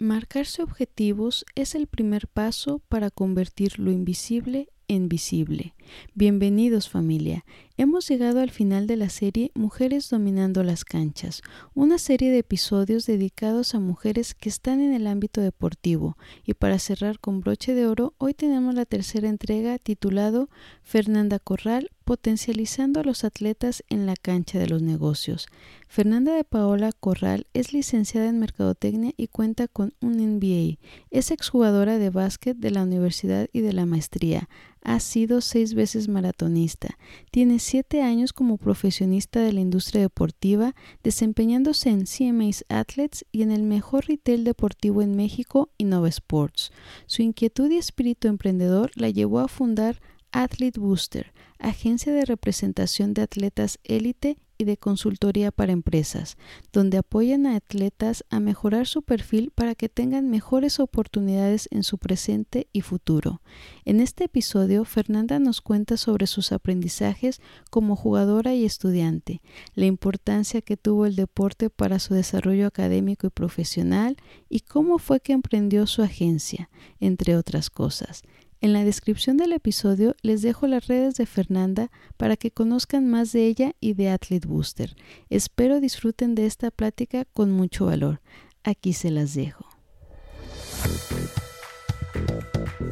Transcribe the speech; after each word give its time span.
Marcarse 0.00 0.62
objetivos 0.62 1.44
es 1.56 1.74
el 1.74 1.88
primer 1.88 2.28
paso 2.28 2.80
para 2.88 3.10
convertir 3.10 3.80
lo 3.80 3.90
invisible 3.90 4.68
en 4.86 5.08
visible. 5.08 5.74
Bienvenidos 6.14 6.88
familia. 6.88 7.44
Hemos 7.80 8.08
llegado 8.08 8.40
al 8.40 8.50
final 8.50 8.88
de 8.88 8.96
la 8.96 9.08
serie 9.08 9.52
Mujeres 9.54 10.10
dominando 10.10 10.64
las 10.64 10.84
canchas, 10.84 11.42
una 11.74 11.98
serie 11.98 12.32
de 12.32 12.38
episodios 12.38 13.06
dedicados 13.06 13.72
a 13.72 13.78
mujeres 13.78 14.34
que 14.34 14.48
están 14.48 14.80
en 14.80 14.92
el 14.92 15.06
ámbito 15.06 15.40
deportivo. 15.40 16.16
Y 16.44 16.54
para 16.54 16.80
cerrar 16.80 17.20
con 17.20 17.38
broche 17.38 17.76
de 17.76 17.86
oro, 17.86 18.14
hoy 18.18 18.34
tenemos 18.34 18.74
la 18.74 18.84
tercera 18.84 19.28
entrega 19.28 19.78
titulado 19.78 20.50
Fernanda 20.82 21.38
Corral, 21.38 21.92
potencializando 22.04 22.98
a 22.98 23.04
los 23.04 23.22
atletas 23.22 23.84
en 23.88 24.06
la 24.06 24.16
cancha 24.16 24.58
de 24.58 24.66
los 24.66 24.82
negocios. 24.82 25.46
Fernanda 25.86 26.34
de 26.34 26.42
Paola 26.42 26.90
Corral 26.92 27.46
es 27.54 27.72
licenciada 27.72 28.28
en 28.28 28.40
Mercadotecnia 28.40 29.12
y 29.16 29.28
cuenta 29.28 29.68
con 29.68 29.94
un 30.00 30.16
MBA. 30.16 30.78
Es 31.10 31.30
exjugadora 31.30 31.98
de 31.98 32.10
básquet 32.10 32.56
de 32.56 32.70
la 32.70 32.82
universidad 32.82 33.48
y 33.52 33.60
de 33.60 33.72
la 33.72 33.86
maestría. 33.86 34.48
Ha 34.82 35.00
sido 35.00 35.40
seis 35.40 35.74
veces 35.74 36.08
maratonista. 36.08 36.96
Tiene 37.30 37.58
siete 37.68 38.00
años 38.00 38.32
como 38.32 38.56
profesionista 38.56 39.40
de 39.40 39.52
la 39.52 39.60
industria 39.60 40.00
deportiva, 40.00 40.74
desempeñándose 41.02 41.90
en 41.90 42.06
CMA's 42.06 42.64
Athletes 42.70 43.26
y 43.30 43.42
en 43.42 43.52
el 43.52 43.62
mejor 43.62 44.06
retail 44.06 44.42
deportivo 44.44 45.02
en 45.02 45.14
México, 45.14 45.68
Innova 45.76 46.08
Sports. 46.08 46.72
Su 47.04 47.20
inquietud 47.20 47.70
y 47.70 47.76
espíritu 47.76 48.26
emprendedor 48.28 48.90
la 48.94 49.10
llevó 49.10 49.40
a 49.40 49.48
fundar 49.48 50.00
Athlete 50.32 50.80
Booster, 50.80 51.34
agencia 51.58 52.10
de 52.10 52.24
representación 52.24 53.12
de 53.12 53.20
atletas 53.20 53.78
élite 53.84 54.38
y 54.58 54.64
de 54.64 54.76
consultoría 54.76 55.52
para 55.52 55.72
empresas, 55.72 56.36
donde 56.72 56.98
apoyan 56.98 57.46
a 57.46 57.56
atletas 57.56 58.24
a 58.28 58.40
mejorar 58.40 58.86
su 58.86 59.02
perfil 59.02 59.52
para 59.54 59.74
que 59.74 59.88
tengan 59.88 60.28
mejores 60.28 60.80
oportunidades 60.80 61.68
en 61.70 61.84
su 61.84 61.96
presente 61.98 62.66
y 62.72 62.80
futuro. 62.80 63.40
En 63.84 64.00
este 64.00 64.24
episodio, 64.24 64.84
Fernanda 64.84 65.38
nos 65.38 65.60
cuenta 65.60 65.96
sobre 65.96 66.26
sus 66.26 66.52
aprendizajes 66.52 67.40
como 67.70 67.96
jugadora 67.96 68.54
y 68.54 68.64
estudiante, 68.64 69.40
la 69.74 69.86
importancia 69.86 70.60
que 70.60 70.76
tuvo 70.76 71.06
el 71.06 71.14
deporte 71.14 71.70
para 71.70 72.00
su 72.00 72.14
desarrollo 72.14 72.66
académico 72.66 73.28
y 73.28 73.30
profesional 73.30 74.16
y 74.48 74.60
cómo 74.60 74.98
fue 74.98 75.20
que 75.20 75.32
emprendió 75.32 75.86
su 75.86 76.02
agencia, 76.02 76.68
entre 76.98 77.36
otras 77.36 77.70
cosas. 77.70 78.22
En 78.60 78.72
la 78.72 78.82
descripción 78.82 79.36
del 79.36 79.52
episodio 79.52 80.16
les 80.22 80.42
dejo 80.42 80.66
las 80.66 80.88
redes 80.88 81.14
de 81.14 81.26
Fernanda 81.26 81.92
para 82.16 82.36
que 82.36 82.50
conozcan 82.50 83.08
más 83.08 83.30
de 83.30 83.46
ella 83.46 83.76
y 83.80 83.94
de 83.94 84.10
Athlete 84.10 84.48
Booster. 84.48 84.96
Espero 85.30 85.80
disfruten 85.80 86.34
de 86.34 86.46
esta 86.46 86.72
plática 86.72 87.24
con 87.24 87.52
mucho 87.52 87.86
valor. 87.86 88.20
Aquí 88.64 88.94
se 88.94 89.12
las 89.12 89.34
dejo. 89.34 89.64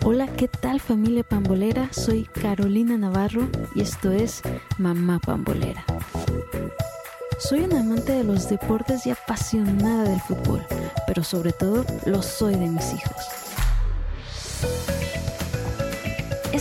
Hola, 0.05 0.29
¿qué 0.37 0.47
tal 0.47 0.79
familia 0.79 1.25
pambolera? 1.25 1.93
Soy 1.93 2.29
Carolina 2.41 2.97
Navarro 2.97 3.49
y 3.75 3.81
esto 3.81 4.13
es 4.13 4.43
Mamá 4.79 5.19
Pambolera. 5.19 5.85
Soy 7.41 7.61
una 7.61 7.81
amante 7.81 8.13
de 8.13 8.23
los 8.23 8.49
deportes 8.49 9.05
y 9.05 9.11
apasionada 9.11 10.05
del 10.05 10.21
fútbol, 10.21 10.65
pero 11.09 11.25
sobre 11.25 11.53
todo 11.53 11.85
lo 12.07 12.23
soy 12.23 12.55
de 12.55 12.69
mis 12.69 12.95
hijos. 12.95 15.06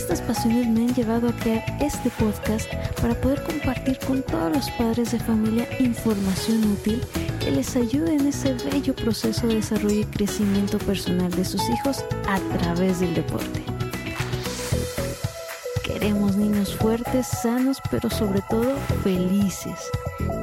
Estas 0.06 0.20
pasiones 0.20 0.68
me 0.68 0.82
han 0.82 0.94
llevado 0.94 1.28
a 1.28 1.32
crear 1.32 1.64
este 1.82 2.10
podcast 2.10 2.72
para 3.02 3.20
poder 3.20 3.42
compartir 3.42 3.98
con 4.06 4.22
todos 4.22 4.54
los 4.54 4.70
padres 4.78 5.10
de 5.10 5.18
familia 5.18 5.66
información 5.80 6.62
útil 6.74 7.02
que 7.40 7.50
les 7.50 7.74
ayude 7.74 8.14
en 8.14 8.28
ese 8.28 8.54
bello 8.54 8.94
proceso 8.94 9.48
de 9.48 9.56
desarrollo 9.56 10.02
y 10.02 10.04
crecimiento 10.04 10.78
personal 10.78 11.28
de 11.32 11.44
sus 11.44 11.60
hijos 11.70 12.04
a 12.28 12.38
través 12.56 13.00
del 13.00 13.14
deporte. 13.14 13.64
Queremos 15.82 16.36
niños 16.36 16.76
fuertes, 16.76 17.26
sanos, 17.26 17.78
pero 17.90 18.08
sobre 18.08 18.42
todo 18.48 18.76
felices. 19.02 19.90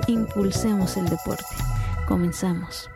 Impulsemos 0.08 0.98
el 0.98 1.08
deporte. 1.08 1.56
Comenzamos. 2.06 2.90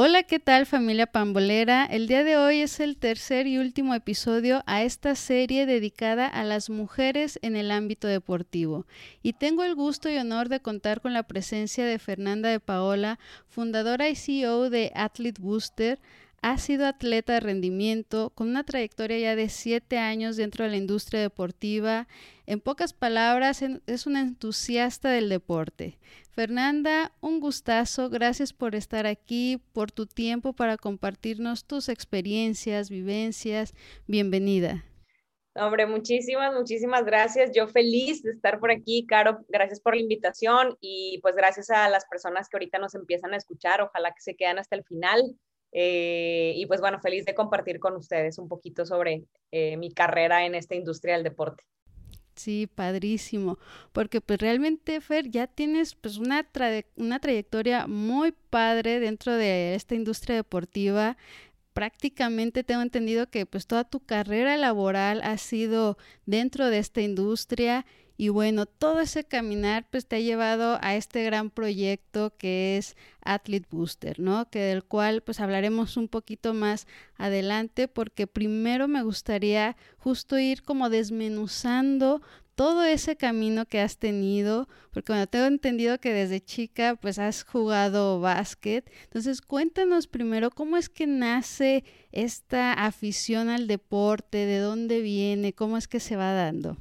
Hola, 0.00 0.22
¿qué 0.22 0.38
tal 0.38 0.64
familia 0.64 1.08
pambolera? 1.08 1.84
El 1.84 2.06
día 2.06 2.22
de 2.22 2.36
hoy 2.36 2.60
es 2.60 2.78
el 2.78 2.96
tercer 2.98 3.48
y 3.48 3.58
último 3.58 3.96
episodio 3.96 4.62
a 4.64 4.84
esta 4.84 5.16
serie 5.16 5.66
dedicada 5.66 6.28
a 6.28 6.44
las 6.44 6.70
mujeres 6.70 7.40
en 7.42 7.56
el 7.56 7.72
ámbito 7.72 8.06
deportivo. 8.06 8.86
Y 9.24 9.32
tengo 9.32 9.64
el 9.64 9.74
gusto 9.74 10.08
y 10.08 10.16
honor 10.16 10.48
de 10.48 10.60
contar 10.60 11.00
con 11.00 11.14
la 11.14 11.24
presencia 11.24 11.84
de 11.84 11.98
Fernanda 11.98 12.48
de 12.48 12.60
Paola, 12.60 13.18
fundadora 13.48 14.08
y 14.08 14.14
CEO 14.14 14.70
de 14.70 14.92
Athlete 14.94 15.42
Booster, 15.42 15.98
ha 16.40 16.58
sido 16.58 16.86
atleta 16.86 17.34
de 17.34 17.40
rendimiento 17.40 18.30
con 18.30 18.48
una 18.48 18.64
trayectoria 18.64 19.18
ya 19.18 19.36
de 19.36 19.48
siete 19.48 19.98
años 19.98 20.36
dentro 20.36 20.64
de 20.64 20.70
la 20.70 20.76
industria 20.76 21.20
deportiva. 21.20 22.06
En 22.46 22.60
pocas 22.60 22.92
palabras, 22.92 23.62
es 23.86 24.06
una 24.06 24.20
entusiasta 24.20 25.10
del 25.10 25.28
deporte. 25.28 25.98
Fernanda, 26.30 27.12
un 27.20 27.40
gustazo. 27.40 28.08
Gracias 28.10 28.52
por 28.52 28.74
estar 28.74 29.06
aquí, 29.06 29.60
por 29.72 29.90
tu 29.90 30.06
tiempo 30.06 30.52
para 30.52 30.76
compartirnos 30.76 31.64
tus 31.64 31.88
experiencias, 31.88 32.90
vivencias. 32.90 33.74
Bienvenida. 34.06 34.84
Hombre, 35.56 35.86
muchísimas, 35.86 36.54
muchísimas 36.54 37.04
gracias. 37.04 37.50
Yo 37.52 37.66
feliz 37.66 38.22
de 38.22 38.30
estar 38.30 38.60
por 38.60 38.70
aquí, 38.70 39.04
Caro. 39.06 39.40
Gracias 39.48 39.80
por 39.80 39.96
la 39.96 40.02
invitación 40.02 40.76
y 40.80 41.18
pues 41.20 41.34
gracias 41.34 41.70
a 41.70 41.88
las 41.88 42.06
personas 42.06 42.48
que 42.48 42.56
ahorita 42.56 42.78
nos 42.78 42.94
empiezan 42.94 43.34
a 43.34 43.36
escuchar. 43.38 43.80
Ojalá 43.80 44.10
que 44.12 44.20
se 44.20 44.36
quedan 44.36 44.60
hasta 44.60 44.76
el 44.76 44.84
final. 44.84 45.36
Eh, 45.72 46.52
y 46.56 46.66
pues 46.66 46.80
bueno, 46.80 47.00
feliz 47.00 47.24
de 47.24 47.34
compartir 47.34 47.78
con 47.78 47.94
ustedes 47.96 48.38
un 48.38 48.48
poquito 48.48 48.86
sobre 48.86 49.24
eh, 49.50 49.76
mi 49.76 49.92
carrera 49.92 50.46
en 50.46 50.54
esta 50.54 50.74
industria 50.74 51.14
del 51.14 51.24
deporte. 51.24 51.64
Sí, 52.34 52.68
padrísimo, 52.72 53.58
porque 53.92 54.20
pues 54.20 54.38
realmente, 54.38 55.00
Fer, 55.00 55.28
ya 55.28 55.48
tienes 55.48 55.96
pues 55.96 56.18
una, 56.18 56.48
una 56.94 57.18
trayectoria 57.18 57.88
muy 57.88 58.32
padre 58.32 59.00
dentro 59.00 59.34
de 59.34 59.74
esta 59.74 59.96
industria 59.96 60.36
deportiva. 60.36 61.16
Prácticamente 61.72 62.62
tengo 62.62 62.82
entendido 62.82 63.28
que 63.28 63.44
pues 63.44 63.66
toda 63.66 63.82
tu 63.82 64.00
carrera 64.00 64.56
laboral 64.56 65.20
ha 65.24 65.36
sido 65.36 65.98
dentro 66.26 66.70
de 66.70 66.78
esta 66.78 67.00
industria 67.00 67.84
y 68.20 68.30
bueno, 68.30 68.66
todo 68.66 68.98
ese 68.98 69.22
caminar 69.22 69.86
pues 69.92 70.06
te 70.08 70.16
ha 70.16 70.20
llevado 70.20 70.80
a 70.82 70.96
este 70.96 71.22
gran 71.22 71.50
proyecto 71.50 72.36
que 72.36 72.76
es 72.76 72.96
Athlete 73.22 73.68
Booster, 73.70 74.18
¿no? 74.18 74.50
Que 74.50 74.58
del 74.58 74.82
cual 74.82 75.22
pues 75.22 75.38
hablaremos 75.38 75.96
un 75.96 76.08
poquito 76.08 76.52
más 76.52 76.88
adelante 77.16 77.86
porque 77.86 78.26
primero 78.26 78.88
me 78.88 79.04
gustaría 79.04 79.76
justo 79.98 80.36
ir 80.36 80.64
como 80.64 80.90
desmenuzando 80.90 82.20
todo 82.56 82.82
ese 82.82 83.14
camino 83.14 83.66
que 83.66 83.80
has 83.80 83.98
tenido, 83.98 84.68
porque 84.90 85.12
bueno, 85.12 85.28
tengo 85.28 85.46
entendido 85.46 86.00
que 86.00 86.12
desde 86.12 86.40
chica 86.40 86.98
pues 87.00 87.20
has 87.20 87.44
jugado 87.44 88.18
básquet. 88.18 88.90
Entonces, 89.04 89.42
cuéntanos 89.42 90.08
primero 90.08 90.50
cómo 90.50 90.76
es 90.76 90.88
que 90.88 91.06
nace 91.06 91.84
esta 92.10 92.72
afición 92.72 93.48
al 93.48 93.68
deporte, 93.68 94.38
de 94.38 94.58
dónde 94.58 95.02
viene, 95.02 95.52
cómo 95.52 95.76
es 95.76 95.86
que 95.86 96.00
se 96.00 96.16
va 96.16 96.32
dando. 96.32 96.76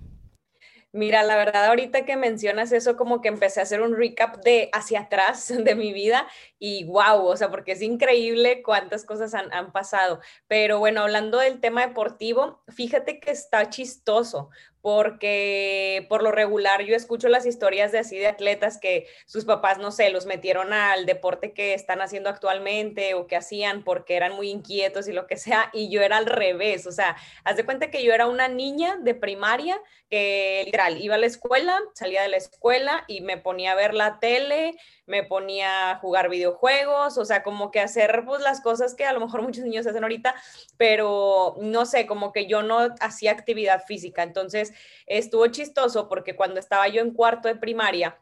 Mira, 0.94 1.22
la 1.22 1.36
verdad, 1.36 1.66
ahorita 1.66 2.06
que 2.06 2.16
mencionas 2.16 2.72
eso, 2.72 2.96
como 2.96 3.22
que 3.22 3.28
empecé 3.28 3.60
a 3.60 3.64
hacer 3.64 3.82
un 3.82 3.96
recap 3.96 4.38
de 4.44 4.70
hacia 4.74 5.02
atrás 5.02 5.48
de 5.56 5.76
mi 5.76 5.94
vida 5.94 6.28
y 6.60 6.86
wow, 6.86 7.26
o 7.26 7.38
sea, 7.38 7.52
porque 7.52 7.74
es 7.74 7.82
increíble 7.82 8.64
cuántas 8.64 9.04
cosas 9.06 9.34
han, 9.34 9.52
han, 9.54 9.72
pasado. 9.72 10.22
Pero 10.48 10.80
bueno, 10.80 11.02
hablando 11.02 11.40
del 11.40 11.60
tema 11.60 11.86
deportivo, 11.86 12.64
fíjate 12.70 13.20
que 13.20 13.32
está 13.32 13.70
chistoso, 13.70 14.50
porque 14.88 16.06
por 16.08 16.24
lo 16.24 16.32
regular 16.32 16.82
yo 16.82 16.96
escucho 16.96 17.28
las 17.28 17.46
historias 17.46 17.92
de 17.92 18.00
así 18.00 18.18
de 18.18 18.28
atletas 18.28 18.78
que 18.78 19.06
sus 19.26 19.44
papás, 19.44 19.80
no 19.80 19.92
sé, 19.92 20.12
los 20.12 20.26
metieron 20.26 20.72
al 20.72 21.06
deporte 21.06 21.52
que 21.52 21.74
están 21.74 22.00
haciendo 22.00 22.30
actualmente 22.30 23.14
o 23.14 23.28
que 23.28 23.36
hacían 23.36 23.84
porque 23.84 24.16
eran 24.16 24.34
muy 24.38 24.50
inquietos 24.50 25.10
y 25.10 25.12
lo 25.12 25.28
que 25.28 25.36
sea, 25.36 25.70
y 25.74 25.90
yo 25.90 26.02
era 26.02 26.16
al 26.16 26.26
revés, 26.26 26.88
o 26.88 26.94
sea, 26.94 27.18
haz 27.44 27.58
de 27.58 27.66
cuenta 27.66 27.92
que 27.92 28.02
yo 28.02 28.14
era 28.14 28.28
una 28.28 28.48
niña 28.48 28.96
de 28.96 29.14
primaria 29.14 29.78
que 30.10 30.62
literal 30.64 31.02
iba 31.02 31.16
a 31.16 31.18
la 31.18 31.26
escuela, 31.26 31.82
salía 31.94 32.22
de 32.22 32.30
la 32.30 32.38
escuela 32.38 33.04
y 33.10 33.20
me 33.20 33.38
ponía 33.38 33.74
a 33.74 33.76
ver 33.76 33.94
la 33.94 34.20
tele, 34.22 34.78
me 35.08 35.24
ponía 35.24 35.92
a 35.92 35.96
jugar 35.96 36.30
videojuegos, 36.30 37.18
o 37.18 37.26
sea, 37.26 37.42
como 37.42 37.72
que 37.72 37.80
hacer 37.80 38.24
pues 38.26 38.42
las 38.42 38.62
cosas 38.62 38.94
que 38.94 39.06
a 39.06 39.14
lo 39.14 39.20
mejor 39.20 39.42
muchos 39.42 39.64
niños 39.64 39.88
hacen 39.88 40.04
ahorita, 40.04 40.36
pero 40.78 41.56
no 41.60 41.86
sé, 41.86 42.06
como 42.06 42.32
que 42.32 42.46
yo 42.46 42.62
no 42.62 42.94
hacía 43.00 43.32
actividad 43.32 43.84
física. 43.86 44.22
Entonces, 44.22 44.74
estuvo 45.08 45.48
chistoso 45.48 46.08
porque 46.10 46.36
cuando 46.36 46.60
estaba 46.60 46.88
yo 46.90 47.02
en 47.02 47.12
cuarto 47.12 47.48
de 47.48 47.56
primaria, 47.56 48.20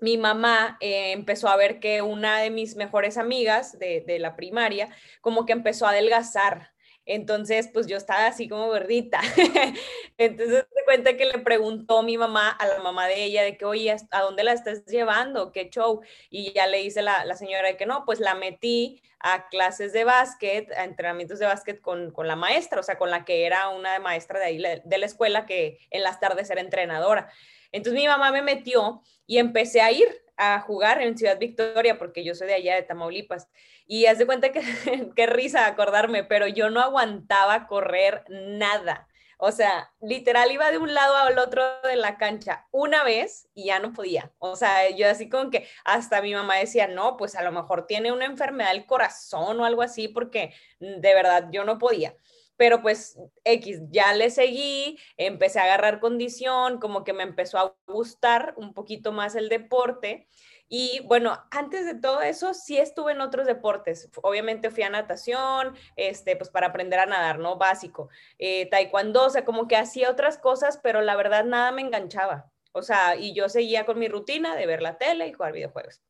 mi 0.00 0.16
mamá 0.16 0.78
eh, 0.80 1.12
empezó 1.12 1.48
a 1.48 1.56
ver 1.56 1.78
que 1.78 2.02
una 2.02 2.38
de 2.40 2.50
mis 2.50 2.76
mejores 2.76 3.18
amigas 3.18 3.78
de, 3.78 4.02
de 4.06 4.18
la 4.18 4.34
primaria 4.34 4.88
como 5.20 5.44
que 5.46 5.52
empezó 5.52 5.86
a 5.86 5.90
adelgazar 5.90 6.72
Entonces, 7.04 7.68
pues 7.72 7.86
yo 7.86 7.96
estaba 7.96 8.26
así 8.26 8.48
como 8.48 8.66
gordita. 8.66 9.20
Entonces, 10.18 10.66
se 10.72 10.84
cuenta 10.84 11.16
que 11.16 11.26
le 11.26 11.38
preguntó 11.38 12.02
mi 12.02 12.16
mamá 12.16 12.50
a 12.50 12.66
la 12.66 12.78
mamá 12.80 13.06
de 13.08 13.24
ella 13.24 13.42
de 13.42 13.56
que, 13.56 13.64
oye, 13.64 13.96
¿a 14.10 14.20
dónde 14.20 14.44
la 14.44 14.52
estás 14.52 14.84
llevando? 14.86 15.52
¿Qué 15.52 15.68
show? 15.70 16.00
Y 16.30 16.52
ya 16.52 16.66
le 16.66 16.78
dice 16.78 17.02
la, 17.02 17.24
la 17.24 17.36
señora 17.36 17.68
de 17.68 17.76
que 17.76 17.86
no, 17.86 18.04
pues 18.04 18.20
la 18.20 18.34
metí 18.34 19.02
a 19.22 19.48
clases 19.48 19.92
de 19.92 20.04
básquet, 20.04 20.70
a 20.72 20.84
entrenamientos 20.84 21.38
de 21.38 21.46
básquet 21.46 21.80
con, 21.80 22.10
con 22.10 22.26
la 22.26 22.36
maestra, 22.36 22.80
o 22.80 22.82
sea, 22.82 22.98
con 22.98 23.10
la 23.10 23.24
que 23.24 23.46
era 23.46 23.68
una 23.68 23.98
maestra 24.00 24.38
de 24.38 24.44
ahí 24.46 24.58
de 24.58 24.98
la 24.98 25.06
escuela 25.06 25.46
que 25.46 25.78
en 25.90 26.02
las 26.02 26.20
tardes 26.20 26.50
era 26.50 26.60
entrenadora. 26.60 27.30
Entonces 27.70 28.00
mi 28.00 28.06
mamá 28.06 28.32
me 28.32 28.42
metió 28.42 29.02
y 29.26 29.38
empecé 29.38 29.80
a 29.80 29.90
ir 29.92 30.21
a 30.36 30.60
jugar 30.60 31.00
en 31.02 31.16
Ciudad 31.16 31.38
Victoria, 31.38 31.98
porque 31.98 32.24
yo 32.24 32.34
soy 32.34 32.48
de 32.48 32.54
allá 32.54 32.74
de 32.74 32.82
Tamaulipas. 32.82 33.48
Y 33.86 34.06
haz 34.06 34.18
de 34.18 34.26
cuenta 34.26 34.52
que 34.52 34.62
qué 35.16 35.26
risa 35.26 35.66
acordarme, 35.66 36.24
pero 36.24 36.46
yo 36.46 36.70
no 36.70 36.80
aguantaba 36.80 37.66
correr 37.66 38.24
nada. 38.28 39.08
O 39.44 39.50
sea, 39.50 39.92
literal 40.00 40.52
iba 40.52 40.70
de 40.70 40.78
un 40.78 40.94
lado 40.94 41.16
al 41.16 41.36
otro 41.36 41.64
de 41.82 41.96
la 41.96 42.16
cancha 42.16 42.68
una 42.70 43.02
vez 43.02 43.48
y 43.54 43.66
ya 43.66 43.80
no 43.80 43.92
podía. 43.92 44.32
O 44.38 44.54
sea, 44.54 44.88
yo 44.90 45.10
así 45.10 45.28
como 45.28 45.50
que 45.50 45.66
hasta 45.84 46.22
mi 46.22 46.32
mamá 46.32 46.58
decía, 46.58 46.86
no, 46.86 47.16
pues 47.16 47.34
a 47.34 47.42
lo 47.42 47.50
mejor 47.50 47.86
tiene 47.88 48.12
una 48.12 48.24
enfermedad 48.24 48.70
del 48.70 48.86
corazón 48.86 49.58
o 49.58 49.64
algo 49.64 49.82
así, 49.82 50.06
porque 50.06 50.54
de 50.78 51.14
verdad 51.14 51.48
yo 51.50 51.64
no 51.64 51.78
podía 51.78 52.14
pero 52.56 52.82
pues 52.82 53.18
X, 53.44 53.80
ya 53.90 54.12
le 54.14 54.30
seguí, 54.30 54.98
empecé 55.16 55.58
a 55.58 55.64
agarrar 55.64 56.00
condición, 56.00 56.78
como 56.78 57.04
que 57.04 57.12
me 57.12 57.22
empezó 57.22 57.58
a 57.58 57.76
gustar 57.86 58.54
un 58.56 58.74
poquito 58.74 59.12
más 59.12 59.34
el 59.34 59.48
deporte. 59.48 60.28
Y 60.68 61.00
bueno, 61.04 61.38
antes 61.50 61.84
de 61.84 61.94
todo 61.94 62.22
eso, 62.22 62.54
sí 62.54 62.78
estuve 62.78 63.12
en 63.12 63.20
otros 63.20 63.46
deportes. 63.46 64.08
Obviamente 64.22 64.70
fui 64.70 64.82
a 64.84 64.90
natación, 64.90 65.74
este, 65.96 66.34
pues 66.34 66.48
para 66.48 66.68
aprender 66.68 66.98
a 66.98 67.06
nadar, 67.06 67.38
¿no? 67.38 67.56
Básico. 67.58 68.08
Eh, 68.38 68.70
taekwondo, 68.70 69.26
o 69.26 69.30
sea, 69.30 69.44
como 69.44 69.68
que 69.68 69.76
hacía 69.76 70.10
otras 70.10 70.38
cosas, 70.38 70.80
pero 70.82 71.02
la 71.02 71.14
verdad 71.14 71.44
nada 71.44 71.72
me 71.72 71.82
enganchaba. 71.82 72.50
O 72.72 72.82
sea, 72.82 73.16
y 73.16 73.34
yo 73.34 73.50
seguía 73.50 73.84
con 73.84 73.98
mi 73.98 74.08
rutina 74.08 74.56
de 74.56 74.66
ver 74.66 74.80
la 74.80 74.96
tele 74.96 75.26
y 75.26 75.32
jugar 75.34 75.52
videojuegos. 75.52 76.00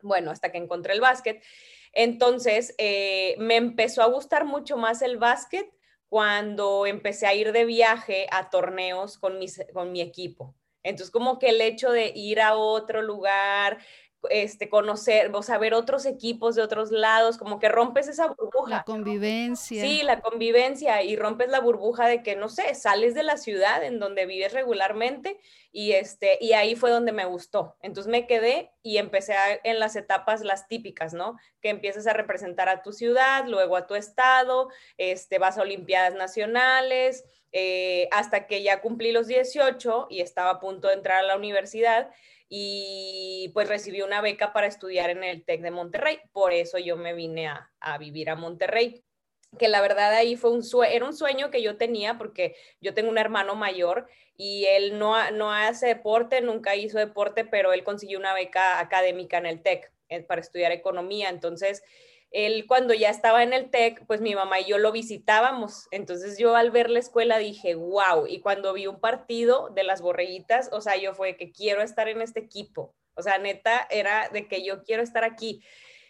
Bueno, 0.00 0.30
hasta 0.30 0.52
que 0.52 0.58
encontré 0.58 0.92
el 0.92 1.00
básquet. 1.00 1.42
Entonces, 1.92 2.74
eh, 2.78 3.34
me 3.38 3.56
empezó 3.56 4.02
a 4.02 4.06
gustar 4.06 4.44
mucho 4.44 4.76
más 4.76 5.02
el 5.02 5.16
básquet 5.16 5.68
cuando 6.14 6.86
empecé 6.86 7.26
a 7.26 7.34
ir 7.34 7.50
de 7.50 7.64
viaje 7.64 8.28
a 8.30 8.48
torneos 8.48 9.18
con, 9.18 9.40
con 9.72 9.90
mi 9.90 10.00
equipo. 10.00 10.54
Entonces, 10.84 11.10
como 11.10 11.40
que 11.40 11.48
el 11.48 11.60
hecho 11.60 11.90
de 11.90 12.12
ir 12.14 12.40
a 12.40 12.54
otro 12.54 13.02
lugar, 13.02 13.78
este, 14.30 14.68
conocer, 14.68 15.30
o 15.34 15.42
sea, 15.42 15.58
ver 15.58 15.74
otros 15.74 16.06
equipos 16.06 16.54
de 16.54 16.62
otros 16.62 16.90
lados, 16.90 17.38
como 17.38 17.58
que 17.58 17.68
rompes 17.68 18.08
esa 18.08 18.28
burbuja. 18.28 18.70
La 18.70 18.82
convivencia. 18.84 19.82
Sí, 19.82 20.02
la 20.02 20.20
convivencia 20.20 21.02
y 21.02 21.16
rompes 21.16 21.48
la 21.48 21.60
burbuja 21.60 22.06
de 22.06 22.22
que, 22.22 22.36
no 22.36 22.48
sé, 22.48 22.74
sales 22.74 23.14
de 23.14 23.22
la 23.22 23.36
ciudad 23.36 23.82
en 23.84 23.98
donde 23.98 24.26
vives 24.26 24.52
regularmente 24.52 25.38
y, 25.72 25.92
este, 25.92 26.38
y 26.40 26.52
ahí 26.52 26.76
fue 26.76 26.90
donde 26.90 27.12
me 27.12 27.24
gustó. 27.24 27.76
Entonces 27.82 28.10
me 28.10 28.26
quedé 28.26 28.72
y 28.82 28.98
empecé 28.98 29.34
en 29.64 29.80
las 29.80 29.96
etapas 29.96 30.42
las 30.42 30.68
típicas, 30.68 31.14
¿no? 31.14 31.36
Que 31.60 31.70
empiezas 31.70 32.06
a 32.06 32.12
representar 32.12 32.68
a 32.68 32.82
tu 32.82 32.92
ciudad, 32.92 33.46
luego 33.46 33.76
a 33.76 33.86
tu 33.86 33.94
estado, 33.94 34.68
este, 34.98 35.38
vas 35.38 35.58
a 35.58 35.62
Olimpiadas 35.62 36.14
Nacionales, 36.14 37.24
eh, 37.56 38.08
hasta 38.10 38.48
que 38.48 38.64
ya 38.64 38.80
cumplí 38.80 39.12
los 39.12 39.28
18 39.28 40.08
y 40.10 40.20
estaba 40.20 40.50
a 40.50 40.58
punto 40.58 40.88
de 40.88 40.94
entrar 40.94 41.18
a 41.18 41.26
la 41.26 41.36
universidad 41.36 42.10
y 42.48 43.50
pues 43.54 43.68
recibí 43.68 44.02
una 44.02 44.20
beca 44.20 44.52
para 44.52 44.66
estudiar 44.66 45.10
en 45.10 45.24
el 45.24 45.44
TEC 45.44 45.62
de 45.62 45.70
Monterrey. 45.70 46.18
Por 46.32 46.52
eso 46.52 46.78
yo 46.78 46.96
me 46.96 47.14
vine 47.14 47.48
a, 47.48 47.70
a 47.80 47.98
vivir 47.98 48.30
a 48.30 48.36
Monterrey 48.36 49.04
que 49.58 49.68
la 49.68 49.80
verdad 49.80 50.12
ahí 50.12 50.36
fue 50.36 50.50
un 50.50 50.62
sueño, 50.62 50.92
era 50.92 51.06
un 51.06 51.14
sueño 51.14 51.50
que 51.50 51.62
yo 51.62 51.76
tenía 51.76 52.18
porque 52.18 52.56
yo 52.80 52.94
tengo 52.94 53.10
un 53.10 53.18
hermano 53.18 53.54
mayor 53.54 54.06
y 54.36 54.66
él 54.66 54.98
no, 54.98 55.30
no 55.30 55.52
hace 55.52 55.86
deporte, 55.86 56.40
nunca 56.40 56.74
hizo 56.74 56.98
deporte, 56.98 57.44
pero 57.44 57.72
él 57.72 57.84
consiguió 57.84 58.18
una 58.18 58.34
beca 58.34 58.80
académica 58.80 59.38
en 59.38 59.46
el 59.46 59.62
TEC 59.62 59.92
eh, 60.08 60.22
para 60.22 60.40
estudiar 60.40 60.72
economía. 60.72 61.28
Entonces, 61.28 61.82
él 62.34 62.66
cuando 62.66 62.94
ya 62.94 63.10
estaba 63.10 63.44
en 63.44 63.52
el 63.52 63.70
TEC, 63.70 64.04
pues 64.06 64.20
mi 64.20 64.34
mamá 64.34 64.58
y 64.58 64.64
yo 64.64 64.76
lo 64.76 64.90
visitábamos. 64.90 65.86
Entonces 65.92 66.36
yo 66.36 66.56
al 66.56 66.72
ver 66.72 66.90
la 66.90 66.98
escuela 66.98 67.38
dije, 67.38 67.76
wow. 67.76 68.26
Y 68.26 68.40
cuando 68.40 68.72
vi 68.72 68.88
un 68.88 68.98
partido 68.98 69.70
de 69.70 69.84
las 69.84 70.02
borreguitas, 70.02 70.68
o 70.72 70.80
sea, 70.80 70.96
yo 70.96 71.14
fue 71.14 71.36
que 71.36 71.52
quiero 71.52 71.80
estar 71.80 72.08
en 72.08 72.20
este 72.20 72.40
equipo. 72.40 72.92
O 73.14 73.22
sea, 73.22 73.38
neta, 73.38 73.86
era 73.88 74.28
de 74.30 74.48
que 74.48 74.64
yo 74.64 74.82
quiero 74.82 75.02
estar 75.02 75.22
aquí. 75.22 75.62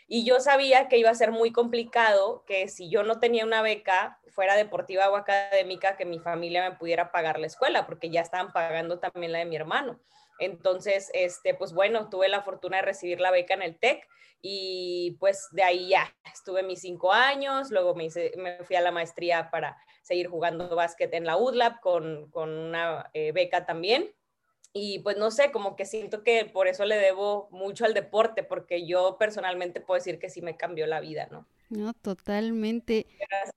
Y 0.06 0.24
yo 0.24 0.40
sabía 0.40 0.88
que 0.88 0.96
iba 0.96 1.10
a 1.10 1.14
ser 1.14 1.30
muy 1.30 1.52
complicado, 1.52 2.42
que 2.46 2.68
si 2.68 2.88
yo 2.88 3.02
no 3.02 3.20
tenía 3.20 3.44
una 3.44 3.60
beca, 3.60 4.18
fuera 4.28 4.56
deportiva 4.56 5.10
o 5.10 5.16
académica, 5.16 5.96
que 5.98 6.06
mi 6.06 6.18
familia 6.18 6.68
me 6.68 6.76
pudiera 6.76 7.12
pagar 7.12 7.38
la 7.38 7.46
escuela, 7.46 7.84
porque 7.84 8.08
ya 8.08 8.22
estaban 8.22 8.50
pagando 8.52 8.98
también 8.98 9.32
la 9.32 9.40
de 9.40 9.44
mi 9.44 9.56
hermano. 9.56 10.00
Entonces, 10.38 11.10
este, 11.14 11.54
pues 11.54 11.72
bueno, 11.72 12.08
tuve 12.08 12.28
la 12.28 12.42
fortuna 12.42 12.78
de 12.78 12.82
recibir 12.82 13.20
la 13.20 13.30
beca 13.30 13.54
en 13.54 13.62
el 13.62 13.78
TEC 13.78 14.06
y 14.42 15.16
pues 15.20 15.48
de 15.52 15.62
ahí 15.62 15.88
ya 15.88 16.14
estuve 16.32 16.62
mis 16.62 16.80
cinco 16.80 17.12
años, 17.12 17.70
luego 17.70 17.94
me, 17.94 18.10
fui 18.10 18.76
a 18.76 18.80
la 18.82 18.90
maestría 18.90 19.50
para 19.50 19.76
seguir 20.02 20.28
jugando 20.28 20.74
básquet 20.76 21.14
en 21.14 21.24
la 21.24 21.36
UDLAB 21.36 21.80
con, 21.80 22.30
con 22.30 22.50
una 22.50 23.10
eh, 23.14 23.32
beca 23.32 23.64
también. 23.64 24.12
Y 24.76 24.98
pues 24.98 25.16
no 25.16 25.30
sé, 25.30 25.52
como 25.52 25.76
que 25.76 25.86
siento 25.86 26.24
que 26.24 26.44
por 26.44 26.66
eso 26.66 26.84
le 26.84 26.96
debo 26.96 27.48
mucho 27.52 27.84
al 27.84 27.94
deporte, 27.94 28.42
porque 28.42 28.86
yo 28.86 29.16
personalmente 29.18 29.80
puedo 29.80 29.98
decir 29.98 30.18
que 30.18 30.28
sí 30.28 30.42
me 30.42 30.56
cambió 30.56 30.86
la 30.88 31.00
vida, 31.00 31.28
¿no? 31.30 31.46
No, 31.74 31.92
totalmente. 31.94 33.06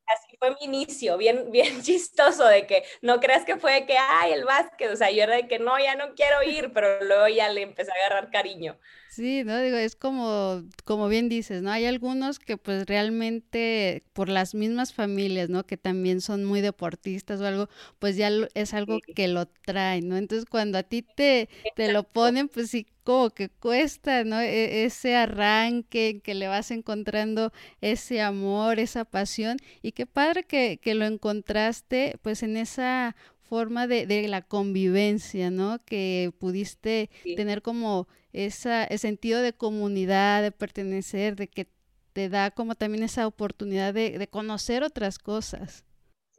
así 0.08 0.38
fue 0.40 0.52
mi 0.52 0.58
inicio, 0.66 1.18
bien, 1.18 1.52
bien 1.52 1.82
chistoso 1.84 2.46
de 2.46 2.66
que 2.68 2.84
no 3.02 3.20
creas 3.20 3.46
que 3.46 3.58
fue 3.58 3.74
de 3.74 3.86
que, 3.86 3.98
ay, 3.98 4.34
el 4.34 4.46
básquet, 4.46 4.92
o 4.92 4.96
sea, 4.96 5.12
yo 5.12 5.24
era 5.24 5.36
de 5.36 5.48
que 5.48 5.60
no, 5.60 5.78
ya 5.80 5.96
no 5.96 6.14
quiero 6.16 6.44
ir, 6.44 6.72
pero 6.74 7.04
luego 7.04 7.28
ya 7.28 7.50
le 7.50 7.62
empecé 7.62 7.92
a 7.92 7.96
agarrar 7.96 8.32
cariño. 8.32 8.80
Sí, 9.18 9.44
no 9.44 9.60
digo, 9.60 9.78
es 9.78 9.96
como, 9.96 10.62
como 10.86 11.08
bien 11.08 11.28
dices, 11.28 11.64
¿no? 11.64 11.72
Hay 11.72 11.86
algunos 11.86 12.38
que 12.38 12.56
pues 12.58 12.86
realmente 12.86 14.04
por 14.14 14.30
las 14.30 14.54
mismas 14.54 14.94
familias, 14.94 15.50
¿no? 15.50 15.66
Que 15.66 15.76
también 15.76 16.22
son 16.22 16.46
muy 16.46 16.62
deportistas 16.62 17.42
o 17.42 17.46
algo, 17.48 17.68
pues 17.98 18.16
ya 18.16 18.30
es 18.54 18.76
algo 18.76 19.02
que 19.16 19.28
lo 19.28 19.48
traen, 19.48 20.08
¿no? 20.08 20.18
Entonces 20.18 20.46
cuando 20.48 20.78
a 20.78 20.84
ti 20.84 21.02
te, 21.02 21.50
te 21.74 21.88
lo 21.92 22.04
ponen, 22.04 22.48
pues 22.48 22.70
sí, 22.70 22.86
como 23.04 23.32
que 23.32 23.50
cuesta, 23.50 24.24
¿no? 24.24 24.40
E, 24.40 24.86
ese 24.86 25.16
arranque 25.16 26.22
que 26.24 26.36
le 26.36 26.48
vas 26.48 26.70
encontrando 26.70 27.52
ese 27.82 28.22
amor, 28.22 28.78
esa 28.78 29.04
pasión 29.04 29.58
y 29.82 29.94
qué 29.94 30.06
padre 30.06 30.44
que, 30.44 30.78
que 30.80 30.94
lo 30.94 31.06
encontraste 31.06 32.20
pues 32.22 32.44
en 32.44 32.56
esa 32.56 33.16
forma 33.42 33.88
de, 33.88 34.06
de 34.06 34.28
la 34.28 34.42
convivencia, 34.42 35.50
¿no? 35.50 35.80
Que 35.86 36.32
pudiste 36.40 37.10
tener 37.34 37.62
como 37.62 38.08
esa, 38.34 38.84
ese 38.86 39.00
sentido 39.00 39.42
de 39.42 39.54
comunidad, 39.54 40.42
de 40.42 40.52
pertenecer, 40.52 41.36
de 41.36 41.48
que 41.48 41.70
te 42.14 42.30
da 42.30 42.52
como 42.52 42.76
también 42.76 43.04
esa 43.04 43.28
oportunidad 43.28 43.94
de, 43.94 44.18
de 44.18 44.28
conocer 44.28 44.84
otras 44.84 45.20
cosas. 45.20 45.86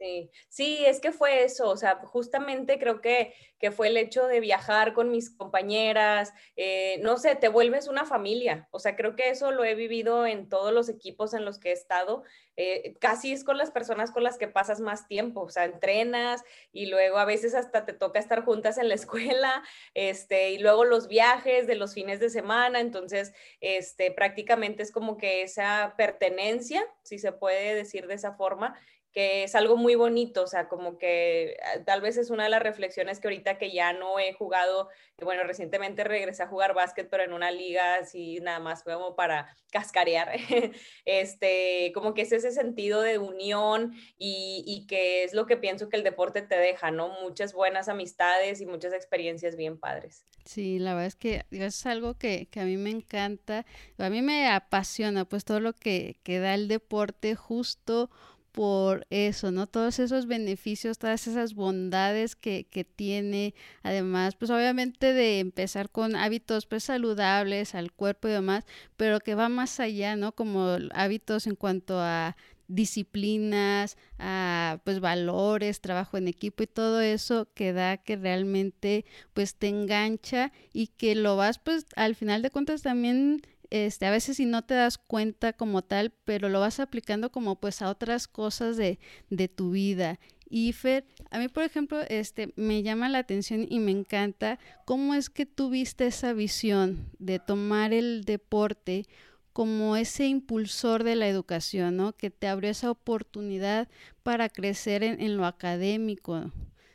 Sí, 0.01 0.31
sí, 0.47 0.85
es 0.85 1.01
que 1.01 1.11
fue 1.11 1.43
eso, 1.43 1.67
o 1.69 1.75
sea, 1.75 1.99
justamente 2.05 2.79
creo 2.79 3.01
que, 3.01 3.33
que 3.59 3.69
fue 3.69 3.89
el 3.89 3.97
hecho 3.97 4.27
de 4.27 4.39
viajar 4.39 4.93
con 4.93 5.11
mis 5.11 5.29
compañeras, 5.29 6.31
eh, 6.55 6.99
no 7.01 7.17
sé, 7.17 7.35
te 7.35 7.49
vuelves 7.49 7.89
una 7.89 8.05
familia, 8.05 8.69
o 8.71 8.79
sea, 8.79 8.95
creo 8.95 9.17
que 9.17 9.29
eso 9.29 9.51
lo 9.51 9.65
he 9.65 9.75
vivido 9.75 10.25
en 10.25 10.47
todos 10.47 10.71
los 10.71 10.87
equipos 10.87 11.33
en 11.33 11.43
los 11.43 11.59
que 11.59 11.71
he 11.71 11.73
estado, 11.73 12.23
eh, 12.55 12.95
casi 13.01 13.33
es 13.33 13.43
con 13.43 13.57
las 13.57 13.71
personas 13.71 14.11
con 14.11 14.23
las 14.23 14.37
que 14.37 14.47
pasas 14.47 14.79
más 14.79 15.05
tiempo, 15.09 15.41
o 15.41 15.49
sea, 15.49 15.65
entrenas 15.65 16.43
y 16.71 16.85
luego 16.85 17.17
a 17.17 17.25
veces 17.25 17.53
hasta 17.53 17.85
te 17.85 17.91
toca 17.91 18.19
estar 18.19 18.45
juntas 18.45 18.77
en 18.77 18.87
la 18.87 18.95
escuela, 19.41 19.63
este, 19.95 20.51
y 20.51 20.59
luego 20.59 20.85
los 20.85 21.09
viajes 21.09 21.67
de 21.67 21.75
los 21.75 21.93
fines 21.93 22.21
de 22.21 22.29
semana, 22.29 22.79
entonces, 22.79 23.33
este, 23.59 24.11
prácticamente 24.11 24.81
es 24.81 24.93
como 24.93 25.17
que 25.17 25.41
esa 25.41 25.93
pertenencia, 25.97 26.81
si 27.03 27.19
se 27.19 27.33
puede 27.33 27.75
decir 27.75 28.07
de 28.07 28.13
esa 28.13 28.31
forma, 28.31 28.79
que 29.11 29.43
es 29.43 29.55
algo 29.55 29.75
muy 29.75 29.95
bonito, 29.95 30.43
o 30.43 30.47
sea, 30.47 30.67
como 30.67 30.97
que 30.97 31.57
ah, 31.63 31.83
tal 31.85 32.01
vez 32.01 32.17
es 32.17 32.29
una 32.29 32.43
de 32.43 32.49
las 32.49 32.61
reflexiones 32.61 33.19
que 33.19 33.27
ahorita 33.27 33.57
que 33.57 33.71
ya 33.71 33.91
no 33.93 34.19
he 34.19 34.33
jugado, 34.33 34.89
bueno, 35.21 35.43
recientemente 35.43 36.03
regresé 36.03 36.43
a 36.43 36.47
jugar 36.47 36.73
básquet, 36.73 37.09
pero 37.09 37.23
en 37.23 37.33
una 37.33 37.51
liga 37.51 37.95
así 37.95 38.39
nada 38.41 38.59
más 38.59 38.83
como 38.83 39.15
para 39.15 39.55
cascarear, 39.71 40.31
este, 41.05 41.91
como 41.93 42.13
que 42.13 42.21
es 42.21 42.31
ese 42.31 42.51
sentido 42.51 43.01
de 43.01 43.17
unión 43.17 43.93
y, 44.17 44.63
y, 44.65 44.87
que 44.87 45.23
es 45.23 45.33
lo 45.33 45.45
que 45.45 45.57
pienso 45.57 45.89
que 45.89 45.97
el 45.97 46.03
deporte 46.03 46.41
te 46.41 46.57
deja, 46.57 46.91
¿no? 46.91 47.09
Muchas 47.21 47.53
buenas 47.53 47.89
amistades 47.89 48.61
y 48.61 48.65
muchas 48.65 48.93
experiencias 48.93 49.55
bien 49.55 49.79
padres. 49.79 50.25
Sí, 50.45 50.79
la 50.79 50.93
verdad 50.93 51.07
es 51.07 51.15
que 51.15 51.45
es 51.51 51.85
algo 51.85 52.15
que, 52.15 52.47
que 52.47 52.59
a 52.59 52.65
mí 52.65 52.77
me 52.77 52.89
encanta, 52.89 53.65
a 53.97 54.09
mí 54.09 54.21
me 54.21 54.49
apasiona, 54.49 55.25
pues 55.25 55.45
todo 55.45 55.59
lo 55.59 55.73
que, 55.73 56.17
que 56.23 56.39
da 56.39 56.55
el 56.55 56.67
deporte 56.67 57.35
justo 57.35 58.09
por 58.51 59.05
eso, 59.09 59.51
¿no? 59.51 59.67
Todos 59.67 59.99
esos 59.99 60.25
beneficios, 60.25 60.97
todas 60.97 61.27
esas 61.27 61.53
bondades 61.53 62.35
que, 62.35 62.65
que 62.69 62.83
tiene, 62.83 63.53
además, 63.83 64.35
pues 64.35 64.51
obviamente 64.51 65.13
de 65.13 65.39
empezar 65.39 65.89
con 65.89 66.15
hábitos 66.15 66.65
pues 66.65 66.83
saludables 66.83 67.75
al 67.75 67.91
cuerpo 67.91 68.27
y 68.27 68.31
demás, 68.31 68.65
pero 68.97 69.19
que 69.19 69.35
va 69.35 69.49
más 69.49 69.79
allá, 69.79 70.15
¿no? 70.15 70.33
Como 70.33 70.77
hábitos 70.93 71.47
en 71.47 71.55
cuanto 71.55 71.99
a 71.99 72.35
disciplinas, 72.69 73.97
a 74.19 74.79
pues 74.85 74.99
valores, 74.99 75.81
trabajo 75.81 76.17
en 76.17 76.27
equipo 76.27 76.63
y 76.63 76.67
todo 76.67 77.01
eso 77.01 77.47
que 77.53 77.73
da 77.73 77.97
que 77.97 78.15
realmente 78.15 79.05
pues 79.33 79.55
te 79.55 79.67
engancha 79.67 80.53
y 80.71 80.87
que 80.87 81.15
lo 81.15 81.35
vas 81.35 81.59
pues 81.59 81.87
al 81.95 82.15
final 82.15 82.41
de 82.41 82.51
cuentas 82.51 82.83
también 82.83 83.41
este, 83.69 84.05
a 84.05 84.11
veces 84.11 84.37
si 84.37 84.45
no 84.45 84.63
te 84.63 84.73
das 84.73 84.97
cuenta 84.97 85.53
como 85.53 85.83
tal, 85.83 86.11
pero 86.25 86.49
lo 86.49 86.59
vas 86.59 86.79
aplicando 86.79 87.31
como 87.31 87.59
pues 87.59 87.81
a 87.81 87.89
otras 87.89 88.27
cosas 88.27 88.77
de, 88.77 88.99
de 89.29 89.47
tu 89.47 89.71
vida. 89.71 90.19
Y 90.49 90.73
Fer, 90.73 91.05
a 91.29 91.37
mí 91.37 91.47
por 91.47 91.63
ejemplo, 91.63 92.01
este, 92.09 92.53
me 92.55 92.81
llama 92.81 93.07
la 93.09 93.19
atención 93.19 93.67
y 93.69 93.79
me 93.79 93.91
encanta 93.91 94.59
cómo 94.85 95.13
es 95.13 95.29
que 95.29 95.45
tuviste 95.45 96.07
esa 96.07 96.33
visión 96.33 97.09
de 97.19 97.37
tomar 97.37 97.93
el 97.93 98.23
deporte 98.25 99.05
como 99.53 99.95
ese 99.95 100.25
impulsor 100.25 101.03
de 101.03 101.15
la 101.15 101.27
educación, 101.27 101.97
¿no? 101.97 102.13
Que 102.13 102.29
te 102.29 102.47
abrió 102.47 102.71
esa 102.71 102.89
oportunidad 102.89 103.87
para 104.23 104.49
crecer 104.49 105.03
en, 105.03 105.21
en 105.21 105.37
lo 105.37 105.45
académico. 105.45 106.51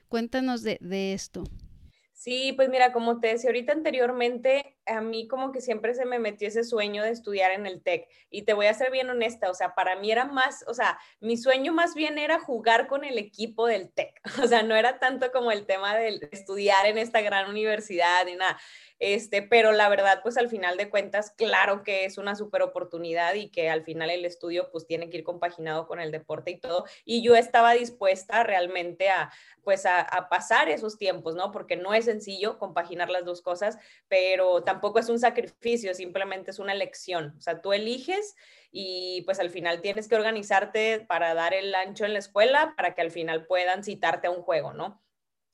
Cuéntanos 0.09 0.63
de, 0.63 0.79
de 0.81 1.13
esto. 1.13 1.45
Sí, 2.13 2.55
pues 2.57 2.71
mira, 2.71 2.93
como 2.93 3.21
te 3.21 3.29
decía 3.29 3.51
ahorita 3.51 3.73
anteriormente, 3.73 4.79
a 4.87 5.01
mí 5.01 5.27
como 5.29 5.53
que 5.53 5.61
siempre 5.61 5.95
se 5.95 6.05
me 6.05 6.19
metió 6.19 6.49
ese 6.49 6.65
sueño 6.65 7.03
de 7.03 7.11
estudiar 7.11 7.53
en 7.53 7.67
el 7.67 7.83
TEC. 7.83 8.09
Y 8.31 8.43
te 8.43 8.53
voy 8.53 8.67
a 8.67 8.75
ser 8.75 8.91
bien 8.91 9.09
honesta, 9.11 9.51
o 9.51 9.55
sea, 9.55 9.75
para 9.75 9.97
mí 9.97 10.11
era 10.11 10.25
más, 10.25 10.65
o 10.69 10.75
sea, 10.75 10.99
mi 11.21 11.37
sueño 11.37 11.73
más 11.73 11.95
bien 11.95 12.19
era 12.19 12.39
jugar 12.39 12.87
con 12.87 13.05
el 13.05 13.19
equipo 13.19 13.67
del 13.67 13.91
TEC. 13.91 14.21
O 14.45 14.47
sea, 14.47 14.63
no 14.63 14.77
era 14.77 14.99
tanto 14.99 15.33
como 15.33 15.53
el 15.53 15.65
tema 15.65 15.97
de 15.97 16.29
estudiar 16.33 16.85
en 16.87 16.99
esta 16.99 17.23
gran 17.23 17.49
universidad 17.49 18.27
ni 18.27 18.35
nada. 18.37 18.59
Este, 19.01 19.43
pero 19.43 19.73
la 19.73 19.89
verdad, 19.89 20.21
pues 20.23 20.37
al 20.37 20.49
final 20.49 20.77
de 20.77 20.89
cuentas, 20.89 21.31
claro 21.31 21.83
que 21.83 22.05
es 22.05 22.17
una 22.17 22.37
súper 22.37 22.63
oportunidad 22.63 23.35
y 23.35 23.49
que 23.49 23.69
al 23.69 23.83
final 23.83 24.09
el 24.11 24.25
estudio 24.25 24.71
pues 24.71 24.87
tiene 24.87 25.11
que 25.11 25.19
ir 25.19 25.25
compaginado 25.25 25.87
con 25.87 26.01
el 26.01 26.13
deporte 26.13 26.53
y 26.53 26.61
todo. 26.61 26.85
Y 27.05 27.23
yo 27.23 27.35
estaba 27.35 27.73
dispuesta 27.73 28.45
realmente 28.45 29.11
a, 29.11 29.33
pues 29.63 29.85
a, 29.87 30.01
a 30.01 30.29
pasar 30.29 30.69
esos 30.69 30.97
tiempos, 30.97 31.35
¿no? 31.35 31.51
Porque 31.51 31.77
no 31.77 31.93
es 31.93 32.05
sencillo 32.05 32.59
compaginar 32.59 33.11
las 33.11 33.25
dos 33.25 33.43
cosas, 33.43 33.79
pero 34.09 34.63
tampoco 34.75 34.99
es 34.99 35.09
un 35.09 35.21
sacrificio, 35.21 35.95
simplemente 35.95 36.51
es 36.51 36.59
una 36.59 36.73
elección. 36.73 37.35
O 37.39 37.41
sea, 37.41 37.63
tú 37.63 37.73
eliges 37.73 38.35
y 38.73 39.23
pues 39.23 39.39
al 39.39 39.51
final 39.51 39.81
tienes 39.81 40.09
que 40.09 40.17
organizarte 40.17 40.99
para 40.99 41.33
dar 41.33 41.55
el 41.55 41.73
ancho 41.77 42.05
en 42.05 42.13
la 42.13 42.19
escuela 42.19 42.75
para 42.77 42.93
que 42.93 43.01
al 43.01 43.13
final 43.13 43.47
puedan 43.47 43.85
citarte 43.85 44.27
a 44.27 44.33
un 44.33 44.43
juego, 44.43 44.73
¿no? 44.73 45.01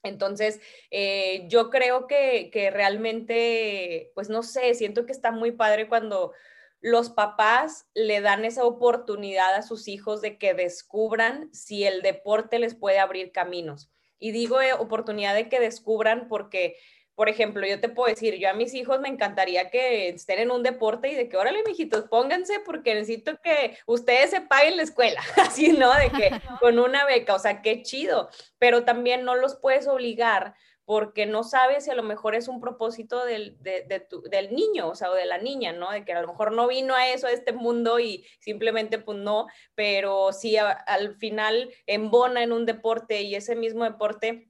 Entonces, 0.02 0.58
eh, 0.90 1.44
yo 1.48 1.68
creo 1.68 2.06
que, 2.06 2.48
que, 2.50 2.70
realmente, 2.70 4.10
pues 4.14 4.30
no 4.30 4.42
sé, 4.42 4.72
siento 4.72 5.04
que 5.04 5.12
está 5.12 5.30
muy 5.32 5.52
padre 5.52 5.86
cuando 5.86 6.32
los 6.80 7.10
papás 7.10 7.86
le 7.92 8.22
dan 8.22 8.46
esa 8.46 8.64
oportunidad 8.64 9.54
a 9.54 9.60
sus 9.60 9.86
hijos 9.86 10.22
de 10.22 10.38
que 10.38 10.54
descubran 10.54 11.52
si 11.52 11.84
el 11.84 12.00
deporte 12.00 12.58
les 12.58 12.74
puede 12.74 12.98
abrir 12.98 13.32
caminos. 13.32 13.90
Y 14.18 14.30
digo 14.32 14.62
eh, 14.62 14.72
oportunidad 14.72 15.34
de 15.34 15.50
que 15.50 15.60
descubran 15.60 16.26
porque 16.26 16.76
por 17.14 17.28
ejemplo, 17.28 17.66
yo 17.66 17.80
te 17.80 17.88
puedo 17.88 18.08
decir, 18.08 18.36
yo 18.36 18.48
a 18.48 18.54
mis 18.54 18.74
hijos 18.74 19.00
me 19.00 19.08
encantaría 19.08 19.70
que 19.70 20.08
estén 20.08 20.38
en 20.38 20.50
un 20.50 20.62
deporte 20.62 21.08
y 21.08 21.14
de 21.14 21.28
que, 21.28 21.36
órale, 21.36 21.62
mijitos, 21.66 22.04
pónganse 22.08 22.60
porque 22.64 22.94
necesito 22.94 23.40
que 23.42 23.76
ustedes 23.86 24.30
se 24.30 24.40
paguen 24.40 24.76
la 24.76 24.82
escuela, 24.82 25.20
así, 25.36 25.72
¿no? 25.72 25.92
De 25.94 26.10
que 26.10 26.30
con 26.60 26.78
una 26.78 27.04
beca, 27.04 27.34
o 27.34 27.38
sea, 27.38 27.62
qué 27.62 27.82
chido, 27.82 28.30
pero 28.58 28.84
también 28.84 29.24
no 29.24 29.36
los 29.36 29.56
puedes 29.56 29.86
obligar 29.86 30.54
porque 30.90 31.24
no 31.24 31.44
sabes 31.44 31.84
si 31.84 31.90
a 31.92 31.94
lo 31.94 32.02
mejor 32.02 32.34
es 32.34 32.48
un 32.48 32.60
propósito 32.60 33.24
del, 33.24 33.56
del 33.60 34.52
niño, 34.52 34.88
o 34.88 34.96
sea, 34.96 35.12
o 35.12 35.14
de 35.14 35.24
la 35.24 35.38
niña, 35.38 35.72
¿no? 35.72 35.92
De 35.92 36.04
que 36.04 36.12
a 36.12 36.20
lo 36.20 36.26
mejor 36.26 36.50
no 36.50 36.66
vino 36.66 36.96
a 36.96 37.08
eso, 37.10 37.28
a 37.28 37.30
este 37.30 37.52
mundo 37.52 38.00
y 38.00 38.26
simplemente 38.40 38.98
pues 38.98 39.16
no, 39.16 39.46
pero 39.76 40.32
si 40.32 40.56
al 40.56 41.14
final 41.14 41.72
embona 41.86 42.42
en 42.42 42.50
un 42.50 42.66
deporte 42.66 43.22
y 43.22 43.36
ese 43.36 43.54
mismo 43.54 43.84
deporte 43.84 44.49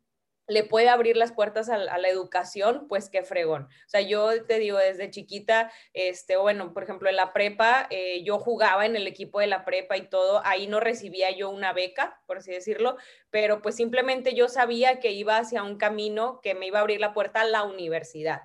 le 0.51 0.65
puede 0.65 0.89
abrir 0.89 1.17
las 1.17 1.33
puertas 1.33 1.69
a, 1.69 1.79
la 1.79 2.09
educación, 2.09 2.87
pues 2.89 3.09
qué 3.09 3.23
fregón. 3.23 3.63
O 3.65 3.89
sea, 3.89 4.01
yo 4.01 4.45
te 4.45 4.59
digo, 4.59 4.79
desde 4.79 5.09
chiquita, 5.09 5.71
este, 5.95 6.37
bueno, 6.37 6.73
por 6.73 6.83
ejemplo, 6.83 7.09
en 7.09 7.17
la 7.17 7.33
prepa, 7.33 7.87
eh, 7.91 8.23
yo 8.25 8.39
jugaba 8.41 8.85
en 8.85 8.97
el 8.97 9.07
equipo 9.07 9.39
de 9.39 9.47
la 9.47 9.65
prepa 9.65 9.97
y 9.97 10.09
todo, 10.09 10.43
ahí 10.45 10.67
no 10.67 10.81
recibía 10.81 11.31
yo 11.31 11.51
una 11.51 11.73
beca, 11.73 12.21
por 12.27 12.39
así 12.39 12.51
decirlo, 12.51 12.97
pero 13.31 13.63
pues 13.63 13.77
simplemente 13.77 14.35
yo 14.35 14.49
sabía 14.49 14.99
que 14.99 15.13
iba 15.13 15.37
hacia 15.37 15.63
un 15.63 15.79
camino 15.79 16.41
que 16.43 16.55
me 16.55 16.67
iba 16.67 16.79
a 16.79 16.83
abrir 16.83 17.01
la 17.01 17.15
puerta 17.15 17.43
a 17.43 17.45
la 17.45 17.63
universidad. 17.63 18.43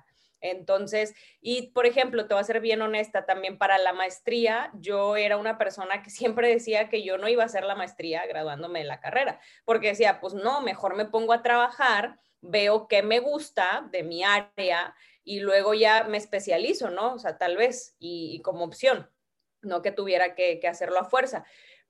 Entonces, 0.50 1.14
y 1.40 1.68
por 1.72 1.86
ejemplo, 1.86 2.26
te 2.26 2.34
voy 2.34 2.40
a 2.40 2.44
ser 2.44 2.60
bien 2.60 2.82
honesta, 2.82 3.26
también 3.26 3.58
para 3.58 3.78
la 3.78 3.92
maestría, 3.92 4.70
yo 4.74 5.16
era 5.16 5.36
una 5.36 5.58
persona 5.58 6.02
que 6.02 6.10
siempre 6.10 6.48
decía 6.48 6.88
que 6.88 7.02
yo 7.02 7.18
no 7.18 7.28
iba 7.28 7.42
a 7.42 7.46
hacer 7.46 7.64
la 7.64 7.74
maestría 7.74 8.26
graduándome 8.26 8.80
de 8.80 8.86
la 8.86 9.00
carrera, 9.00 9.40
porque 9.64 9.88
decía, 9.88 10.20
pues 10.20 10.34
no, 10.34 10.60
mejor 10.60 10.96
me 10.96 11.06
pongo 11.06 11.32
a 11.32 11.42
trabajar, 11.42 12.18
veo 12.40 12.88
qué 12.88 13.02
me 13.02 13.20
gusta 13.20 13.88
de 13.90 14.02
mi 14.02 14.22
área 14.22 14.94
y 15.24 15.40
luego 15.40 15.74
ya 15.74 16.04
me 16.04 16.18
especializo, 16.18 16.90
¿no? 16.90 17.14
O 17.14 17.18
sea, 17.18 17.38
tal 17.38 17.56
vez, 17.56 17.96
y, 17.98 18.40
como 18.42 18.64
opción, 18.64 19.10
no 19.62 19.82
que 19.82 19.90
tuviera 19.90 20.34
que, 20.34 20.60
que 20.60 20.68
hacerlo 20.68 21.00
a 21.00 21.04
fuerza. 21.04 21.44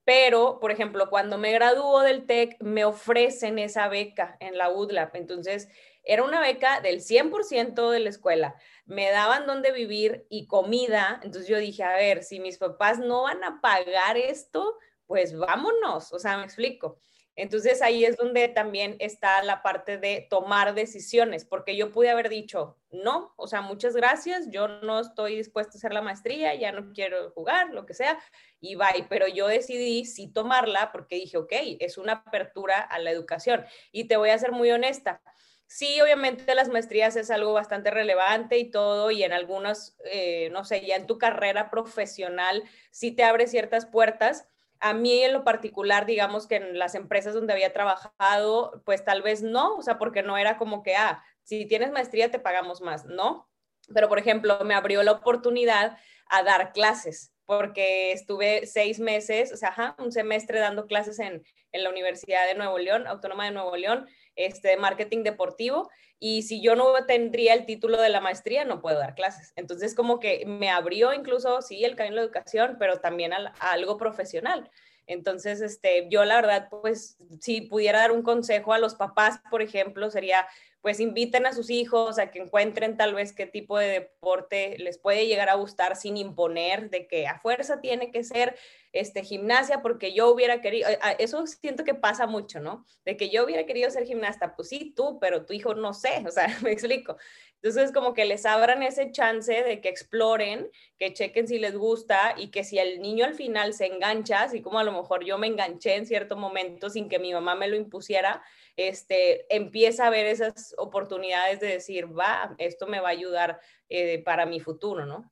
Pero, 0.07 0.61
por 0.61 0.71
ejemplo, 0.71 1.11
cuando 1.11 1.37
me 1.37 1.51
graduó 1.51 2.01
del 2.01 2.27
TEC, 2.27 2.57
me 2.61 2.85
ofrecen 2.85 3.59
esa 3.59 3.89
beca 3.89 4.37
en 4.39 4.57
la 4.57 4.71
UDLAP. 4.71 5.17
Entonces, 5.17 5.69
era 6.07 6.23
una 6.23 6.41
beca 6.41 6.81
del 6.81 7.01
100% 7.01 7.91
de 7.91 8.01
la 8.01 8.09
escuela. 8.09 8.55
Me 8.87 9.11
daban 9.11 9.47
donde 9.47 9.73
vivir 9.73 10.27
y 10.31 10.47
comida. 10.47 11.21
Entonces 11.23 11.49
yo 11.49 11.59
dije, 11.59 11.83
a 11.83 11.97
ver, 11.97 12.23
si 12.23 12.41
mis 12.41 12.59
papás 12.59 12.99
no 12.99 13.23
van 13.23 13.45
a 13.45 13.61
pagar 13.61 14.17
esto, 14.17 14.79
pues 15.07 15.37
vámonos. 15.37 16.13
O 16.13 16.19
sea, 16.19 16.39
me 16.39 16.45
explico. 16.45 17.01
Entonces 17.37 17.83
ahí 17.83 18.03
es 18.07 18.17
donde 18.17 18.49
también 18.49 18.97
está 18.99 19.43
la 19.43 19.63
parte 19.63 19.99
de 19.99 20.27
tomar 20.31 20.75
decisiones, 20.75 21.45
porque 21.45 21.77
yo 21.77 21.93
pude 21.93 22.09
haber 22.09 22.31
dicho, 22.31 22.79
no, 22.91 23.35
o 23.37 23.47
sea, 23.47 23.61
muchas 23.61 23.95
gracias, 23.95 24.49
yo 24.51 24.69
no 24.69 25.01
estoy 25.01 25.37
dispuesta 25.37 25.73
a 25.75 25.77
hacer 25.77 25.93
la 25.93 26.01
maestría, 26.01 26.55
ya 26.55 26.73
no 26.73 26.95
quiero 26.95 27.31
jugar, 27.33 27.75
lo 27.75 27.85
que 27.85 27.93
sea, 27.93 28.19
y 28.59 28.77
bye, 28.77 29.05
pero 29.11 29.29
yo 29.29 29.49
decidí 29.49 30.07
sí 30.07 30.33
tomarla 30.33 30.93
porque 30.93 31.17
dije, 31.17 31.37
ok, 31.37 31.53
es 31.79 31.99
una 31.99 32.13
apertura 32.13 32.81
a 32.81 32.99
la 32.99 33.11
educación. 33.11 33.67
Y 33.93 34.05
te 34.05 34.17
voy 34.17 34.31
a 34.31 34.39
ser 34.39 34.53
muy 34.53 34.71
honesta, 34.71 35.21
Sí, 35.69 36.01
obviamente 36.01 36.55
las 36.55 36.69
maestrías 36.69 37.17
es 37.17 37.31
algo 37.31 37.53
bastante 37.53 37.91
relevante 37.91 38.57
y 38.59 38.71
todo, 38.71 39.11
y 39.11 39.25
en 39.25 39.33
algunos, 39.33 39.97
eh, 40.05 40.49
no 40.51 40.65
sé, 40.65 40.87
ya 40.87 40.95
en 40.95 41.07
tu 41.07 41.19
carrera 41.19 41.71
profesional 41.71 42.63
sí 42.93 43.11
te 43.13 43.25
abre 43.25 43.49
ciertas 43.49 43.85
puertas. 43.85 44.49
A 44.79 44.95
mí 44.95 45.23
en 45.23 45.33
lo 45.33 45.43
particular, 45.45 46.07
digamos 46.07 46.47
que 46.47 46.57
en 46.57 46.79
las 46.79 46.95
empresas 46.95 47.35
donde 47.35 47.53
había 47.53 47.73
trabajado, 47.73 48.83
pues 48.85 49.05
tal 49.05 49.23
vez 49.23 49.43
no, 49.43 49.75
o 49.77 49.83
sea, 49.83 49.99
porque 49.99 50.23
no 50.23 50.39
era 50.39 50.57
como 50.57 50.83
que, 50.83 50.95
ah, 50.95 51.25
si 51.43 51.67
tienes 51.67 51.91
maestría 51.91 52.31
te 52.31 52.39
pagamos 52.39 52.81
más, 52.81 53.05
¿no? 53.05 53.49
Pero, 53.93 54.09
por 54.09 54.19
ejemplo, 54.19 54.59
me 54.65 54.75
abrió 54.75 55.03
la 55.03 55.13
oportunidad 55.13 55.99
a 56.29 56.43
dar 56.43 56.73
clases 56.73 57.33
porque 57.47 58.13
estuve 58.13 58.67
seis 58.67 58.99
meses, 58.99 59.53
o 59.53 59.57
sea, 59.57 59.95
un 59.99 60.13
semestre 60.13 60.59
dando 60.59 60.87
clases 60.87 61.19
en, 61.21 61.45
en 61.73 61.85
la 61.85 61.91
Universidad 61.91 62.47
de 62.47 62.57
Nuevo 62.57 62.79
León, 62.79 63.07
Autónoma 63.07 63.45
de 63.45 63.53
Nuevo 63.53 63.77
León, 63.77 64.07
este, 64.37 64.77
marketing 64.77 65.23
deportivo 65.23 65.91
y 66.19 66.43
si 66.43 66.63
yo 66.63 66.77
no 66.77 66.93
tendría 67.07 67.53
el 67.55 67.67
título 67.67 68.01
de 68.01 68.09
la 68.09 68.21
maestría, 68.21 68.65
no 68.65 68.81
puedo 68.81 68.99
dar 68.99 69.15
clases. 69.15 69.53
Entonces, 69.57 69.95
como 69.95 70.19
que 70.19 70.47
me 70.47 70.71
abrió 70.71 71.13
incluso, 71.13 71.61
sí, 71.61 71.85
el 71.85 71.95
camino 71.95 72.17
de 72.17 72.23
la 72.23 72.27
educación, 72.27 72.77
pero 72.79 73.01
también 73.01 73.33
a, 73.33 73.53
algo 73.61 73.99
profesional. 73.99 74.71
Entonces, 75.07 75.61
este, 75.61 76.09
yo 76.11 76.25
la 76.25 76.37
verdad, 76.37 76.69
pues, 76.71 77.19
si 77.41 77.61
pudiera 77.61 78.01
dar 78.01 78.13
un 78.13 78.23
consejo 78.23 78.73
a 78.73 78.79
los 78.79 78.95
papás, 78.95 79.41
por 79.51 79.61
ejemplo, 79.61 80.11
sería, 80.11 80.47
pues, 80.87 81.01
inviten 81.01 81.47
a 81.47 81.53
sus 81.53 81.69
hijos 81.69 82.17
a 82.21 82.31
que 82.31 82.39
encuentren 82.39 82.97
tal 82.97 83.13
vez 83.13 83.33
qué 83.33 83.45
tipo 83.45 83.77
de 83.77 83.89
deporte 83.89 84.77
les 84.79 84.99
puede 84.99 85.27
llegar 85.27 85.49
a 85.49 85.57
gustar 85.57 85.97
sin 85.97 86.17
imponer 86.17 86.91
de 86.91 87.09
que 87.09 87.27
a 87.27 87.41
fuerza 87.41 87.81
tiene 87.81 88.13
que 88.13 88.23
ser 88.23 88.57
este, 88.93 89.25
gimnasia 89.25 89.83
porque 89.83 90.15
yo 90.15 90.31
hubiera 90.31 90.61
querido, 90.61 90.89
eh, 90.89 90.97
ah, 91.03 91.11
eso 91.19 91.45
siento 91.49 91.83
que 91.83 91.95
pasa 91.95 92.29
mucho, 92.29 92.61
¿no? 92.61 92.87
De 93.05 93.17
que 93.17 93.31
yo 93.31 93.45
hubiera 93.45 93.67
querido 93.67 93.91
ser 93.91 94.05
gimnasta, 94.05 94.55
pues 94.55 94.69
sí, 94.69 94.93
tú, 94.95 95.19
pero 95.19 95.45
tu 95.45 95.55
hijo 95.55 95.75
no 95.75 95.93
sé, 95.93 96.23
o 96.25 96.31
sea, 96.31 96.47
me 96.63 96.71
explico. 96.71 97.17
Entonces, 97.63 97.91
como 97.91 98.15
que 98.15 98.25
les 98.25 98.47
abran 98.47 98.85
ese 98.85 99.11
chance 99.11 99.65
de 99.65 99.81
que 99.81 99.89
exploren, 99.89 100.71
que 101.01 101.13
chequen 101.13 101.49
si 101.49 101.59
les 101.59 101.77
gusta 101.77 102.37
y 102.37 102.53
que 102.53 102.63
si 102.63 102.79
el 102.79 103.03
niño 103.03 103.25
al 103.25 103.35
final 103.35 103.75
se 103.75 103.87
engancha, 103.87 104.43
así 104.43 104.63
como 104.63 104.79
a 104.79 104.85
lo 104.85 104.93
mejor 104.93 105.25
yo 105.25 105.37
me 105.37 105.49
enganché 105.49 105.97
en 105.97 106.07
cierto 106.07 106.37
momento 106.37 106.91
sin 106.91 107.09
que 107.09 107.19
mi 107.19 107.33
mamá 107.33 107.57
me 107.57 107.67
lo 107.67 107.75
impusiera, 107.75 108.41
este, 108.77 109.55
empieza 109.55 110.07
a 110.07 110.11
ver 110.11 110.27
esas 110.27 110.75
oportunidades 110.79 111.61
de 111.61 111.69
decir, 111.69 112.07
va, 112.07 112.55
esto 112.59 112.87
me 112.87 113.01
va 113.01 113.09
a 113.09 113.13
ayudar 113.13 113.61
eh, 113.89 114.23
para 114.23 114.47
mi 114.47 114.61
futuro, 114.61 115.07
¿no? 115.07 115.31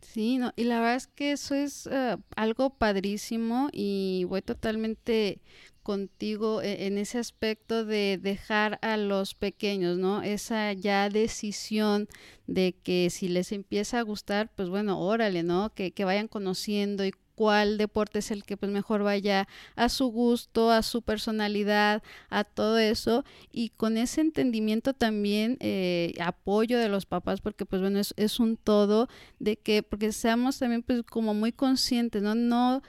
Sí, 0.00 0.38
no, 0.38 0.52
y 0.54 0.64
la 0.64 0.80
verdad 0.80 0.96
es 0.96 1.06
que 1.06 1.32
eso 1.32 1.54
es 1.54 1.88
eh, 1.90 2.16
algo 2.36 2.70
padrísimo 2.70 3.68
y 3.72 4.24
voy 4.28 4.42
totalmente 4.42 5.40
contigo 5.82 6.62
e, 6.62 6.86
en 6.86 6.98
ese 6.98 7.18
aspecto 7.18 7.84
de 7.84 8.18
dejar 8.20 8.78
a 8.82 8.96
los 8.96 9.34
pequeños, 9.34 9.98
¿no? 9.98 10.22
Esa 10.22 10.72
ya 10.72 11.08
decisión 11.08 12.08
de 12.46 12.74
que 12.82 13.10
si 13.10 13.28
les 13.28 13.52
empieza 13.52 13.98
a 13.98 14.02
gustar, 14.02 14.50
pues 14.54 14.68
bueno, 14.68 15.00
órale, 15.00 15.42
¿no? 15.42 15.72
Que, 15.74 15.92
que 15.92 16.04
vayan 16.04 16.28
conociendo 16.28 17.04
y 17.04 17.12
cuál 17.34 17.78
deporte 17.78 18.20
es 18.20 18.30
el 18.30 18.44
que 18.44 18.56
pues 18.56 18.70
mejor 18.70 19.02
vaya 19.02 19.48
a 19.76 19.88
su 19.88 20.06
gusto, 20.06 20.70
a 20.70 20.82
su 20.82 21.02
personalidad, 21.02 22.02
a 22.30 22.44
todo 22.44 22.78
eso 22.78 23.24
y 23.52 23.70
con 23.70 23.96
ese 23.96 24.20
entendimiento 24.20 24.94
también 24.94 25.56
eh, 25.60 26.14
apoyo 26.20 26.78
de 26.78 26.88
los 26.88 27.06
papás 27.06 27.40
porque 27.40 27.66
pues 27.66 27.82
bueno 27.82 28.00
es, 28.00 28.40
un 28.40 28.56
todo 28.56 29.08
de 29.38 29.56
que 29.56 29.82
porque 29.82 30.12
seamos 30.12 30.58
también 30.58 30.82
pues 30.82 31.02
como 31.02 31.34
muy 31.34 31.52
conscientes, 31.52 32.22
¿no? 32.22 32.34
No 32.34 32.82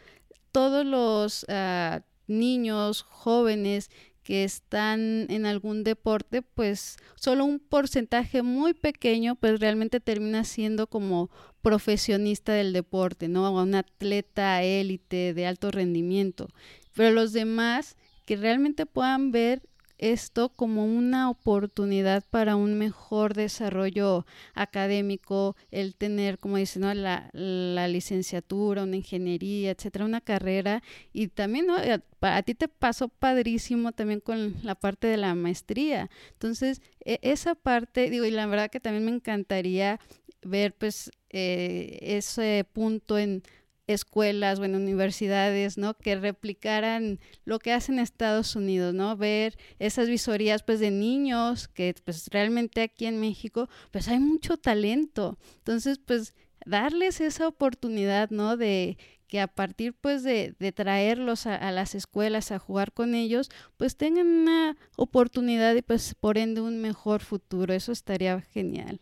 todos 0.51 0.85
los 0.85 1.45
ah, 1.49 2.01
niños, 2.27 3.03
jóvenes 3.03 3.89
que 4.25 4.43
están 4.43 5.27
en 5.29 5.45
algún 5.45 5.83
deporte, 5.83 6.41
pues 6.41 6.97
solo 7.13 7.45
un 7.45 7.59
porcentaje 7.59 8.41
muy 8.41 8.73
pequeño, 8.73 9.35
pues 9.35 9.59
realmente 9.59 9.99
termina 9.99 10.43
siendo 10.43 10.87
como 10.87 11.29
profesionista 11.65 12.53
del 12.53 12.74
deporte, 12.74 13.27
¿no? 13.27 13.50
O 13.50 13.63
un 13.63 13.74
atleta 13.74 14.62
élite 14.62 15.34
de 15.34 15.48
alto 15.48 15.72
rendimiento. 15.72 16.48
Pero 16.93 17.10
los 17.10 17.34
demás 17.34 17.98
que 18.25 18.36
realmente 18.36 18.86
puedan 18.86 19.31
ver 19.31 19.63
esto 19.98 20.50
como 20.50 20.86
una 20.86 21.27
oportunidad 21.27 22.24
para 22.29 22.55
un 22.55 22.77
mejor 22.77 23.34
desarrollo 23.34 24.27
académico, 24.53 25.55
el 25.72 25.95
tener, 25.95 26.38
como 26.38 26.57
dicen, 26.57 26.84
¿no? 26.84 26.93
la, 26.93 27.31
la, 27.34 27.88
licenciatura, 27.88 28.84
una 28.84 28.98
ingeniería, 28.98 29.72
etcétera, 29.72 30.05
una 30.05 30.22
carrera. 30.22 30.84
Y 31.13 31.29
también, 31.29 31.65
¿no? 31.65 31.79
Eh, 31.79 32.00
a, 32.22 32.43
ti 32.43 32.53
te 32.53 32.67
pasó 32.67 33.07
padrísimo 33.07 33.91
también 33.91 34.19
con 34.19 34.55
la 34.62 34.75
parte 34.75 35.07
de 35.07 35.17
la 35.17 35.34
maestría. 35.34 36.12
Entonces, 36.34 36.81
e, 37.03 37.17
esa 37.24 37.55
parte, 37.55 38.12
digo, 38.12 38.25
y 38.25 38.31
la 38.31 38.45
verdad 38.45 38.69
que 38.69 38.79
también 38.79 39.05
me 39.05 39.12
encantaría 39.12 40.00
ver, 40.45 40.73
pues, 40.75 41.11
eh, 41.29 41.99
ese 42.01 42.65
punto 42.71 43.17
en 43.17 43.43
escuelas 43.87 44.59
o 44.59 44.65
en 44.65 44.75
universidades, 44.75 45.77
¿no? 45.77 45.95
Que 45.95 46.15
replicaran 46.15 47.19
lo 47.45 47.59
que 47.59 47.73
hacen 47.73 47.99
Estados 47.99 48.55
Unidos, 48.55 48.93
¿no? 48.93 49.15
Ver 49.17 49.57
esas 49.79 50.07
visorías, 50.07 50.63
pues, 50.63 50.79
de 50.79 50.91
niños, 50.91 51.67
que, 51.67 51.95
pues, 52.03 52.27
realmente 52.31 52.81
aquí 52.81 53.05
en 53.05 53.19
México, 53.19 53.69
pues, 53.91 54.07
hay 54.07 54.19
mucho 54.19 54.57
talento. 54.57 55.37
Entonces, 55.57 55.99
pues, 55.99 56.35
darles 56.65 57.21
esa 57.21 57.47
oportunidad, 57.47 58.29
¿no? 58.31 58.57
De 58.57 58.97
que 59.27 59.39
a 59.41 59.47
partir, 59.47 59.93
pues, 59.93 60.23
de, 60.23 60.55
traerlos 60.75 61.47
a, 61.47 61.55
a, 61.55 61.71
las 61.71 61.95
escuelas 61.95 62.51
a 62.51 62.59
jugar 62.59 62.93
con 62.93 63.15
ellos, 63.15 63.49
pues, 63.77 63.97
tengan 63.97 64.27
una 64.27 64.77
oportunidad 64.97 65.75
y, 65.75 65.81
pues, 65.81 66.15
por 66.15 66.37
ende, 66.37 66.61
un 66.61 66.79
mejor 66.81 67.21
futuro. 67.21 67.73
Eso 67.73 67.91
estaría 67.91 68.41
genial. 68.41 68.99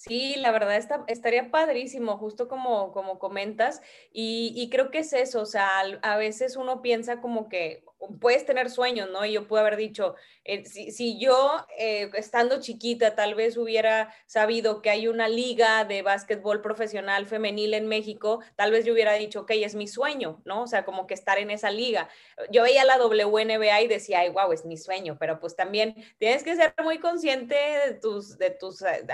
Sí, 0.00 0.34
la 0.36 0.50
verdad 0.50 0.76
está, 0.76 1.04
estaría 1.08 1.50
padrísimo, 1.50 2.16
justo 2.16 2.48
como, 2.48 2.90
como 2.90 3.18
comentas, 3.18 3.82
y, 4.14 4.54
y, 4.56 4.70
creo 4.70 4.90
que 4.90 5.00
es 5.00 5.12
eso, 5.12 5.42
o 5.42 5.46
sea, 5.46 5.68
a 6.00 6.16
veces 6.16 6.56
uno 6.56 6.80
piensa 6.80 7.20
como 7.20 7.50
que, 7.50 7.84
puedes 8.20 8.46
tener 8.46 8.70
sueños, 8.70 9.10
¿no? 9.10 9.24
Y 9.24 9.32
yo 9.32 9.46
pude 9.46 9.60
haber 9.60 9.76
dicho, 9.76 10.14
eh, 10.44 10.64
si, 10.64 11.18
yo 11.18 11.66
eh, 11.78 12.10
estando 12.14 12.60
chiquita 12.60 13.14
tal 13.14 13.34
vez 13.34 13.56
hubiera 13.56 14.14
sabido 14.26 14.80
que 14.80 14.90
hay 14.90 15.06
una 15.08 15.28
liga 15.28 15.84
de 15.84 16.02
básquetbol 16.02 16.62
profesional 16.62 17.26
femenil 17.26 17.74
en 17.74 17.86
México, 17.86 18.40
tal 18.56 18.70
vez 18.70 18.84
yo 18.84 18.94
hubiera 18.94 19.12
dicho, 19.14 19.40
ok, 19.40 19.50
es 19.52 19.74
mi 19.74 19.86
sueño, 19.86 20.40
¿no? 20.44 20.62
O 20.62 20.66
sea, 20.66 20.84
como 20.84 21.06
que 21.06 21.14
estar 21.14 21.38
en 21.38 21.50
esa 21.50 21.70
liga. 21.70 22.08
Yo 22.50 22.62
veía 22.62 22.84
la 22.84 22.96
WNBA 22.98 23.82
y 23.82 23.88
decía, 23.88 24.20
ay, 24.20 24.30
wow, 24.30 24.52
es 24.52 24.64
mi 24.64 24.76
sueño, 24.76 25.16
pero 25.18 25.38
pues 25.38 25.54
también 25.54 25.94
tienes 26.18 26.42
que 26.42 26.56
ser 26.56 26.74
muy 26.82 26.98
consciente 26.98 27.54
de 27.54 27.94
tus, 27.94 28.38
de 28.38 28.50
tus 28.50 28.80
eh, 28.82 29.04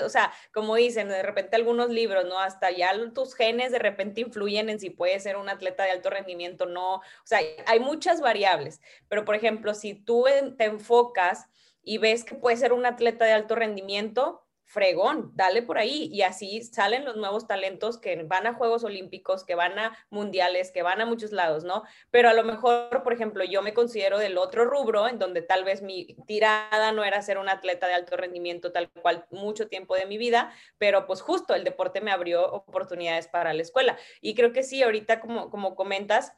o 0.00 0.08
sea, 0.08 0.32
como 0.52 0.76
dicen, 0.76 1.08
de 1.08 1.22
repente 1.22 1.56
algunos 1.56 1.90
libros, 1.90 2.24
¿no? 2.24 2.38
Hasta 2.38 2.70
ya 2.70 2.92
tus 3.12 3.34
genes 3.34 3.72
de 3.72 3.78
repente 3.78 4.20
influyen 4.20 4.68
en 4.70 4.80
si 4.80 4.90
puedes 4.90 5.22
ser 5.22 5.36
un 5.36 5.48
atleta 5.48 5.84
de 5.84 5.90
alto 5.90 6.10
rendimiento, 6.10 6.66
no, 6.66 6.96
o 6.96 7.02
sea, 7.24 7.40
hay 7.66 7.80
muchas 7.80 8.20
variables, 8.20 8.80
pero 9.08 9.24
por 9.24 9.34
ejemplo, 9.34 9.74
si 9.74 9.94
tú 9.94 10.26
te 10.56 10.64
enfocas 10.64 11.46
y 11.82 11.98
ves 11.98 12.24
que 12.24 12.34
puedes 12.34 12.60
ser 12.60 12.72
un 12.72 12.86
atleta 12.86 13.24
de 13.24 13.32
alto 13.32 13.54
rendimiento, 13.54 14.46
fregón, 14.72 15.32
dale 15.34 15.60
por 15.62 15.76
ahí 15.76 16.08
y 16.10 16.22
así 16.22 16.62
salen 16.62 17.04
los 17.04 17.16
nuevos 17.16 17.46
talentos 17.46 17.98
que 17.98 18.22
van 18.22 18.46
a 18.46 18.54
Juegos 18.54 18.84
Olímpicos, 18.84 19.44
que 19.44 19.54
van 19.54 19.78
a 19.78 19.98
mundiales, 20.08 20.70
que 20.72 20.82
van 20.82 21.02
a 21.02 21.04
muchos 21.04 21.30
lados, 21.30 21.62
¿no? 21.62 21.82
Pero 22.10 22.30
a 22.30 22.32
lo 22.32 22.42
mejor, 22.42 23.02
por 23.02 23.12
ejemplo, 23.12 23.44
yo 23.44 23.60
me 23.60 23.74
considero 23.74 24.18
del 24.18 24.38
otro 24.38 24.64
rubro, 24.64 25.08
en 25.08 25.18
donde 25.18 25.42
tal 25.42 25.64
vez 25.64 25.82
mi 25.82 26.16
tirada 26.26 26.90
no 26.92 27.04
era 27.04 27.20
ser 27.20 27.36
un 27.36 27.50
atleta 27.50 27.86
de 27.86 27.92
alto 27.92 28.16
rendimiento 28.16 28.72
tal 28.72 28.90
cual 28.90 29.26
mucho 29.30 29.68
tiempo 29.68 29.94
de 29.94 30.06
mi 30.06 30.16
vida, 30.16 30.54
pero 30.78 31.06
pues 31.06 31.20
justo 31.20 31.54
el 31.54 31.64
deporte 31.64 32.00
me 32.00 32.10
abrió 32.10 32.50
oportunidades 32.50 33.28
para 33.28 33.52
la 33.52 33.60
escuela. 33.60 33.98
Y 34.22 34.34
creo 34.34 34.54
que 34.54 34.62
sí, 34.62 34.82
ahorita 34.82 35.20
como, 35.20 35.50
como 35.50 35.74
comentas, 35.74 36.32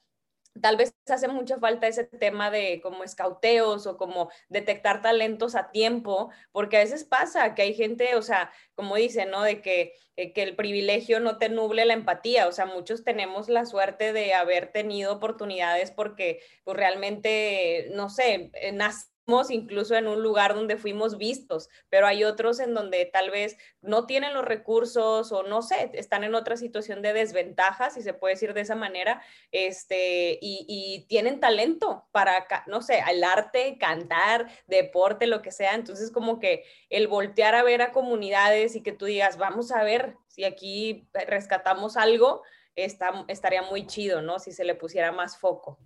tal 0.61 0.77
vez 0.77 0.95
hace 1.09 1.29
mucha 1.29 1.59
falta 1.59 1.87
ese 1.88 2.05
tema 2.05 2.51
de 2.51 2.81
como 2.83 3.05
escauteos 3.05 3.87
o 3.87 3.97
como 3.97 4.31
detectar 4.49 5.03
talentos 5.03 5.55
a 5.55 5.71
tiempo, 5.71 6.31
porque 6.53 6.77
a 6.77 6.81
veces 6.81 7.05
pasa 7.05 7.55
que 7.55 7.62
hay 7.62 7.75
gente, 7.75 8.14
o 8.17 8.23
sea, 8.23 8.53
como 8.75 8.97
dicen, 8.97 9.31
¿no? 9.31 9.43
De 9.43 9.62
que, 9.62 9.95
eh, 10.17 10.33
que 10.33 10.43
el 10.43 10.57
privilegio 10.57 11.21
no 11.21 11.38
te 11.38 11.49
nuble 11.49 11.85
la 11.85 11.95
empatía, 11.95 12.49
o 12.49 12.53
sea, 12.53 12.67
muchos 12.67 13.05
tenemos 13.05 13.49
la 13.49 13.67
suerte 13.67 14.12
de 14.12 14.35
haber 14.35 14.73
tenido 14.73 15.12
oportunidades 15.14 15.90
porque 15.90 16.40
pues, 16.64 16.77
realmente, 16.77 17.88
no 17.93 18.09
sé, 18.11 18.51
eh, 18.55 18.73
nace 18.73 19.13
incluso 19.49 19.95
en 19.97 20.07
un 20.07 20.23
lugar 20.23 20.55
donde 20.55 20.77
fuimos 20.77 21.17
vistos, 21.17 21.69
pero 21.89 22.07
hay 22.07 22.25
otros 22.25 22.61
en 22.61 22.75
donde 22.75 23.07
tal 23.07 23.31
vez 23.31 23.57
no 23.81 24.07
tienen 24.07 24.35
los 24.35 24.45
recursos 24.45 25.33
o 25.33 25.43
no 25.43 25.63
sé, 25.63 25.91
están 25.95 26.25
en 26.25 26.35
otra 26.35 26.57
situación 26.57 27.01
de 27.01 27.13
desventaja, 27.13 27.91
si 27.91 28.03
se 28.03 28.13
puede 28.13 28.35
decir 28.35 28.53
de 28.53 28.61
esa 28.61 28.75
manera, 28.75 29.23
este, 29.51 30.39
y, 30.41 31.07
tienen 31.09 31.41
talento 31.41 32.07
para, 32.13 32.47
no 32.67 32.83
sé, 32.83 33.03
el 33.11 33.25
arte, 33.25 33.77
cantar, 33.79 34.49
deporte, 34.67 35.27
lo 35.27 35.43
que 35.43 35.51
sea. 35.51 35.75
Entonces, 35.75 36.11
como 36.11 36.39
que 36.39 36.65
el 36.91 37.09
voltear 37.09 37.55
a 37.55 37.63
ver 37.63 37.83
a 37.83 37.93
comunidades 37.93 38.75
y 38.77 38.83
que 38.83 38.93
tú 38.93 39.07
digas, 39.07 39.37
vamos 39.39 39.71
a 39.73 39.83
ver 39.85 40.17
si 40.29 40.45
aquí 40.45 41.09
rescatamos 41.27 41.97
algo, 41.97 42.43
estaría 42.75 43.63
muy 43.63 43.87
chido, 43.87 44.23
¿no? 44.23 44.39
Si 44.39 44.53
se 44.53 44.65
le 44.65 44.75
pusiera 44.75 45.13
más 45.13 45.39
foco. 45.39 45.79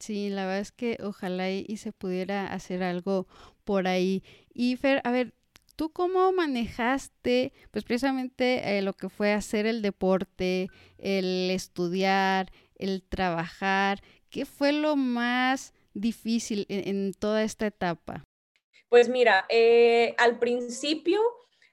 Sí, 0.00 0.30
la 0.30 0.46
verdad 0.46 0.60
es 0.60 0.72
que 0.72 0.96
ojalá 1.02 1.50
y, 1.50 1.76
se 1.76 1.92
pudiera 1.92 2.46
hacer 2.46 2.82
algo 2.82 3.26
por 3.64 3.86
ahí. 3.86 4.24
Y 4.54 4.76
Fer, 4.76 5.02
a 5.04 5.10
ver, 5.10 5.34
¿tú 5.76 5.92
cómo 5.92 6.32
manejaste 6.32 7.52
pues 7.70 7.84
precisamente 7.84 8.78
eh, 8.78 8.82
lo 8.82 8.94
que 8.94 9.10
fue 9.10 9.32
hacer 9.32 9.66
el 9.66 9.82
deporte, 9.82 10.68
el 10.96 11.50
estudiar, 11.50 12.50
el 12.76 13.02
trabajar? 13.02 14.00
¿Qué 14.30 14.46
fue 14.46 14.72
lo 14.72 14.96
más 14.96 15.74
difícil 15.92 16.64
en, 16.70 17.12
toda 17.12 17.42
esta 17.42 17.66
etapa? 17.66 18.24
Pues 18.88 19.10
mira, 19.10 19.44
eh, 19.50 20.14
al 20.16 20.38
principio, 20.38 21.20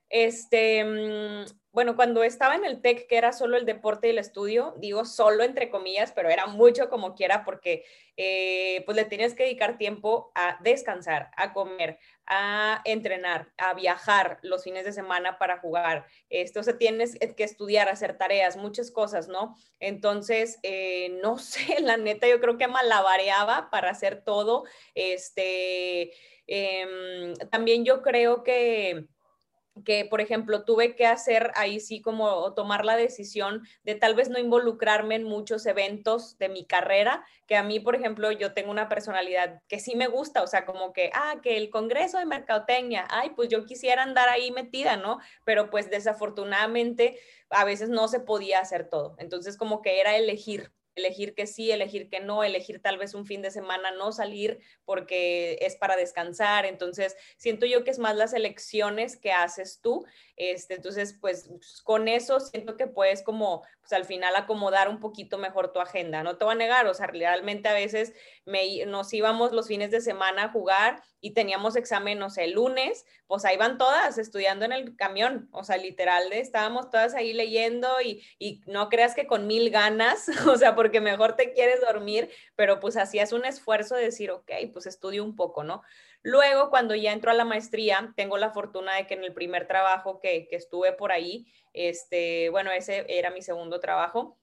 este, 0.09 0.83
mm, 0.83 1.45
bueno, 1.71 1.95
cuando 1.95 2.23
estaba 2.23 2.56
en 2.56 2.65
el 2.65 2.82
TEC, 2.82 3.08
que 3.08 3.17
era 3.17 3.34
solo 3.34 3.56
el 3.58 3.65
deporte 3.65 4.08
y 4.08 4.10
el 4.12 4.17
estudio, 4.17 4.73
digo 4.77 5.06
solo 5.06 5.43
entre 5.43 5.69
comillas, 5.69 6.12
pero 6.12 6.30
era 6.30 6.47
mucho 6.47 6.89
como 6.89 7.13
quiera 7.13 7.45
porque 7.45 7.84
eh, 8.15 8.82
pues 8.86 8.95
le 8.95 9.06
tenías 9.06 9.36
que 9.36 9.43
dedicar 9.43 9.77
tiempo 9.77 10.32
a 10.34 10.58
descansar, 10.63 11.30
a 11.38 11.53
comer, 11.53 11.99
a 12.25 12.82
entrenar, 12.84 13.53
a 13.58 13.73
viajar 13.75 14.39
los 14.41 14.63
fines 14.63 14.86
de 14.86 14.91
semana 14.91 15.38
para 15.38 15.60
jugar. 15.60 16.08
Esto, 16.30 16.62
o 16.62 16.63
sea, 16.63 16.77
tienes 16.77 17.17
que 17.19 17.43
estudiar, 17.43 17.89
hacer 17.89 18.17
tareas, 18.17 18.58
muchas 18.58 18.89
cosas, 18.89 19.27
¿no? 19.27 19.56
Entonces, 19.80 20.58
eh, 20.63 21.19
no 21.21 21.38
sé, 21.38 21.80
la 21.82 21.97
neta, 21.97 22.27
yo 22.27 22.39
creo 22.39 22.58
que 22.58 22.67
malabareaba 22.67 23.69
para 23.69 23.91
hacer 23.91 24.23
todo. 24.23 24.63
Este, 24.95 26.12
em, 26.47 27.36
también 27.51 27.86
yo 27.86 28.01
creo 28.01 28.43
que 28.43 29.08
que, 29.83 30.05
por 30.05 30.21
ejemplo, 30.21 30.63
tuve 30.63 30.95
que 30.95 31.05
hacer 31.05 31.51
ahí 31.55 31.79
sí 31.79 32.01
como 32.01 32.53
tomar 32.53 32.85
la 32.85 32.95
decisión 32.95 33.63
de 33.83 33.95
tal 33.95 34.15
vez 34.15 34.29
no 34.29 34.39
involucrarme 34.39 35.15
en 35.15 35.23
muchos 35.23 35.65
eventos 35.65 36.37
de 36.37 36.49
mi 36.49 36.65
carrera, 36.65 37.25
que 37.45 37.55
a 37.55 37.63
mí, 37.63 37.79
por 37.79 37.95
ejemplo, 37.95 38.31
yo 38.31 38.53
tengo 38.53 38.71
una 38.71 38.89
personalidad 38.89 39.61
que 39.67 39.79
sí 39.79 39.95
me 39.95 40.07
gusta, 40.07 40.43
o 40.43 40.47
sea, 40.47 40.65
como 40.65 40.93
que, 40.93 41.11
ah, 41.13 41.35
que 41.41 41.57
el 41.57 41.69
Congreso 41.69 42.17
de 42.17 42.25
Mercadotecnia, 42.25 43.07
ay, 43.09 43.31
pues 43.35 43.49
yo 43.49 43.65
quisiera 43.65 44.03
andar 44.03 44.29
ahí 44.29 44.51
metida, 44.51 44.97
¿no? 44.97 45.19
Pero 45.45 45.69
pues 45.69 45.89
desafortunadamente 45.89 47.19
a 47.49 47.63
veces 47.65 47.89
no 47.89 48.07
se 48.07 48.19
podía 48.19 48.59
hacer 48.59 48.89
todo. 48.89 49.15
Entonces, 49.19 49.57
como 49.57 49.81
que 49.81 49.99
era 49.99 50.15
elegir 50.17 50.71
elegir 50.97 51.33
que 51.33 51.47
sí, 51.47 51.71
elegir 51.71 52.10
que 52.10 52.19
no, 52.19 52.43
elegir 52.43 52.81
tal 52.81 52.97
vez 52.97 53.13
un 53.13 53.25
fin 53.25 53.41
de 53.41 53.51
semana 53.51 53.91
no 53.91 54.12
salir 54.12 54.60
porque 54.86 55.57
es 55.62 55.75
para 55.75 55.95
descansar. 55.95 56.65
Entonces, 56.65 57.15
siento 57.38 57.65
yo 57.65 57.83
que 57.83 57.91
es 57.91 57.99
más 57.99 58.15
las 58.15 58.33
elecciones 58.33 59.15
que 59.15 59.31
haces 59.31 59.79
tú. 59.81 60.05
Este, 60.38 60.76
entonces, 60.76 61.17
pues 61.19 61.50
con 61.84 62.08
eso 62.08 62.39
siento 62.39 62.78
que 62.78 62.86
puedes 62.86 63.23
como, 63.23 63.63
pues 63.80 63.91
al 63.91 64.06
final 64.06 64.36
acomodar 64.36 64.88
un 64.88 65.00
poquito 65.00 65.39
mejor 65.39 65.73
tu 65.73 65.80
agenda. 65.80 66.21
No 66.21 66.38
te 66.38 66.45
voy 66.45 66.54
a 66.54 66.58
negar, 66.58 66.86
o 66.86 66.93
sea, 66.93 67.08
realmente 67.08 67.67
a 67.67 67.73
veces 67.73 68.13
me, 68.45 68.86
nos 68.86 69.12
íbamos 69.13 69.52
los 69.52 69.67
fines 69.67 69.89
de 69.89 70.00
semana 70.00 70.45
a 70.45 70.50
jugar 70.50 71.02
y 71.19 71.32
teníamos 71.32 71.76
examen, 71.76 72.19
no 72.19 72.30
sé, 72.30 72.43
el 72.43 72.52
lunes, 72.52 73.04
pues 73.26 73.45
ahí 73.45 73.58
van 73.58 73.80
todas 73.80 74.19
estudiando 74.19 74.63
en 74.63 74.73
el 74.73 74.95
camión, 74.95 75.50
o 75.52 75.63
sea, 75.63 75.78
literal, 75.78 76.32
estábamos 76.32 76.91
todas 76.91 77.15
ahí 77.15 77.34
leyendo 77.34 77.89
y, 78.04 78.23
y 78.38 78.62
no 78.67 78.89
creas 78.89 79.15
que 79.15 79.26
con 79.26 79.47
mil 79.47 79.71
ganas, 79.71 80.28
o 80.47 80.56
sea, 80.56 80.76
porque 80.76 81.02
mejor 81.02 81.36
te 81.36 81.52
quieres 81.54 81.82
dormir, 81.82 82.30
pero 82.56 82.80
pues 82.80 82.95
hacías 82.95 83.34
un 83.34 83.43
esfuerzo 83.43 83.95
de 83.95 84.04
decir, 84.04 84.30
ok, 84.30 84.52
pues 84.71 84.86
estudio 84.86 85.23
un 85.23 85.36
poco, 85.36 85.63
¿no? 85.63 85.82
Luego, 86.27 86.69
cuando 86.69 86.93
ya 86.93 87.13
entro 87.13 87.31
a 87.31 87.33
la 87.33 87.45
maestría, 87.45 88.11
tengo 88.17 88.37
la 88.37 88.51
fortuna 88.51 88.95
de 88.95 89.07
que 89.07 89.13
en 89.13 89.23
el 89.23 89.33
primer 89.33 89.65
trabajo 89.65 90.19
que, 90.19 90.49
que 90.49 90.57
estuve 90.57 90.91
por 90.91 91.13
ahí, 91.13 91.47
este, 91.71 92.49
bueno, 92.49 92.69
ese 92.69 93.05
era 93.07 93.31
mi 93.31 93.41
segundo 93.41 93.79
trabajo, 93.79 94.37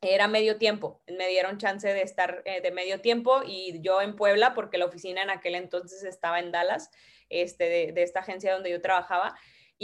era 0.00 0.28
medio 0.28 0.58
tiempo, 0.58 1.02
me 1.08 1.26
dieron 1.26 1.58
chance 1.58 1.92
de 1.92 2.02
estar 2.02 2.42
eh, 2.44 2.60
de 2.60 2.70
medio 2.70 3.00
tiempo 3.00 3.42
y 3.44 3.80
yo 3.80 4.00
en 4.00 4.14
Puebla, 4.14 4.54
porque 4.54 4.78
la 4.78 4.84
oficina 4.84 5.22
en 5.22 5.30
aquel 5.30 5.56
entonces 5.56 6.04
estaba 6.04 6.38
en 6.38 6.52
Dallas, 6.52 6.92
este, 7.28 7.64
de, 7.64 7.90
de 7.90 8.04
esta 8.04 8.20
agencia 8.20 8.52
donde 8.52 8.70
yo 8.70 8.80
trabajaba, 8.80 9.34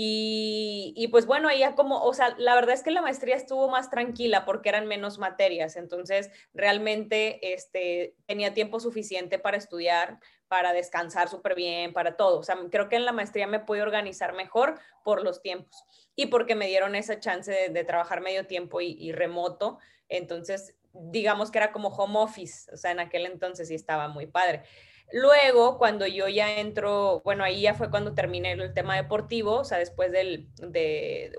y, 0.02 1.08
pues 1.10 1.26
bueno, 1.26 1.50
ya 1.52 1.74
como, 1.74 2.02
o 2.02 2.14
sea, 2.14 2.34
la 2.38 2.54
verdad 2.54 2.74
es 2.74 2.82
que 2.82 2.90
la 2.90 3.02
maestría 3.02 3.34
estuvo 3.34 3.68
más 3.68 3.90
tranquila 3.90 4.44
porque 4.44 4.68
eran 4.68 4.86
menos 4.86 5.18
materias, 5.18 5.76
entonces 5.76 6.30
realmente 6.54 7.52
este, 7.52 8.14
tenía 8.26 8.54
tiempo 8.54 8.78
suficiente 8.80 9.38
para 9.38 9.56
estudiar, 9.56 10.18
para 10.50 10.72
descansar 10.72 11.28
súper 11.28 11.54
bien, 11.54 11.92
para 11.92 12.16
todo. 12.16 12.40
O 12.40 12.42
sea, 12.42 12.58
creo 12.72 12.88
que 12.88 12.96
en 12.96 13.04
la 13.04 13.12
maestría 13.12 13.46
me 13.46 13.60
pude 13.60 13.82
organizar 13.82 14.32
mejor 14.32 14.80
por 15.04 15.22
los 15.22 15.42
tiempos 15.42 15.84
y 16.16 16.26
porque 16.26 16.56
me 16.56 16.66
dieron 16.66 16.96
esa 16.96 17.20
chance 17.20 17.70
de, 17.70 17.84
trabajar 17.84 18.20
medio 18.20 18.48
tiempo 18.48 18.80
y, 18.80 19.12
remoto. 19.12 19.78
Entonces, 20.08 20.74
digamos 20.92 21.52
que 21.52 21.58
era 21.58 21.70
como 21.70 21.90
home 21.90 22.18
office, 22.18 22.68
o 22.74 22.76
sea, 22.76 22.90
en 22.90 22.98
aquel 22.98 23.26
entonces 23.26 23.68
sí 23.68 23.76
estaba 23.76 24.08
muy 24.08 24.26
padre. 24.26 24.64
Luego, 25.12 25.78
cuando 25.78 26.04
yo 26.04 26.26
ya 26.26 26.58
entro, 26.58 27.20
bueno, 27.24 27.44
ahí 27.44 27.60
ya 27.62 27.74
fue 27.74 27.88
cuando 27.88 28.12
terminé 28.16 28.50
el 28.50 28.74
tema 28.74 28.96
deportivo, 28.96 29.58
o 29.58 29.64
sea, 29.64 29.78
después 29.78 30.10
del, 30.10 30.48
de, 30.56 31.32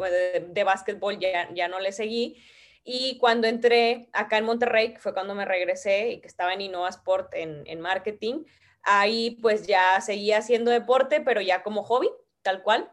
de, 0.48 0.64
básquetbol 0.64 1.20
ya, 1.20 1.54
ya 1.54 1.68
no 1.68 1.82
le 1.82 1.92
seguí. 1.92 2.42
Y 2.86 3.18
cuando 3.18 3.48
entré 3.48 4.08
acá 4.14 4.38
en 4.38 4.46
Monterrey, 4.46 4.96
fue 5.00 5.14
cuando 5.14 5.36
me 5.36 5.44
regresé 5.44 6.12
y 6.12 6.22
que 6.22 6.28
estaba 6.30 6.54
en 6.54 6.62
Innova 6.62 6.88
Sport 6.88 7.34
en 7.34 7.82
marketing, 7.82 8.46
ahí 8.84 9.38
pues 9.42 9.68
ya 9.68 10.00
seguía 10.02 10.40
haciendo 10.40 10.72
deporte, 10.72 11.22
pero 11.22 11.42
ya 11.42 11.64
como 11.64 11.84
hobby, 11.84 12.10
tal 12.42 12.64
cual 12.64 12.92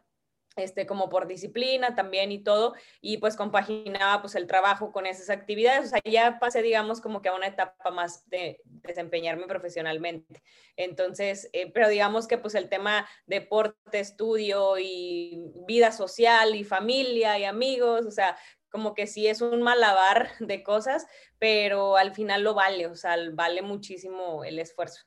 este, 0.59 0.85
como 0.85 1.09
por 1.09 1.27
disciplina 1.27 1.95
también 1.95 2.31
y 2.31 2.39
todo, 2.39 2.75
y 3.01 3.17
pues 3.17 3.35
compaginaba 3.35 4.21
pues 4.21 4.35
el 4.35 4.47
trabajo 4.47 4.91
con 4.91 5.05
esas 5.05 5.29
actividades, 5.29 5.87
o 5.87 5.89
sea, 5.89 6.01
ya 6.03 6.39
pasé, 6.39 6.61
digamos, 6.61 7.01
como 7.01 7.21
que 7.21 7.29
a 7.29 7.35
una 7.35 7.47
etapa 7.47 7.91
más 7.91 8.29
de 8.29 8.61
desempeñarme 8.65 9.47
profesionalmente. 9.47 10.41
Entonces, 10.75 11.49
eh, 11.53 11.71
pero 11.71 11.89
digamos 11.89 12.27
que 12.27 12.37
pues 12.37 12.55
el 12.55 12.69
tema 12.69 13.07
deporte, 13.25 13.99
estudio 13.99 14.77
y 14.77 15.41
vida 15.67 15.91
social 15.91 16.55
y 16.55 16.63
familia 16.63 17.37
y 17.39 17.45
amigos, 17.45 18.05
o 18.05 18.11
sea, 18.11 18.37
como 18.69 18.93
que 18.93 19.07
sí 19.07 19.27
es 19.27 19.41
un 19.41 19.61
malabar 19.61 20.29
de 20.39 20.63
cosas, 20.63 21.07
pero 21.39 21.97
al 21.97 22.13
final 22.13 22.43
lo 22.43 22.53
vale, 22.53 22.87
o 22.87 22.95
sea, 22.95 23.15
vale 23.33 23.61
muchísimo 23.61 24.43
el 24.43 24.59
esfuerzo, 24.59 25.05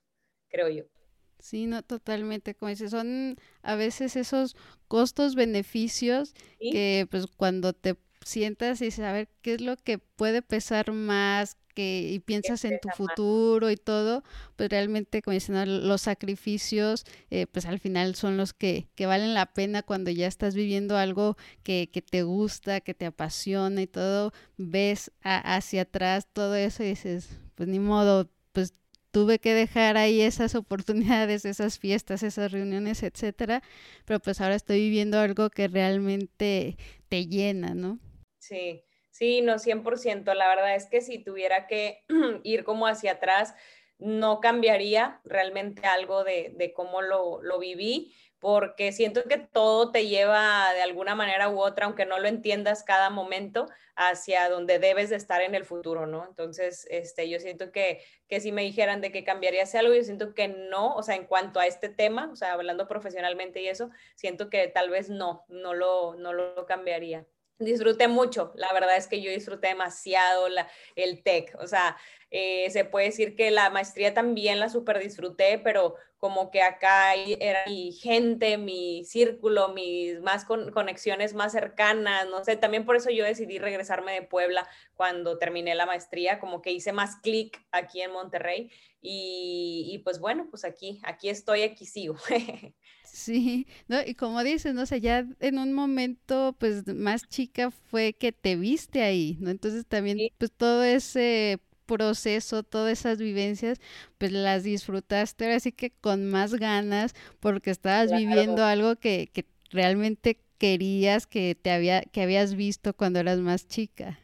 creo 0.52 0.68
yo. 0.68 0.84
Sí, 1.38 1.66
no, 1.66 1.82
totalmente, 1.82 2.54
como 2.54 2.68
dices, 2.70 2.92
son 2.92 3.36
a 3.62 3.74
veces 3.74 4.14
esos 4.16 4.54
costos, 4.86 5.34
beneficios 5.34 6.34
que 6.70 7.08
pues 7.10 7.26
cuando 7.26 7.72
te 7.72 7.96
sientas 8.24 8.80
y 8.82 8.92
saber 8.92 9.28
qué 9.42 9.54
es 9.54 9.60
lo 9.60 9.76
que 9.76 9.98
puede 9.98 10.42
pesar 10.42 10.92
más 10.92 11.56
que 11.74 12.10
y 12.12 12.20
piensas 12.20 12.64
en 12.64 12.78
tu 12.78 12.92
futuro 12.92 13.70
y 13.70 13.76
todo, 13.76 14.22
pues 14.56 14.68
realmente 14.70 15.22
como 15.22 15.34
dicen, 15.34 15.88
los 15.88 16.02
sacrificios 16.02 17.04
eh, 17.30 17.46
pues 17.48 17.66
al 17.66 17.80
final 17.80 18.14
son 18.14 18.36
los 18.36 18.52
que, 18.52 18.88
que 18.94 19.06
valen 19.06 19.34
la 19.34 19.52
pena 19.52 19.82
cuando 19.82 20.10
ya 20.12 20.28
estás 20.28 20.54
viviendo 20.54 20.96
algo 20.96 21.36
que, 21.64 21.90
que 21.92 22.02
te 22.02 22.22
gusta, 22.22 22.80
que 22.82 22.94
te 22.94 23.06
apasiona 23.06 23.82
y 23.82 23.86
todo, 23.88 24.32
ves 24.58 25.10
hacia 25.22 25.82
atrás 25.82 26.28
todo 26.32 26.54
eso 26.54 26.84
y 26.84 26.88
dices, 26.88 27.30
pues 27.56 27.68
ni 27.68 27.80
modo, 27.80 28.30
pues 28.52 28.74
tuve 29.12 29.38
que 29.38 29.54
dejar 29.54 29.96
ahí 29.96 30.22
esas 30.22 30.54
oportunidades, 30.54 31.44
esas 31.44 31.78
fiestas, 31.78 32.22
esas 32.22 32.50
reuniones, 32.50 33.02
etcétera, 33.02 33.62
pero 34.04 34.18
pues 34.18 34.40
ahora 34.40 34.56
estoy 34.56 34.80
viviendo 34.80 35.20
algo 35.20 35.50
que 35.50 35.68
realmente 35.68 36.76
te 37.08 37.26
llena, 37.26 37.74
¿no? 37.74 38.00
Sí, 38.38 38.82
sí, 39.10 39.42
no, 39.42 39.58
100%. 39.58 40.34
La 40.34 40.48
verdad 40.48 40.74
es 40.74 40.86
que 40.86 41.00
si 41.00 41.22
tuviera 41.22 41.66
que 41.66 42.04
ir 42.42 42.64
como 42.64 42.86
hacia 42.86 43.12
atrás, 43.12 43.54
no 43.98 44.40
cambiaría 44.40 45.20
realmente 45.24 45.86
algo 45.86 46.24
de, 46.24 46.72
cómo 46.74 47.02
lo, 47.02 47.40
lo 47.42 47.58
viví 47.60 48.12
porque 48.42 48.90
siento 48.90 49.22
que 49.22 49.38
todo 49.38 49.92
te 49.92 50.08
lleva 50.08 50.74
de 50.74 50.82
alguna 50.82 51.14
manera 51.14 51.48
u 51.48 51.60
otra, 51.60 51.86
aunque 51.86 52.06
no 52.06 52.18
lo 52.18 52.26
entiendas 52.26 52.82
cada 52.82 53.08
momento, 53.08 53.68
hacia 53.94 54.48
donde 54.48 54.80
debes 54.80 55.10
de 55.10 55.16
estar 55.16 55.42
en 55.42 55.54
el 55.54 55.64
futuro, 55.64 56.08
¿no? 56.08 56.26
Entonces, 56.26 56.84
este, 56.90 57.28
yo 57.28 57.38
siento 57.38 57.70
que, 57.70 58.02
que 58.26 58.40
si 58.40 58.50
me 58.50 58.62
dijeran 58.62 59.00
de 59.00 59.12
que 59.12 59.22
cambiarías 59.22 59.72
algo, 59.76 59.94
yo 59.94 60.02
siento 60.02 60.34
que 60.34 60.48
no, 60.48 60.92
o 60.96 61.04
sea, 61.04 61.14
en 61.14 61.26
cuanto 61.26 61.60
a 61.60 61.66
este 61.66 61.88
tema, 61.88 62.30
o 62.32 62.34
sea, 62.34 62.54
hablando 62.54 62.88
profesionalmente 62.88 63.62
y 63.62 63.68
eso, 63.68 63.90
siento 64.16 64.50
que 64.50 64.66
tal 64.66 64.90
vez 64.90 65.08
no, 65.08 65.44
no 65.46 65.72
lo, 65.72 66.16
no 66.16 66.32
lo 66.32 66.66
cambiaría 66.66 67.24
disfruté 67.58 68.08
mucho, 68.08 68.52
la 68.56 68.72
verdad 68.72 68.96
es 68.96 69.06
que 69.06 69.22
yo 69.22 69.30
disfruté 69.30 69.68
demasiado 69.68 70.48
la, 70.48 70.68
el 70.96 71.22
TEC, 71.22 71.54
o 71.60 71.68
sea, 71.68 71.96
eh, 72.34 72.70
se 72.70 72.84
puede 72.86 73.06
decir 73.06 73.36
que 73.36 73.50
la 73.50 73.68
maestría 73.70 74.14
también 74.14 74.58
la 74.58 74.70
super 74.70 74.98
disfruté, 74.98 75.58
pero 75.58 75.96
como 76.16 76.50
que 76.50 76.62
acá 76.62 77.14
era 77.14 77.64
mi 77.66 77.92
gente, 77.92 78.56
mi 78.56 79.04
círculo, 79.04 79.68
mis 79.74 80.20
más 80.22 80.46
conexiones 80.46 81.34
más 81.34 81.52
cercanas, 81.52 82.26
no 82.30 82.42
sé, 82.42 82.56
también 82.56 82.86
por 82.86 82.96
eso 82.96 83.10
yo 83.10 83.24
decidí 83.24 83.58
regresarme 83.58 84.12
de 84.14 84.22
Puebla 84.22 84.66
cuando 84.94 85.36
terminé 85.38 85.74
la 85.74 85.84
maestría, 85.86 86.40
como 86.40 86.62
que 86.62 86.72
hice 86.72 86.92
más 86.92 87.16
clic 87.16 87.60
aquí 87.70 88.00
en 88.00 88.12
Monterrey 88.12 88.70
y, 89.02 89.90
y 89.92 89.98
pues 89.98 90.18
bueno, 90.18 90.46
pues 90.48 90.64
aquí, 90.64 91.00
aquí 91.04 91.28
estoy, 91.28 91.62
aquí 91.62 91.86
sigo. 91.86 92.16
Sí, 93.02 93.66
¿no? 93.88 94.00
Y 94.06 94.14
como 94.14 94.42
dices, 94.44 94.74
¿no? 94.74 94.82
O 94.82 94.86
sea, 94.86 94.98
ya 94.98 95.26
en 95.40 95.58
un 95.58 95.72
momento, 95.72 96.56
pues, 96.58 96.86
más 96.86 97.28
chica 97.28 97.70
fue 97.70 98.14
que 98.14 98.32
te 98.32 98.56
viste 98.56 99.02
ahí, 99.02 99.36
¿no? 99.40 99.50
Entonces 99.50 99.86
también, 99.86 100.24
pues, 100.38 100.52
todo 100.52 100.82
ese 100.84 101.60
proceso, 101.92 102.62
todas 102.62 102.98
esas 102.98 103.18
vivencias, 103.18 103.80
pues 104.18 104.32
las 104.32 104.62
disfrutaste 104.62 105.44
ahora 105.44 105.60
sí 105.60 105.72
que 105.72 105.90
con 105.90 106.30
más 106.30 106.54
ganas, 106.54 107.14
porque 107.40 107.70
estabas 107.70 108.10
viviendo 108.10 108.64
algo 108.64 108.96
que, 108.96 109.28
que 109.32 109.46
realmente 109.70 110.38
querías, 110.58 111.26
que 111.26 111.54
te 111.54 111.70
había, 111.70 112.02
que 112.02 112.22
habías 112.22 112.54
visto 112.54 112.94
cuando 112.94 113.18
eras 113.18 113.38
más 113.38 113.66
chica. 113.66 114.18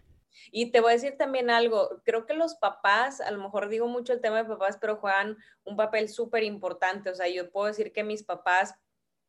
Y 0.50 0.70
te 0.70 0.81
voy 0.81 0.90
a 0.90 0.94
decir 0.94 1.16
también 1.16 1.50
algo, 1.50 2.00
creo 2.04 2.26
que 2.26 2.35
los 2.35 2.54
papás, 2.54 3.20
a 3.20 3.31
lo 3.31 3.42
mejor 3.42 3.68
digo 3.68 3.87
mucho 3.87 4.12
el 4.12 4.20
tema 4.20 4.38
de 4.38 4.48
papás, 4.48 4.78
pero 4.81 4.96
juegan 4.96 5.37
un 5.64 5.76
papel 5.76 6.09
súper 6.09 6.42
importante. 6.42 7.11
O 7.11 7.14
sea, 7.14 7.28
yo 7.28 7.50
puedo 7.50 7.66
decir 7.66 7.92
que 7.92 8.04
mis 8.04 8.22
papás, 8.22 8.74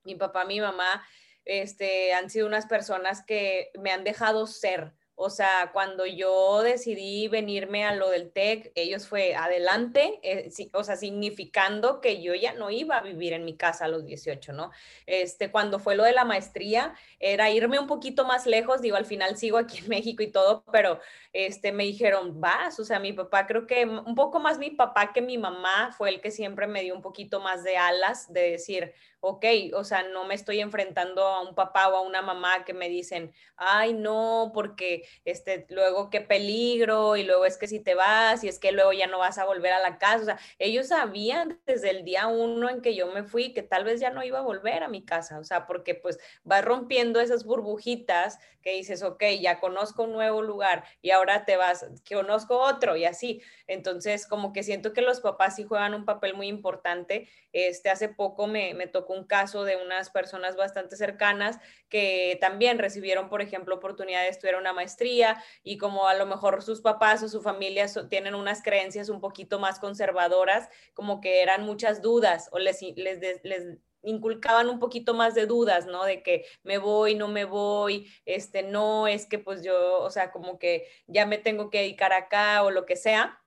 mi 0.04 0.16
papá, 0.16 0.46
mi 0.46 0.62
mamá, 0.62 1.04
este, 1.46 2.14
han 2.14 2.30
sido 2.30 2.48
unas 2.48 2.68
personas 2.68 3.26
que 3.26 3.72
me 3.80 3.92
han 3.92 4.04
dejado 4.04 4.48
ser. 4.48 4.94
O 5.22 5.30
sea, 5.30 5.72
cuando 5.74 6.06
yo 6.06 6.62
decidí 6.62 7.28
venirme 7.28 7.84
a 7.84 7.94
lo 7.94 8.10
del 8.10 8.32
TEC, 8.32 8.72
ellos 8.74 9.06
fue 9.06 9.36
adelante, 9.36 10.18
eh, 10.24 10.50
o 10.72 10.84
sea, 10.86 10.96
significando 10.96 12.00
que 12.00 12.22
yo 12.24 12.34
ya 12.36 12.54
no 12.54 12.70
iba 12.70 12.96
a 12.96 13.02
vivir 13.02 13.34
en 13.34 13.44
mi 13.44 13.58
casa 13.58 13.84
a 13.84 13.88
los 13.90 14.06
18, 14.06 14.54
¿no? 14.54 14.72
Este, 15.06 15.52
cuando 15.52 15.78
fue 15.78 15.98
lo 15.98 16.06
de 16.06 16.14
la 16.14 16.24
maestría, 16.24 16.94
era 17.20 17.50
irme 17.50 17.80
un 17.80 17.88
poquito 17.88 18.24
más 18.24 18.46
lejos, 18.46 18.82
digo, 18.82 18.96
al 18.96 19.06
final 19.06 19.36
sigo 19.36 19.58
aquí 19.58 19.80
en 19.80 19.90
México 19.90 20.24
y 20.24 20.32
todo, 20.32 20.64
pero 20.72 21.02
este, 21.34 21.74
me 21.74 21.84
dijeron, 21.84 22.40
vas, 22.40 22.80
o 22.80 22.86
sea, 22.86 23.02
mi 23.02 23.12
papá, 23.12 23.46
creo 23.46 23.68
que 23.68 23.86
un 23.86 24.16
poco 24.16 24.40
más 24.40 24.58
mi 24.58 24.70
papá 24.70 25.12
que 25.12 25.22
mi 25.22 25.38
mamá 25.38 25.94
fue 25.98 26.12
el 26.12 26.22
que 26.22 26.32
siempre 26.32 26.66
me 26.66 26.82
dio 26.82 26.96
un 26.96 27.02
poquito 27.02 27.42
más 27.42 27.66
de 27.66 27.76
alas, 27.76 28.32
de 28.32 28.52
decir, 28.52 28.94
ok, 29.22 29.46
o 29.74 29.84
sea, 29.84 30.04
no 30.04 30.26
me 30.26 30.36
estoy 30.36 30.60
enfrentando 30.60 31.24
a 31.24 31.42
un 31.42 31.56
papá 31.56 31.90
o 31.90 31.98
a 31.98 32.02
una 32.02 32.22
mamá 32.22 32.64
que 32.66 32.74
me 32.74 32.90
dicen, 32.90 33.34
ay, 33.58 33.94
no, 33.94 34.52
porque 34.54 35.08
este, 35.26 35.66
luego 35.70 36.10
qué 36.10 36.22
peligro 36.22 37.18
y 37.18 37.24
luego 37.24 37.46
es 37.46 37.58
que 37.58 37.68
si 37.68 37.80
te 37.80 37.96
vas 37.96 38.44
y 38.44 38.48
es 38.48 38.60
que 38.60 38.72
luego 38.72 38.94
ya 38.94 39.08
no 39.08 39.20
vas 39.20 39.38
a 39.38 39.46
volver 39.46 39.74
a 39.74 39.80
la 39.80 39.98
casa. 39.98 40.22
O 40.22 40.26
sea, 40.26 40.40
ellos 40.58 40.88
sabían 40.88 41.60
desde 41.66 41.90
el 41.90 42.04
día 42.06 42.28
uno 42.28 42.70
en 42.70 42.82
que 42.82 42.96
yo 42.96 43.08
me 43.08 43.24
fui 43.24 43.54
que 43.54 43.64
tal 43.64 43.84
vez 43.84 44.00
ya 44.00 44.10
no 44.10 44.24
iba 44.24 44.40
a 44.40 44.44
volver 44.44 44.84
a 44.84 44.88
mi 44.88 45.04
casa, 45.04 45.40
o 45.40 45.44
sea, 45.44 45.66
porque 45.66 45.96
pues 45.96 46.20
vas 46.44 46.64
rompiendo 46.64 47.20
esas 47.20 47.44
burbujitas 47.44 48.40
que 48.62 48.74
dices, 48.74 49.04
ok, 49.04 49.24
ya 49.40 49.60
conozco 49.60 50.04
un 50.04 50.12
nuevo 50.14 50.42
lugar 50.42 50.84
y 51.02 51.12
ahora 51.12 51.46
te 51.46 51.58
vas, 51.58 51.86
conozco 52.10 52.60
otro 52.60 52.96
y 52.96 53.06
así. 53.06 53.42
Entonces, 53.68 54.28
como 54.28 54.54
que 54.54 54.64
siento 54.64 54.94
que 54.94 55.02
los 55.02 55.22
papás 55.22 55.56
sí 55.56 55.64
juegan 55.64 55.94
un 55.94 56.06
papel 56.06 56.34
muy 56.34 56.48
importante. 56.48 57.30
Este, 57.54 57.90
hace 57.90 58.10
poco 58.10 58.48
me, 58.48 58.74
me 58.74 58.88
tocó 58.88 59.09
un 59.14 59.26
caso 59.26 59.64
de 59.64 59.78
unas 59.78 60.10
personas 60.10 60.56
bastante 60.56 60.96
cercanas 60.96 61.60
que 61.90 62.38
también 62.42 62.80
recibieron, 62.80 63.30
por 63.30 63.42
ejemplo, 63.42 63.76
oportunidad 63.76 64.22
de 64.22 64.30
estudiar 64.30 64.58
una 64.58 64.74
maestría 64.74 65.44
y 65.64 65.78
como 65.78 66.08
a 66.08 66.14
lo 66.14 66.26
mejor 66.26 66.62
sus 66.62 66.82
papás 66.82 67.24
o 67.24 67.30
su 67.30 67.42
familia 67.42 67.88
tienen 68.10 68.36
unas 68.36 68.62
creencias 68.62 69.10
un 69.10 69.22
poquito 69.22 69.60
más 69.60 69.80
conservadoras, 69.80 70.70
como 70.94 71.22
que 71.22 71.42
eran 71.42 71.64
muchas 71.64 72.02
dudas 72.02 72.50
o 72.52 72.60
les, 72.60 72.82
les, 72.82 73.20
les 73.44 73.78
inculcaban 74.04 74.70
un 74.70 74.80
poquito 74.80 75.14
más 75.14 75.36
de 75.36 75.46
dudas, 75.46 75.86
¿no? 75.86 76.06
De 76.06 76.24
que 76.24 76.46
me 76.64 76.78
voy, 76.78 77.16
no 77.16 77.28
me 77.28 77.46
voy, 77.46 78.12
este, 78.26 78.64
no, 78.64 79.08
es 79.08 79.26
que 79.26 79.40
pues 79.40 79.64
yo, 79.64 80.00
o 80.02 80.10
sea, 80.10 80.32
como 80.32 80.60
que 80.60 80.88
ya 81.08 81.26
me 81.26 81.38
tengo 81.38 81.70
que 81.70 81.80
dedicar 81.80 82.14
acá 82.14 82.64
o 82.64 82.72
lo 82.72 82.86
que 82.86 82.96
sea 82.96 83.42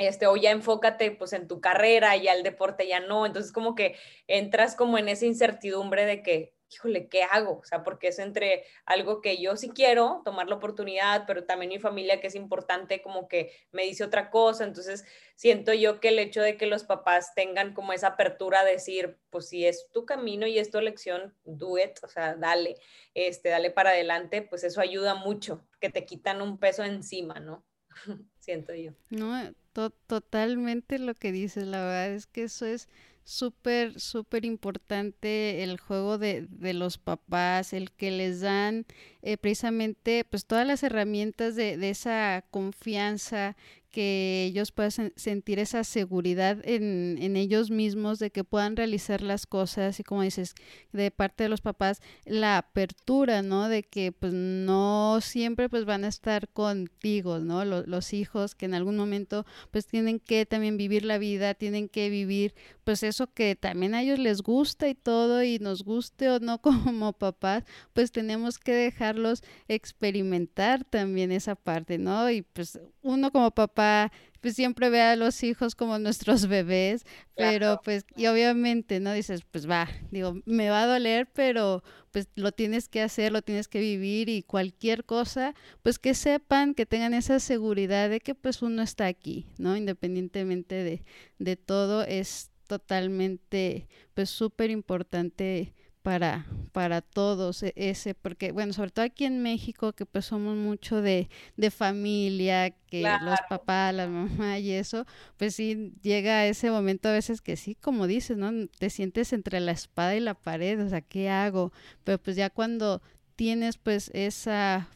este, 0.00 0.26
o 0.26 0.36
ya 0.36 0.50
enfócate 0.50 1.10
pues 1.10 1.32
en 1.32 1.46
tu 1.46 1.60
carrera, 1.60 2.16
y 2.16 2.28
al 2.28 2.42
deporte 2.42 2.86
ya 2.88 3.00
no, 3.00 3.26
entonces 3.26 3.52
como 3.52 3.74
que 3.74 3.96
entras 4.26 4.74
como 4.74 4.98
en 4.98 5.08
esa 5.08 5.26
incertidumbre 5.26 6.06
de 6.06 6.22
que, 6.22 6.54
híjole, 6.72 7.08
¿qué 7.08 7.24
hago? 7.24 7.58
O 7.58 7.64
sea, 7.64 7.82
porque 7.82 8.08
es 8.08 8.18
entre 8.18 8.64
algo 8.86 9.20
que 9.20 9.42
yo 9.42 9.56
sí 9.56 9.70
quiero, 9.70 10.22
tomar 10.24 10.48
la 10.48 10.54
oportunidad, 10.54 11.24
pero 11.26 11.44
también 11.44 11.70
mi 11.70 11.78
familia 11.78 12.20
que 12.20 12.28
es 12.28 12.34
importante 12.34 13.02
como 13.02 13.28
que 13.28 13.52
me 13.72 13.82
dice 13.82 14.04
otra 14.04 14.30
cosa, 14.30 14.64
entonces 14.64 15.04
siento 15.34 15.74
yo 15.74 16.00
que 16.00 16.08
el 16.08 16.18
hecho 16.18 16.40
de 16.42 16.56
que 16.56 16.66
los 16.66 16.84
papás 16.84 17.34
tengan 17.34 17.74
como 17.74 17.92
esa 17.92 18.08
apertura 18.08 18.60
a 18.60 18.64
decir, 18.64 19.18
pues 19.30 19.48
si 19.48 19.66
es 19.66 19.90
tu 19.92 20.06
camino 20.06 20.46
y 20.46 20.58
es 20.58 20.70
tu 20.70 20.78
elección, 20.78 21.34
do 21.44 21.76
it, 21.78 21.98
o 22.02 22.08
sea, 22.08 22.36
dale, 22.36 22.76
este, 23.14 23.48
dale 23.48 23.70
para 23.70 23.90
adelante, 23.90 24.42
pues 24.42 24.64
eso 24.64 24.80
ayuda 24.80 25.14
mucho, 25.14 25.66
que 25.80 25.90
te 25.90 26.06
quitan 26.06 26.40
un 26.40 26.58
peso 26.58 26.84
encima, 26.84 27.40
¿no? 27.40 27.66
siento 28.38 28.74
yo. 28.74 28.92
No, 29.10 29.52
totalmente 29.72 30.98
lo 30.98 31.14
que 31.14 31.32
dices, 31.32 31.66
la 31.66 31.82
verdad 31.82 32.10
es 32.12 32.26
que 32.26 32.44
eso 32.44 32.66
es 32.66 32.88
súper, 33.24 34.00
súper 34.00 34.44
importante 34.44 35.62
el 35.62 35.78
juego 35.78 36.18
de, 36.18 36.46
de, 36.50 36.74
los 36.74 36.98
papás, 36.98 37.72
el 37.72 37.92
que 37.92 38.10
les 38.10 38.40
dan 38.40 38.86
eh, 39.22 39.36
precisamente 39.36 40.24
pues 40.24 40.46
todas 40.46 40.66
las 40.66 40.82
herramientas 40.82 41.54
de, 41.54 41.76
de 41.76 41.90
esa 41.90 42.44
confianza 42.50 43.56
que 43.90 44.44
ellos 44.46 44.72
puedan 44.72 45.12
sentir 45.16 45.58
esa 45.58 45.84
seguridad 45.84 46.58
en, 46.64 47.18
en, 47.20 47.36
ellos 47.36 47.70
mismos 47.70 48.18
de 48.18 48.30
que 48.30 48.44
puedan 48.44 48.76
realizar 48.76 49.20
las 49.20 49.46
cosas 49.46 50.00
y 50.00 50.04
como 50.04 50.22
dices, 50.22 50.54
de 50.92 51.10
parte 51.10 51.44
de 51.44 51.48
los 51.48 51.60
papás, 51.60 52.00
la 52.24 52.58
apertura, 52.58 53.42
¿no? 53.42 53.68
De 53.68 53.82
que 53.82 54.12
pues 54.12 54.32
no 54.32 55.18
siempre 55.20 55.68
pues 55.68 55.84
van 55.84 56.04
a 56.04 56.08
estar 56.08 56.48
contigo, 56.48 57.38
¿no? 57.40 57.64
Los, 57.64 57.86
los 57.86 58.12
hijos 58.12 58.54
que 58.54 58.66
en 58.66 58.74
algún 58.74 58.96
momento 58.96 59.44
pues 59.70 59.86
tienen 59.86 60.20
que 60.20 60.46
también 60.46 60.76
vivir 60.76 61.04
la 61.04 61.18
vida, 61.18 61.54
tienen 61.54 61.88
que 61.88 62.08
vivir 62.10 62.54
pues 62.84 63.04
eso 63.04 63.32
que 63.32 63.54
también 63.54 63.94
a 63.94 64.02
ellos 64.02 64.18
les 64.18 64.42
gusta 64.42 64.88
y 64.88 64.96
todo 64.96 65.44
y 65.44 65.60
nos 65.60 65.84
guste 65.84 66.28
o 66.28 66.40
no 66.40 66.60
como 66.62 67.12
papás, 67.12 67.64
pues 67.92 68.10
tenemos 68.12 68.58
que 68.58 68.72
dejarlos 68.72 69.42
experimentar 69.68 70.84
también 70.84 71.32
esa 71.32 71.54
parte, 71.54 71.98
¿no? 71.98 72.30
Y 72.30 72.42
pues 72.42 72.78
uno 73.02 73.30
como 73.30 73.50
papá 73.50 74.12
pues 74.40 74.54
siempre 74.56 74.88
ve 74.88 75.00
a 75.02 75.16
los 75.16 75.42
hijos 75.42 75.74
como 75.74 75.98
nuestros 75.98 76.46
bebés, 76.48 77.04
pero 77.36 77.80
pues 77.84 78.04
y 78.16 78.26
obviamente 78.26 79.00
no 79.00 79.12
dices, 79.12 79.42
pues 79.50 79.68
va, 79.68 79.88
digo, 80.10 80.40
me 80.46 80.70
va 80.70 80.82
a 80.82 80.86
doler, 80.86 81.30
pero 81.32 81.82
pues 82.10 82.28
lo 82.34 82.52
tienes 82.52 82.88
que 82.88 83.02
hacer, 83.02 83.32
lo 83.32 83.42
tienes 83.42 83.68
que 83.68 83.80
vivir 83.80 84.28
y 84.28 84.42
cualquier 84.42 85.04
cosa, 85.04 85.54
pues 85.82 85.98
que 85.98 86.14
sepan, 86.14 86.74
que 86.74 86.86
tengan 86.86 87.14
esa 87.14 87.38
seguridad 87.38 88.10
de 88.10 88.20
que 88.20 88.34
pues 88.34 88.62
uno 88.62 88.82
está 88.82 89.06
aquí, 89.06 89.46
¿no? 89.58 89.76
Independientemente 89.76 90.74
de, 90.76 91.04
de 91.38 91.56
todo, 91.56 92.02
es 92.02 92.50
totalmente 92.66 93.88
pues 94.14 94.30
súper 94.30 94.70
importante 94.70 95.74
para, 96.02 96.46
para 96.72 97.02
todos 97.02 97.62
e, 97.62 97.72
ese, 97.76 98.14
porque 98.14 98.52
bueno, 98.52 98.72
sobre 98.72 98.90
todo 98.90 99.04
aquí 99.04 99.24
en 99.24 99.42
México 99.42 99.92
que 99.92 100.06
pues 100.06 100.26
somos 100.26 100.56
mucho 100.56 101.02
de, 101.02 101.28
de 101.56 101.70
familia, 101.70 102.70
que 102.86 103.02
los 103.22 103.38
papás, 103.48 103.94
la 103.94 104.08
mamá 104.08 104.58
y 104.58 104.72
eso, 104.72 105.06
pues 105.36 105.54
sí 105.54 105.92
llega 106.02 106.46
ese 106.46 106.70
momento 106.70 107.08
a 107.08 107.12
veces 107.12 107.40
que 107.40 107.56
sí, 107.56 107.74
como 107.74 108.06
dices, 108.06 108.36
¿no? 108.36 108.50
Te 108.78 108.90
sientes 108.90 109.32
entre 109.32 109.60
la 109.60 109.72
espada 109.72 110.16
y 110.16 110.20
la 110.20 110.34
pared, 110.34 110.84
o 110.84 110.88
sea, 110.88 111.00
¿qué 111.00 111.28
hago? 111.28 111.72
Pero 112.04 112.18
pues 112.18 112.36
ya 112.36 112.50
cuando 112.50 113.02
tienes 113.36 113.78
pues 113.78 114.10
esa 114.14 114.88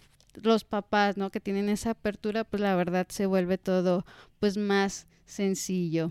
los 0.43 0.64
papás, 0.64 1.17
¿no? 1.17 1.31
Que 1.31 1.40
tienen 1.40 1.69
esa 1.69 1.90
apertura, 1.90 2.45
pues 2.45 2.61
la 2.61 2.75
verdad 2.75 3.07
se 3.09 3.27
vuelve 3.27 3.59
todo 3.59 4.05
pues 4.40 4.57
más 4.57 5.07
sencillo. 5.27 6.11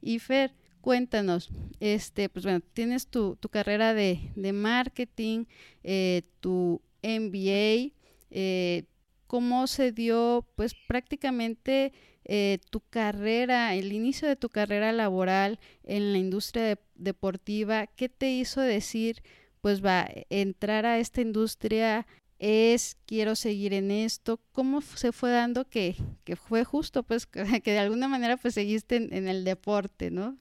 Y 0.00 0.20
Fer, 0.20 0.54
cuéntanos, 0.80 1.50
este, 1.80 2.28
pues 2.28 2.44
bueno, 2.44 2.60
tienes 2.72 3.08
tu, 3.08 3.36
tu 3.36 3.48
carrera 3.48 3.94
de, 3.94 4.32
de 4.36 4.52
marketing, 4.52 5.44
eh, 5.82 6.22
tu 6.40 6.80
MBA, 7.02 7.92
eh, 8.30 8.84
¿cómo 9.26 9.66
se 9.66 9.92
dio 9.92 10.46
pues 10.56 10.74
prácticamente 10.74 11.92
eh, 12.24 12.58
tu 12.70 12.80
carrera, 12.80 13.74
el 13.74 13.92
inicio 13.92 14.28
de 14.28 14.36
tu 14.36 14.48
carrera 14.48 14.92
laboral 14.92 15.58
en 15.84 16.12
la 16.12 16.18
industria 16.18 16.78
deportiva? 16.94 17.86
¿Qué 17.86 18.08
te 18.08 18.30
hizo 18.30 18.60
decir, 18.60 19.22
pues 19.60 19.84
va, 19.84 20.08
entrar 20.30 20.86
a 20.86 20.98
esta 20.98 21.20
industria 21.20 22.06
es, 22.38 22.96
quiero 23.06 23.34
seguir 23.34 23.74
en 23.74 23.90
esto, 23.90 24.40
cómo 24.52 24.80
se 24.80 25.12
fue 25.12 25.30
dando 25.30 25.64
que, 25.68 25.96
que 26.24 26.36
fue 26.36 26.64
justo, 26.64 27.02
pues 27.02 27.26
que 27.26 27.72
de 27.72 27.78
alguna 27.78 28.08
manera 28.08 28.36
pues 28.36 28.54
seguiste 28.54 28.96
en, 28.96 29.12
en 29.12 29.28
el 29.28 29.44
deporte, 29.44 30.10
¿no? 30.10 30.38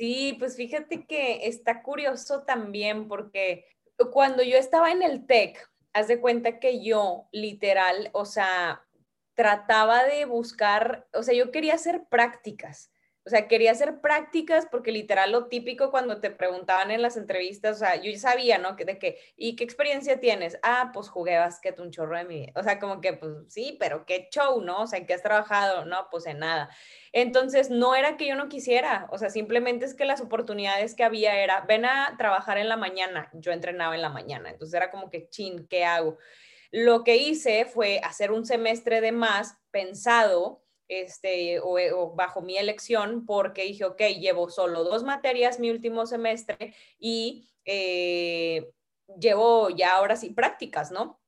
Sí, 0.00 0.34
pues 0.38 0.56
fíjate 0.56 1.04
que 1.04 1.46
está 1.46 1.82
curioso 1.82 2.44
también 2.44 3.06
porque 3.06 3.66
cuando 4.10 4.42
yo 4.42 4.56
estaba 4.56 4.90
en 4.92 5.02
el 5.02 5.26
TEC, 5.26 5.70
haz 5.92 6.08
de 6.08 6.22
cuenta 6.22 6.58
que 6.58 6.82
yo 6.82 7.28
literal, 7.32 8.08
o 8.14 8.24
sea, 8.24 8.82
trataba 9.34 10.04
de 10.04 10.24
buscar, 10.24 11.06
o 11.12 11.22
sea, 11.22 11.34
yo 11.34 11.50
quería 11.50 11.74
hacer 11.74 12.06
prácticas. 12.08 12.89
O 13.26 13.30
sea, 13.30 13.48
quería 13.48 13.72
hacer 13.72 14.00
prácticas 14.00 14.66
porque 14.70 14.92
literal 14.92 15.30
lo 15.30 15.48
típico 15.48 15.90
cuando 15.90 16.20
te 16.20 16.30
preguntaban 16.30 16.90
en 16.90 17.02
las 17.02 17.18
entrevistas, 17.18 17.76
o 17.76 17.78
sea, 17.80 17.96
yo 17.96 18.10
ya 18.10 18.18
sabía, 18.18 18.58
¿no? 18.58 18.76
De 18.76 18.98
que, 18.98 19.18
¿y 19.36 19.56
qué 19.56 19.64
experiencia 19.64 20.20
tienes? 20.20 20.58
Ah, 20.62 20.90
pues 20.94 21.10
jugué 21.10 21.36
básquet 21.36 21.78
un 21.80 21.90
chorro 21.90 22.16
de 22.16 22.24
mi 22.24 22.46
O 22.54 22.62
sea, 22.62 22.78
como 22.78 23.02
que, 23.02 23.12
pues 23.12 23.32
sí, 23.48 23.76
pero 23.78 24.06
qué 24.06 24.28
show, 24.30 24.62
¿no? 24.62 24.82
O 24.82 24.86
sea, 24.86 24.98
¿en 24.98 25.06
qué 25.06 25.12
has 25.14 25.22
trabajado? 25.22 25.84
No, 25.84 26.08
pues 26.10 26.24
en 26.26 26.38
nada. 26.38 26.70
Entonces, 27.12 27.68
no 27.68 27.94
era 27.94 28.16
que 28.16 28.26
yo 28.26 28.36
no 28.36 28.48
quisiera, 28.48 29.06
o 29.10 29.18
sea, 29.18 29.28
simplemente 29.28 29.84
es 29.84 29.94
que 29.94 30.06
las 30.06 30.22
oportunidades 30.22 30.94
que 30.94 31.04
había 31.04 31.36
era, 31.42 31.60
ven 31.62 31.84
a 31.84 32.14
trabajar 32.16 32.56
en 32.56 32.68
la 32.70 32.76
mañana. 32.78 33.28
Yo 33.34 33.52
entrenaba 33.52 33.94
en 33.94 34.02
la 34.02 34.08
mañana, 34.08 34.50
entonces 34.50 34.74
era 34.74 34.90
como 34.90 35.10
que, 35.10 35.28
chin, 35.28 35.66
¿qué 35.68 35.84
hago? 35.84 36.16
Lo 36.70 37.04
que 37.04 37.16
hice 37.16 37.66
fue 37.66 38.00
hacer 38.02 38.30
un 38.30 38.46
semestre 38.46 39.00
de 39.00 39.12
más 39.12 39.58
pensado 39.70 40.62
este, 40.90 41.54
eh, 41.54 41.60
o, 41.60 42.14
bajo 42.14 42.42
mi 42.42 42.58
elección, 42.58 43.24
porque 43.24 43.62
dije, 43.62 43.84
ok, 43.84 44.02
llevo 44.18 44.50
solo 44.50 44.84
dos 44.84 45.04
materias 45.04 45.60
mi 45.60 45.70
último 45.70 46.04
semestre 46.06 46.74
y 46.98 47.48
eh, 47.64 48.70
llevo 49.18 49.70
ya 49.70 49.96
ahora 49.96 50.16
sí 50.16 50.30
prácticas, 50.30 50.90
¿no? 50.90 51.20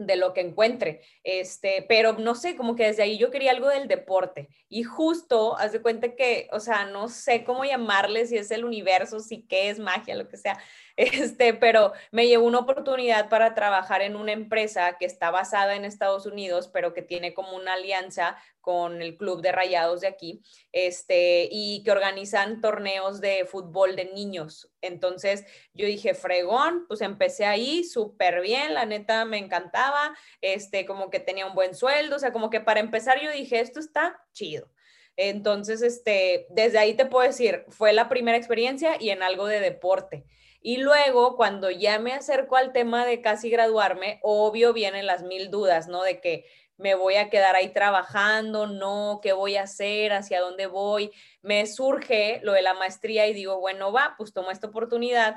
de 0.00 0.16
lo 0.16 0.32
que 0.32 0.40
encuentre, 0.40 1.02
este, 1.24 1.84
pero 1.86 2.14
no 2.14 2.34
sé, 2.34 2.56
como 2.56 2.74
que 2.74 2.86
desde 2.86 3.02
ahí 3.02 3.18
yo 3.18 3.30
quería 3.30 3.50
algo 3.50 3.68
del 3.68 3.86
deporte 3.86 4.48
y 4.66 4.82
justo, 4.82 5.58
haz 5.58 5.72
de 5.72 5.82
cuenta 5.82 6.14
que, 6.16 6.48
o 6.52 6.60
sea, 6.60 6.86
no 6.86 7.08
sé 7.08 7.44
cómo 7.44 7.64
llamarle, 7.64 8.26
si 8.26 8.38
es 8.38 8.50
el 8.50 8.64
universo, 8.64 9.20
si 9.20 9.42
qué 9.42 9.68
es 9.68 9.78
magia, 9.78 10.14
lo 10.14 10.26
que 10.26 10.38
sea, 10.38 10.58
este, 10.96 11.54
pero 11.54 11.92
me 12.10 12.26
llevó 12.26 12.46
una 12.46 12.60
oportunidad 12.60 13.28
para 13.28 13.54
trabajar 13.54 14.02
en 14.02 14.16
una 14.16 14.32
empresa 14.32 14.96
que 14.98 15.06
está 15.06 15.30
basada 15.30 15.76
en 15.76 15.84
Estados 15.84 16.26
Unidos, 16.26 16.68
pero 16.68 16.94
que 16.94 17.02
tiene 17.02 17.34
como 17.34 17.56
una 17.56 17.74
alianza 17.74 18.36
con 18.60 19.00
el 19.00 19.16
club 19.16 19.40
de 19.40 19.52
rayados 19.52 20.02
de 20.02 20.08
aquí, 20.08 20.42
este, 20.72 21.48
y 21.50 21.82
que 21.82 21.90
organizan 21.90 22.60
torneos 22.60 23.20
de 23.20 23.46
fútbol 23.46 23.96
de 23.96 24.06
niños. 24.06 24.70
Entonces 24.82 25.44
yo 25.72 25.86
dije, 25.86 26.14
fregón, 26.14 26.84
pues 26.86 27.00
empecé 27.00 27.46
ahí 27.46 27.84
súper 27.84 28.40
bien, 28.42 28.74
la 28.74 28.84
neta 28.84 29.24
me 29.24 29.38
encantaba, 29.38 30.14
este, 30.40 30.84
como 30.84 31.10
que 31.10 31.20
tenía 31.20 31.46
un 31.46 31.54
buen 31.54 31.74
sueldo, 31.74 32.16
o 32.16 32.18
sea, 32.18 32.32
como 32.32 32.50
que 32.50 32.60
para 32.60 32.80
empezar 32.80 33.20
yo 33.20 33.30
dije, 33.32 33.60
esto 33.60 33.80
está 33.80 34.22
chido. 34.32 34.70
Entonces, 35.16 35.82
este, 35.82 36.46
desde 36.50 36.78
ahí 36.78 36.94
te 36.94 37.04
puedo 37.04 37.26
decir, 37.26 37.64
fue 37.68 37.92
la 37.92 38.08
primera 38.08 38.38
experiencia 38.38 38.96
y 38.98 39.10
en 39.10 39.22
algo 39.22 39.46
de 39.46 39.60
deporte. 39.60 40.24
Y 40.60 40.76
luego, 40.78 41.36
cuando 41.36 41.70
ya 41.70 41.98
me 41.98 42.12
acerco 42.12 42.56
al 42.56 42.72
tema 42.72 43.06
de 43.06 43.22
casi 43.22 43.48
graduarme, 43.48 44.20
obvio 44.22 44.72
vienen 44.72 45.06
las 45.06 45.22
mil 45.22 45.50
dudas, 45.50 45.88
¿no? 45.88 46.02
De 46.02 46.20
que 46.20 46.44
me 46.76 46.94
voy 46.94 47.16
a 47.16 47.30
quedar 47.30 47.56
ahí 47.56 47.70
trabajando, 47.70 48.66
no, 48.66 49.20
qué 49.22 49.32
voy 49.32 49.56
a 49.56 49.62
hacer, 49.62 50.12
hacia 50.12 50.40
dónde 50.40 50.66
voy. 50.66 51.12
Me 51.42 51.66
surge 51.66 52.40
lo 52.42 52.52
de 52.52 52.62
la 52.62 52.74
maestría 52.74 53.26
y 53.26 53.34
digo, 53.34 53.60
bueno, 53.60 53.92
va, 53.92 54.14
pues 54.16 54.32
tomo 54.32 54.50
esta 54.50 54.66
oportunidad. 54.66 55.36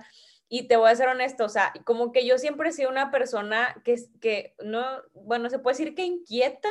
Y 0.50 0.68
te 0.68 0.78
voy 0.78 0.90
a 0.90 0.96
ser 0.96 1.08
honesto, 1.10 1.46
o 1.46 1.50
sea, 1.50 1.74
como 1.86 2.12
que 2.12 2.26
yo 2.26 2.38
siempre 2.38 2.70
he 2.70 2.74
sido 2.74 2.90
una 2.90 3.12
persona 3.12 3.76
que, 3.84 3.98
que 4.22 4.56
no, 4.64 4.86
bueno, 5.14 5.50
se 5.50 5.60
puede 5.60 5.78
decir 5.78 5.96
que 5.96 6.06
inquieta, 6.06 6.70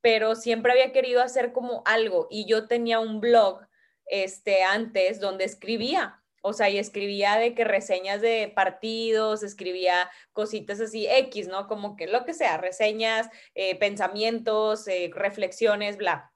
pero 0.00 0.34
siempre 0.36 0.72
había 0.72 0.92
querido 0.92 1.22
hacer 1.22 1.52
como 1.52 1.82
algo. 1.86 2.26
Y 2.30 2.46
yo 2.46 2.68
tenía 2.68 3.00
un 3.00 3.20
blog 3.20 3.60
este, 4.06 4.62
antes 4.62 5.20
donde 5.20 5.44
escribía 5.44 6.23
o 6.46 6.52
sea, 6.52 6.68
y 6.68 6.78
escribía 6.78 7.36
de 7.36 7.54
que 7.54 7.64
reseñas 7.64 8.20
de 8.20 8.52
partidos, 8.54 9.42
escribía 9.42 10.10
cositas 10.34 10.78
así, 10.78 11.06
X, 11.08 11.48
¿no? 11.48 11.66
Como 11.66 11.96
que 11.96 12.06
lo 12.06 12.26
que 12.26 12.34
sea, 12.34 12.58
reseñas, 12.58 13.30
eh, 13.54 13.78
pensamientos, 13.78 14.86
eh, 14.86 15.10
reflexiones, 15.14 15.96
bla. 15.96 16.34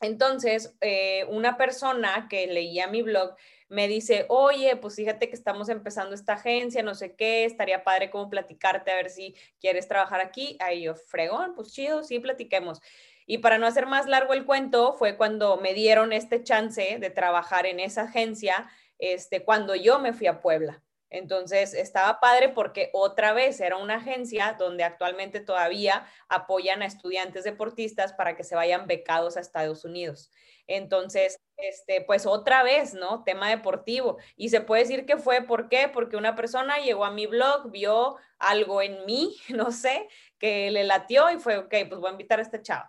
Entonces, 0.00 0.74
eh, 0.80 1.26
una 1.28 1.58
persona 1.58 2.26
que 2.30 2.46
leía 2.46 2.86
mi 2.86 3.02
blog 3.02 3.36
me 3.68 3.86
dice, 3.86 4.24
oye, 4.30 4.76
pues 4.76 4.96
fíjate 4.96 5.28
que 5.28 5.36
estamos 5.36 5.68
empezando 5.68 6.14
esta 6.14 6.32
agencia, 6.34 6.82
no 6.82 6.94
sé 6.94 7.14
qué, 7.14 7.44
estaría 7.44 7.84
padre 7.84 8.08
como 8.08 8.30
platicarte 8.30 8.90
a 8.90 8.96
ver 8.96 9.10
si 9.10 9.36
quieres 9.60 9.86
trabajar 9.88 10.22
aquí. 10.22 10.56
Ahí 10.60 10.84
yo, 10.84 10.94
fregón, 10.94 11.54
pues 11.54 11.70
chido, 11.74 12.02
sí, 12.02 12.18
platiquemos. 12.18 12.80
Y 13.26 13.38
para 13.38 13.58
no 13.58 13.66
hacer 13.66 13.84
más 13.84 14.06
largo 14.06 14.32
el 14.32 14.46
cuento, 14.46 14.94
fue 14.94 15.18
cuando 15.18 15.58
me 15.58 15.74
dieron 15.74 16.14
este 16.14 16.42
chance 16.42 16.96
de 16.98 17.10
trabajar 17.10 17.66
en 17.66 17.78
esa 17.78 18.02
agencia 18.04 18.70
este, 19.00 19.44
cuando 19.44 19.74
yo 19.74 19.98
me 19.98 20.12
fui 20.12 20.26
a 20.26 20.40
Puebla. 20.40 20.82
Entonces 21.10 21.74
estaba 21.74 22.20
padre 22.20 22.50
porque 22.50 22.90
otra 22.92 23.32
vez 23.32 23.60
era 23.60 23.76
una 23.76 23.96
agencia 23.96 24.54
donde 24.56 24.84
actualmente 24.84 25.40
todavía 25.40 26.06
apoyan 26.28 26.82
a 26.82 26.86
estudiantes 26.86 27.42
deportistas 27.42 28.12
para 28.12 28.36
que 28.36 28.44
se 28.44 28.54
vayan 28.54 28.86
becados 28.86 29.36
a 29.36 29.40
Estados 29.40 29.84
Unidos. 29.84 30.30
Entonces, 30.68 31.40
este, 31.56 32.00
pues 32.02 32.26
otra 32.26 32.62
vez, 32.62 32.94
¿no? 32.94 33.24
Tema 33.24 33.50
deportivo. 33.50 34.18
Y 34.36 34.50
se 34.50 34.60
puede 34.60 34.82
decir 34.82 35.04
que 35.04 35.16
fue, 35.16 35.42
¿por 35.42 35.68
qué? 35.68 35.90
Porque 35.92 36.16
una 36.16 36.36
persona 36.36 36.78
llegó 36.78 37.04
a 37.04 37.10
mi 37.10 37.26
blog, 37.26 37.72
vio 37.72 38.16
algo 38.38 38.80
en 38.80 39.04
mí, 39.04 39.36
no 39.48 39.72
sé, 39.72 40.08
que 40.38 40.70
le 40.70 40.84
latió 40.84 41.28
y 41.30 41.40
fue, 41.40 41.58
ok, 41.58 41.74
pues 41.88 42.00
voy 42.00 42.08
a 42.08 42.12
invitar 42.12 42.38
a 42.38 42.42
esta 42.42 42.62
chava. 42.62 42.88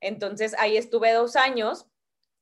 Entonces 0.00 0.54
ahí 0.58 0.76
estuve 0.76 1.12
dos 1.12 1.36
años 1.36 1.86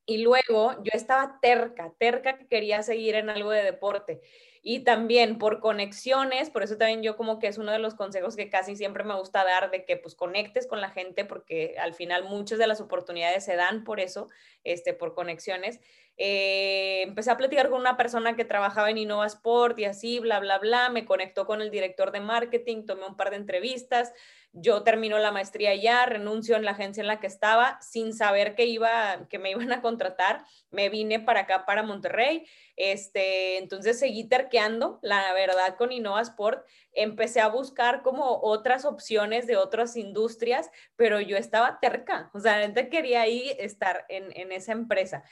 y 0.06 0.18
luego 0.18 0.74
yo 0.82 0.90
estaba 0.92 1.38
terca, 1.40 1.92
terca 1.98 2.36
que 2.38 2.46
quería 2.46 2.82
seguir 2.82 3.14
en 3.14 3.30
algo 3.30 3.50
de 3.50 3.62
deporte. 3.62 4.20
Y 4.62 4.84
también 4.84 5.38
por 5.38 5.60
conexiones, 5.60 6.50
por 6.50 6.62
eso 6.62 6.76
también 6.76 7.02
yo 7.02 7.16
como 7.16 7.38
que 7.38 7.46
es 7.46 7.56
uno 7.56 7.72
de 7.72 7.78
los 7.78 7.94
consejos 7.94 8.36
que 8.36 8.50
casi 8.50 8.76
siempre 8.76 9.04
me 9.04 9.14
gusta 9.14 9.42
dar, 9.42 9.70
de 9.70 9.86
que 9.86 9.96
pues 9.96 10.14
conectes 10.14 10.66
con 10.66 10.82
la 10.82 10.90
gente, 10.90 11.24
porque 11.24 11.76
al 11.78 11.94
final 11.94 12.24
muchas 12.24 12.58
de 12.58 12.66
las 12.66 12.80
oportunidades 12.80 13.44
se 13.44 13.56
dan 13.56 13.84
por 13.84 14.00
eso, 14.00 14.28
este, 14.64 14.92
por 14.92 15.14
conexiones. 15.14 15.80
Eh, 16.18 17.02
empecé 17.02 17.30
a 17.30 17.38
platicar 17.38 17.70
con 17.70 17.80
una 17.80 17.96
persona 17.96 18.36
que 18.36 18.44
trabajaba 18.44 18.90
en 18.90 18.98
Innova 18.98 19.26
Sport 19.26 19.78
y 19.78 19.86
así, 19.86 20.18
bla, 20.18 20.38
bla, 20.40 20.58
bla, 20.58 20.90
me 20.90 21.06
conectó 21.06 21.46
con 21.46 21.62
el 21.62 21.70
director 21.70 22.12
de 22.12 22.20
marketing, 22.20 22.84
tomé 22.84 23.06
un 23.06 23.16
par 23.16 23.30
de 23.30 23.36
entrevistas, 23.36 24.12
yo 24.52 24.82
termino 24.82 25.18
la 25.18 25.30
maestría 25.30 25.74
ya, 25.74 26.04
renuncio 26.06 26.56
en 26.56 26.64
la 26.64 26.72
agencia 26.72 27.00
en 27.00 27.06
la 27.06 27.20
que 27.20 27.26
estaba 27.26 27.78
sin 27.80 28.12
saber 28.12 28.54
que 28.54 28.66
iba, 28.66 29.26
que 29.28 29.38
me 29.38 29.50
iban 29.50 29.72
a 29.72 29.82
contratar. 29.82 30.44
Me 30.70 30.88
vine 30.88 31.20
para 31.20 31.40
acá, 31.40 31.66
para 31.66 31.82
Monterrey. 31.82 32.46
Este, 32.76 33.58
entonces 33.58 33.98
seguí 33.98 34.24
terqueando, 34.24 34.98
la 35.02 35.32
verdad, 35.32 35.76
con 35.76 35.92
Innova 35.92 36.22
Sport. 36.22 36.66
Empecé 36.92 37.40
a 37.40 37.48
buscar 37.48 38.02
como 38.02 38.40
otras 38.42 38.84
opciones 38.84 39.46
de 39.46 39.56
otras 39.56 39.96
industrias, 39.96 40.70
pero 40.96 41.20
yo 41.20 41.36
estaba 41.36 41.78
terca. 41.80 42.30
O 42.34 42.40
sea, 42.40 42.56
realmente 42.56 42.88
quería 42.88 43.22
ahí 43.22 43.54
estar 43.58 44.04
en, 44.08 44.32
en 44.36 44.52
esa 44.52 44.72
empresa 44.72 45.24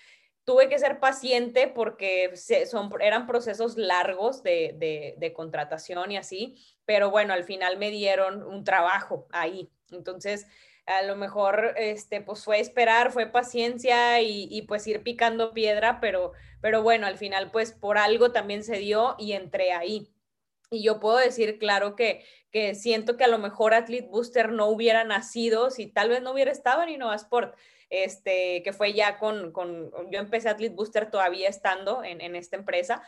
tuve 0.49 0.71
que 0.71 0.79
ser 0.79 0.99
paciente 0.99 1.69
porque 1.69 2.33
eran 3.01 3.27
procesos 3.27 3.77
largos 3.77 4.43
de, 4.43 5.15
de, 5.19 5.33
contratación 5.35 6.11
y 6.11 6.17
así, 6.17 6.57
pero 6.87 7.11
bueno, 7.11 7.35
al 7.35 7.45
final 7.45 7.77
me 7.77 7.91
dieron 7.91 8.43
un 8.43 8.65
trabajo 8.65 9.27
ahí. 9.31 9.71
Entonces, 9.91 10.47
a 10.87 11.03
lo 11.03 11.17
mejor, 11.17 11.75
este, 11.77 12.23
pues 12.23 12.45
fue 12.45 12.61
esperar, 12.61 13.13
fue 13.13 13.27
paciencia 13.27 14.23
y, 14.23 14.49
y, 14.51 14.63
pues 14.63 14.87
ir 14.87 15.03
picando 15.03 15.53
piedra, 15.53 16.01
pero, 16.01 16.33
pero 16.63 16.83
bueno, 16.83 17.07
al 17.07 17.19
final 17.19 17.51
pues 17.51 17.73
por 17.73 17.99
algo 17.99 18.33
también 18.33 18.65
se 18.65 18.79
dio 18.79 19.17
y 19.19 19.33
entré 19.33 19.73
ahí. 19.73 20.11
Y 20.71 20.83
yo 20.83 21.01
puedo 21.01 21.17
decir, 21.17 21.59
claro, 21.59 21.97
que, 21.97 22.25
que 22.51 22.75
siento 22.75 23.17
que 23.17 23.25
a 23.25 23.29
lo 23.29 23.39
mejor 23.39 23.75
Athlete 23.75 24.09
Booster 24.11 24.53
no 24.53 24.67
hubiera 24.67 25.05
nacido 25.05 25.71
si 25.71 25.87
tal 25.87 26.11
vez 26.11 26.23
no 26.23 26.33
hubiera 26.33 26.53
estado 26.53 26.83
en 26.83 26.91
Innovasport 26.91 27.55
este, 27.91 28.63
que 28.63 28.73
fue 28.73 28.93
ya 28.93 29.19
con, 29.19 29.53
con 29.53 29.91
yo 30.11 30.19
empecé 30.19 30.49
Athlete 30.49 30.75
Booster 30.75 31.11
todavía 31.11 31.49
estando 31.49 32.05
en, 32.05 32.21
en 32.21 32.37
esta 32.37 32.57
empresa, 32.57 33.03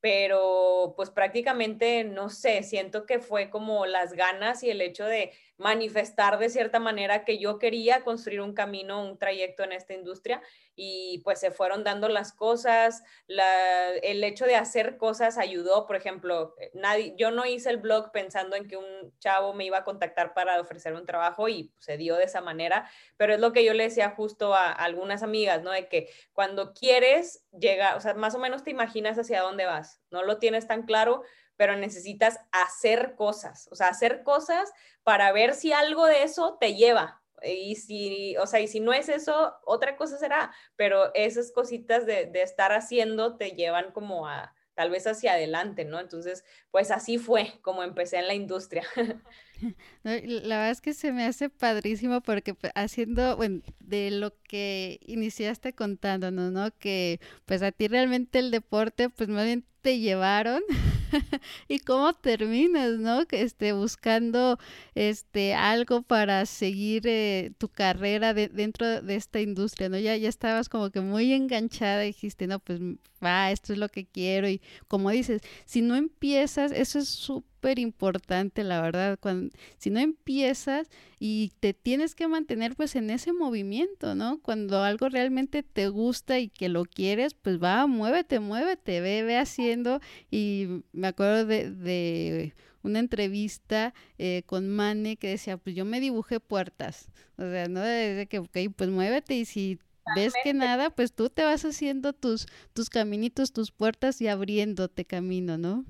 pero 0.00 0.94
pues 0.96 1.10
prácticamente, 1.10 2.04
no 2.04 2.28
sé, 2.30 2.62
siento 2.62 3.06
que 3.06 3.20
fue 3.20 3.50
como 3.50 3.86
las 3.86 4.14
ganas 4.14 4.62
y 4.62 4.70
el 4.70 4.80
hecho 4.80 5.04
de 5.04 5.32
manifestar 5.62 6.38
de 6.38 6.50
cierta 6.50 6.80
manera 6.80 7.24
que 7.24 7.38
yo 7.38 7.58
quería 7.58 8.02
construir 8.02 8.40
un 8.40 8.52
camino, 8.52 9.02
un 9.02 9.16
trayecto 9.16 9.62
en 9.62 9.72
esta 9.72 9.94
industria 9.94 10.42
y 10.74 11.20
pues 11.22 11.38
se 11.38 11.50
fueron 11.50 11.84
dando 11.84 12.08
las 12.08 12.32
cosas, 12.32 13.04
el 13.28 14.24
hecho 14.24 14.44
de 14.44 14.56
hacer 14.56 14.96
cosas 14.96 15.38
ayudó, 15.38 15.86
por 15.86 15.96
ejemplo, 15.96 16.54
eh, 16.58 16.70
nadie, 16.74 17.14
yo 17.16 17.30
no 17.30 17.46
hice 17.46 17.70
el 17.70 17.76
blog 17.76 18.10
pensando 18.10 18.56
en 18.56 18.66
que 18.66 18.76
un 18.76 19.16
chavo 19.18 19.54
me 19.54 19.64
iba 19.64 19.78
a 19.78 19.84
contactar 19.84 20.34
para 20.34 20.60
ofrecer 20.60 20.94
un 20.94 21.06
trabajo 21.06 21.48
y 21.48 21.72
se 21.78 21.96
dio 21.96 22.16
de 22.16 22.24
esa 22.24 22.40
manera, 22.40 22.90
pero 23.16 23.34
es 23.34 23.40
lo 23.40 23.52
que 23.52 23.64
yo 23.64 23.72
le 23.74 23.84
decía 23.84 24.10
justo 24.10 24.54
a, 24.54 24.72
algunas 24.72 25.22
amigas, 25.22 25.62
¿no? 25.62 25.70
De 25.70 25.88
que 25.88 26.08
cuando 26.32 26.72
quieres 26.72 27.44
llegar, 27.52 27.96
o 27.96 28.00
sea, 28.00 28.14
más 28.14 28.34
o 28.34 28.38
menos 28.38 28.64
te 28.64 28.70
imaginas 28.70 29.18
hacia 29.18 29.42
dónde 29.42 29.66
vas, 29.66 30.00
no 30.10 30.22
lo 30.24 30.38
tienes 30.38 30.66
tan 30.66 30.82
claro, 30.82 31.22
pero 31.56 31.76
necesitas 31.76 32.38
hacer 32.50 33.14
cosas, 33.14 33.68
o 33.70 33.76
sea, 33.76 33.88
hacer 33.88 34.22
cosas 34.22 34.72
para 35.02 35.32
ver 35.32 35.54
si 35.54 35.72
algo 35.72 36.06
de 36.06 36.22
eso 36.22 36.56
te 36.60 36.74
lleva, 36.74 37.22
y 37.44 37.76
si, 37.76 38.36
o 38.36 38.46
sea, 38.46 38.60
y 38.60 38.68
si 38.68 38.80
no 38.80 38.92
es 38.92 39.08
eso, 39.08 39.54
otra 39.64 39.96
cosa 39.96 40.18
será, 40.18 40.52
pero 40.76 41.12
esas 41.14 41.52
cositas 41.52 42.06
de, 42.06 42.30
estar 42.34 42.72
haciendo 42.72 43.36
te 43.36 43.50
llevan 43.50 43.92
como 43.92 44.28
a 44.28 44.54
tal 44.74 44.90
vez 44.90 45.06
hacia 45.06 45.34
adelante, 45.34 45.84
¿no? 45.84 46.00
Entonces, 46.00 46.44
pues 46.70 46.90
así 46.90 47.18
fue 47.18 47.52
como 47.60 47.82
empecé 47.82 48.16
en 48.18 48.26
la 48.26 48.34
industria. 48.34 48.84
La 50.02 50.12
verdad 50.12 50.70
es 50.70 50.80
que 50.80 50.94
se 50.94 51.12
me 51.12 51.24
hace 51.24 51.50
padrísimo 51.50 52.20
porque 52.22 52.54
pues, 52.54 52.72
haciendo, 52.74 53.36
bueno, 53.36 53.62
de 53.80 54.10
lo 54.10 54.34
que 54.48 54.98
iniciaste 55.06 55.74
contándonos, 55.74 56.52
¿no? 56.52 56.70
Que 56.78 57.20
pues 57.44 57.62
a 57.62 57.70
ti 57.70 57.86
realmente 57.88 58.38
el 58.38 58.50
deporte, 58.50 59.10
pues 59.10 59.28
más 59.28 59.44
bien 59.44 59.64
te 59.82 59.98
llevaron 59.98 60.62
y 61.68 61.78
cómo 61.80 62.12
terminas, 62.14 62.92
¿no? 62.98 63.24
Este, 63.30 63.72
buscando 63.72 64.58
este, 64.94 65.54
algo 65.54 66.02
para 66.02 66.46
seguir 66.46 67.06
eh, 67.06 67.52
tu 67.58 67.68
carrera 67.68 68.34
dentro 68.34 69.02
de 69.02 69.14
esta 69.16 69.40
industria, 69.40 69.88
¿no? 69.88 69.98
Ya, 69.98 70.16
ya 70.16 70.28
estabas 70.28 70.68
como 70.68 70.90
que 70.90 71.00
muy 71.00 71.32
enganchada, 71.32 72.00
dijiste, 72.00 72.46
no, 72.46 72.58
pues 72.58 72.80
va, 73.22 73.50
esto 73.50 73.72
es 73.72 73.78
lo 73.78 73.88
que 73.88 74.06
quiero 74.06 74.48
y 74.48 74.60
como 74.88 75.10
dices, 75.10 75.42
si 75.64 75.82
no 75.82 75.96
empiezas, 75.96 76.72
eso 76.72 76.98
es 76.98 77.08
súper 77.08 77.51
importante, 77.78 78.64
la 78.64 78.80
verdad, 78.80 79.18
cuando, 79.20 79.54
si 79.78 79.90
no 79.90 80.00
empiezas 80.00 80.88
y 81.18 81.52
te 81.60 81.74
tienes 81.74 82.14
que 82.14 82.28
mantener 82.28 82.74
pues 82.74 82.96
en 82.96 83.10
ese 83.10 83.32
movimiento, 83.32 84.14
¿no? 84.14 84.40
Cuando 84.42 84.82
algo 84.82 85.08
realmente 85.08 85.62
te 85.62 85.88
gusta 85.88 86.38
y 86.38 86.48
que 86.48 86.68
lo 86.68 86.84
quieres, 86.84 87.34
pues 87.34 87.62
va, 87.62 87.86
muévete, 87.86 88.40
muévete, 88.40 89.00
ve, 89.00 89.22
ve 89.22 89.38
haciendo 89.38 90.00
y 90.30 90.82
me 90.92 91.08
acuerdo 91.08 91.46
de, 91.46 92.54
una 92.82 92.98
entrevista 92.98 93.94
eh, 94.18 94.42
con 94.46 94.68
Mane 94.68 95.16
que 95.16 95.28
decía, 95.28 95.56
pues 95.56 95.76
yo 95.76 95.84
me 95.84 96.00
dibujé 96.00 96.40
puertas, 96.40 97.08
o 97.36 97.42
sea, 97.42 97.68
no 97.68 97.80
desde 97.80 98.26
que, 98.26 98.40
ok, 98.40 98.74
pues 98.76 98.90
muévete 98.90 99.36
y 99.36 99.44
si 99.44 99.78
ves 100.16 100.32
que 100.42 100.54
nada, 100.54 100.90
pues 100.90 101.12
tú 101.12 101.30
te 101.30 101.44
vas 101.44 101.64
haciendo 101.64 102.12
tus, 102.12 102.46
tus 102.72 102.90
caminitos, 102.90 103.52
tus 103.52 103.70
puertas 103.70 104.20
y 104.20 104.28
abriéndote 104.28 105.04
camino, 105.04 105.58
¿no? 105.58 105.84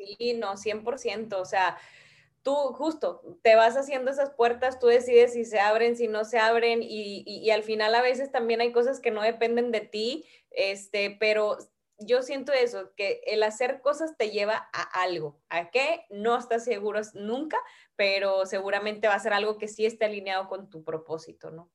Sí, 0.00 0.34
no, 0.34 0.56
100%, 0.56 1.38
o 1.38 1.44
sea, 1.44 1.76
tú 2.42 2.54
justo 2.54 3.22
te 3.42 3.54
vas 3.54 3.76
haciendo 3.76 4.10
esas 4.10 4.30
puertas, 4.30 4.78
tú 4.78 4.86
decides 4.86 5.34
si 5.34 5.44
se 5.44 5.60
abren, 5.60 5.94
si 5.94 6.08
no 6.08 6.24
se 6.24 6.38
abren 6.38 6.80
y, 6.82 7.50
al 7.50 7.62
final 7.62 7.94
a 7.94 8.02
veces 8.02 8.32
también 8.32 8.62
hay 8.62 8.72
cosas 8.72 9.00
que 9.00 9.10
no 9.10 9.22
dependen 9.22 9.72
de 9.72 9.80
ti, 9.80 10.24
este, 10.50 11.16
pero 11.20 11.58
yo 11.98 12.22
siento 12.22 12.52
eso, 12.52 12.94
que 12.96 13.20
el 13.26 13.42
hacer 13.42 13.82
cosas 13.82 14.16
te 14.16 14.30
lleva 14.30 14.70
a 14.72 15.02
algo. 15.02 15.38
¿A 15.50 15.70
qué? 15.70 16.06
No 16.08 16.38
estás 16.38 16.64
seguro 16.64 17.00
nunca, 17.12 17.58
pero 17.94 18.46
seguramente 18.46 19.06
va 19.06 19.14
a 19.14 19.20
ser 19.20 19.34
algo 19.34 19.58
que 19.58 19.68
sí 19.68 19.84
esté 19.84 20.06
alineado 20.06 20.48
con 20.48 20.70
tu 20.70 20.82
propósito, 20.82 21.50
¿no? 21.50 21.70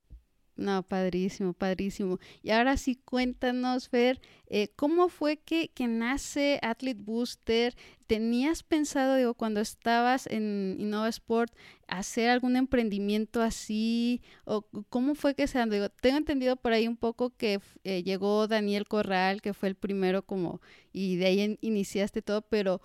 No, 0.56 0.82
padrísimo, 0.82 1.52
padrísimo. 1.52 2.18
Y 2.42 2.50
ahora 2.50 2.78
sí, 2.78 2.96
cuéntanos, 2.96 3.90
Fer, 3.90 4.22
eh, 4.46 4.68
¿cómo 4.74 5.10
fue 5.10 5.36
que, 5.36 5.68
que, 5.68 5.86
nace 5.86 6.58
Athlete 6.62 7.02
Booster? 7.02 7.76
¿Tenías 8.06 8.62
pensado, 8.62 9.16
digo, 9.16 9.34
cuando 9.34 9.60
estabas 9.60 10.26
en 10.26 10.76
Innova 10.78 11.10
Sport, 11.10 11.52
hacer 11.88 12.30
algún 12.30 12.56
emprendimiento 12.56 13.42
así? 13.42 14.22
¿O 14.46 14.66
cómo 14.88 15.14
fue 15.14 15.34
que 15.34 15.46
se 15.46 15.62
digo, 15.66 15.90
Tengo 15.90 16.16
entendido 16.16 16.56
por 16.56 16.72
ahí 16.72 16.88
un 16.88 16.96
poco 16.96 17.36
que 17.36 17.60
eh, 17.84 18.02
llegó 18.02 18.48
Daniel 18.48 18.88
Corral, 18.88 19.42
que 19.42 19.52
fue 19.52 19.68
el 19.68 19.74
primero 19.74 20.22
como, 20.22 20.62
y 20.90 21.16
de 21.16 21.26
ahí 21.26 21.58
iniciaste 21.60 22.22
todo, 22.22 22.40
pero 22.40 22.80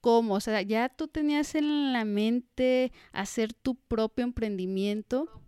¿cómo? 0.00 0.34
O 0.34 0.40
sea, 0.40 0.62
¿ya 0.62 0.88
tú 0.88 1.06
tenías 1.08 1.54
en 1.54 1.92
la 1.92 2.06
mente 2.06 2.92
hacer 3.12 3.52
tu 3.52 3.74
propio 3.74 4.24
emprendimiento? 4.24 5.39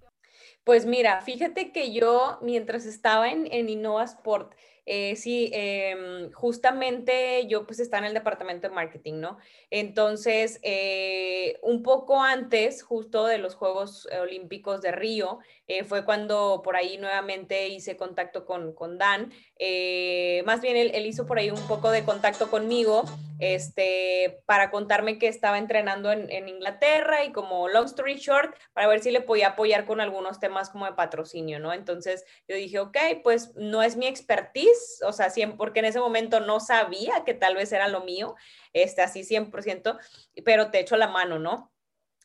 Pues 0.65 0.87
mira, 0.87 1.21
fíjate 1.23 1.73
que 1.73 1.93
yo 1.93 2.39
mientras 2.41 2.87
estaba 2.87 3.31
en, 3.31 3.53
en 3.53 3.69
Innova 3.69 4.05
Sport, 4.05 4.55
eh, 4.87 5.17
sí, 5.17 5.51
em, 5.53 6.31
justamente 6.33 7.47
yo 7.49 7.67
pues 7.67 7.81
estaba 7.81 8.01
en 8.01 8.09
el 8.09 8.15
departamento 8.15 8.69
de 8.69 8.75
marketing, 8.75 9.15
¿no? 9.21 9.39
Entonces, 9.71 10.61
eh, 10.63 11.59
un 11.63 11.83
poco 11.83 12.23
antes, 12.23 12.83
justo 12.83 13.27
de 13.27 13.39
los 13.39 13.57
Juegos 13.57 14.09
Olímpicos 14.21 14.83
de 14.83 14.93
Río, 14.93 15.39
eh, 15.79 15.85
fue 15.85 16.05
cuando 16.05 16.61
por 16.65 16.77
ahí 16.77 16.99
nuevamente 16.99 17.69
hice 17.69 17.97
contacto 17.97 18.45
con, 18.45 18.75
con 18.75 18.99
Dan. 18.99 19.33
más 20.45 20.61
bien 20.61 20.77
él, 20.77 21.07
hizo 21.07 21.27
por 21.27 21.39
ahí 21.39 21.51
un 21.51 21.67
poco 21.69 21.91
de 21.91 22.05
contacto 22.05 22.51
conmigo 22.51 23.05
este, 23.39 24.43
para 24.47 24.71
contarme 24.71 25.19
que 25.19 25.29
estaba 25.29 25.59
entrenando 25.59 26.13
en, 26.13 26.49
Inglaterra 26.49 27.25
y 27.25 27.33
como 27.33 27.69
long 27.69 27.87
story 27.87 28.17
short, 28.17 28.55
para 28.73 28.87
ver 28.87 29.01
si 29.01 29.11
le 29.11 29.21
podía 29.21 29.49
apoyar 29.49 29.85
con 29.85 30.01
algunos 30.01 30.39
temas 30.39 30.71
como 30.71 30.87
de 30.87 30.93
patrocinio, 30.93 31.59
¿no? 31.59 31.73
Entonces 31.73 32.25
yo 32.47 32.57
dije, 32.57 32.79
ok, 32.79 32.97
pues 33.23 33.55
no 33.57 33.83
es 33.83 33.97
mi 33.97 34.07
expertise 34.07 35.03
o 35.05 35.13
sea, 35.13 35.31
100, 35.31 35.57
porque 35.57 35.81
en 35.81 35.87
ese 35.87 36.01
momento 36.01 36.41
no 36.41 36.61
sabía 36.61 37.25
que 37.25 37.35
tal 37.35 37.55
vez 37.55 37.73
era 37.73 37.89
lo 37.89 38.05
mío, 38.05 38.35
este, 38.73 39.03
así 39.03 39.23
100%, 39.25 39.99
pero 40.45 40.71
te 40.71 40.81
echo 40.81 40.97
la 40.97 41.09
mano, 41.09 41.39
¿no? 41.39 41.72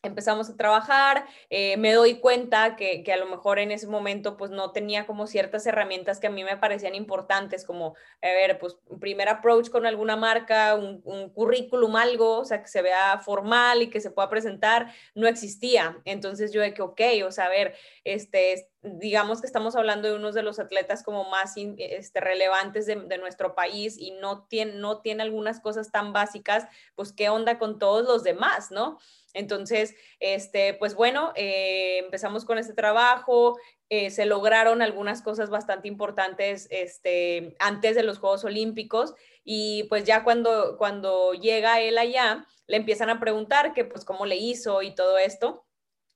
Empezamos 0.08 0.50
a 0.50 0.58
trabajar, 0.58 1.26
eh, 1.50 1.78
me 1.78 1.94
doy 1.94 2.16
cuenta 2.16 2.76
que, 2.76 3.04
que, 3.04 3.14
a 3.14 3.18
lo 3.18 3.28
mejor 3.28 3.60
en 3.60 3.72
ese 3.72 3.88
momento 3.88 4.38
pues 4.38 4.52
no 4.52 4.72
tenía 4.72 5.06
como 5.06 5.28
ciertas 5.28 5.66
herramientas 5.66 6.20
que 6.20 6.28
a 6.28 6.32
mí 6.32 6.44
me 6.44 6.58
parecían 6.58 6.96
importantes, 6.96 7.66
como, 7.66 7.96
a 8.22 8.28
ver, 8.28 8.60
pues 8.60 8.78
un 8.88 9.00
primer 9.00 9.30
approach 9.30 9.70
con 9.70 9.86
alguna 9.86 10.16
marca, 10.16 10.76
un, 10.76 11.02
un, 11.04 11.30
currículum, 11.30 11.96
algo, 11.96 12.40
o 12.40 12.46
sea, 12.46 12.62
que 12.62 12.68
se 12.68 12.82
vea 12.82 13.20
formal 13.20 13.82
y 13.82 13.90
que 13.90 14.02
se 14.02 14.12
pueda 14.12 14.30
presentar, 14.30 14.94
no 15.14 15.28
existía. 15.28 16.00
Entonces 16.06 16.52
yo 16.52 16.62
de 16.62 16.74
que, 16.74 16.82
ok, 16.82 17.02
o 17.26 17.32
sea, 17.32 17.46
a 17.46 17.50
ver, 17.50 17.76
este, 18.04 18.70
digamos 18.82 19.42
que 19.42 19.48
estamos 19.48 19.76
hablando 19.76 20.08
de 20.08 20.16
unos 20.16 20.34
de 20.36 20.44
los 20.44 20.60
atletas 20.60 21.04
como 21.04 21.30
más 21.30 21.54
este, 21.58 22.20
relevantes 22.20 22.86
de, 22.86 22.96
de, 22.96 23.18
nuestro 23.18 23.56
país 23.56 23.98
y 23.98 24.12
no 24.12 24.46
tiene, 24.46 24.74
no 24.76 25.02
tiene 25.02 25.24
algunas 25.24 25.60
cosas 25.60 25.92
tan 25.92 26.14
básicas, 26.14 26.68
pues 26.96 27.12
qué 27.12 27.30
onda 27.30 27.58
con 27.58 27.80
todos 27.80 28.06
los 28.06 28.24
demás, 28.24 28.72
¿no? 28.72 29.00
Entonces, 29.38 29.96
este, 30.20 30.74
pues 30.74 30.96
bueno, 30.96 31.32
eh, 31.36 32.00
empezamos 32.00 32.44
con 32.44 32.58
este 32.58 32.74
trabajo, 32.74 33.58
eh, 33.90 34.10
se 34.10 34.26
lograron 34.26 34.82
algunas 34.82 35.22
cosas 35.22 35.50
bastante 35.50 35.88
importantes 35.88 36.68
este, 36.72 37.56
antes 37.60 37.96
de 37.96 38.04
los 38.04 38.18
Juegos 38.18 38.44
Olímpicos 38.44 39.14
y 39.44 39.84
pues 39.90 40.06
ya 40.06 40.24
cuando, 40.24 40.76
cuando 40.78 41.34
llega 41.34 41.80
él 41.80 41.98
allá, 41.98 42.48
le 42.66 42.78
empiezan 42.78 43.10
a 43.12 43.20
preguntar 43.20 43.74
que 43.74 43.86
pues 43.86 44.04
cómo 44.04 44.26
le 44.26 44.38
hizo 44.38 44.82
y 44.82 44.96
todo 44.96 45.18
esto 45.20 45.67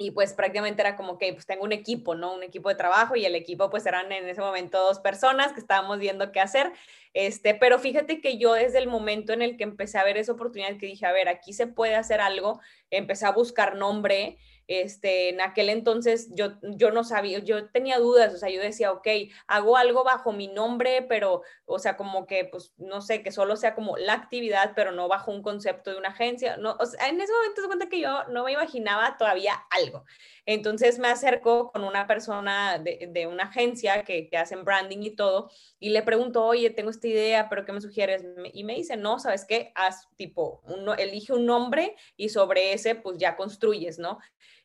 y 0.02 0.10
pues 0.12 0.34
prácticamente 0.34 0.82
era 0.82 0.96
como 0.96 1.20
que 1.20 1.32
pues 1.34 1.46
tengo 1.46 1.64
un 1.64 1.72
equipo, 1.72 2.16
¿no? 2.16 2.34
Un 2.34 2.42
equipo 2.42 2.70
de 2.70 2.76
trabajo 2.76 3.16
y 3.16 3.26
el 3.26 3.36
equipo 3.36 3.70
pues 3.70 3.86
eran 3.86 4.12
en 4.12 4.28
ese 4.28 4.42
momento 4.42 4.80
dos 4.80 5.00
personas 5.00 5.54
que 5.54 5.60
estábamos 5.60 6.00
viendo 6.00 6.32
qué 6.32 6.40
hacer, 6.40 6.72
este, 7.14 7.54
pero 7.54 7.78
fíjate 7.78 8.20
que 8.20 8.38
yo 8.40 8.54
desde 8.54 8.80
el 8.80 8.88
momento 8.88 9.32
en 9.32 9.44
el 9.44 9.58
que 9.58 9.64
empecé 9.64 10.00
a 10.00 10.04
ver 10.04 10.18
esa 10.18 10.32
oportunidad 10.32 10.78
que 10.78 10.88
dije, 10.88 11.06
a 11.06 11.12
ver, 11.12 11.30
aquí 11.30 11.54
se 11.54 11.68
puede 11.68 11.96
hacer 11.96 12.20
algo, 12.20 12.60
empecé 12.90 13.28
a 13.28 13.32
buscar 13.32 13.76
nombre, 13.76 14.38
este, 14.72 15.28
en 15.28 15.42
aquel 15.42 15.68
entonces 15.68 16.30
yo, 16.34 16.54
yo 16.62 16.92
no 16.92 17.04
sabía, 17.04 17.40
yo 17.40 17.68
tenía 17.70 18.00
dudas, 18.00 18.34
o 18.34 18.38
sea, 18.38 18.50
yo 18.50 18.62
decía, 18.62 18.94
ok, 18.94 19.06
hago 19.48 19.76
algo 19.76 20.06
bajo 20.06 20.32
mi 20.32 20.48
nombre, 20.48 21.02
pero, 21.02 21.42
o 21.66 21.78
sea, 21.78 21.98
como 21.98 22.26
que, 22.26 22.46
pues, 22.46 22.74
no 22.78 23.02
sé, 23.02 23.22
que 23.22 23.34
solo 23.34 23.58
sea 23.58 23.76
como 23.76 23.98
la 23.98 24.14
actividad, 24.14 24.72
pero 24.74 24.94
no 24.94 25.10
bajo 25.10 25.32
un 25.32 25.42
concepto 25.44 25.92
de 25.92 25.98
una 25.98 26.10
agencia. 26.10 26.56
No, 26.56 26.72
o 26.72 26.84
en 27.06 27.20
ese 27.20 27.34
momento 27.34 27.62
se 27.62 27.68
cuenta 27.68 27.90
que 27.90 28.00
yo 28.00 28.24
no 28.30 28.46
me 28.46 28.54
imaginaba 28.54 29.18
todavía 29.18 29.56
algo. 29.72 30.06
Entonces 30.46 31.00
me 31.00 31.10
acerco 31.10 31.72
con 31.72 31.84
una 31.84 32.08
persona 32.08 32.80
de, 32.80 33.28
una 33.28 33.44
agencia 33.44 34.04
que, 34.04 34.30
que, 34.30 34.38
hacen 34.38 34.64
branding 34.64 35.00
y 35.02 35.16
todo, 35.16 35.52
y 35.80 35.90
le 35.90 36.02
pregunto, 36.02 36.46
oye, 36.46 36.70
tengo 36.70 36.90
esta 36.92 37.08
idea, 37.08 37.50
pero 37.50 37.66
¿qué 37.66 37.74
me 37.74 37.82
sugieres? 37.82 38.24
Y 38.54 38.64
me 38.64 38.76
dice, 38.76 38.96
no, 38.96 39.20
¿sabes 39.20 39.46
qué? 39.46 39.72
Haz 39.76 40.08
tipo, 40.16 40.62
uno, 40.66 40.94
elige 40.96 41.34
un 41.34 41.46
nombre 41.46 41.96
y 42.16 42.30
sobre 42.30 42.74
ese, 42.74 42.96
pues 42.96 43.18
ya 43.18 43.36
construyes, 43.36 44.00
¿no? 44.00 44.20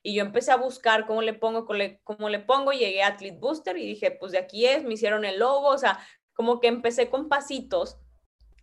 Y 0.07 0.15
yo 0.15 0.23
empecé 0.23 0.53
a 0.53 0.57
buscar 0.57 1.05
cómo 1.05 1.21
le 1.21 1.35
pongo, 1.35 1.67
cómo 1.67 2.29
le, 2.29 2.39
pongo, 2.39 2.71
llegué 2.71 3.03
a 3.03 3.09
Athlete 3.09 3.39
Booster 3.41 3.77
y 3.77 3.85
dije, 3.85 4.13
pues 4.13 4.31
de 4.31 4.39
aquí 4.39 4.65
es, 4.65 4.85
me 4.85 4.95
hicieron 4.95 5.25
el 5.25 5.41
logo, 5.41 5.67
o 5.67 5.79
sea, 5.79 5.99
como 6.33 6.61
que 6.61 6.69
empecé 6.69 7.11
con 7.11 7.29
pasitos 7.29 7.99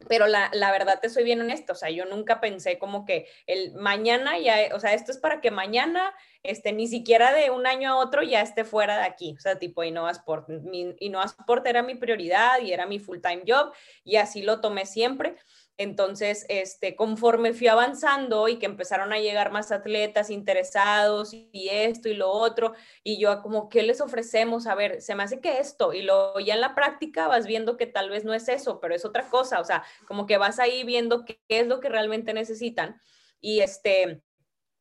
pero 0.08 0.28
la, 0.28 0.50
la, 0.54 0.72
verdad 0.72 1.00
te 1.02 1.10
soy 1.10 1.24
bien 1.24 1.41
honesta, 1.41 1.74
o 1.74 1.76
sea, 1.76 1.89
yo 1.89 2.06
nunca 2.06 2.41
pensé 2.41 2.78
como 2.78 3.06
que 3.06 3.28
el 3.48 3.74
mañana 3.74 4.38
ya, 4.38 4.58
o 4.74 4.80
sea, 4.80 4.94
esto 4.94 5.12
es 5.12 5.18
para 5.18 5.39
que 5.39 5.52
mañana, 5.52 6.14
este, 6.44 6.74
ni 6.74 6.88
siquiera 6.88 7.34
de 7.34 7.52
un 7.52 7.66
año 7.68 7.91
a 7.91 7.96
otro 7.98 8.22
ya 8.22 8.41
esté 8.41 8.64
fuera 8.66 8.98
de 8.98 9.04
aquí, 9.04 9.36
o 9.38 9.39
sea, 9.39 9.60
tipo 9.60 9.84
Innova 9.84 10.12
Sport. 10.12 10.50
Mi, 10.50 10.96
Innova 11.00 11.26
Sport 11.26 11.66
era 11.68 11.84
mi 11.84 11.96
prioridad 11.96 12.60
y 12.62 12.74
era 12.74 12.86
mi 12.86 13.00
full 13.00 13.20
time 13.22 13.44
job 13.48 13.74
y 14.04 14.18
así 14.18 14.41
lo 14.41 14.60
tomé 14.60 14.86
siempre. 14.86 15.36
Entonces, 15.78 16.46
este, 16.50 16.96
conforme 16.96 17.54
fui 17.54 17.68
avanzando 17.68 18.48
y 18.48 18.60
que 18.60 18.68
empezaron 18.68 19.12
a 19.12 19.20
llegar 19.20 19.52
más 19.52 19.72
atletas 19.72 20.30
interesados 20.30 21.34
y 21.34 21.70
esto 21.70 22.10
y 22.10 22.14
lo 22.14 22.30
otro, 22.30 22.74
y 23.04 23.20
yo 23.20 23.42
como, 23.42 23.70
¿qué 23.70 23.82
les 23.82 24.00
ofrecemos? 24.00 24.68
A 24.68 24.76
ver, 24.76 25.02
se 25.02 25.16
me 25.16 25.24
hace 25.24 25.42
que 25.42 25.58
esto, 25.58 25.94
y 25.94 26.04
luego 26.04 26.40
ya 26.40 26.54
en 26.54 26.62
la 26.62 26.76
práctica 26.76 27.28
vas 27.28 27.48
viendo 27.48 27.76
que 27.76 27.88
tal 27.88 28.12
vez 28.12 28.24
no 28.24 28.36
es 28.36 28.48
eso, 28.50 28.80
pero 28.80 28.94
es 28.94 29.04
otra 29.04 29.28
cosa, 29.30 29.60
o 29.60 29.66
sea, 29.66 29.84
como 30.08 30.28
que 30.28 30.38
vas 30.38 30.60
ahí 30.60 30.84
viendo 30.84 31.26
qué, 31.26 31.42
es 31.48 31.68
lo 31.68 31.80
que 31.80 31.90
realmente 31.90 32.34
necesitan. 32.34 33.02
Y 33.42 33.62
este, 33.62 34.22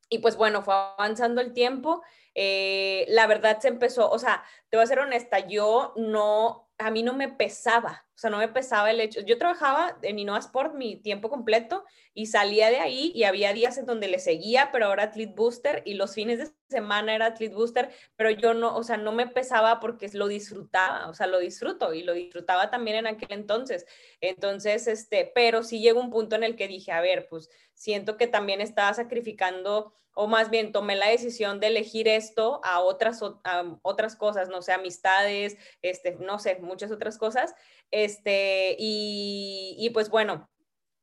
y 0.09 0.19
pues 0.19 0.35
bueno, 0.37 0.61
fue 0.61 0.75
avanzando 0.75 1.41
el 1.41 1.53
tiempo. 1.53 2.03
Eh, 2.35 3.05
la 3.09 3.27
verdad 3.27 3.59
se 3.59 3.67
empezó, 3.67 4.09
o 4.09 4.19
sea, 4.19 4.43
te 4.69 4.77
voy 4.77 4.83
a 4.83 4.87
ser 4.87 4.99
honesta, 4.99 5.39
yo 5.39 5.93
no, 5.95 6.69
a 6.77 6.91
mí 6.91 7.03
no 7.03 7.13
me 7.13 7.29
pesaba, 7.29 8.05
sea, 8.23 8.31
no 8.31 8.37
me 8.37 8.47
pesaba 8.47 8.89
el 8.89 8.99
hecho. 8.99 9.21
Yo 9.21 9.37
trabajaba 9.37 9.97
en 10.01 10.17
Innova 10.17 10.39
Sport 10.39 10.75
mi 10.75 10.95
tiempo 10.95 11.29
completo 11.29 11.83
y 12.13 12.27
salía 12.27 12.69
de 12.69 12.79
ahí 12.79 13.11
y 13.13 13.23
había 13.23 13.53
días 13.53 13.77
en 13.77 13.85
donde 13.85 14.07
le 14.07 14.19
seguía, 14.19 14.69
pero 14.71 14.85
ahora 14.87 15.03
Athlete 15.03 15.33
Booster 15.35 15.83
y 15.85 15.95
los 15.95 16.13
fines 16.13 16.39
de 16.39 16.51
semana 16.69 17.13
era 17.15 17.27
Athlete 17.27 17.53
Booster, 17.53 17.91
pero 18.15 18.31
yo 18.31 18.53
no, 18.53 18.75
o 18.75 18.83
sea, 18.83 18.97
no 18.97 19.11
me 19.11 19.27
pesaba 19.27 19.79
porque 19.79 20.09
lo 20.13 20.27
disfrutaba, 20.27 21.09
o 21.09 21.13
sea, 21.13 21.27
lo 21.27 21.39
disfruto 21.39 21.93
y 21.93 22.03
lo 22.03 22.13
disfrutaba 22.13 22.71
también 22.71 22.97
en 22.97 23.07
aquel 23.07 23.31
entonces. 23.31 23.85
Entonces, 24.21 24.87
este, 24.87 25.31
pero 25.35 25.63
sí 25.63 25.81
llegó 25.81 25.99
un 25.99 26.09
punto 26.09 26.35
en 26.35 26.43
el 26.43 26.55
que 26.55 26.67
dije, 26.67 26.91
a 26.91 27.01
ver, 27.01 27.27
pues 27.29 27.49
siento 27.73 28.17
que 28.17 28.27
también 28.27 28.61
estaba 28.61 28.93
sacrificando 28.93 29.93
o 30.15 30.27
más 30.27 30.49
bien 30.49 30.71
tomé 30.71 30.95
la 30.95 31.09
decisión 31.09 31.59
de 31.59 31.67
elegir 31.67 32.07
esto 32.07 32.61
a 32.63 32.81
otras, 32.81 33.21
a 33.43 33.77
otras 33.81 34.15
cosas, 34.15 34.49
no 34.49 34.61
sé, 34.61 34.71
amistades, 34.71 35.57
este, 35.81 36.15
no 36.19 36.39
sé, 36.39 36.59
muchas 36.61 36.91
otras 36.91 37.17
cosas. 37.17 37.55
Este, 37.91 38.12
y, 38.25 39.75
y 39.77 39.89
pues 39.91 40.09
bueno, 40.09 40.49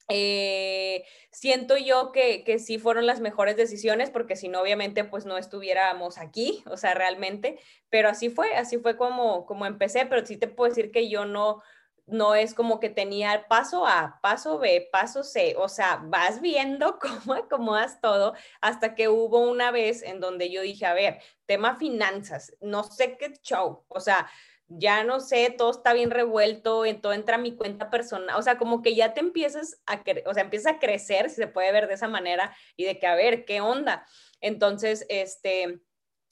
eh, 0.08 1.04
siento 1.30 1.76
yo 1.76 2.11
que, 2.12 2.42
que, 2.42 2.58
sí 2.58 2.78
fueron 2.78 3.06
las 3.06 3.20
mejores 3.20 3.56
decisiones, 3.56 4.11
porque 4.11 4.34
si 4.34 4.48
no, 4.48 4.61
obviamente, 4.61 5.04
pues 5.04 5.24
no 5.24 5.38
estuviéramos 5.38 6.18
aquí, 6.18 6.64
o 6.66 6.76
sea, 6.76 6.94
realmente, 6.94 7.61
pero 7.90 8.08
así 8.08 8.28
fue, 8.28 8.54
así 8.54 8.78
fue 8.78 8.96
como, 8.96 9.46
como 9.46 9.66
empecé, 9.66 10.06
pero 10.06 10.26
sí 10.26 10.36
te 10.36 10.48
puedo 10.48 10.68
decir 10.68 10.90
que 10.90 11.08
yo 11.08 11.26
no, 11.26 11.62
no 12.11 12.34
es 12.34 12.54
como 12.54 12.80
que 12.80 12.90
tenía 12.90 13.46
paso 13.48 13.86
A, 13.86 14.18
paso 14.20 14.58
B, 14.58 14.88
paso 14.92 15.22
C, 15.22 15.54
o 15.56 15.68
sea, 15.68 16.02
vas 16.04 16.40
viendo 16.40 16.98
cómo 17.24 17.34
acomodas 17.34 18.00
todo 18.00 18.34
hasta 18.61 18.94
que 18.94 19.08
hubo 19.08 19.38
una 19.38 19.70
vez 19.70 20.02
en 20.02 20.20
donde 20.20 20.50
yo 20.50 20.62
dije, 20.62 20.86
a 20.86 20.94
ver, 20.94 21.20
tema 21.46 21.76
finanzas, 21.76 22.56
no 22.61 22.82
sé 22.82 23.16
qué 23.16 23.32
show, 23.42 23.84
o 23.88 24.00
sea, 24.00 24.28
ya 24.70 25.02
no 25.04 25.20
sé, 25.20 25.54
todo 25.56 25.72
está 25.72 25.92
bien 25.92 26.10
revuelto, 26.10 26.84
en 26.84 27.00
todo 27.00 27.12
entra 27.12 27.38
mi 27.38 27.56
cuenta 27.56 27.90
personal, 27.90 28.36
o 28.38 28.42
sea, 28.42 28.56
como 28.56 28.82
que 28.82 28.94
ya 28.94 29.14
te 29.14 29.20
empiezas 29.20 29.82
a, 29.86 30.02
o 30.26 30.34
sea, 30.34 30.44
empiezas 30.44 30.74
a 30.74 30.78
crecer, 30.78 31.28
si 31.28 31.36
se 31.36 31.48
puede 31.48 31.72
ver 31.72 31.88
de 31.88 31.94
esa 31.94 32.08
manera, 32.08 32.54
y 32.76 32.84
de 32.84 32.98
que, 32.98 33.06
a 33.06 33.16
ver, 33.16 33.44
¿qué 33.44 33.60
onda? 33.60 34.06
Entonces, 34.40 35.04
este, 35.08 35.80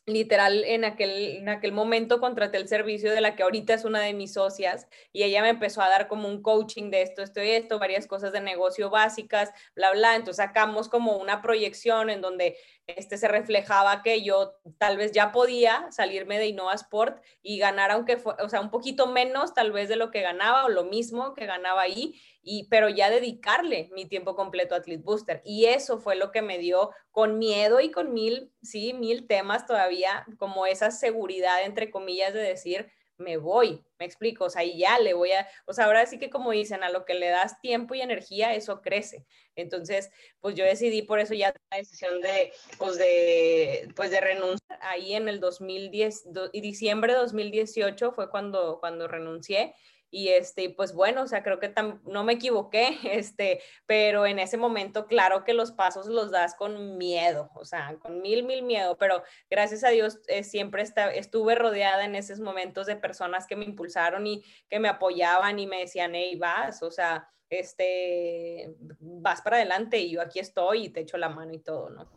literal 0.08 0.64
en 0.64 0.84
aquel, 0.84 1.36
en 1.36 1.48
aquel 1.48 1.72
momento 1.72 2.20
contraté 2.20 2.58
el 2.58 2.68
servicio 2.68 3.12
de 3.12 3.20
la 3.20 3.36
que 3.36 3.42
ahorita 3.42 3.74
es 3.74 3.84
una 3.84 4.00
de 4.00 4.14
mis 4.14 4.32
socias 4.32 4.86
y 5.12 5.22
ella 5.22 5.42
me 5.42 5.50
empezó 5.50 5.82
a 5.82 5.88
dar 5.88 6.08
como 6.08 6.28
un 6.28 6.42
coaching 6.42 6.90
de 6.90 7.02
esto, 7.02 7.22
esto 7.22 7.42
y 7.42 7.50
esto, 7.50 7.78
varias 7.78 8.06
cosas 8.06 8.32
de 8.32 8.40
negocio 8.40 8.90
básicas, 8.90 9.52
bla, 9.74 9.92
bla. 9.92 10.16
Entonces 10.16 10.44
sacamos 10.44 10.88
como 10.88 11.16
una 11.16 11.42
proyección 11.42 12.10
en 12.10 12.20
donde 12.20 12.56
este 12.86 13.18
se 13.18 13.28
reflejaba 13.28 14.02
que 14.02 14.22
yo 14.22 14.54
tal 14.78 14.96
vez 14.96 15.12
ya 15.12 15.30
podía 15.30 15.86
salirme 15.90 16.38
de 16.38 16.46
Innova 16.46 16.74
Sport 16.74 17.22
y 17.42 17.58
ganar 17.58 17.90
aunque 17.90 18.16
fue, 18.16 18.34
o 18.42 18.48
sea, 18.48 18.60
un 18.60 18.70
poquito 18.70 19.06
menos 19.06 19.52
tal 19.52 19.72
vez 19.72 19.88
de 19.88 19.96
lo 19.96 20.10
que 20.10 20.22
ganaba 20.22 20.64
o 20.64 20.68
lo 20.68 20.84
mismo 20.84 21.34
que 21.34 21.46
ganaba 21.46 21.82
ahí 21.82 22.20
y, 22.42 22.68
pero 22.70 22.88
ya 22.88 23.10
dedicarle 23.10 23.90
mi 23.92 24.06
tiempo 24.06 24.34
completo 24.34 24.74
a 24.74 24.78
Athlete 24.78 25.02
Booster. 25.02 25.42
Y 25.44 25.66
eso 25.66 25.98
fue 25.98 26.16
lo 26.16 26.30
que 26.30 26.42
me 26.42 26.58
dio 26.58 26.90
con 27.10 27.38
miedo 27.38 27.80
y 27.80 27.90
con 27.90 28.12
mil, 28.12 28.52
sí, 28.62 28.94
mil 28.94 29.26
temas 29.26 29.66
todavía, 29.66 30.26
como 30.38 30.66
esa 30.66 30.90
seguridad, 30.90 31.64
entre 31.64 31.90
comillas, 31.90 32.32
de 32.34 32.40
decir, 32.40 32.90
me 33.18 33.36
voy, 33.36 33.84
me 33.98 34.06
explico, 34.06 34.44
o 34.44 34.50
sea, 34.50 34.62
y 34.62 34.78
ya 34.78 34.98
le 35.00 35.12
voy 35.12 35.32
a, 35.32 35.48
o 35.66 35.72
sea, 35.72 35.86
ahora 35.86 36.06
sí 36.06 36.18
que 36.18 36.30
como 36.30 36.52
dicen, 36.52 36.84
a 36.84 36.90
lo 36.90 37.04
que 37.04 37.14
le 37.14 37.28
das 37.28 37.60
tiempo 37.60 37.94
y 37.94 38.00
energía, 38.00 38.54
eso 38.54 38.80
crece. 38.80 39.26
Entonces, 39.56 40.10
pues 40.40 40.54
yo 40.54 40.64
decidí 40.64 41.02
por 41.02 41.18
eso 41.18 41.34
ya 41.34 41.52
la 41.70 41.78
decisión 41.78 42.20
de, 42.20 42.52
pues 42.78 42.96
de, 42.96 43.88
pues 43.96 44.10
de 44.12 44.20
renunciar 44.20 44.78
ahí 44.82 45.14
en 45.14 45.28
el 45.28 45.40
2010, 45.40 46.28
y 46.52 46.60
diciembre 46.60 47.12
de 47.12 47.18
2018 47.18 48.12
fue 48.12 48.30
cuando, 48.30 48.78
cuando 48.78 49.08
renuncié 49.08 49.74
y 50.10 50.28
este, 50.28 50.70
pues 50.70 50.94
bueno, 50.94 51.22
o 51.22 51.26
sea, 51.26 51.42
creo 51.42 51.58
que 51.58 51.72
no 52.04 52.24
me 52.24 52.34
equivoqué, 52.34 52.98
este, 53.12 53.60
pero 53.86 54.26
en 54.26 54.38
ese 54.38 54.56
momento, 54.56 55.06
claro 55.06 55.44
que 55.44 55.54
los 55.54 55.72
pasos 55.72 56.06
los 56.06 56.30
das 56.30 56.54
con 56.54 56.96
miedo, 56.96 57.50
o 57.54 57.64
sea, 57.64 57.96
con 57.98 58.20
mil, 58.20 58.44
mil 58.44 58.62
miedo, 58.62 58.96
pero 58.98 59.22
gracias 59.50 59.84
a 59.84 59.88
Dios 59.88 60.20
eh, 60.28 60.44
siempre 60.44 60.84
estuve 61.14 61.54
rodeada 61.54 62.04
en 62.04 62.14
esos 62.14 62.40
momentos 62.40 62.86
de 62.86 62.96
personas 62.96 63.46
que 63.46 63.56
me 63.56 63.64
impulsaron 63.64 64.26
y 64.26 64.44
que 64.68 64.80
me 64.80 64.88
apoyaban 64.88 65.58
y 65.58 65.66
me 65.66 65.80
decían, 65.80 66.14
hey, 66.14 66.36
vas, 66.36 66.82
o 66.82 66.90
sea, 66.90 67.28
este, 67.50 68.74
vas 69.00 69.40
para 69.42 69.56
adelante 69.56 69.98
y 69.98 70.10
yo 70.10 70.20
aquí 70.20 70.38
estoy 70.38 70.84
y 70.84 70.88
te 70.90 71.00
echo 71.00 71.16
la 71.16 71.28
mano 71.28 71.52
y 71.52 71.58
todo, 71.58 71.90
¿no? 71.90 72.08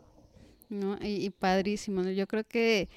No, 0.72 0.96
y, 1.02 1.28
padrísimo. 1.28 2.02
Yo 2.02 2.26
creo 2.26 2.44
que 2.44 2.88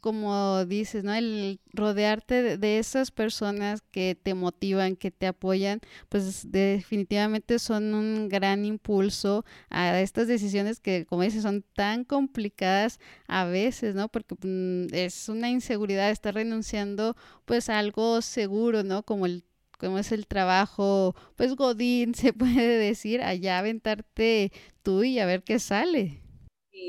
como 0.00 0.64
dices, 0.64 1.04
¿no? 1.04 1.14
El 1.14 1.60
rodearte 1.72 2.56
de, 2.58 2.78
esas 2.78 3.10
personas 3.10 3.82
que 3.90 4.14
te 4.20 4.34
motivan, 4.34 4.96
que 4.96 5.10
te 5.10 5.26
apoyan, 5.26 5.80
pues 6.08 6.50
definitivamente 6.50 7.58
son 7.58 7.94
un 7.94 8.28
gran 8.28 8.64
impulso 8.64 9.44
a 9.68 10.00
estas 10.00 10.28
decisiones 10.28 10.80
que, 10.80 11.06
como 11.06 11.22
dices, 11.22 11.42
son 11.42 11.64
tan 11.74 12.04
complicadas 12.04 12.98
a 13.28 13.44
veces, 13.44 13.94
¿no? 13.94 14.08
Porque 14.08 14.34
mm, 14.42 14.94
es 14.94 15.28
una 15.28 15.50
inseguridad 15.50 16.10
estar 16.10 16.34
renunciando, 16.34 17.16
pues, 17.44 17.68
a 17.68 17.78
algo 17.78 18.22
seguro, 18.22 18.82
¿no? 18.82 19.02
Como 19.04 19.26
el 19.26 19.44
como 19.78 19.98
es 19.98 20.12
el 20.12 20.26
trabajo, 20.26 21.14
pues 21.36 21.56
Godín 21.56 22.14
se 22.14 22.32
puede 22.34 22.78
decir, 22.78 23.22
allá 23.22 23.58
aventarte 23.58 24.52
tú 24.82 25.02
y 25.04 25.18
a 25.18 25.26
ver 25.26 25.42
qué 25.42 25.58
sale 25.58 26.22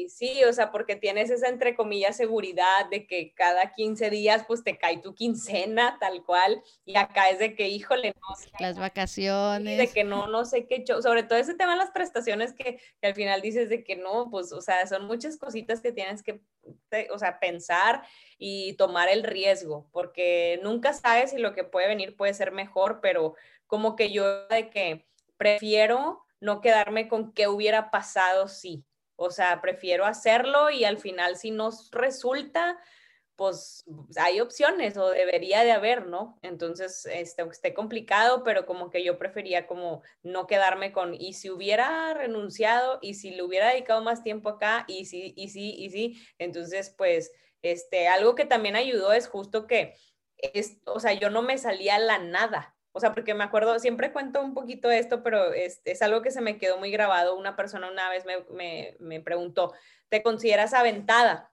sí, 0.09 0.43
o 0.43 0.53
sea, 0.53 0.71
porque 0.71 0.95
tienes 0.95 1.29
esa 1.29 1.47
entre 1.47 1.75
comillas 1.75 2.17
seguridad 2.17 2.89
de 2.89 3.07
que 3.07 3.33
cada 3.33 3.71
15 3.71 4.09
días 4.09 4.43
pues 4.47 4.63
te 4.63 4.77
cae 4.77 4.97
tu 4.97 5.13
quincena 5.15 5.97
tal 5.99 6.23
cual 6.23 6.61
y 6.85 6.97
acá 6.97 7.29
es 7.29 7.39
de 7.39 7.55
que 7.55 7.69
híjole, 7.69 8.13
no 8.15 8.35
sé, 8.35 8.49
las 8.59 8.77
vacaciones. 8.77 9.77
De 9.77 9.87
que 9.87 10.03
no, 10.03 10.27
no 10.27 10.45
sé 10.45 10.67
qué, 10.67 10.83
sobre 11.01 11.23
todo 11.23 11.37
ese 11.37 11.55
tema 11.55 11.73
de 11.73 11.79
las 11.79 11.91
prestaciones 11.91 12.53
que, 12.53 12.79
que, 13.01 13.07
al 13.07 13.15
final 13.15 13.41
dices 13.41 13.69
de 13.69 13.83
que 13.83 13.95
no, 13.95 14.29
pues, 14.29 14.51
o 14.51 14.61
sea, 14.61 14.85
son 14.87 15.05
muchas 15.05 15.37
cositas 15.37 15.81
que 15.81 15.91
tienes 15.91 16.23
que, 16.23 16.41
o 17.11 17.19
sea, 17.19 17.39
pensar 17.39 18.03
y 18.37 18.73
tomar 18.73 19.09
el 19.09 19.23
riesgo, 19.23 19.87
porque 19.91 20.59
nunca 20.63 20.93
sabes 20.93 21.31
si 21.31 21.37
lo 21.37 21.53
que 21.53 21.63
puede 21.63 21.87
venir 21.87 22.15
puede 22.15 22.33
ser 22.33 22.51
mejor, 22.51 22.99
pero 23.01 23.35
como 23.67 23.95
que 23.95 24.11
yo 24.11 24.47
de 24.47 24.69
que 24.69 25.05
prefiero 25.37 26.23
no 26.39 26.59
quedarme 26.59 27.07
con 27.07 27.31
qué 27.33 27.47
hubiera 27.47 27.91
pasado 27.91 28.47
si. 28.47 28.83
O 29.23 29.29
sea, 29.29 29.61
prefiero 29.61 30.05
hacerlo 30.05 30.71
y 30.71 30.83
al 30.83 30.97
final 30.97 31.37
si 31.37 31.51
nos 31.51 31.91
resulta, 31.91 32.79
pues 33.35 33.85
hay 34.17 34.39
opciones 34.39 34.97
o 34.97 35.11
debería 35.11 35.63
de 35.63 35.71
haber, 35.71 36.07
¿no? 36.07 36.39
Entonces, 36.41 37.05
este, 37.05 37.43
esté 37.43 37.75
complicado, 37.75 38.43
pero 38.43 38.65
como 38.65 38.89
que 38.89 39.03
yo 39.03 39.19
prefería 39.19 39.67
como 39.67 40.01
no 40.23 40.47
quedarme 40.47 40.91
con, 40.91 41.13
y 41.13 41.33
si 41.33 41.51
hubiera 41.51 42.15
renunciado, 42.15 42.97
y 42.99 43.13
si 43.13 43.29
le 43.29 43.43
hubiera 43.43 43.69
dedicado 43.69 44.01
más 44.01 44.23
tiempo 44.23 44.49
acá, 44.49 44.85
y 44.87 45.05
sí, 45.05 45.33
y 45.37 45.49
sí, 45.49 45.75
y 45.77 45.91
sí, 45.91 46.27
entonces, 46.39 46.89
pues, 46.97 47.31
este, 47.61 48.07
algo 48.07 48.33
que 48.33 48.45
también 48.45 48.75
ayudó 48.75 49.13
es 49.13 49.27
justo 49.27 49.67
que, 49.67 49.95
es, 50.37 50.79
o 50.85 50.99
sea, 50.99 51.13
yo 51.13 51.29
no 51.29 51.43
me 51.43 51.59
salía 51.59 51.99
la 51.99 52.17
nada, 52.17 52.75
o 52.93 52.99
sea, 52.99 53.13
porque 53.13 53.33
me 53.33 53.43
acuerdo, 53.43 53.79
siempre 53.79 54.11
cuento 54.11 54.41
un 54.41 54.53
poquito 54.53 54.91
esto, 54.91 55.23
pero 55.23 55.53
es, 55.53 55.81
algo 56.01 56.21
que 56.21 56.31
se 56.31 56.41
me 56.41 56.57
quedó 56.57 56.77
muy 56.77 56.91
grabado. 56.91 57.37
Una 57.37 57.55
persona 57.55 57.89
una 57.89 58.09
vez 58.09 58.25
me, 58.25 58.43
me, 58.51 58.97
me 58.99 59.21
preguntó, 59.21 59.73
¿te 60.09 60.21
consideras 60.23 60.73
aventada? 60.73 61.51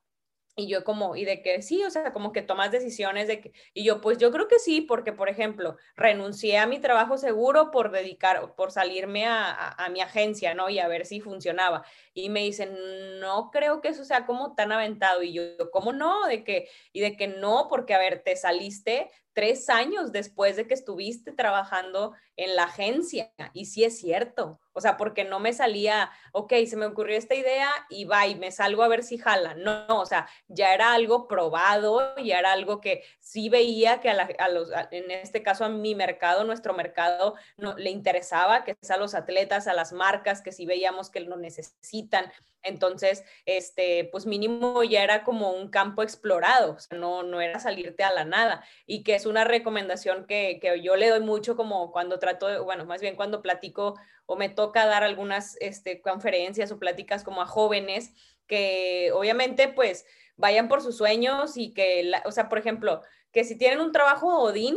Y 0.58 0.66
yo 0.66 0.82
como, 0.82 1.14
y 1.14 1.24
de 1.24 1.40
que 1.40 1.62
sí, 1.62 1.84
o 1.84 1.90
sea, 1.90 2.12
como 2.12 2.32
que 2.32 2.42
tomas 2.42 2.72
decisiones 2.72 3.28
de 3.28 3.40
que, 3.40 3.52
y 3.74 3.84
yo 3.84 4.00
pues 4.00 4.18
yo 4.18 4.32
creo 4.32 4.48
que 4.48 4.58
sí, 4.58 4.80
porque 4.80 5.12
por 5.12 5.28
ejemplo, 5.28 5.76
renuncié 5.94 6.58
a 6.58 6.66
mi 6.66 6.80
trabajo 6.80 7.16
seguro 7.16 7.70
por 7.70 7.92
dedicar, 7.92 8.56
por 8.56 8.72
salirme 8.72 9.24
a, 9.24 9.52
a, 9.52 9.88
mi 9.88 10.00
agencia, 10.00 10.54
¿no? 10.54 10.68
Y 10.68 10.80
a 10.80 10.88
ver 10.88 11.06
si 11.06 11.20
funcionaba. 11.20 11.84
Y 12.12 12.28
me 12.28 12.40
dicen, 12.40 12.76
no 13.20 13.52
creo 13.52 13.80
que 13.80 13.88
eso 13.88 14.04
sea 14.04 14.26
como 14.26 14.56
tan 14.56 14.72
aventado. 14.72 15.22
Y 15.22 15.32
yo, 15.32 15.70
¿cómo 15.70 15.92
no? 15.92 16.26
De 16.26 16.42
que, 16.42 16.68
y 16.92 17.02
de 17.02 17.16
que 17.16 17.28
no, 17.28 17.68
porque 17.70 17.94
a 17.94 17.98
ver, 17.98 18.24
te 18.24 18.34
saliste 18.34 19.12
tres 19.38 19.70
años 19.70 20.10
después 20.10 20.56
de 20.56 20.66
que 20.66 20.74
estuviste 20.74 21.30
trabajando 21.30 22.12
en 22.36 22.56
la 22.56 22.64
agencia. 22.64 23.30
Y 23.52 23.66
sí 23.66 23.84
es 23.84 23.96
cierto. 23.96 24.58
O 24.72 24.80
sea, 24.80 24.96
porque 24.96 25.22
no 25.22 25.38
me 25.38 25.52
salía, 25.52 26.10
ok, 26.32 26.54
se 26.66 26.76
me 26.76 26.86
ocurrió 26.86 27.16
esta 27.16 27.36
idea 27.36 27.70
y 27.88 28.04
va 28.04 28.26
y 28.26 28.34
me 28.34 28.50
salgo 28.50 28.82
a 28.82 28.88
ver 28.88 29.04
si 29.04 29.16
jala. 29.16 29.54
No, 29.54 29.86
o 29.90 30.06
sea, 30.06 30.28
ya 30.48 30.74
era 30.74 30.92
algo 30.92 31.28
probado, 31.28 32.16
ya 32.16 32.40
era 32.40 32.50
algo 32.50 32.80
que 32.80 33.04
sí 33.20 33.48
veía 33.48 34.00
que 34.00 34.10
a, 34.10 34.48
los, 34.48 34.70
en 34.90 35.08
este 35.12 35.44
caso 35.44 35.64
a 35.64 35.68
mi 35.68 35.94
mercado, 35.94 36.42
nuestro 36.42 36.74
mercado, 36.74 37.36
no, 37.56 37.76
le 37.76 37.90
interesaba, 37.90 38.64
que 38.64 38.76
es 38.80 38.90
a 38.90 38.96
los 38.96 39.14
atletas, 39.14 39.68
a 39.68 39.72
las 39.72 39.92
marcas, 39.92 40.42
que 40.42 40.50
sí 40.50 40.66
veíamos 40.66 41.10
que 41.10 41.20
lo 41.20 41.36
necesitan. 41.36 42.32
Entonces, 42.68 43.24
este, 43.46 44.08
pues 44.12 44.26
mínimo 44.26 44.82
ya 44.84 45.02
era 45.02 45.24
como 45.24 45.52
un 45.52 45.68
campo 45.70 46.02
explorado, 46.02 46.76
no, 46.90 47.22
no 47.22 47.40
era 47.40 47.58
salirte 47.58 48.04
a 48.04 48.12
la 48.12 48.24
nada 48.24 48.64
y 48.86 49.02
que 49.02 49.14
es 49.14 49.26
una 49.26 49.44
recomendación 49.44 50.26
que, 50.26 50.58
que 50.60 50.80
yo 50.80 50.96
le 50.96 51.08
doy 51.08 51.20
mucho 51.20 51.56
como 51.56 51.90
cuando 51.90 52.18
trato, 52.18 52.64
bueno, 52.64 52.84
más 52.84 53.00
bien 53.00 53.16
cuando 53.16 53.42
platico 53.42 53.94
o 54.26 54.36
me 54.36 54.48
toca 54.48 54.86
dar 54.86 55.02
algunas 55.02 55.56
este, 55.60 56.00
conferencias 56.00 56.70
o 56.70 56.78
pláticas 56.78 57.24
como 57.24 57.42
a 57.42 57.46
jóvenes 57.46 58.12
que 58.46 59.10
obviamente 59.14 59.68
pues 59.68 60.06
vayan 60.36 60.68
por 60.68 60.82
sus 60.82 60.96
sueños 60.96 61.56
y 61.56 61.72
que, 61.72 62.10
o 62.24 62.32
sea, 62.32 62.48
por 62.48 62.58
ejemplo, 62.58 63.02
que 63.32 63.44
si 63.44 63.56
tienen 63.56 63.80
un 63.80 63.92
trabajo 63.92 64.38
Odín, 64.40 64.76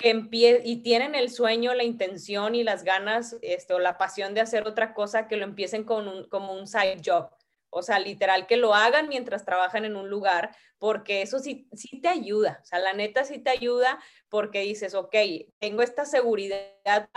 que 0.00 0.08
empie 0.08 0.62
y 0.64 0.76
tienen 0.76 1.14
el 1.14 1.30
sueño, 1.30 1.74
la 1.74 1.84
intención 1.84 2.54
y 2.54 2.64
las 2.64 2.84
ganas 2.84 3.36
este, 3.42 3.74
o 3.74 3.78
la 3.78 3.98
pasión 3.98 4.32
de 4.32 4.40
hacer 4.40 4.66
otra 4.66 4.94
cosa, 4.94 5.28
que 5.28 5.36
lo 5.36 5.44
empiecen 5.44 5.84
con 5.84 6.08
un, 6.08 6.24
como 6.30 6.54
un 6.54 6.66
side 6.66 7.02
job. 7.04 7.28
O 7.68 7.82
sea, 7.82 7.98
literal, 7.98 8.46
que 8.46 8.56
lo 8.56 8.74
hagan 8.74 9.10
mientras 9.10 9.44
trabajan 9.44 9.84
en 9.84 9.96
un 9.96 10.08
lugar, 10.08 10.56
porque 10.78 11.20
eso 11.20 11.38
sí, 11.38 11.68
sí 11.74 12.00
te 12.00 12.08
ayuda. 12.08 12.60
O 12.62 12.64
sea, 12.64 12.78
la 12.78 12.94
neta 12.94 13.24
sí 13.24 13.40
te 13.40 13.50
ayuda 13.50 14.02
porque 14.30 14.62
dices, 14.62 14.94
ok, 14.94 15.14
tengo 15.58 15.82
esta 15.82 16.06
seguridad 16.06 17.10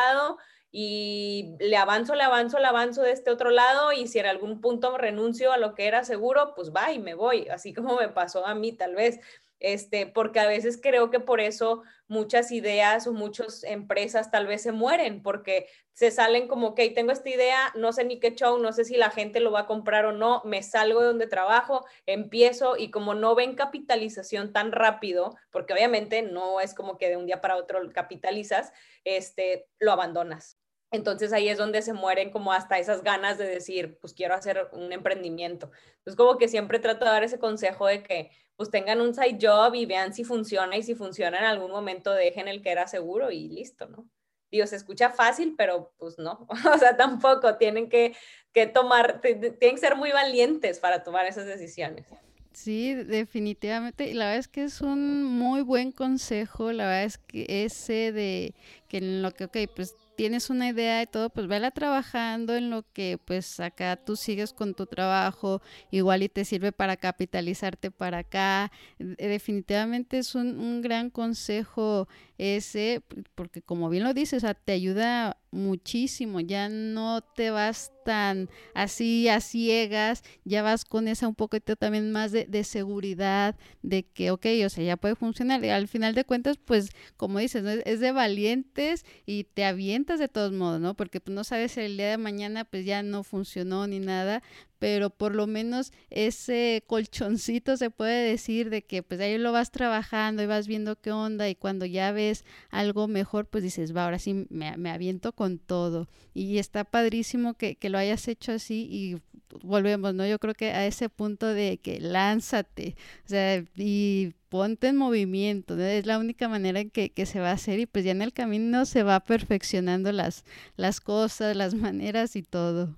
y 0.70 1.56
le 1.60 1.78
avanzo, 1.78 2.16
le 2.16 2.24
avanzo, 2.24 2.60
le 2.60 2.66
avanzo 2.66 3.02
de 3.04 3.14
este 3.14 3.32
otro 3.32 3.50
lado 3.50 3.94
y 3.94 4.08
si 4.08 4.20
en 4.20 4.26
algún 4.26 4.60
punto 4.60 4.98
renuncio 4.98 5.54
a 5.54 5.58
lo 5.58 5.74
que 5.74 5.88
era 5.88 6.04
seguro, 6.04 6.54
pues 6.54 6.74
va 6.76 6.92
y 6.92 7.00
me 7.00 7.14
voy, 7.14 7.48
así 7.48 7.74
como 7.74 7.96
me 7.96 8.10
pasó 8.10 8.46
a 8.46 8.56
mí 8.56 8.74
tal 8.74 8.96
vez 8.96 9.20
este, 9.64 10.06
porque 10.06 10.42
a 10.42 10.46
veces 10.46 10.78
creo 10.80 11.10
que 11.10 11.22
por 11.22 11.40
eso 11.40 11.84
muchas 12.08 12.52
ideas 12.52 13.08
o 13.08 13.14
muchas 13.14 13.64
empresas 13.64 14.30
tal 14.30 14.46
vez 14.46 14.62
se 14.62 14.74
mueren, 14.74 15.24
porque 15.24 15.68
se 15.94 16.12
salen 16.12 16.50
como, 16.50 16.68
ok, 16.68 16.82
tengo 16.94 17.14
esta 17.14 17.30
idea, 17.30 17.72
no 17.74 17.94
sé 17.94 18.04
ni 18.04 18.20
qué 18.20 18.36
show, 18.36 18.60
no 18.60 18.74
sé 18.74 18.84
si 18.84 18.98
la 18.98 19.10
gente 19.10 19.40
lo 19.40 19.52
va 19.52 19.62
a 19.62 19.66
comprar 19.66 20.06
o 20.06 20.12
no, 20.12 20.42
me 20.44 20.62
salgo 20.62 21.00
de 21.00 21.08
donde 21.08 21.28
trabajo, 21.28 21.86
empiezo 22.06 22.76
y 22.78 22.92
como 22.92 23.16
no 23.16 23.36
ven 23.36 23.56
capitalización 23.56 24.52
tan 24.52 24.74
rápido, 24.74 25.36
porque 25.50 25.74
obviamente 25.74 26.22
no 26.24 26.60
es 26.60 26.74
como 26.74 26.98
que 26.98 27.10
de 27.10 27.18
un 27.18 27.26
día 27.26 27.40
para 27.40 27.56
otro 27.56 27.80
capitalizas, 27.94 28.74
este, 29.06 29.68
lo 29.80 29.94
abandonas. 29.94 30.60
Entonces 30.94 31.34
ahí 31.34 31.50
es 31.50 31.58
donde 31.58 31.82
se 31.82 31.92
mueren 31.92 32.30
como 32.30 32.54
hasta 32.54 32.78
esas 32.78 33.02
ganas 33.04 33.40
de 33.40 33.48
decir, 33.48 33.98
pues 34.00 34.14
quiero 34.14 34.36
hacer 34.36 34.70
un 34.74 34.94
emprendimiento. 34.94 35.72
Entonces 35.98 36.16
como 36.16 36.38
que 36.38 36.48
siempre 36.48 36.78
trato 36.78 37.04
de 37.04 37.12
dar 37.12 37.24
ese 37.24 37.40
consejo 37.40 37.88
de 37.88 38.04
que 38.04 38.30
pues 38.56 38.70
tengan 38.70 39.02
un 39.02 39.16
side 39.16 39.40
job 39.42 39.74
y 39.74 39.88
vean 39.88 40.14
si 40.14 40.24
funciona 40.24 40.78
y 40.78 40.84
si 40.84 40.94
funciona 40.94 41.40
en 41.40 41.46
algún 41.46 41.72
momento 41.72 42.14
dejen 42.14 42.48
el 42.48 42.62
que 42.62 42.70
era 42.70 42.88
seguro 42.88 43.32
y 43.32 43.50
listo, 43.50 43.88
¿no? 43.88 44.08
Digo, 44.52 44.68
se 44.68 44.76
escucha 44.76 45.10
fácil, 45.10 45.56
pero 45.58 45.96
pues 45.98 46.20
no, 46.20 46.48
o 46.74 46.78
sea, 46.78 46.96
tampoco 46.96 47.58
tienen 47.58 47.90
que, 47.90 48.16
que 48.54 48.68
tomar, 48.68 49.20
tienen 49.20 49.58
que 49.58 49.78
ser 49.78 49.96
muy 49.96 50.12
valientes 50.12 50.78
para 50.78 51.04
tomar 51.04 51.26
esas 51.26 51.48
decisiones. 51.48 52.06
Sí, 52.52 52.94
definitivamente. 52.94 54.08
Y 54.08 54.14
la 54.14 54.26
verdad 54.26 54.40
es 54.42 54.48
que 54.48 54.64
es 54.64 54.82
un 54.82 55.24
muy 55.24 55.62
buen 55.64 55.92
consejo. 55.92 56.72
La 56.72 56.86
verdad 56.86 57.06
es 57.06 57.18
que 57.18 57.48
ese 57.66 58.12
de 58.12 58.54
que 58.88 58.98
en 58.98 59.24
lo 59.24 59.32
que, 59.32 59.46
ok, 59.46 59.58
pues 59.76 59.96
tienes 60.24 60.50
una 60.50 60.70
idea 60.70 61.02
y 61.02 61.06
todo, 61.06 61.30
pues 61.30 61.48
vela 61.48 61.72
trabajando 61.72 62.56
en 62.56 62.70
lo 62.70 62.86
que 62.94 63.18
pues 63.18 63.60
acá 63.60 63.98
tú 63.98 64.16
sigues 64.16 64.54
con 64.54 64.74
tu 64.74 64.86
trabajo, 64.86 65.62
igual 65.92 66.24
y 66.24 66.30
te 66.30 66.46
sirve 66.46 66.72
para 66.72 66.96
capitalizarte 66.96 67.92
para 67.92 68.20
acá. 68.20 68.72
Definitivamente 69.00 70.20
es 70.20 70.34
un, 70.34 70.62
un 70.62 70.82
gran 70.82 71.10
consejo 71.10 72.08
ese, 72.38 73.02
porque 73.36 73.62
como 73.62 73.90
bien 73.90 74.04
lo 74.04 74.14
dices, 74.14 74.44
te 74.66 74.72
ayuda 74.72 75.38
muchísimo, 75.52 76.40
ya 76.40 76.68
no 76.68 77.22
te 77.22 77.52
vas 77.52 77.92
tan 78.04 78.50
así 78.74 79.30
a 79.30 79.40
ciegas, 79.40 80.24
ya 80.44 80.64
vas 80.64 80.84
con 80.84 81.08
esa 81.08 81.28
un 81.28 81.36
poquito 81.36 81.76
también 81.76 82.12
más 82.12 82.32
de, 82.32 82.46
de, 82.46 82.64
seguridad, 82.64 83.56
de 83.82 84.04
que, 84.04 84.32
ok, 84.32 84.46
o 84.66 84.70
sea, 84.70 84.84
ya 84.84 84.98
puede 84.98 85.16
funcionar. 85.16 85.64
Y 85.64 85.70
al 85.70 85.88
final 85.88 86.16
de 86.16 86.26
cuentas, 86.26 86.58
pues, 86.58 86.90
como 87.18 87.40
dices, 87.40 87.64
¿no? 87.64 87.70
es 87.72 88.00
de 88.00 88.12
valientes 88.12 89.06
y 89.26 89.46
te 89.46 89.66
avientas 89.66 90.20
de 90.20 90.28
todos 90.28 90.52
modos, 90.52 90.82
¿no? 90.82 90.96
Porque 90.96 91.22
pues, 91.22 91.36
no 91.36 91.44
sabes 91.44 91.74
si 91.74 91.82
el 91.82 91.98
día 91.98 92.10
de 92.10 92.18
mañana 92.18 92.66
pues 92.66 92.86
ya 92.86 93.04
no 93.04 93.24
funcionó 93.24 93.88
ni 93.88 94.00
nada, 94.00 94.42
pero 94.84 95.12
por 95.12 95.34
lo 95.34 95.48
menos 95.48 95.94
ese 96.10 96.84
colchoncito 96.88 97.78
se 97.78 97.90
puede 97.90 98.30
decir 98.30 98.70
de 98.70 98.82
que 98.82 99.02
pues 99.02 99.22
ahí 99.22 99.38
lo 99.38 99.54
vas 99.54 99.72
trabajando 99.72 100.44
y 100.44 100.46
vas 100.46 100.68
viendo 100.68 101.00
qué 101.00 101.10
onda 101.14 101.48
y 101.48 101.56
cuando 101.56 101.86
ya 101.86 102.12
ves 102.12 102.44
algo 102.70 103.08
mejor 103.08 103.46
pues 103.46 103.64
dices, 103.64 103.96
va, 103.96 104.04
ahora 104.04 104.20
sí 104.20 104.46
me, 104.50 104.76
me 104.76 104.92
aviento 104.92 105.32
con 105.32 105.58
todo 105.58 106.10
y 106.34 106.58
está 106.58 106.84
padrísimo 106.84 107.54
que, 107.54 107.78
que 107.78 107.88
lo 107.88 107.98
hayas 107.98 108.28
hecho 108.28 108.52
así 108.52 108.86
y 108.92 109.22
volvemos, 109.62 110.14
¿no? 110.16 110.28
Yo 110.28 110.38
creo 110.38 110.54
que 110.54 110.72
a 110.72 110.86
ese 110.86 111.08
punto 111.08 111.48
de 111.48 111.78
que 111.78 112.02
lánzate, 112.02 112.98
o 113.26 113.30
sea, 113.30 113.64
y 113.78 114.34
ponte 114.50 114.90
en 114.90 114.98
movimiento, 114.98 115.78
¿no? 115.78 115.84
es 115.84 116.06
la 116.06 116.20
única 116.20 116.50
manera 116.50 116.82
en 116.82 116.90
que, 116.90 117.10
que, 117.14 117.26
se 117.26 117.40
va 117.40 117.52
a 117.52 117.54
hacer 117.54 117.80
y 117.80 117.86
pues 117.86 118.04
ya 118.04 118.12
en 118.12 118.22
el 118.22 118.34
camino 118.34 118.86
se 118.86 119.04
va 119.04 119.22
perfeccionando 119.22 120.12
las, 120.12 120.44
las 120.76 121.00
cosas, 121.00 121.56
las 121.56 121.74
maneras 121.74 122.36
y 122.36 122.44
todo. 122.44 122.98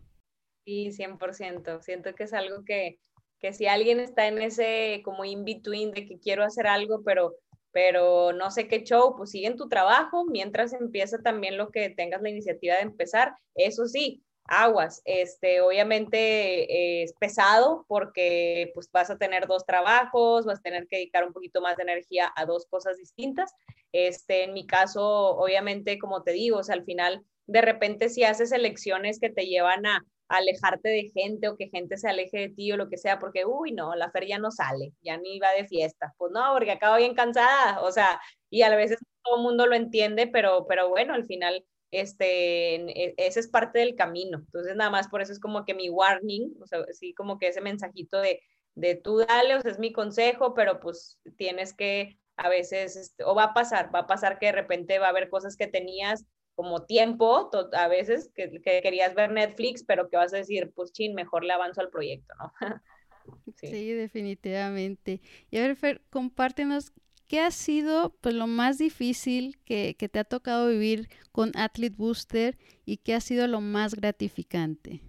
Sí, 0.66 0.92
100%. 0.92 1.82
Siento 1.82 2.16
que 2.16 2.24
es 2.24 2.34
algo 2.34 2.64
que, 2.66 3.00
que 3.40 3.54
si 3.54 3.68
alguien 3.68 4.00
está 4.00 4.28
en 4.28 4.42
ese 4.42 5.02
como 5.06 5.24
in-between 5.24 5.92
de 5.92 6.08
que 6.08 6.20
quiero 6.20 6.44
hacer 6.44 6.66
algo, 6.66 7.04
pero, 7.04 7.36
pero 7.72 8.34
no 8.34 8.50
sé 8.50 8.68
qué 8.68 8.84
show, 8.84 9.16
pues 9.16 9.30
sigue 9.30 9.48
en 9.48 9.58
tu 9.58 9.70
trabajo 9.70 10.26
mientras 10.26 10.74
empieza 10.74 11.20
también 11.20 11.58
lo 11.58 11.70
que 11.70 11.92
tengas 11.92 12.22
la 12.24 12.30
iniciativa 12.30 12.76
de 12.76 12.82
empezar. 12.82 13.36
Eso 13.54 13.86
sí, 13.86 14.24
aguas. 14.48 15.02
Este, 15.06 15.62
obviamente 15.62 17.04
es 17.04 17.14
pesado 17.14 17.86
porque 17.88 18.72
pues 18.74 18.90
vas 18.92 19.12
a 19.12 19.18
tener 19.18 19.46
dos 19.46 19.66
trabajos, 19.68 20.46
vas 20.46 20.60
a 20.60 20.64
tener 20.64 20.88
que 20.88 20.98
dedicar 20.98 21.26
un 21.28 21.34
poquito 21.34 21.62
más 21.62 21.78
de 21.78 21.84
energía 21.84 22.32
a 22.36 22.46
dos 22.46 22.66
cosas 22.66 22.98
distintas. 22.98 23.54
Este, 23.92 24.44
en 24.44 24.54
mi 24.54 24.66
caso, 24.66 25.36
obviamente, 25.38 26.00
como 26.00 26.24
te 26.24 26.32
digo, 26.32 26.60
al 26.68 26.84
final, 26.86 27.24
de 27.46 27.62
repente 27.62 28.10
si 28.10 28.24
haces 28.24 28.52
elecciones 28.52 29.20
que 29.20 29.30
te 29.30 29.46
llevan 29.46 29.86
a 29.86 30.04
alejarte 30.28 30.90
de 30.90 31.12
gente 31.14 31.48
o 31.50 31.58
que 31.58 31.70
gente 31.70 31.98
se 31.98 32.10
aleje 32.10 32.38
de 32.40 32.50
ti 32.50 32.72
o 32.72 32.78
lo 32.78 32.90
que 32.90 32.98
sea, 32.98 33.20
porque, 33.20 33.46
uy, 33.46 33.72
no, 33.72 33.96
la 33.96 34.12
feria 34.12 34.40
no 34.40 34.52
sale, 34.52 34.94
ya 35.02 35.18
ni 35.18 35.40
va 35.40 35.52
de 35.52 35.68
fiesta. 35.68 36.14
Pues 36.18 36.32
no, 36.32 36.54
porque 36.54 36.72
acabo 36.72 36.98
bien 36.98 37.16
cansada, 37.16 37.82
o 37.82 37.92
sea, 37.92 38.20
y 38.50 38.62
a 38.64 38.76
veces 38.76 39.00
todo 39.24 39.38
el 39.38 39.44
mundo 39.44 39.68
lo 39.68 39.76
entiende, 39.76 40.28
pero, 40.28 40.66
pero 40.68 40.90
bueno, 40.90 41.14
al 41.14 41.26
final, 41.26 41.66
este, 41.92 42.76
e, 42.76 43.14
ese 43.18 43.40
es 43.40 43.48
parte 43.48 43.80
del 43.80 43.96
camino. 43.96 44.40
Entonces, 44.40 44.76
nada 44.76 44.90
más 44.90 45.08
por 45.08 45.22
eso 45.22 45.32
es 45.32 45.40
como 45.40 45.66
que 45.66 45.74
mi 45.74 45.90
warning, 45.90 46.56
o 46.62 46.68
sea, 46.68 46.84
sí, 46.94 47.14
como 47.14 47.40
que 47.40 47.48
ese 47.50 47.62
mensajito 47.62 48.20
de, 48.20 48.42
de 48.76 48.96
tú 48.96 49.18
dale, 49.20 49.56
o 49.56 49.62
sea, 49.62 49.72
es 49.72 49.80
mi 49.80 49.92
consejo, 49.94 50.54
pero 50.54 50.80
pues 50.80 51.20
tienes 51.38 51.74
que 51.74 52.18
a 52.38 52.50
veces, 52.50 52.96
este, 52.96 53.24
o 53.24 53.34
va 53.36 53.46
a 53.46 53.54
pasar, 53.54 53.94
va 53.94 54.00
a 54.00 54.08
pasar 54.08 54.40
que 54.40 54.48
de 54.48 54.52
repente 54.52 55.00
va 55.00 55.08
a 55.08 55.10
haber 55.10 55.30
cosas 55.30 55.56
que 55.56 55.68
tenías 55.68 56.26
como 56.56 56.86
tiempo, 56.86 57.50
a 57.74 57.88
veces 57.88 58.32
que, 58.34 58.62
querías 58.62 59.14
ver 59.14 59.32
Netflix, 59.32 59.84
pero 59.84 60.10
que 60.10 60.18
vas 60.18 60.34
a 60.34 60.38
decir, 60.38 60.72
pues 60.74 60.92
chin, 60.92 61.14
mejor 61.14 61.44
le 61.44 61.54
avanzo 61.54 61.82
al 61.82 61.90
proyecto, 61.90 62.34
¿no? 62.40 62.54
sí. 63.56 63.94
definitivamente. 63.94 65.22
Y 65.52 65.58
a 65.58 65.62
ver, 65.62 65.76
Fer, 65.76 66.02
compártenos, 66.10 66.94
¿qué 67.28 67.42
ha 67.42 67.52
sido 67.52 68.16
pues, 68.22 68.34
lo 68.34 68.48
más 68.48 68.78
difícil 68.78 69.58
que, 69.66 69.96
te 69.96 70.20
ha 70.20 70.24
tocado 70.24 70.70
vivir 70.70 71.10
con 71.32 71.52
Athlete 71.56 71.96
Booster 71.98 72.58
y 72.86 72.98
qué 72.98 73.14
ha 73.14 73.22
sido 73.22 73.48
lo 73.48 73.62
más 73.62 73.96
gratificante? 73.96 75.02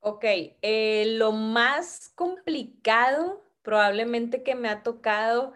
Ok, 0.00 0.24
eh, 0.62 1.16
lo 1.18 1.32
más 1.32 2.10
complicado 2.14 3.42
probablemente 3.62 4.44
que 4.44 4.54
me 4.54 4.68
ha 4.68 4.84
tocado 4.84 5.52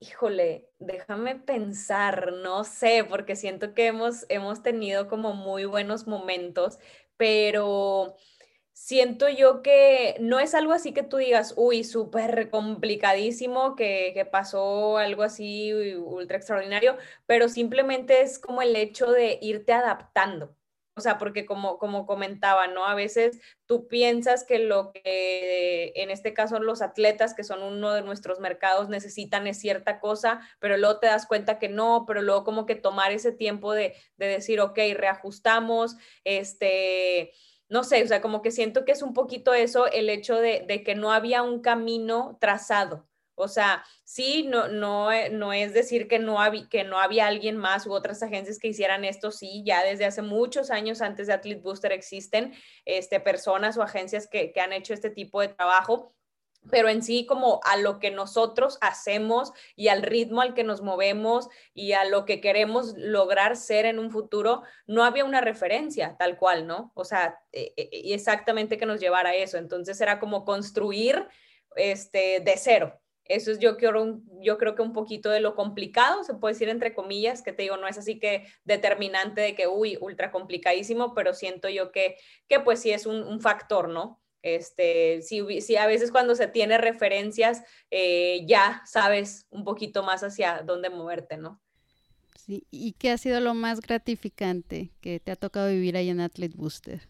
híjole, 0.00 0.68
déjame 0.78 1.36
pensar, 1.36 2.32
no 2.32 2.64
sé, 2.64 3.04
porque 3.08 3.36
siento 3.36 3.74
que 3.74 3.86
hemos, 3.88 4.26
hemos 4.30 4.62
tenido 4.62 5.08
como 5.08 5.34
muy 5.34 5.66
buenos 5.66 6.06
momentos, 6.06 6.78
pero 7.18 8.16
siento 8.72 9.28
yo 9.28 9.62
que 9.62 10.16
no 10.20 10.40
es 10.40 10.54
algo 10.54 10.72
así 10.72 10.92
que 10.94 11.02
tú 11.02 11.18
digas, 11.18 11.54
uy, 11.56 11.84
súper 11.84 12.50
complicadísimo, 12.50 13.76
que, 13.76 14.12
que, 14.14 14.24
pasó 14.24 14.96
algo 14.98 15.22
así 15.22 15.74
ultra 15.74 16.38
extraordinario, 16.38 16.96
pero 17.26 17.48
simplemente 17.48 18.22
es 18.22 18.38
como 18.38 18.62
el 18.62 18.76
hecho 18.76 19.10
de 19.12 19.38
irte 19.42 19.72
adaptando. 19.74 20.56
O 20.94 21.00
sea, 21.00 21.18
porque 21.18 21.46
como, 21.46 21.78
como 21.78 22.04
comentaba, 22.06 22.66
¿no? 22.66 22.84
A 22.84 22.94
veces 22.94 23.40
tú 23.66 23.86
piensas 23.88 24.44
que 24.44 24.58
lo 24.58 24.92
que 24.92 25.92
en 25.94 26.10
este 26.10 26.34
caso 26.34 26.58
los 26.58 26.82
atletas, 26.82 27.34
que 27.34 27.44
son 27.44 27.62
uno 27.62 27.92
de 27.92 28.02
nuestros 28.02 28.40
mercados, 28.40 28.88
necesitan 28.88 29.46
es 29.46 29.58
cierta 29.58 30.00
cosa, 30.00 30.40
pero 30.58 30.76
luego 30.76 30.98
te 30.98 31.06
das 31.06 31.26
cuenta 31.26 31.58
que 31.58 31.68
no, 31.68 32.04
pero 32.06 32.22
luego 32.22 32.44
como 32.44 32.66
que 32.66 32.74
tomar 32.74 33.12
ese 33.12 33.32
tiempo 33.32 33.72
de, 33.72 33.94
de 34.16 34.26
decir, 34.26 34.60
ok, 34.60 34.78
reajustamos, 34.94 35.96
este 36.24 37.32
no 37.70 37.84
sé, 37.84 38.02
o 38.02 38.06
sea, 38.08 38.20
como 38.20 38.42
que 38.42 38.50
siento 38.50 38.84
que 38.84 38.92
es 38.92 39.00
un 39.00 39.14
poquito 39.14 39.54
eso, 39.54 39.86
el 39.86 40.10
hecho 40.10 40.36
de, 40.36 40.64
de, 40.66 40.82
que 40.82 40.96
no 40.96 41.12
había 41.12 41.42
un 41.42 41.60
camino 41.60 42.36
trazado. 42.40 43.08
O 43.40 43.48
sea, 43.48 43.84
sí, 44.04 44.46
no, 44.48 44.68
no, 44.68 45.10
eh, 45.12 45.30
no 45.30 45.52
es 45.52 45.72
decir 45.74 46.08
que 46.08 46.18
no, 46.18 46.40
había, 46.40 46.68
que 46.68 46.84
no 46.84 46.98
había 46.98 47.26
alguien 47.26 47.56
más 47.56 47.86
u 47.86 47.92
otras 47.92 48.22
agencias 48.22 48.58
que 48.58 48.68
hicieran 48.68 49.04
esto, 49.04 49.30
sí, 49.30 49.62
ya 49.64 49.84
desde 49.84 50.04
hace 50.04 50.22
muchos 50.22 50.70
años 50.70 51.00
antes 51.00 51.26
de 51.26 51.32
Athlete 51.32 51.62
Booster 51.62 51.92
existen 51.92 52.52
este, 52.84 53.20
personas 53.20 53.76
o 53.76 53.82
agencias 53.82 54.28
que, 54.28 54.52
que 54.52 54.60
han 54.60 54.72
hecho 54.72 54.94
este 54.94 55.10
tipo 55.10 55.40
de 55.40 55.48
trabajo, 55.48 56.14
pero 56.70 56.88
en 56.88 57.02
sí 57.02 57.24
como 57.24 57.60
a 57.64 57.76
lo 57.76 57.98
que 57.98 58.10
nosotros 58.10 58.78
hacemos 58.80 59.52
y 59.76 59.88
al 59.88 60.02
ritmo 60.02 60.42
al 60.42 60.54
que 60.54 60.64
nos 60.64 60.82
movemos 60.82 61.48
y 61.72 61.92
a 61.92 62.04
lo 62.04 62.24
que 62.26 62.40
queremos 62.40 62.94
lograr 62.96 63.56
ser 63.56 63.86
en 63.86 63.98
un 63.98 64.10
futuro, 64.10 64.62
no 64.86 65.04
había 65.04 65.24
una 65.24 65.40
referencia 65.40 66.16
tal 66.18 66.36
cual, 66.36 66.66
¿no? 66.66 66.92
O 66.94 67.04
sea, 67.04 67.40
e, 67.52 67.72
e, 67.76 67.88
y 67.92 68.12
exactamente 68.12 68.76
que 68.76 68.86
nos 68.86 69.00
llevara 69.00 69.30
a 69.30 69.34
eso. 69.34 69.56
Entonces 69.56 70.00
era 70.00 70.20
como 70.20 70.44
construir 70.44 71.26
este, 71.76 72.40
de 72.40 72.54
cero. 72.56 72.99
Eso 73.30 73.52
es 73.52 73.60
yo 73.60 73.76
creo, 73.76 74.20
yo 74.40 74.58
creo 74.58 74.74
que 74.74 74.82
un 74.82 74.92
poquito 74.92 75.30
de 75.30 75.38
lo 75.38 75.54
complicado, 75.54 76.24
se 76.24 76.34
puede 76.34 76.54
decir 76.54 76.68
entre 76.68 76.94
comillas, 76.94 77.42
que 77.42 77.52
te 77.52 77.62
digo, 77.62 77.76
no 77.76 77.86
es 77.86 77.96
así 77.96 78.18
que 78.18 78.44
determinante 78.64 79.40
de 79.40 79.54
que, 79.54 79.68
uy, 79.68 79.96
ultra 80.00 80.32
complicadísimo, 80.32 81.14
pero 81.14 81.32
siento 81.32 81.68
yo 81.68 81.92
que, 81.92 82.16
que 82.48 82.58
pues 82.58 82.80
sí 82.80 82.90
es 82.90 83.06
un, 83.06 83.40
factor, 83.40 83.88
¿no? 83.88 84.20
Este, 84.42 85.22
si, 85.22 85.60
si, 85.60 85.76
a 85.76 85.86
veces 85.86 86.10
cuando 86.10 86.34
se 86.34 86.48
tiene 86.48 86.76
referencias, 86.76 87.62
eh, 87.92 88.44
ya 88.46 88.82
sabes 88.84 89.46
un 89.50 89.62
poquito 89.62 90.02
más 90.02 90.24
hacia 90.24 90.62
dónde 90.64 90.90
moverte, 90.90 91.36
¿no? 91.36 91.60
Sí, 92.34 92.66
¿y 92.72 92.94
qué 92.94 93.12
ha 93.12 93.18
sido 93.18 93.38
lo 93.38 93.54
más 93.54 93.80
gratificante 93.80 94.90
que 95.00 95.20
te 95.20 95.30
ha 95.30 95.36
tocado 95.36 95.68
vivir 95.68 95.96
ahí 95.96 96.08
en 96.08 96.18
Athlete 96.18 96.56
Booster? 96.56 97.02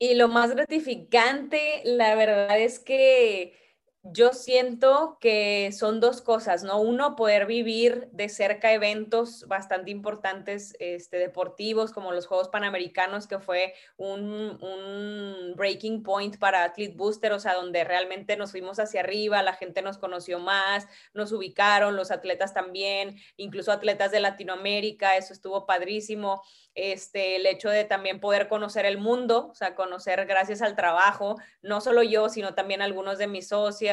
Y 0.00 0.16
lo 0.16 0.26
más 0.26 0.50
gratificante, 0.50 1.82
la 1.84 2.16
verdad 2.16 2.58
es 2.58 2.80
que 2.80 3.67
yo 4.04 4.32
siento 4.32 5.18
que 5.20 5.72
son 5.72 5.98
dos 5.98 6.22
cosas, 6.22 6.62
¿no? 6.62 6.80
Uno, 6.80 7.16
poder 7.16 7.46
vivir 7.46 8.08
de 8.12 8.28
cerca 8.28 8.72
eventos 8.72 9.44
bastante 9.48 9.90
importantes 9.90 10.76
este, 10.78 11.18
deportivos 11.18 11.92
como 11.92 12.12
los 12.12 12.26
Juegos 12.26 12.48
Panamericanos, 12.48 13.26
que 13.26 13.40
fue 13.40 13.74
un, 13.96 14.58
un, 14.62 15.54
breaking 15.56 16.04
point 16.04 16.38
para 16.38 16.62
Athlete 16.62 16.94
Booster, 16.96 17.32
o 17.32 17.40
sea, 17.40 17.54
donde 17.54 17.82
realmente 17.82 18.36
nos 18.36 18.52
fuimos 18.52 18.78
hacia 18.78 19.00
arriba, 19.00 19.42
la 19.42 19.54
gente 19.54 19.82
nos 19.82 19.98
conoció 19.98 20.38
más, 20.38 20.86
nos 21.12 21.32
ubicaron, 21.32 21.96
los 21.96 22.12
atletas 22.12 22.54
también, 22.54 23.16
incluso 23.36 23.72
atletas 23.72 24.12
de 24.12 24.20
Latinoamérica, 24.20 25.16
eso 25.16 25.32
estuvo 25.32 25.66
padrísimo. 25.66 26.42
Este, 26.74 27.34
el 27.34 27.46
hecho 27.46 27.70
de 27.70 27.82
también 27.82 28.20
poder 28.20 28.46
conocer 28.46 28.86
el 28.86 28.98
mundo, 28.98 29.48
o 29.50 29.54
sea, 29.56 29.74
conocer 29.74 30.26
gracias 30.26 30.62
al 30.62 30.76
trabajo, 30.76 31.36
no 31.60 31.80
solo 31.80 32.04
yo, 32.04 32.28
sino 32.28 32.54
también 32.54 32.82
algunos 32.82 33.18
de 33.18 33.26
mis 33.26 33.48
socios 33.48 33.87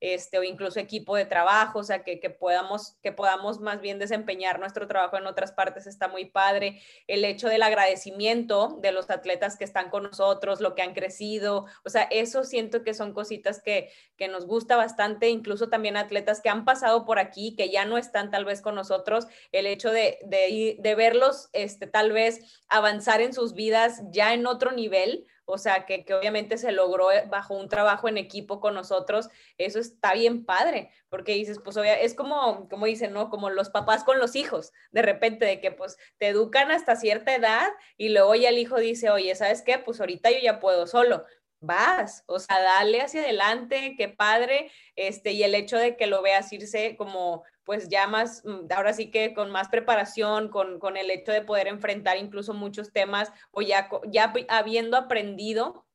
este, 0.00 0.38
o 0.38 0.42
incluso 0.42 0.80
equipo 0.80 1.16
de 1.16 1.24
trabajo, 1.24 1.80
o 1.80 1.84
sea, 1.84 2.02
que, 2.02 2.20
que, 2.20 2.30
podamos, 2.30 2.96
que 3.02 3.12
podamos 3.12 3.60
más 3.60 3.80
bien 3.80 3.98
desempeñar 3.98 4.58
nuestro 4.60 4.86
trabajo 4.86 5.16
en 5.16 5.26
otras 5.26 5.52
partes 5.52 5.86
está 5.86 6.08
muy 6.08 6.26
padre. 6.26 6.80
El 7.06 7.24
hecho 7.24 7.48
del 7.48 7.62
agradecimiento 7.62 8.78
de 8.80 8.92
los 8.92 9.10
atletas 9.10 9.56
que 9.56 9.64
están 9.64 9.90
con 9.90 10.04
nosotros, 10.04 10.60
lo 10.60 10.74
que 10.74 10.82
han 10.82 10.94
crecido, 10.94 11.66
o 11.84 11.90
sea, 11.90 12.02
eso 12.04 12.44
siento 12.44 12.82
que 12.82 12.94
son 12.94 13.12
cositas 13.12 13.60
que, 13.62 13.90
que 14.16 14.28
nos 14.28 14.46
gusta 14.46 14.76
bastante, 14.76 15.28
incluso 15.28 15.68
también 15.68 15.96
atletas 15.96 16.40
que 16.40 16.48
han 16.48 16.64
pasado 16.64 17.04
por 17.04 17.18
aquí, 17.18 17.54
que 17.56 17.70
ya 17.70 17.84
no 17.84 17.98
están 17.98 18.30
tal 18.30 18.44
vez 18.44 18.60
con 18.60 18.74
nosotros, 18.74 19.26
el 19.52 19.66
hecho 19.66 19.90
de, 19.90 20.18
de, 20.24 20.76
de 20.78 20.94
verlos 20.94 21.48
este, 21.52 21.86
tal 21.86 22.12
vez 22.12 22.60
avanzar 22.68 23.20
en 23.20 23.32
sus 23.32 23.54
vidas 23.54 24.02
ya 24.10 24.34
en 24.34 24.46
otro 24.46 24.72
nivel, 24.72 25.26
o 25.50 25.58
sea, 25.58 25.86
que, 25.86 26.04
que, 26.04 26.14
obviamente 26.14 26.58
se 26.58 26.72
logró 26.72 27.12
eh, 27.12 27.24
bajo 27.28 27.54
un 27.54 27.68
trabajo 27.68 28.08
en 28.08 28.16
equipo 28.16 28.60
con 28.60 28.74
nosotros, 28.74 29.28
eso 29.58 29.78
está 29.78 30.14
bien 30.14 30.44
padre, 30.44 30.90
porque 31.08 31.34
dices, 31.34 31.58
pues 31.62 31.76
es 31.76 32.14
como, 32.14 32.68
como 32.68 32.86
dicen, 32.86 33.12
¿no? 33.12 33.30
Como 33.30 33.50
los 33.50 33.70
papás 33.70 34.04
con 34.04 34.18
los 34.18 34.36
hijos, 34.36 34.72
de 34.90 35.02
repente, 35.02 35.44
de 35.44 35.60
que 35.60 35.70
pues 35.70 35.96
te 36.18 36.28
educan 36.28 36.70
hasta 36.70 36.96
cierta 36.96 37.34
edad 37.34 37.68
y 37.96 38.10
luego 38.10 38.34
ya 38.34 38.48
el 38.48 38.58
hijo 38.58 38.78
dice, 38.78 39.10
oye, 39.10 39.34
¿sabes 39.34 39.62
qué? 39.62 39.78
Pues 39.78 40.00
ahorita 40.00 40.30
yo 40.30 40.38
ya 40.42 40.60
puedo 40.60 40.86
solo, 40.86 41.24
vas, 41.60 42.24
o 42.26 42.38
sea, 42.38 42.60
dale 42.60 43.02
hacia 43.02 43.20
adelante, 43.20 43.94
qué 43.96 44.08
padre, 44.08 44.70
este, 44.96 45.32
y 45.32 45.42
el 45.42 45.54
hecho 45.54 45.76
de 45.76 45.96
que 45.96 46.06
lo 46.06 46.22
veas 46.22 46.52
irse 46.52 46.96
como, 46.96 47.44
pues 47.70 47.88
ya 47.88 48.08
más, 48.08 48.42
mm, 48.44 48.66
ahora 48.74 48.92
sí 48.92 49.12
que 49.12 49.32
con 49.32 49.52
más 49.52 49.68
preparación, 49.68 50.48
con, 50.48 50.80
con 50.80 50.96
el 50.96 51.08
hecho 51.08 51.30
de 51.30 51.42
poder 51.42 51.68
enfrentar 51.68 52.16
incluso 52.16 52.52
muchos 52.52 52.92
temas 52.92 53.32
o 53.52 53.62
ya, 53.62 53.88
ya 54.08 54.32
habiendo 54.48 54.96
aprendido 54.96 55.86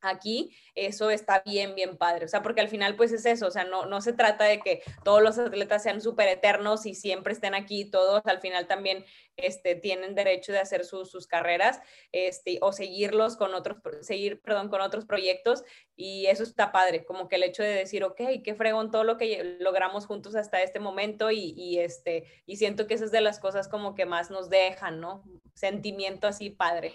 aquí, 0.00 0.56
eso 0.74 1.10
está 1.10 1.42
bien, 1.44 1.74
bien 1.74 1.96
padre. 1.98 2.24
O 2.24 2.28
sea, 2.28 2.42
porque 2.42 2.60
al 2.60 2.68
final 2.68 2.96
pues 2.96 3.12
es 3.12 3.26
eso, 3.26 3.48
o 3.48 3.50
sea, 3.50 3.64
no, 3.64 3.86
no 3.86 4.00
se 4.00 4.12
trata 4.12 4.44
de 4.44 4.60
que 4.60 4.82
todos 5.04 5.22
los 5.22 5.38
atletas 5.38 5.82
sean 5.82 6.00
súper 6.00 6.28
eternos 6.28 6.86
y 6.86 6.94
siempre 6.94 7.32
estén 7.32 7.54
aquí, 7.54 7.90
todos 7.90 8.22
al 8.24 8.40
final 8.40 8.66
también 8.66 9.04
este, 9.36 9.74
tienen 9.74 10.14
derecho 10.14 10.52
de 10.52 10.60
hacer 10.60 10.84
sus 10.84 11.26
carreras 11.26 11.80
este, 12.12 12.58
o 12.62 12.72
seguirlos 12.72 13.36
con 13.36 13.54
otros, 13.54 13.78
seguir, 14.00 14.40
perdón, 14.40 14.68
con 14.68 14.80
otros 14.80 15.04
proyectos 15.04 15.62
y 15.96 16.26
eso 16.26 16.42
está 16.42 16.72
padre, 16.72 17.04
como 17.04 17.28
que 17.28 17.36
el 17.36 17.42
hecho 17.42 17.62
de 17.62 17.74
decir, 17.74 18.04
ok, 18.04 18.20
qué 18.42 18.54
fregón 18.54 18.90
todo 18.90 19.04
lo 19.04 19.18
que 19.18 19.58
logramos 19.60 20.06
juntos 20.06 20.34
hasta 20.34 20.62
este 20.62 20.80
momento 20.80 21.30
y, 21.30 21.52
y 21.56 21.78
este, 21.78 22.24
y 22.46 22.56
siento 22.56 22.86
que 22.86 22.94
esas 22.94 23.00
es 23.06 23.12
de 23.12 23.20
las 23.20 23.40
cosas 23.40 23.68
como 23.68 23.94
que 23.94 24.06
más 24.06 24.30
nos 24.30 24.50
dejan, 24.50 25.00
¿no? 25.00 25.24
Sentimiento 25.54 26.26
así 26.26 26.50
padre. 26.50 26.94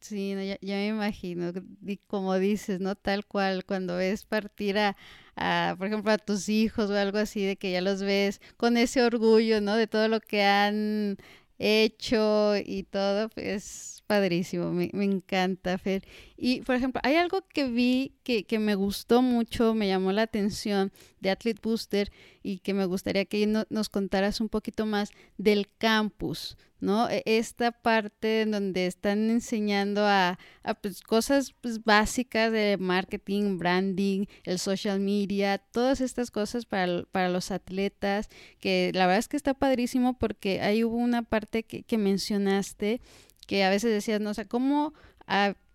Sí, 0.00 0.34
ya, 0.62 0.76
me 0.76 0.88
imagino, 0.88 1.52
y 1.86 1.98
como 1.98 2.34
dices, 2.38 2.80
¿no? 2.80 2.94
Tal 2.94 3.26
cual, 3.26 3.64
cuando 3.64 3.96
ves 3.96 4.24
partir 4.24 4.78
a, 4.78 4.96
a, 5.36 5.74
por 5.78 5.86
ejemplo, 5.88 6.10
a 6.12 6.18
tus 6.18 6.48
hijos 6.48 6.90
o 6.90 6.96
algo 6.98 7.18
así, 7.18 7.44
de 7.44 7.56
que 7.56 7.70
ya 7.72 7.80
los 7.80 8.02
ves 8.02 8.40
con 8.56 8.76
ese 8.76 9.02
orgullo, 9.02 9.60
¿no? 9.60 9.76
De 9.76 9.86
todo 9.86 10.08
lo 10.08 10.20
que 10.20 10.42
han 10.42 11.16
hecho 11.58 12.54
y 12.56 12.84
todo, 12.84 13.28
pues 13.30 13.93
padrísimo, 14.06 14.72
me, 14.72 14.90
me, 14.92 15.04
encanta, 15.04 15.78
Fer. 15.78 16.04
Y, 16.36 16.60
por 16.62 16.76
ejemplo, 16.76 17.00
hay 17.04 17.16
algo 17.16 17.46
que 17.48 17.66
vi 17.66 18.14
que, 18.22 18.44
que, 18.44 18.58
me 18.58 18.74
gustó 18.74 19.22
mucho, 19.22 19.74
me 19.74 19.88
llamó 19.88 20.12
la 20.12 20.22
atención 20.22 20.92
de 21.20 21.30
Athlete 21.30 21.60
Booster 21.62 22.12
y 22.42 22.58
que 22.58 22.74
me 22.74 22.84
gustaría 22.84 23.24
que 23.24 23.46
nos 23.46 23.88
contaras 23.88 24.40
un 24.40 24.48
poquito 24.48 24.84
más 24.84 25.10
del 25.38 25.68
campus, 25.78 26.56
¿no? 26.80 27.08
E, 27.08 27.22
esta 27.24 27.72
parte 27.72 28.42
en 28.42 28.50
donde 28.50 28.86
están 28.86 29.30
enseñando 29.30 30.06
a, 30.06 30.38
pues, 30.82 31.00
cosas 31.00 31.54
pues, 31.60 31.82
básicas 31.82 32.52
de 32.52 32.76
marketing, 32.78 33.58
branding, 33.58 34.26
el 34.44 34.58
social 34.58 35.00
media, 35.00 35.58
todas 35.58 36.00
estas 36.00 36.30
cosas 36.30 36.66
para, 36.66 37.04
para, 37.10 37.30
los 37.30 37.50
atletas, 37.50 38.28
que 38.60 38.92
la 38.94 39.06
verdad 39.06 39.20
es 39.20 39.28
que 39.28 39.38
está 39.38 39.54
padrísimo 39.54 40.18
porque 40.18 40.60
ahí 40.60 40.84
hubo 40.84 40.96
una 40.96 41.22
parte 41.22 41.62
que, 41.62 41.82
que 41.82 41.98
mencionaste 41.98 43.00
que 43.46 43.64
a 43.64 43.70
veces 43.70 43.90
decías, 43.92 44.20
no 44.20 44.30
o 44.30 44.34
sea, 44.34 44.46
¿cómo 44.46 44.94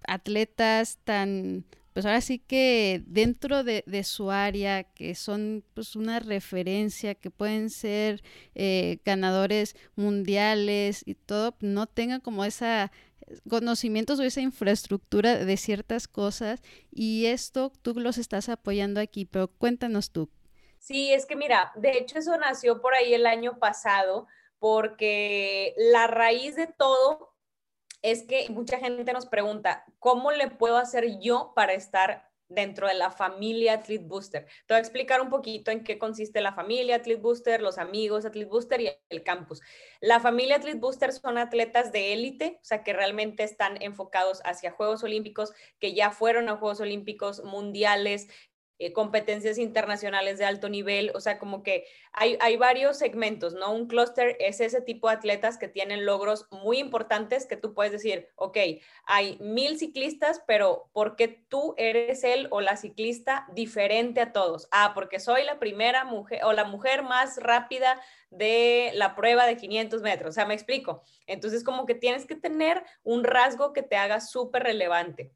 atletas 0.06 1.00
tan 1.04 1.66
pues 1.94 2.06
ahora 2.06 2.22
sí 2.22 2.40
que 2.40 3.02
dentro 3.08 3.64
de, 3.64 3.84
su 4.06 4.32
área, 4.32 4.84
que 4.84 5.16
son 5.16 5.66
pues 5.74 5.98
una 5.98 6.20
referencia, 6.20 7.16
que 7.16 7.30
pueden 7.30 7.70
ser 7.70 8.22
eh, 8.56 9.00
ganadores 9.04 9.76
mundiales 9.96 11.02
y 11.06 11.16
todo, 11.16 11.58
no 11.60 11.88
tengan 11.88 12.22
como 12.22 12.46
esa 12.46 12.92
conocimientos 13.50 14.20
o 14.20 14.24
esa 14.24 14.42
infraestructura 14.42 15.44
de 15.44 15.58
ciertas 15.58 16.08
cosas 16.08 16.62
y 16.92 17.26
esto 17.26 17.72
tú 17.82 17.94
los 18.00 18.18
estás 18.18 18.50
apoyando 18.50 19.00
aquí, 19.00 19.26
pero 19.26 19.48
cuéntanos 19.48 20.12
tú. 20.12 20.30
Sí, 20.78 21.12
es 21.12 21.26
que 21.26 21.36
mira, 21.36 21.72
de 21.76 21.98
hecho 21.98 22.18
eso 22.18 22.38
nació 22.38 22.82
por 22.82 22.94
ahí 22.94 23.14
el 23.14 23.26
año 23.26 23.60
pasado 23.60 24.28
porque 24.60 25.74
la 25.78 26.08
raíz 26.08 26.56
de 26.56 26.68
todo 26.68 27.29
es 28.02 28.24
que 28.24 28.48
mucha 28.50 28.78
gente 28.80 29.12
nos 29.14 29.26
pregunta, 29.26 29.86
¿cómo 30.00 30.32
le 30.32 30.50
puedo 30.50 30.78
hacer 30.78 31.20
yo 31.20 31.54
para 31.56 31.74
estar 31.74 32.30
dentro 32.48 32.88
de 32.88 32.96
la 32.96 33.12
familia 33.12 33.74
Athlete 33.74 34.06
Booster? 34.06 34.46
Te 34.66 34.74
voy 34.74 34.78
a 34.78 34.80
explicar 34.80 35.22
un 35.22 35.30
poquito 35.30 35.70
en 35.72 35.84
qué 35.84 36.00
consiste 36.00 36.42
la 36.42 36.54
familia 36.54 36.98
Athlete 36.98 37.22
Booster, 37.22 37.62
los 37.62 37.78
amigos 37.78 38.26
Athlete 38.26 38.50
Booster 38.50 38.82
y 38.82 38.90
el 39.10 39.24
campus. 39.24 39.62
La 40.02 40.20
familia 40.20 40.56
Athlete 40.56 40.80
Booster 40.80 41.12
son 41.14 41.38
atletas 41.38 41.92
de 41.92 42.14
élite, 42.14 42.58
o 42.62 42.66
sea, 42.66 42.84
que 42.84 42.94
realmente 42.94 43.44
están 43.44 43.82
enfocados 43.82 44.42
hacia 44.46 44.72
Juegos 44.72 45.04
Olímpicos, 45.04 45.54
que 45.80 45.94
ya 45.94 46.12
fueron 46.12 46.50
a 46.50 46.58
Juegos 46.58 46.80
Olímpicos 46.80 47.44
mundiales, 47.44 48.30
eh, 48.80 48.94
competencias 48.94 49.58
internacionales 49.58 50.38
de 50.38 50.46
alto 50.46 50.70
nivel, 50.70 51.12
o 51.14 51.20
sea, 51.20 51.38
como 51.38 51.64
que 51.64 51.86
hay, 52.14 52.38
hay 52.40 52.56
varios 52.56 52.98
segmentos, 52.98 53.54
¿no? 53.54 53.74
Un 53.74 53.88
clúster 53.88 54.38
es 54.40 54.62
ese 54.62 54.80
tipo 54.80 55.10
de 55.10 55.16
atletas 55.16 55.58
que 55.58 55.68
tienen 55.68 56.06
logros 56.06 56.48
muy 56.50 56.80
importantes 56.80 57.46
que 57.46 57.58
tú 57.58 57.74
puedes 57.74 57.92
decir, 57.92 58.30
ok, 58.36 58.58
hay 59.06 59.38
mil 59.42 59.78
ciclistas, 59.78 60.42
pero 60.48 60.90
¿por 60.94 61.18
qué 61.18 61.28
tú 61.28 61.76
eres 61.78 62.24
él 62.24 62.48
o 62.52 62.62
la 62.62 62.78
ciclista 62.78 63.46
diferente 63.54 64.22
a 64.22 64.32
todos? 64.32 64.70
Ah, 64.72 64.94
porque 64.96 65.20
soy 65.20 65.44
la 65.44 65.60
primera 65.60 66.06
mujer 66.06 66.46
o 66.46 66.54
la 66.54 66.64
mujer 66.64 67.04
más 67.04 67.36
rápida 67.36 68.02
de 68.30 68.92
la 68.94 69.14
prueba 69.14 69.46
de 69.46 69.58
500 69.58 70.02
metros, 70.02 70.30
o 70.30 70.34
sea, 70.34 70.46
me 70.46 70.54
explico. 70.54 71.04
Entonces, 71.28 71.66
como 71.66 71.86
que 71.86 71.96
tienes 71.96 72.26
que 72.26 72.36
tener 72.36 72.82
un 73.04 73.26
rasgo 73.26 73.74
que 73.74 73.84
te 73.84 73.98
haga 73.98 74.22
súper 74.22 74.64
relevante. 74.64 75.34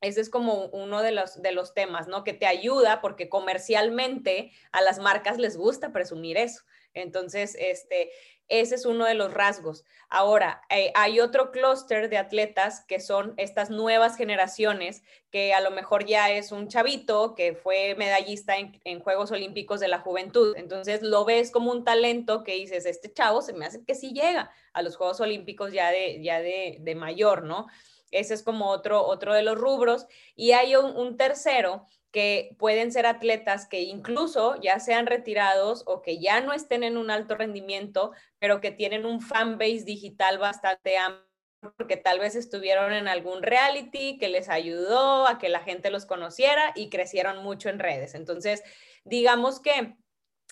Ese 0.00 0.20
es 0.20 0.30
como 0.30 0.66
uno 0.66 1.02
de 1.02 1.12
los, 1.12 1.42
de 1.42 1.52
los 1.52 1.74
temas, 1.74 2.06
¿no? 2.06 2.22
Que 2.22 2.32
te 2.32 2.46
ayuda 2.46 3.00
porque 3.00 3.28
comercialmente 3.28 4.52
a 4.70 4.80
las 4.80 4.98
marcas 4.98 5.38
les 5.38 5.56
gusta 5.56 5.92
presumir 5.92 6.36
eso. 6.36 6.62
Entonces, 6.94 7.56
este, 7.58 8.10
ese 8.48 8.76
es 8.76 8.86
uno 8.86 9.04
de 9.04 9.14
los 9.14 9.32
rasgos. 9.32 9.84
Ahora, 10.08 10.62
eh, 10.70 10.90
hay 10.94 11.20
otro 11.20 11.50
clúster 11.50 12.08
de 12.08 12.16
atletas 12.16 12.84
que 12.86 12.98
son 12.98 13.34
estas 13.36 13.70
nuevas 13.70 14.16
generaciones, 14.16 15.02
que 15.30 15.52
a 15.52 15.60
lo 15.60 15.70
mejor 15.70 16.06
ya 16.06 16.30
es 16.30 16.50
un 16.50 16.68
chavito 16.68 17.34
que 17.34 17.54
fue 17.54 17.94
medallista 17.96 18.56
en, 18.56 18.80
en, 18.84 19.00
Juegos 19.00 19.32
Olímpicos 19.32 19.80
de 19.80 19.88
la 19.88 19.98
Juventud. 19.98 20.54
Entonces, 20.56 21.02
lo 21.02 21.24
ves 21.24 21.50
como 21.50 21.70
un 21.70 21.84
talento 21.84 22.42
que 22.42 22.54
dices, 22.54 22.86
este 22.86 23.12
chavo 23.12 23.42
se 23.42 23.52
me 23.52 23.66
hace 23.66 23.84
que 23.84 23.94
sí 23.94 24.12
llega 24.12 24.50
a 24.72 24.82
los 24.82 24.96
Juegos 24.96 25.20
Olímpicos 25.20 25.72
ya 25.72 25.90
de, 25.90 26.22
ya 26.22 26.40
de, 26.40 26.78
de 26.80 26.94
mayor, 26.94 27.42
¿no? 27.42 27.66
Ese 28.10 28.34
es 28.34 28.42
como 28.42 28.70
otro, 28.70 29.04
otro 29.04 29.34
de 29.34 29.42
los 29.42 29.56
rubros. 29.58 30.06
Y 30.34 30.52
hay 30.52 30.76
un, 30.76 31.16
tercero 31.16 31.86
que 32.10 32.56
pueden 32.58 32.92
ser 32.92 33.06
atletas 33.06 33.66
que 33.66 33.82
incluso 33.82 34.60
ya 34.60 34.80
sean 34.80 35.06
retirados 35.06 35.82
o 35.86 36.00
que 36.02 36.18
ya 36.18 36.40
no 36.40 36.52
estén 36.52 36.82
en 36.82 36.96
un 36.96 37.10
alto 37.10 37.34
rendimiento, 37.36 38.12
pero 38.38 38.60
que 38.60 38.70
tienen 38.70 39.04
un 39.04 39.20
fan 39.20 39.58
base 39.58 39.84
digital 39.84 40.38
bastante 40.38 40.96
amplio 40.96 41.28
porque 41.76 41.96
tal 41.96 42.20
vez 42.20 42.36
estuvieron 42.36 42.92
en 42.92 43.08
algún 43.08 43.42
reality 43.42 44.16
que 44.18 44.28
les 44.28 44.48
ayudó 44.48 45.26
a 45.26 45.38
que 45.38 45.48
la 45.48 45.60
gente 45.60 45.90
los 45.90 46.06
conociera 46.06 46.72
y 46.76 46.88
crecieron 46.88 47.42
mucho 47.42 47.68
en 47.68 47.80
redes. 47.80 48.14
Entonces, 48.14 48.62
digamos 49.04 49.60
que 49.60 49.96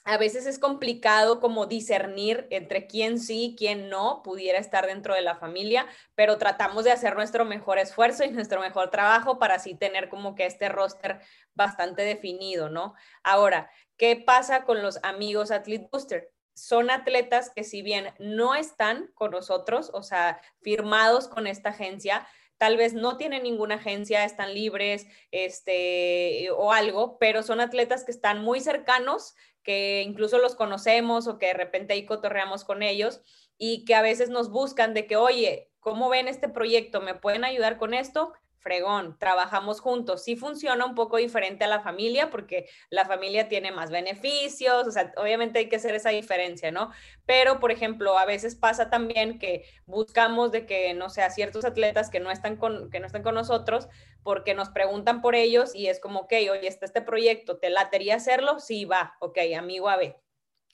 a 0.06 0.18
veces 0.18 0.46
es 0.46 0.60
complicado 0.60 1.40
como 1.40 1.66
discernir 1.66 2.46
entre 2.50 2.86
quién 2.86 3.18
sí, 3.18 3.56
quién 3.58 3.88
no 3.88 4.22
pudiera 4.22 4.60
estar 4.60 4.86
dentro 4.86 5.14
de 5.14 5.20
la 5.20 5.34
familia, 5.34 5.86
pero 6.14 6.38
tratamos 6.38 6.84
de 6.84 6.92
hacer 6.92 7.16
nuestro 7.16 7.44
mejor 7.44 7.80
esfuerzo 7.80 8.22
y 8.22 8.30
nuestro 8.30 8.60
mejor 8.60 8.90
trabajo 8.90 9.40
para 9.40 9.56
así 9.56 9.74
tener 9.74 10.08
como 10.08 10.36
que 10.36 10.46
este 10.46 10.68
roster 10.68 11.20
bastante 11.54 12.02
definido, 12.02 12.70
¿no? 12.70 12.94
Ahora, 13.24 13.68
¿qué 13.96 14.14
pasa 14.14 14.62
con 14.62 14.80
los 14.80 15.00
amigos 15.02 15.50
Athlete 15.50 15.88
Booster? 15.90 16.30
Son 16.54 16.88
atletas 16.92 17.50
que 17.50 17.64
si 17.64 17.82
bien 17.82 18.14
no 18.20 18.54
están 18.54 19.10
con 19.14 19.32
nosotros, 19.32 19.90
o 19.92 20.04
sea, 20.04 20.40
firmados 20.62 21.26
con 21.26 21.48
esta 21.48 21.70
agencia, 21.70 22.28
tal 22.58 22.76
vez 22.76 22.94
no 22.94 23.16
tienen 23.16 23.42
ninguna 23.42 23.76
agencia, 23.76 24.24
están 24.24 24.54
libres, 24.54 25.06
este, 25.30 26.50
o 26.56 26.72
algo, 26.72 27.18
pero 27.18 27.42
son 27.42 27.60
atletas 27.60 28.04
que 28.04 28.12
están 28.12 28.42
muy 28.42 28.60
cercanos, 28.60 29.34
que 29.62 30.02
incluso 30.02 30.38
los 30.38 30.54
conocemos 30.54 31.26
o 31.26 31.38
que 31.38 31.46
de 31.46 31.54
repente 31.54 31.92
ahí 31.92 32.06
cotorreamos 32.06 32.64
con 32.64 32.82
ellos 32.82 33.20
y 33.58 33.84
que 33.84 33.94
a 33.94 34.02
veces 34.02 34.30
nos 34.30 34.50
buscan 34.50 34.94
de 34.94 35.06
que, 35.06 35.16
oye, 35.16 35.70
¿cómo 35.80 36.08
ven 36.08 36.28
este 36.28 36.48
proyecto? 36.48 37.00
¿Me 37.00 37.14
pueden 37.14 37.44
ayudar 37.44 37.78
con 37.78 37.94
esto? 37.94 38.32
Fregón, 38.58 39.18
trabajamos 39.18 39.80
juntos. 39.80 40.24
Sí 40.24 40.36
funciona 40.36 40.84
un 40.84 40.94
poco 40.94 41.16
diferente 41.16 41.64
a 41.64 41.68
la 41.68 41.80
familia 41.80 42.30
porque 42.30 42.68
la 42.90 43.04
familia 43.04 43.48
tiene 43.48 43.72
más 43.72 43.90
beneficios, 43.90 44.86
o 44.86 44.90
sea, 44.90 45.12
obviamente 45.16 45.58
hay 45.58 45.68
que 45.68 45.76
hacer 45.76 45.94
esa 45.94 46.10
diferencia, 46.10 46.70
¿no? 46.70 46.90
Pero, 47.26 47.60
por 47.60 47.72
ejemplo, 47.72 48.18
a 48.18 48.24
veces 48.24 48.54
pasa 48.54 48.90
también 48.90 49.38
que 49.38 49.64
buscamos 49.86 50.52
de 50.52 50.66
que, 50.66 50.94
no 50.94 51.10
sé, 51.10 51.28
ciertos 51.30 51.64
atletas 51.64 52.10
que 52.10 52.20
no 52.20 52.30
están 52.30 52.56
con, 52.56 52.90
que 52.90 53.00
no 53.00 53.08
con 53.22 53.34
nosotros 53.34 53.88
porque 54.22 54.54
nos 54.54 54.70
preguntan 54.70 55.22
por 55.22 55.34
ellos 55.34 55.74
y 55.74 55.86
es 55.86 56.00
como, 56.00 56.20
ok, 56.20 56.32
oye, 56.50 56.66
está 56.66 56.86
este 56.86 57.00
proyecto, 57.00 57.58
¿te 57.58 57.70
latería 57.70 58.16
hacerlo? 58.16 58.58
Sí, 58.58 58.84
va, 58.84 59.16
ok, 59.20 59.38
amigo 59.56 59.88
A, 59.88 59.96
B. 59.96 60.25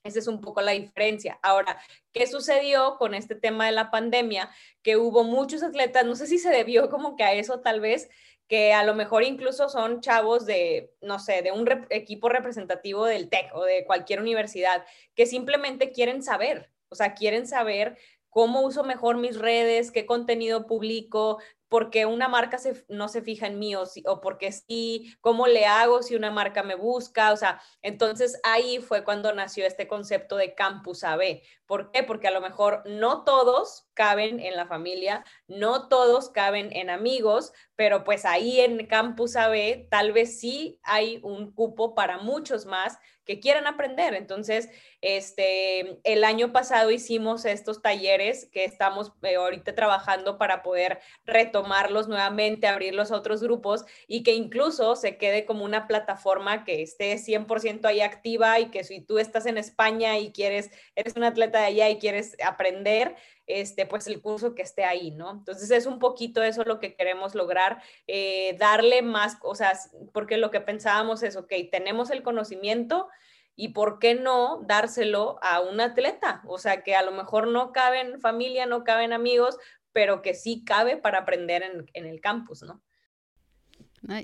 Esa 0.05 0.19
es 0.19 0.27
un 0.27 0.41
poco 0.41 0.61
la 0.63 0.73
diferencia. 0.73 1.39
Ahora, 1.43 1.81
¿qué 2.13 2.27
sucedió 2.27 2.97
con 2.99 3.15
este 3.15 3.37
tema 3.37 3.67
de 3.67 3.73
la 3.73 3.93
pandemia? 3.93 4.51
Que 4.83 4.97
hubo 4.97 5.23
muchos 5.23 5.63
atletas, 5.63 6.05
no 6.05 6.17
sé 6.17 6.27
si 6.27 6.39
se 6.39 6.51
debió 6.51 6.91
como 6.91 7.15
que 7.15 7.23
a 7.23 7.35
eso 7.35 7.61
tal 7.61 7.81
vez, 7.81 8.11
que 8.49 8.73
a 8.73 8.83
lo 8.83 8.95
mejor 8.95 9.23
incluso 9.23 9.69
son 9.69 10.01
chavos 10.01 10.45
de, 10.45 10.93
no 11.03 11.21
sé, 11.21 11.43
de 11.43 11.53
un 11.53 11.69
equipo 11.91 12.29
representativo 12.29 13.07
del 13.07 13.29
TEC 13.29 13.55
o 13.55 13.65
de 13.65 13.85
cualquier 13.85 14.21
universidad, 14.21 14.85
que 15.15 15.27
simplemente 15.27 15.93
quieren 15.93 16.21
saber, 16.23 16.69
o 16.89 16.97
sea, 16.97 17.15
quieren 17.15 17.47
saber 17.47 17.97
cómo 18.29 18.63
uso 18.63 18.83
mejor 18.83 19.19
mis 19.19 19.39
redes, 19.39 19.93
qué 19.93 20.05
contenido 20.05 20.67
publico, 20.67 21.39
porque 21.73 22.05
una 22.05 22.29
marca 22.29 22.59
no 22.91 23.09
se 23.09 23.23
fija 23.23 23.47
en 23.47 23.59
mí 23.59 23.75
o, 23.75 23.85
o 24.05 24.21
porque 24.21 24.53
sí, 24.53 25.17
cómo 25.23 25.47
le 25.47 25.65
hago 25.65 26.03
si 26.03 26.15
una 26.15 26.31
marca 26.31 26.63
me 26.63 26.75
busca, 26.75 27.33
o 27.33 27.37
sea, 27.39 27.63
entonces 27.81 28.39
ahí 28.45 28.79
fue 28.79 29.05
cuando 29.05 29.33
nació 29.33 29.65
este 29.65 29.89
concepto 29.89 30.37
de 30.37 30.55
Campus 30.55 31.03
AB. 31.03 31.41
¿Por 31.73 31.91
qué? 31.91 32.03
Porque 32.03 32.29
a 32.29 32.33
lo 32.33 32.43
mejor 32.43 32.83
no 32.85 33.25
todos 33.25 33.87
caben 33.95 34.41
en 34.41 34.57
la 34.57 34.67
familia, 34.67 35.25
no 35.49 35.89
todos 35.89 36.29
caben 36.29 36.69
en 36.77 36.91
amigos, 36.91 37.55
pero 37.77 38.05
pues 38.05 38.27
ahí 38.27 38.61
en 38.61 38.87
Campus 38.87 39.37
AB 39.37 39.89
tal 39.89 40.13
vez 40.13 40.39
sí 40.39 40.79
hay 40.83 41.19
un 41.23 41.51
cupo 41.51 41.95
para 41.95 42.19
muchos 42.19 42.67
más 42.67 42.99
que 43.25 43.41
quieran 43.41 43.67
aprender. 43.67 44.15
Entonces, 44.15 44.69
este, 45.01 46.01
el 46.05 46.25
año 46.25 46.53
pasado 46.53 46.91
hicimos 46.91 47.45
estos 47.45 47.81
talleres 47.81 48.49
que 48.53 48.65
estamos 48.65 49.13
eh, 49.23 49.37
ahorita 49.37 49.75
trabajando 49.75 50.39
para 50.39 50.63
poder 50.63 51.01
retomarlos 51.25 52.09
nuevamente, 52.09 52.67
abrirlos 52.67 53.13
a 53.13 53.17
otros 53.17 53.43
grupos 53.43 53.85
y 54.09 54.23
que 54.23 54.35
incluso 54.35 54.97
se 54.97 55.17
quede 55.19 55.45
como 55.45 55.65
una 55.65 55.87
plataforma 55.87 56.65
que 56.65 56.83
esté 56.83 57.17
100% 57.17 57.85
ahí 57.87 58.01
activa 58.01 58.59
y 58.59 58.71
que 58.71 58.85
si 58.85 59.01
tú 59.01 59.19
estás 59.19 59.47
en 59.47 59.57
España 59.57 60.19
y 60.19 60.33
quieres, 60.33 60.71
eres 60.97 61.15
un 61.17 61.25
atleta 61.25 61.62
de 61.63 61.69
allá 61.69 61.89
y 61.91 61.99
quieres 61.99 62.37
aprender, 62.45 63.17
este, 63.47 63.87
pues 63.87 64.07
el 64.07 64.21
curso 64.21 64.55
que 64.55 64.63
esté 64.63 64.85
ahí, 64.85 65.11
¿no? 65.11 65.31
Entonces 65.31 65.71
es 65.71 65.87
un 65.87 65.99
poquito 65.99 66.43
eso 66.43 66.65
lo 66.65 66.79
que 66.79 66.95
queremos 66.95 67.35
lograr, 67.35 67.83
eh, 68.07 68.57
darle 68.59 69.03
más 69.03 69.37
cosas, 69.37 69.91
porque 70.13 70.37
lo 70.37 70.51
que 70.51 70.61
pensábamos 70.61 71.23
es, 71.23 71.37
ok, 71.37 71.53
tenemos 71.71 72.11
el 72.11 72.23
conocimiento 72.23 73.09
y 73.55 73.69
por 73.69 73.99
qué 73.99 74.15
no 74.15 74.63
dárselo 74.67 75.39
a 75.43 75.61
un 75.61 75.81
atleta, 75.81 76.43
o 76.47 76.59
sea, 76.59 76.83
que 76.83 76.95
a 76.95 77.03
lo 77.03 77.13
mejor 77.13 77.49
no 77.49 77.73
caben 77.73 78.21
familia, 78.21 78.67
no 78.67 78.85
caben 78.85 79.13
amigos, 79.13 79.59
pero 79.93 80.23
que 80.23 80.35
sí 80.35 80.65
cabe 80.65 80.97
para 80.97 81.19
aprender 81.19 81.63
en, 81.63 81.87
en 81.93 82.07
el 82.07 82.21
campus, 82.21 82.63
¿no? 82.63 82.83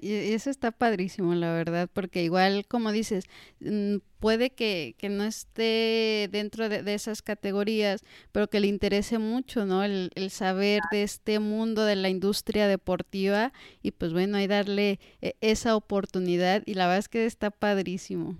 Y 0.00 0.32
eso 0.32 0.50
está 0.50 0.72
padrísimo, 0.72 1.34
la 1.34 1.52
verdad, 1.52 1.88
porque 1.92 2.22
igual, 2.22 2.66
como 2.66 2.90
dices, 2.90 3.26
mm, 3.60 3.98
puede 4.18 4.50
que, 4.50 4.96
no 5.08 5.24
esté 5.24 6.28
dentro 6.30 6.68
de, 6.68 6.94
esas 6.94 7.22
categorías, 7.22 8.04
pero 8.32 8.48
que 8.48 8.60
le 8.60 8.66
interese 8.66 9.18
mucho, 9.18 9.66
¿no? 9.66 9.84
El, 9.84 10.10
saber 10.30 10.80
de 10.90 11.04
este 11.04 11.38
mundo 11.38 11.84
de 11.84 11.96
la 11.96 12.08
industria 12.08 12.66
deportiva 12.66 13.52
y 13.82 13.92
pues 13.92 14.12
bueno, 14.12 14.36
hay 14.36 14.46
darle 14.46 14.98
eh, 15.22 15.34
esa 15.40 15.76
oportunidad 15.76 16.62
y 16.66 16.74
la 16.74 16.86
verdad 16.86 16.98
es 16.98 17.08
que 17.08 17.24
está 17.24 17.50
padrísimo. 17.50 18.36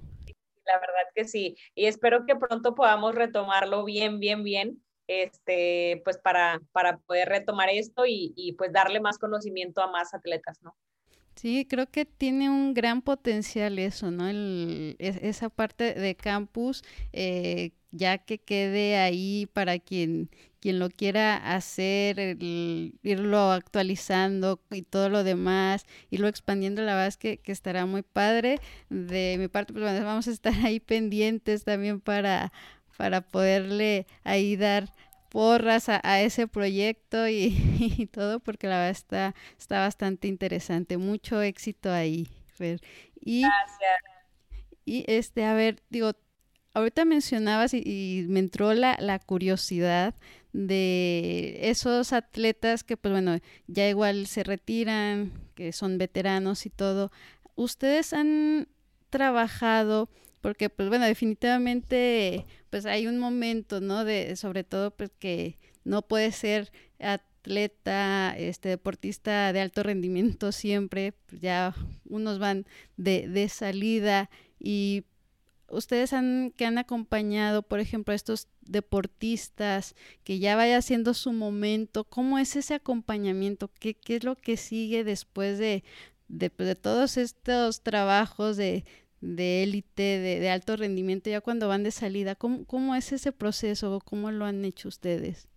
La 0.67 0.79
verdad 0.81 1.11
que 1.15 1.25
sí, 1.25 1.57
y 1.75 1.87
espero 1.87 2.27
que 2.27 2.37
pronto 2.37 2.75
podamos 2.75 3.15
retomarlo 3.15 3.85
bien, 3.85 4.21
bien, 4.21 4.43
bien 4.43 4.83
este, 5.09 6.03
pues 6.05 6.19
para, 6.19 6.61
para 6.73 6.99
poder 6.99 7.29
retomar 7.29 7.71
esto 7.71 8.05
y, 8.07 8.35
y, 8.37 8.53
pues 8.53 8.73
darle 8.73 9.01
más 9.01 9.19
conocimiento 9.19 9.81
a 9.83 9.91
más 9.91 10.13
atletas, 10.13 10.61
¿no? 10.63 10.77
Sí, 11.39 11.67
creo 11.71 11.89
que 11.89 12.05
tiene 12.05 12.51
un 12.51 12.75
gran 12.75 13.01
potencial 13.01 13.79
eso, 13.79 14.11
¿no? 14.11 14.27
El, 14.29 14.97
esa 14.99 15.49
parte 15.51 15.95
de 15.95 16.17
campus, 16.17 16.83
eh, 17.13 17.71
ya 17.93 18.19
que 18.19 18.39
quede 18.39 18.97
ahí 18.97 19.47
para 19.53 19.79
quien, 19.79 20.31
quien 20.59 20.81
lo 20.81 20.91
quiera 20.91 21.37
hacer, 21.55 22.37
irlo 22.41 23.53
actualizando 23.53 24.61
y 24.73 24.83
todo 24.83 25.11
lo 25.11 25.23
demás, 25.23 25.87
irlo 26.11 26.27
expandiendo, 26.27 26.83
la 26.83 26.95
verdad 26.95 27.07
es 27.07 27.17
que, 27.17 27.41
estará 27.45 27.87
muy 27.87 28.03
padre. 28.03 28.59
De 28.91 29.37
mi 29.39 29.47
parte, 29.47 29.73
pues 29.73 29.85
vamos 30.03 30.27
a 30.27 30.33
estar 30.33 30.55
ahí 30.67 30.81
pendientes 30.81 31.63
también 31.63 32.01
para, 32.01 32.53
para 32.97 33.21
poderle 33.21 34.09
ahí 34.25 34.57
dar 34.57 34.91
porras 35.29 35.89
a, 35.89 36.21
ese 36.21 36.47
proyecto 36.47 37.29
y, 37.29 38.09
todo, 38.13 38.41
porque 38.41 38.67
la 38.67 38.77
verdad 38.77 38.91
está, 38.91 39.35
está 39.59 39.81
bastante 39.81 40.29
interesante. 40.29 40.97
Mucho 40.97 41.43
éxito 41.43 41.93
ahí. 41.93 42.29
Y, 43.21 43.43
Gracias. 43.43 44.01
Y 44.85 45.05
este, 45.07 45.45
a 45.45 45.55
ver, 45.55 45.83
digo, 45.91 46.13
ahorita 46.75 47.05
mencionabas 47.05 47.75
y, 47.75 48.27
me 48.29 48.41
entró 48.41 48.73
la, 48.75 48.97
la, 49.01 49.19
curiosidad 49.19 50.15
de 50.53 51.59
esos 51.63 52.13
atletas 52.13 52.83
que, 52.85 52.97
pues 52.97 53.13
bueno, 53.13 53.39
ya 53.67 53.89
igual 53.89 54.27
se 54.27 54.43
retiran, 54.43 55.33
que 55.55 55.73
son 55.73 55.99
veteranos 55.99 56.67
y 56.67 56.71
todo. 56.71 57.13
¿Ustedes 57.55 58.13
han 58.13 58.69
trabajado 59.11 60.09
porque 60.41 60.71
pues 60.71 60.89
bueno, 60.89 61.05
definitivamente 61.07 62.47
pues 62.71 62.87
hay 62.87 63.07
un 63.07 63.19
momento, 63.19 63.81
¿no? 63.81 64.05
De 64.05 64.37
sobre 64.37 64.65
todo 64.65 64.91
pues 64.91 65.11
que 65.19 65.59
no 65.85 66.03
puede 66.03 66.33
ser 66.33 66.71
atleta, 66.99 68.35
este 68.37 68.69
deportista 68.69 69.53
de 69.53 69.61
alto 69.61 69.83
rendimiento 69.83 70.53
siempre, 70.53 71.13
pues, 71.27 71.41
ya 71.41 71.75
unos 72.09 72.39
van 72.39 72.67
de, 72.97 73.29
de 73.29 73.49
salida 73.49 74.31
y 74.59 75.05
ustedes 75.71 76.13
han 76.13 76.53
que 76.57 76.67
han 76.67 76.79
acompañado, 76.79 77.63
por 77.63 77.81
ejemplo, 77.81 78.13
a 78.13 78.17
estos 78.17 78.49
deportistas 78.63 79.95
que 80.25 80.39
ya 80.39 80.57
vaya 80.57 80.79
haciendo 80.79 81.15
su 81.15 81.33
momento, 81.33 82.05
¿cómo 82.05 82.39
es 82.39 82.57
ese 82.57 82.75
acompañamiento? 82.75 83.71
¿Qué, 83.79 83.95
qué 83.95 84.17
es 84.17 84.25
lo 84.25 84.37
que 84.37 84.57
sigue 84.57 85.05
después 85.05 85.59
de, 85.59 85.85
de, 86.29 86.51
de 86.51 86.75
todos 86.75 87.17
estos 87.17 87.83
trabajos 87.83 88.57
de, 88.57 88.85
de 89.21 89.63
élite, 89.63 90.19
de, 90.19 90.51
alto 90.51 90.77
rendimiento, 90.77 91.31
ya 91.31 91.41
cuando 91.41 91.69
van 91.69 91.83
de 91.83 91.91
salida, 91.91 92.35
¿cómo, 92.35 92.65
¿cómo 92.67 92.95
es 92.95 93.13
ese 93.13 93.33
proceso? 93.33 94.01
¿Cómo 94.05 94.31
lo 94.31 94.45
han 94.45 94.65
hecho 94.65 94.89
ustedes? 94.89 95.49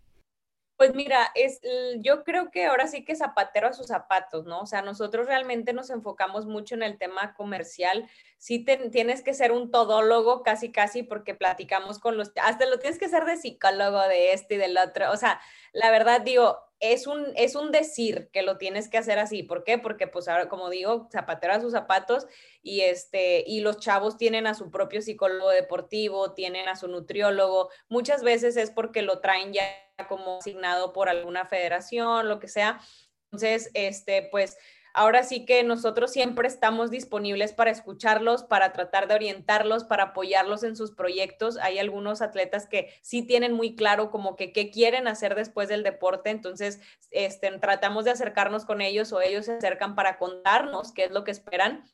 Pues 0.81 0.95
mira, 0.95 1.29
es, 1.35 1.61
yo 1.99 2.23
creo 2.23 2.49
que 2.49 2.65
ahora 2.65 2.87
sí 2.87 3.05
que 3.05 3.15
zapatero 3.15 3.67
a 3.67 3.73
sus 3.73 3.85
zapatos, 3.85 4.45
¿no? 4.47 4.61
O 4.61 4.65
sea, 4.65 4.81
nosotros 4.81 5.27
realmente 5.27 5.73
nos 5.73 5.91
enfocamos 5.91 6.47
mucho 6.47 6.73
en 6.73 6.81
el 6.81 6.97
tema 6.97 7.35
comercial. 7.35 8.09
Sí 8.39 8.65
tienes 8.91 9.21
que 9.21 9.35
ser 9.35 9.51
un 9.51 9.69
todólogo 9.69 10.41
casi, 10.41 10.71
casi, 10.71 11.03
porque 11.03 11.35
platicamos 11.35 11.99
con 11.99 12.17
los, 12.17 12.31
hasta 12.41 12.65
lo 12.65 12.79
tienes 12.79 12.97
que 12.97 13.09
ser 13.09 13.25
de 13.25 13.37
psicólogo 13.37 14.01
de 14.07 14.33
este 14.33 14.55
y 14.55 14.57
del 14.57 14.75
otro. 14.75 15.11
O 15.11 15.17
sea, 15.17 15.39
la 15.71 15.91
verdad 15.91 16.21
digo, 16.21 16.57
es 16.81 17.05
un, 17.05 17.27
es 17.35 17.55
un 17.55 17.71
decir 17.71 18.29
que 18.33 18.41
lo 18.41 18.57
tienes 18.57 18.89
que 18.89 18.97
hacer 18.97 19.19
así. 19.19 19.43
¿Por 19.43 19.63
qué? 19.63 19.77
Porque 19.77 20.07
pues 20.07 20.27
ahora, 20.27 20.49
como 20.49 20.69
digo, 20.69 21.07
zapatero 21.11 21.53
a 21.53 21.61
sus 21.61 21.71
zapatos 21.71 22.25
y, 22.63 22.81
este, 22.81 23.43
y 23.45 23.61
los 23.61 23.79
chavos 23.79 24.17
tienen 24.17 24.47
a 24.47 24.55
su 24.55 24.71
propio 24.71 25.01
psicólogo 25.01 25.51
deportivo, 25.51 26.33
tienen 26.33 26.67
a 26.67 26.75
su 26.75 26.87
nutriólogo. 26.87 27.69
Muchas 27.87 28.23
veces 28.23 28.57
es 28.57 28.71
porque 28.71 29.03
lo 29.03 29.19
traen 29.19 29.53
ya 29.53 29.63
como 30.09 30.39
asignado 30.39 30.91
por 30.91 31.07
alguna 31.07 31.45
federación, 31.45 32.27
lo 32.27 32.39
que 32.39 32.47
sea. 32.47 32.81
Entonces, 33.25 33.69
este, 33.75 34.23
pues 34.31 34.57
ahora 34.93 35.23
sí 35.23 35.45
que 35.45 35.63
nosotros 35.63 36.11
siempre 36.11 36.47
estamos 36.47 36.91
disponibles 36.91 37.53
para 37.53 37.71
escucharlos, 37.71 38.43
para 38.43 38.73
tratar 38.73 39.07
de 39.07 39.15
orientarlos, 39.15 39.83
para 39.83 40.03
apoyarlos 40.03 40.63
en 40.63 40.75
sus 40.75 40.91
proyectos. 40.91 41.57
Hay 41.57 41.79
algunos 41.79 42.21
atletas 42.21 42.67
que 42.67 42.93
sí 43.01 43.21
tienen 43.21 43.53
muy 43.53 43.75
claro 43.75 44.11
como 44.11 44.35
que 44.35 44.53
qué 44.53 44.71
quieren 44.71 45.07
hacer 45.07 45.35
después 45.35 45.69
del 45.69 45.83
deporte, 45.83 46.29
entonces 46.29 46.79
este, 47.11 47.51
tratamos 47.59 48.05
de 48.05 48.11
acercarnos 48.11 48.65
con 48.65 48.81
ellos 48.81 49.11
o 49.13 49.21
ellos 49.21 49.45
se 49.45 49.53
acercan 49.53 49.95
para 49.95 50.17
contarnos 50.17 50.91
qué 50.91 51.05
es 51.05 51.11
lo 51.11 51.23
que 51.23 51.31
esperan 51.31 51.85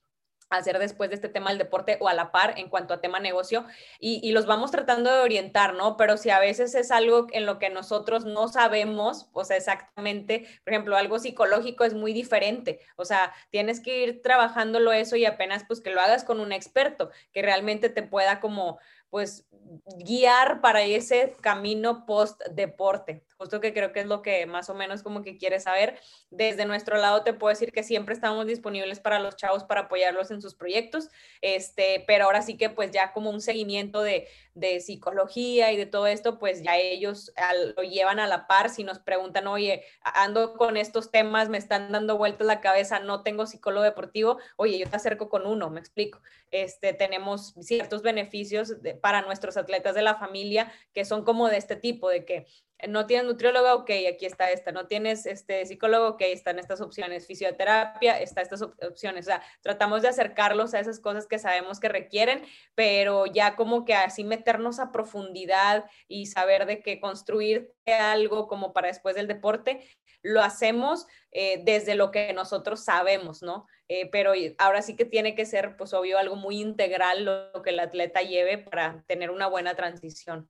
hacer 0.50 0.80
después 0.80 1.10
de 1.10 1.16
este 1.16 1.30
tema 1.30 1.50
del 1.50 1.58
deporte 1.58 1.98
o 2.00 2.08
a 2.08 2.14
la 2.14 2.32
par 2.32 2.58
en 2.58 2.70
cuanto 2.70 2.94
a 2.94 3.02
tema 3.02 3.20
negocio 3.20 3.66
y, 4.00 4.32
los 4.32 4.46
vamos 4.46 4.72
tratando 4.72 5.12
de 5.12 5.20
orientar, 5.20 5.74
¿no? 5.74 5.98
Pero 5.98 6.18
si 6.18 6.30
a 6.30 6.40
veces 6.40 6.76
es 6.76 6.92
algo 6.92 7.28
en 7.32 7.46
lo 7.46 7.58
que 7.58 7.70
nosotros 7.70 8.26
no 8.26 8.48
sabemos, 8.48 9.30
o 9.34 9.44
sea, 9.44 9.58
exactamente, 9.58 10.46
por 10.64 10.74
ejemplo, 10.74 10.96
algo 10.96 11.18
psicológico 11.18 11.84
es 11.84 11.94
muy 11.94 12.14
diferente, 12.14 12.80
o 12.98 13.06
sea, 13.06 13.34
tienes 13.50 13.80
que 13.80 14.04
ir 14.04 14.22
trabajándolo 14.22 14.92
eso 14.92 15.16
y 15.16 15.26
apenas 15.26 15.64
pues 15.66 15.82
que 15.82 15.90
lo 15.90 16.02
hagas 16.02 16.24
con 16.24 16.40
un 16.40 16.52
experto 16.52 17.10
que 17.32 17.42
realmente 17.42 17.90
te 17.90 18.04
pueda 18.04 18.40
como 18.40 18.80
pues 19.10 19.48
guiar 19.98 20.62
para 20.62 20.84
ese 20.84 21.36
camino 21.42 22.06
post 22.06 22.42
deporte 22.52 23.24
justo 23.38 23.62
que 23.62 23.74
creo 23.74 23.94
que 23.94 24.00
es 24.00 24.08
lo 24.08 24.22
que 24.22 24.46
más 24.46 24.70
o 24.70 24.74
menos 24.74 25.04
como 25.04 25.22
que 25.22 25.38
quieres 25.38 25.64
saber. 25.64 26.00
Desde 26.30 26.66
nuestro 26.66 26.98
lado 26.98 27.24
te 27.24 27.34
puedo 27.34 27.50
decir 27.50 27.72
que 27.72 27.84
siempre 27.84 28.14
estamos 28.14 28.48
disponibles 28.48 29.00
para 29.00 29.20
los 29.20 29.36
chavos 29.36 29.64
para 29.64 29.82
apoyarlos 29.82 30.32
en 30.32 30.42
sus 30.42 30.56
proyectos, 30.56 31.10
este, 31.42 32.04
pero 32.08 32.26
ahora 32.26 32.42
sí 32.42 32.58
que 32.58 32.70
pues 32.70 32.92
ya 32.92 33.14
como 33.14 33.30
un 33.30 33.42
seguimiento 33.42 34.02
de, 34.02 34.28
de 34.54 34.80
psicología 34.80 35.72
y 35.72 35.78
de 35.78 35.86
todo 35.86 36.08
esto, 36.08 36.40
pues 36.40 36.64
ya 36.64 36.78
ellos 36.78 37.32
lo 37.76 37.84
llevan 37.84 38.20
a 38.20 38.28
la 38.28 38.48
par 38.48 38.70
si 38.70 38.84
nos 38.84 39.00
preguntan, 39.00 39.48
oye, 39.48 39.84
ando 40.02 40.54
con 40.54 40.78
estos 40.78 41.12
temas, 41.12 41.50
me 41.50 41.58
están 41.58 41.92
dando 41.92 42.18
vueltas 42.18 42.48
la 42.48 42.62
cabeza, 42.62 43.00
no 43.00 43.22
tengo 43.22 43.46
psicólogo 43.46 43.84
deportivo, 43.84 44.40
oye, 44.56 44.80
yo 44.80 44.90
te 44.90 44.96
acerco 44.96 45.30
con 45.30 45.46
uno, 45.46 45.70
me 45.70 45.80
explico. 45.80 46.20
Este, 46.50 46.94
tenemos 46.94 47.54
ciertos 47.60 48.02
beneficios 48.02 48.76
para 49.02 49.22
nuestros 49.22 49.58
atletas 49.58 49.96
de 49.96 50.02
la 50.02 50.16
familia 50.16 50.72
que 50.94 51.06
son 51.06 51.24
como 51.24 51.50
de 51.50 51.58
este 51.58 51.76
tipo, 51.76 52.10
de 52.10 52.26
que 52.26 52.48
no 52.88 53.08
tienes 53.08 53.26
nutriólogo, 53.26 53.74
ok, 53.74 53.90
aquí 54.14 54.26
está 54.26 54.52
esta, 54.52 54.72
no 54.72 54.86
tienes 54.86 55.26
este 55.26 55.66
psicólogo, 55.66 56.10
ok, 56.10 56.22
están 56.22 56.60
estas 56.60 56.82
opciones, 56.82 57.26
fisioterapia, 57.26 58.20
está 58.20 58.42
estas 58.42 58.62
opciones, 58.62 59.26
o 59.26 59.30
sea, 59.30 59.42
tratamos 59.62 60.04
de 60.04 60.10
acercarlos 60.10 60.74
a 60.74 60.80
esas 60.80 61.00
cosas 61.00 61.26
que 61.26 61.40
sabemos 61.40 61.80
que 61.80 61.90
requieren, 61.90 62.44
pero 62.76 63.26
ya 63.26 63.56
como 63.56 63.84
que 63.84 63.96
así 63.96 64.24
meternos 64.24 64.80
a 64.80 64.92
profundidad 64.92 65.86
y 66.08 66.28
saber 66.28 66.68
de 66.68 66.82
qué 66.82 67.00
construir 67.00 67.74
algo 67.86 68.48
como 68.48 68.74
para 68.74 68.90
después 68.90 69.16
del 69.16 69.28
deporte, 69.28 69.88
lo 70.22 70.42
hacemos 70.42 71.08
eh, 71.32 71.62
desde 71.64 71.96
lo 71.96 72.12
que 72.12 72.34
nosotros 72.34 72.84
sabemos, 72.84 73.42
¿no? 73.42 73.68
Eh, 73.88 74.10
pero 74.12 74.34
ahora 74.58 74.82
sí 74.82 74.96
que 74.96 75.06
tiene 75.06 75.36
que 75.36 75.46
ser, 75.46 75.78
pues 75.78 75.94
obvio, 75.94 76.18
algo 76.18 76.36
muy 76.36 76.60
integral 76.60 77.24
lo, 77.26 77.62
que 77.62 77.70
el 77.70 77.80
atleta 77.80 78.22
lleve 78.22 78.58
para 78.58 79.04
tener 79.08 79.32
una 79.32 79.48
buena 79.48 79.76
transición. 79.76 80.50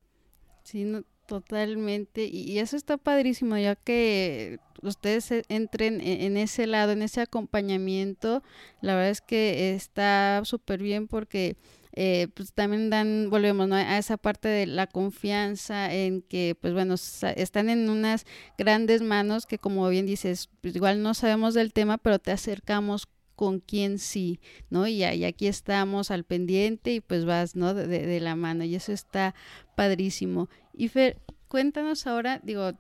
Sí, 0.64 0.84
no, 0.84 1.04
Totalmente, 1.28 2.26
y 2.26 2.58
eso 2.60 2.78
está 2.78 2.96
padrísimo, 2.98 3.58
ya 3.58 3.76
que 3.76 4.60
ustedes 4.82 5.30
entren 5.50 6.00
e-, 6.00 6.26
en 6.26 6.38
ese 6.38 6.68
lado, 6.68 6.94
en 6.94 7.02
ese 7.02 7.20
acompañamiento, 7.20 8.44
la 8.80 8.96
verdad 8.96 9.10
es 9.12 9.20
que 9.20 9.76
está 9.76 10.42
súper 10.46 10.82
bien 10.82 11.08
porque 11.08 11.58
eh, 11.92 12.30
pues 12.34 12.54
también 12.54 12.90
dan, 12.90 13.30
volvemos 13.30 13.70
a 13.72 13.98
esa 13.98 14.16
parte 14.16 14.48
de 14.48 14.68
la 14.68 14.88
confianza 14.88 15.94
en 15.94 16.22
que, 16.22 16.56
pues 16.62 16.74
bueno, 16.74 16.94
están 16.94 17.70
en 17.70 17.90
unas 17.90 18.26
grandes 18.58 19.02
manos 19.02 19.48
que 19.48 19.58
como 19.58 19.90
bien 19.90 20.06
dices, 20.06 20.50
pues 20.62 20.78
igual 20.78 21.04
no 21.04 21.14
sabemos 21.14 21.56
del 21.56 21.74
tema, 21.74 21.98
pero 21.98 22.20
te 22.20 22.32
acercamos 22.32 23.08
con 23.38 23.60
quién 23.60 24.00
sí, 24.00 24.40
¿no? 24.72 24.88
Y, 24.88 25.04
y, 25.06 25.24
aquí 25.24 25.46
estamos 25.46 26.10
al 26.10 26.24
pendiente 26.24 26.92
y 26.94 27.02
pues 27.02 27.24
vas, 27.24 27.56
¿no? 27.56 27.76
De, 27.76 28.20
la 28.20 28.36
mano 28.36 28.64
y 28.64 28.74
eso 28.74 28.92
está 28.92 29.36
padrísimo. 29.76 30.50
Y 30.78 30.90
Fer, 30.90 31.18
cuéntanos 31.48 32.06
ahora, 32.06 32.40
digo, 32.44 32.72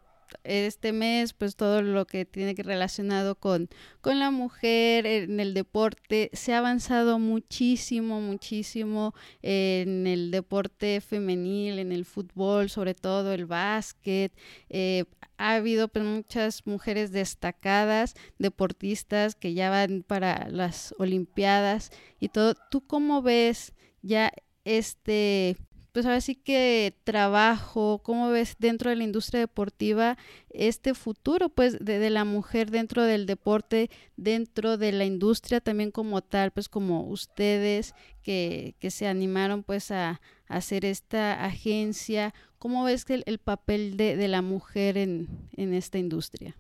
este 0.43 0.91
mes, 0.91 1.33
pues 1.33 1.55
todo 1.55 1.81
lo 1.81 2.05
que 2.05 2.25
tiene 2.25 2.53
que 2.53 2.61
relacionado 2.61 3.35
con, 3.35 3.69
con 4.01 4.19
la 4.19 4.29
mujer 4.29 5.07
en 5.07 5.39
el 5.39 5.55
deporte, 5.55 6.29
se 6.33 6.53
ha 6.53 6.59
avanzado 6.59 7.17
muchísimo, 7.17 8.21
muchísimo 8.21 9.15
en 9.41 10.05
el 10.05 10.29
deporte 10.29 11.01
femenil, 11.01 11.79
en 11.79 11.91
el 11.91 12.05
fútbol, 12.05 12.69
sobre 12.69 12.93
todo 12.93 13.33
el 13.33 13.47
básquet. 13.47 14.31
Eh, 14.69 15.05
ha 15.37 15.55
habido 15.55 15.87
pues, 15.87 16.05
muchas 16.05 16.67
mujeres 16.67 17.11
destacadas, 17.11 18.13
deportistas 18.37 19.33
que 19.33 19.55
ya 19.55 19.71
van 19.71 20.03
para 20.03 20.49
las 20.49 20.93
Olimpiadas 20.99 21.91
y 22.19 22.29
todo. 22.29 22.53
¿Tú 22.69 22.85
cómo 22.85 23.23
ves 23.23 23.73
ya 24.01 24.31
este 24.65 25.57
pues 25.97 26.05
ahora 26.05 26.21
sí 26.21 26.35
que 26.35 26.95
trabajo, 27.05 28.01
cómo 28.03 28.29
ves 28.29 28.55
dentro 28.59 28.91
de 28.91 28.97
la 28.97 29.03
industria 29.03 29.39
deportiva 29.39 30.15
este 30.51 30.93
futuro 30.93 31.49
pues 31.49 31.83
de, 31.83 32.11
la 32.11 32.23
mujer 32.23 32.69
dentro 32.69 33.01
del 33.01 33.25
deporte, 33.25 33.89
dentro 34.15 34.77
de 34.77 34.91
la 34.91 35.05
industria 35.05 35.59
también 35.59 35.89
como 35.89 36.21
tal, 36.21 36.51
pues 36.51 36.69
como 36.69 37.07
ustedes 37.07 37.95
que, 38.21 38.75
que 38.77 38.91
se 38.91 39.07
animaron 39.07 39.63
pues 39.63 39.89
a, 39.89 40.21
hacer 40.47 40.85
esta 40.85 41.43
agencia, 41.43 42.31
¿cómo 42.59 42.83
ves 42.83 43.03
el, 43.09 43.23
el 43.25 43.39
papel 43.39 43.97
de, 43.97 44.15
de 44.17 44.27
la 44.27 44.43
mujer 44.43 44.99
en, 44.99 45.49
en 45.53 45.73
esta 45.73 45.97
industria? 45.97 46.55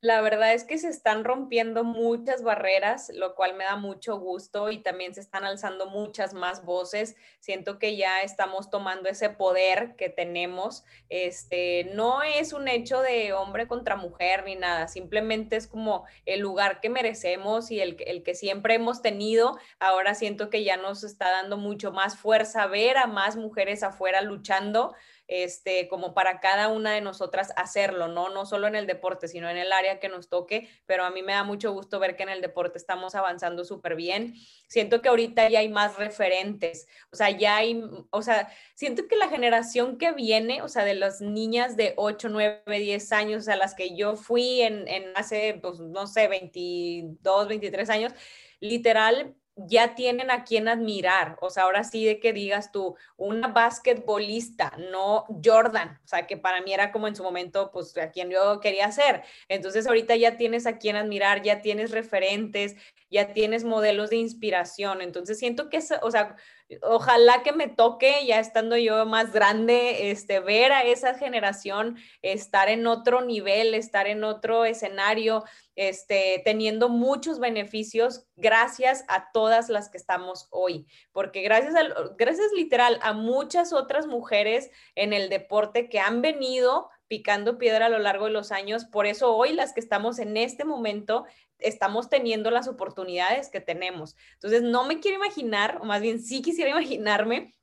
La 0.00 0.20
verdad 0.20 0.54
es 0.54 0.62
que 0.62 0.78
se 0.78 0.86
están 0.86 1.24
rompiendo 1.24 1.82
muchas 1.82 2.44
barreras, 2.44 3.10
lo 3.12 3.34
cual 3.34 3.56
me 3.56 3.64
da 3.64 3.74
mucho 3.74 4.16
gusto 4.16 4.70
y 4.70 4.78
también 4.78 5.12
se 5.12 5.20
están 5.20 5.42
alzando 5.42 5.86
muchas 5.86 6.34
más 6.34 6.64
voces. 6.64 7.16
Siento 7.40 7.80
que 7.80 7.96
ya 7.96 8.22
estamos 8.22 8.70
tomando 8.70 9.08
ese 9.08 9.28
poder 9.28 9.96
que 9.96 10.08
tenemos. 10.08 10.84
Este, 11.08 11.90
no 11.94 12.22
es 12.22 12.52
un 12.52 12.68
hecho 12.68 13.02
de 13.02 13.32
hombre 13.32 13.66
contra 13.66 13.96
mujer 13.96 14.44
ni 14.44 14.54
nada, 14.54 14.86
simplemente 14.86 15.56
es 15.56 15.66
como 15.66 16.04
el 16.26 16.38
lugar 16.38 16.80
que 16.80 16.90
merecemos 16.90 17.72
y 17.72 17.80
el, 17.80 17.96
el 18.06 18.22
que 18.22 18.36
siempre 18.36 18.74
hemos 18.74 19.02
tenido. 19.02 19.58
Ahora 19.80 20.14
siento 20.14 20.48
que 20.48 20.62
ya 20.62 20.76
nos 20.76 21.02
está 21.02 21.28
dando 21.28 21.56
mucho 21.56 21.90
más 21.90 22.16
fuerza 22.16 22.68
ver 22.68 22.98
a 22.98 23.08
más 23.08 23.34
mujeres 23.34 23.82
afuera 23.82 24.20
luchando 24.20 24.94
este, 25.28 25.88
como 25.88 26.14
para 26.14 26.40
cada 26.40 26.68
una 26.68 26.92
de 26.92 27.02
nosotras 27.02 27.52
hacerlo, 27.56 28.08
¿no? 28.08 28.30
No 28.30 28.46
solo 28.46 28.66
en 28.66 28.74
el 28.74 28.86
deporte, 28.86 29.28
sino 29.28 29.48
en 29.48 29.58
el 29.58 29.72
área 29.72 30.00
que 30.00 30.08
nos 30.08 30.28
toque, 30.28 30.68
pero 30.86 31.04
a 31.04 31.10
mí 31.10 31.22
me 31.22 31.34
da 31.34 31.44
mucho 31.44 31.72
gusto 31.72 31.98
ver 31.98 32.16
que 32.16 32.22
en 32.22 32.30
el 32.30 32.40
deporte 32.40 32.78
estamos 32.78 33.14
avanzando 33.14 33.64
súper 33.64 33.94
bien. 33.94 34.34
Siento 34.66 35.02
que 35.02 35.10
ahorita 35.10 35.48
ya 35.48 35.60
hay 35.60 35.68
más 35.68 35.96
referentes, 35.96 36.88
o 37.12 37.16
sea, 37.16 37.30
ya 37.30 37.56
hay, 37.56 37.82
o 38.10 38.22
sea, 38.22 38.50
siento 38.74 39.06
que 39.06 39.16
la 39.16 39.28
generación 39.28 39.98
que 39.98 40.12
viene, 40.12 40.62
o 40.62 40.68
sea, 40.68 40.84
de 40.84 40.94
las 40.94 41.20
niñas 41.20 41.76
de 41.76 41.92
8, 41.96 42.28
9, 42.30 42.62
10 42.66 43.12
años, 43.12 43.44
sea, 43.44 43.56
las 43.56 43.74
que 43.74 43.94
yo 43.96 44.16
fui 44.16 44.62
en, 44.62 44.88
en 44.88 45.12
hace, 45.14 45.58
pues, 45.60 45.78
no 45.80 46.06
sé, 46.06 46.28
22, 46.28 47.48
23 47.48 47.90
años, 47.90 48.12
literal, 48.60 49.34
ya 49.66 49.94
tienen 49.94 50.30
a 50.30 50.44
quien 50.44 50.68
admirar. 50.68 51.36
O 51.40 51.50
sea, 51.50 51.64
ahora 51.64 51.84
sí 51.84 52.04
de 52.04 52.20
que 52.20 52.32
digas 52.32 52.70
tú, 52.70 52.96
una 53.16 53.48
basquetbolista, 53.48 54.72
no 54.90 55.26
Jordan. 55.44 55.98
O 56.04 56.08
sea, 56.08 56.26
que 56.26 56.36
para 56.36 56.62
mí 56.62 56.72
era 56.72 56.92
como 56.92 57.08
en 57.08 57.16
su 57.16 57.22
momento, 57.22 57.70
pues 57.72 57.96
a 57.98 58.10
quien 58.10 58.30
yo 58.30 58.60
quería 58.60 58.90
ser. 58.92 59.22
Entonces, 59.48 59.86
ahorita 59.86 60.16
ya 60.16 60.36
tienes 60.36 60.66
a 60.66 60.78
quien 60.78 60.96
admirar, 60.96 61.42
ya 61.42 61.60
tienes 61.60 61.90
referentes, 61.90 62.76
ya 63.10 63.32
tienes 63.32 63.64
modelos 63.64 64.10
de 64.10 64.16
inspiración. 64.16 65.02
Entonces, 65.02 65.38
siento 65.38 65.68
que, 65.68 65.80
o 66.02 66.10
sea, 66.10 66.36
ojalá 66.82 67.42
que 67.42 67.52
me 67.52 67.68
toque, 67.68 68.26
ya 68.26 68.40
estando 68.40 68.76
yo 68.76 69.06
más 69.06 69.32
grande, 69.32 70.10
este, 70.10 70.40
ver 70.40 70.72
a 70.72 70.82
esa 70.82 71.14
generación 71.14 71.96
estar 72.22 72.68
en 72.68 72.86
otro 72.86 73.22
nivel, 73.22 73.74
estar 73.74 74.06
en 74.06 74.24
otro 74.24 74.64
escenario, 74.64 75.44
este, 75.76 76.42
teniendo 76.44 76.88
muchos 76.88 77.38
beneficios 77.38 78.26
gracias 78.36 79.04
a 79.08 79.30
todas 79.32 79.68
las 79.68 79.88
que 79.88 79.96
estamos 79.96 80.48
hoy, 80.50 80.86
porque 81.12 81.42
gracias, 81.42 81.74
gracias 82.16 82.48
literal 82.54 82.98
a 83.02 83.12
muchas 83.12 83.72
otras 83.72 84.06
mujeres 84.06 84.70
en 84.94 85.12
el 85.12 85.28
deporte 85.28 85.88
que 85.88 86.00
han 86.00 86.20
venido 86.20 86.90
picando 87.08 87.56
piedra 87.56 87.86
a 87.86 87.88
lo 87.88 87.98
largo 87.98 88.26
de 88.26 88.32
los 88.32 88.52
años. 88.52 88.84
Por 88.84 89.06
eso 89.06 89.34
hoy 89.34 89.52
las 89.52 89.72
que 89.72 89.80
estamos 89.80 90.18
en 90.18 90.36
este 90.36 90.64
momento 90.64 91.24
estamos 91.58 92.08
teniendo 92.08 92.50
las 92.50 92.68
oportunidades 92.68 93.50
que 93.50 93.60
tenemos. 93.60 94.16
Entonces, 94.34 94.62
no 94.62 94.84
me 94.84 95.00
quiero 95.00 95.16
imaginar, 95.16 95.78
o 95.80 95.84
más 95.84 96.00
bien 96.00 96.20
sí 96.20 96.42
quisiera 96.42 96.70
imaginarme 96.70 97.54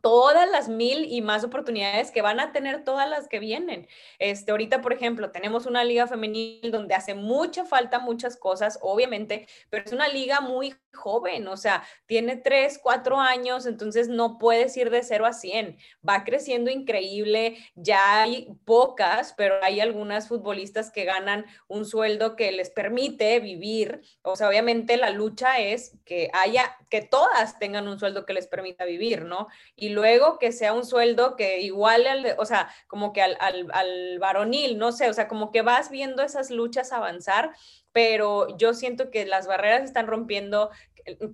todas 0.00 0.50
las 0.50 0.68
mil 0.68 1.04
y 1.04 1.20
más 1.20 1.44
oportunidades 1.44 2.10
que 2.10 2.22
van 2.22 2.40
a 2.40 2.52
tener 2.52 2.84
todas 2.84 3.08
las 3.08 3.28
que 3.28 3.38
vienen. 3.38 3.86
Este, 4.18 4.50
ahorita, 4.50 4.80
por 4.80 4.92
ejemplo, 4.92 5.30
tenemos 5.30 5.66
una 5.66 5.84
liga 5.84 6.06
femenil 6.06 6.70
donde 6.70 6.94
hace 6.94 7.14
mucha 7.14 7.64
falta 7.64 7.98
muchas 7.98 8.36
cosas, 8.36 8.78
obviamente, 8.80 9.46
pero 9.68 9.84
es 9.84 9.92
una 9.92 10.08
liga 10.08 10.40
muy 10.40 10.74
joven, 10.94 11.48
o 11.48 11.56
sea, 11.56 11.84
tiene 12.06 12.36
tres, 12.36 12.78
cuatro 12.82 13.18
años, 13.18 13.66
entonces 13.66 14.08
no 14.08 14.38
puedes 14.38 14.76
ir 14.76 14.90
de 14.90 15.02
cero 15.02 15.26
a 15.26 15.32
100. 15.32 15.78
Va 16.06 16.24
creciendo 16.24 16.70
increíble, 16.70 17.58
ya 17.74 18.22
hay 18.22 18.48
pocas, 18.64 19.34
pero 19.36 19.62
hay 19.62 19.80
algunas 19.80 20.28
futbolistas 20.28 20.90
que 20.90 21.04
ganan 21.04 21.46
un 21.68 21.84
sueldo 21.84 22.36
que 22.36 22.52
les 22.52 22.70
permite 22.70 23.40
vivir. 23.40 24.02
O 24.22 24.36
sea, 24.36 24.48
obviamente 24.48 24.96
la 24.96 25.10
lucha 25.10 25.58
es 25.58 25.98
que 26.04 26.30
haya, 26.32 26.76
que 26.90 27.02
todas 27.02 27.58
tengan 27.58 27.88
un 27.88 27.98
sueldo 27.98 28.26
que 28.26 28.34
les 28.34 28.46
permita 28.46 28.84
vivir, 28.84 29.24
¿no? 29.24 29.48
Y 29.76 29.90
luego 29.90 30.38
que 30.38 30.52
sea 30.52 30.72
un 30.72 30.84
sueldo 30.84 31.36
que 31.36 31.60
iguale 31.60 32.08
al, 32.08 32.34
o 32.38 32.44
sea, 32.44 32.72
como 32.86 33.12
que 33.12 33.22
al, 33.22 33.36
al, 33.40 33.68
al 33.72 34.18
varonil, 34.18 34.78
no 34.78 34.92
sé, 34.92 35.08
o 35.08 35.12
sea, 35.14 35.28
como 35.28 35.50
que 35.50 35.62
vas 35.62 35.90
viendo 35.90 36.22
esas 36.22 36.50
luchas 36.50 36.92
avanzar 36.92 37.52
pero 37.92 38.56
yo 38.56 38.74
siento 38.74 39.10
que 39.10 39.26
las 39.26 39.46
barreras 39.46 39.82
están 39.82 40.06
rompiendo, 40.06 40.70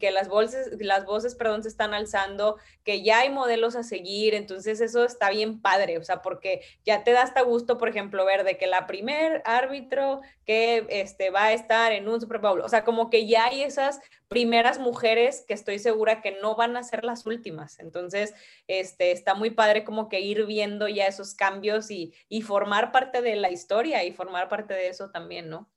que 0.00 0.10
las 0.10 0.28
voces, 0.28 0.70
las 0.80 1.04
voces, 1.04 1.34
perdón, 1.34 1.62
se 1.62 1.68
están 1.68 1.94
alzando, 1.94 2.56
que 2.84 3.02
ya 3.02 3.20
hay 3.20 3.30
modelos 3.30 3.76
a 3.76 3.82
seguir, 3.82 4.34
entonces 4.34 4.80
eso 4.80 5.04
está 5.04 5.30
bien 5.30 5.60
padre, 5.60 5.98
o 5.98 6.04
sea, 6.04 6.22
porque 6.22 6.62
ya 6.84 7.04
te 7.04 7.12
da 7.12 7.22
hasta 7.22 7.42
gusto, 7.42 7.78
por 7.78 7.88
ejemplo, 7.88 8.24
ver 8.24 8.44
de 8.44 8.56
que 8.56 8.66
la 8.66 8.86
primer 8.86 9.42
árbitro 9.44 10.20
que 10.46 10.86
este, 10.88 11.30
va 11.30 11.46
a 11.46 11.52
estar 11.52 11.92
en 11.92 12.08
un 12.08 12.20
Super 12.20 12.38
Bowl, 12.38 12.60
o 12.60 12.68
sea, 12.68 12.84
como 12.84 13.10
que 13.10 13.26
ya 13.26 13.46
hay 13.46 13.62
esas 13.62 14.00
primeras 14.28 14.78
mujeres 14.78 15.44
que 15.46 15.54
estoy 15.54 15.78
segura 15.78 16.22
que 16.22 16.38
no 16.40 16.56
van 16.56 16.76
a 16.76 16.82
ser 16.82 17.04
las 17.04 17.26
últimas, 17.26 17.78
entonces, 17.78 18.34
este, 18.68 19.12
está 19.12 19.34
muy 19.34 19.50
padre 19.50 19.84
como 19.84 20.08
que 20.08 20.20
ir 20.20 20.46
viendo 20.46 20.88
ya 20.88 21.06
esos 21.06 21.34
cambios 21.34 21.90
y 21.90 22.12
formar 22.42 22.92
parte 22.92 23.22
de 23.22 23.36
la 23.36 23.50
historia 23.50 24.04
y 24.04 24.12
formar 24.12 24.48
parte 24.48 24.74
de 24.74 24.88
eso 24.88 25.10
también, 25.10 25.48
¿no? 25.50 25.68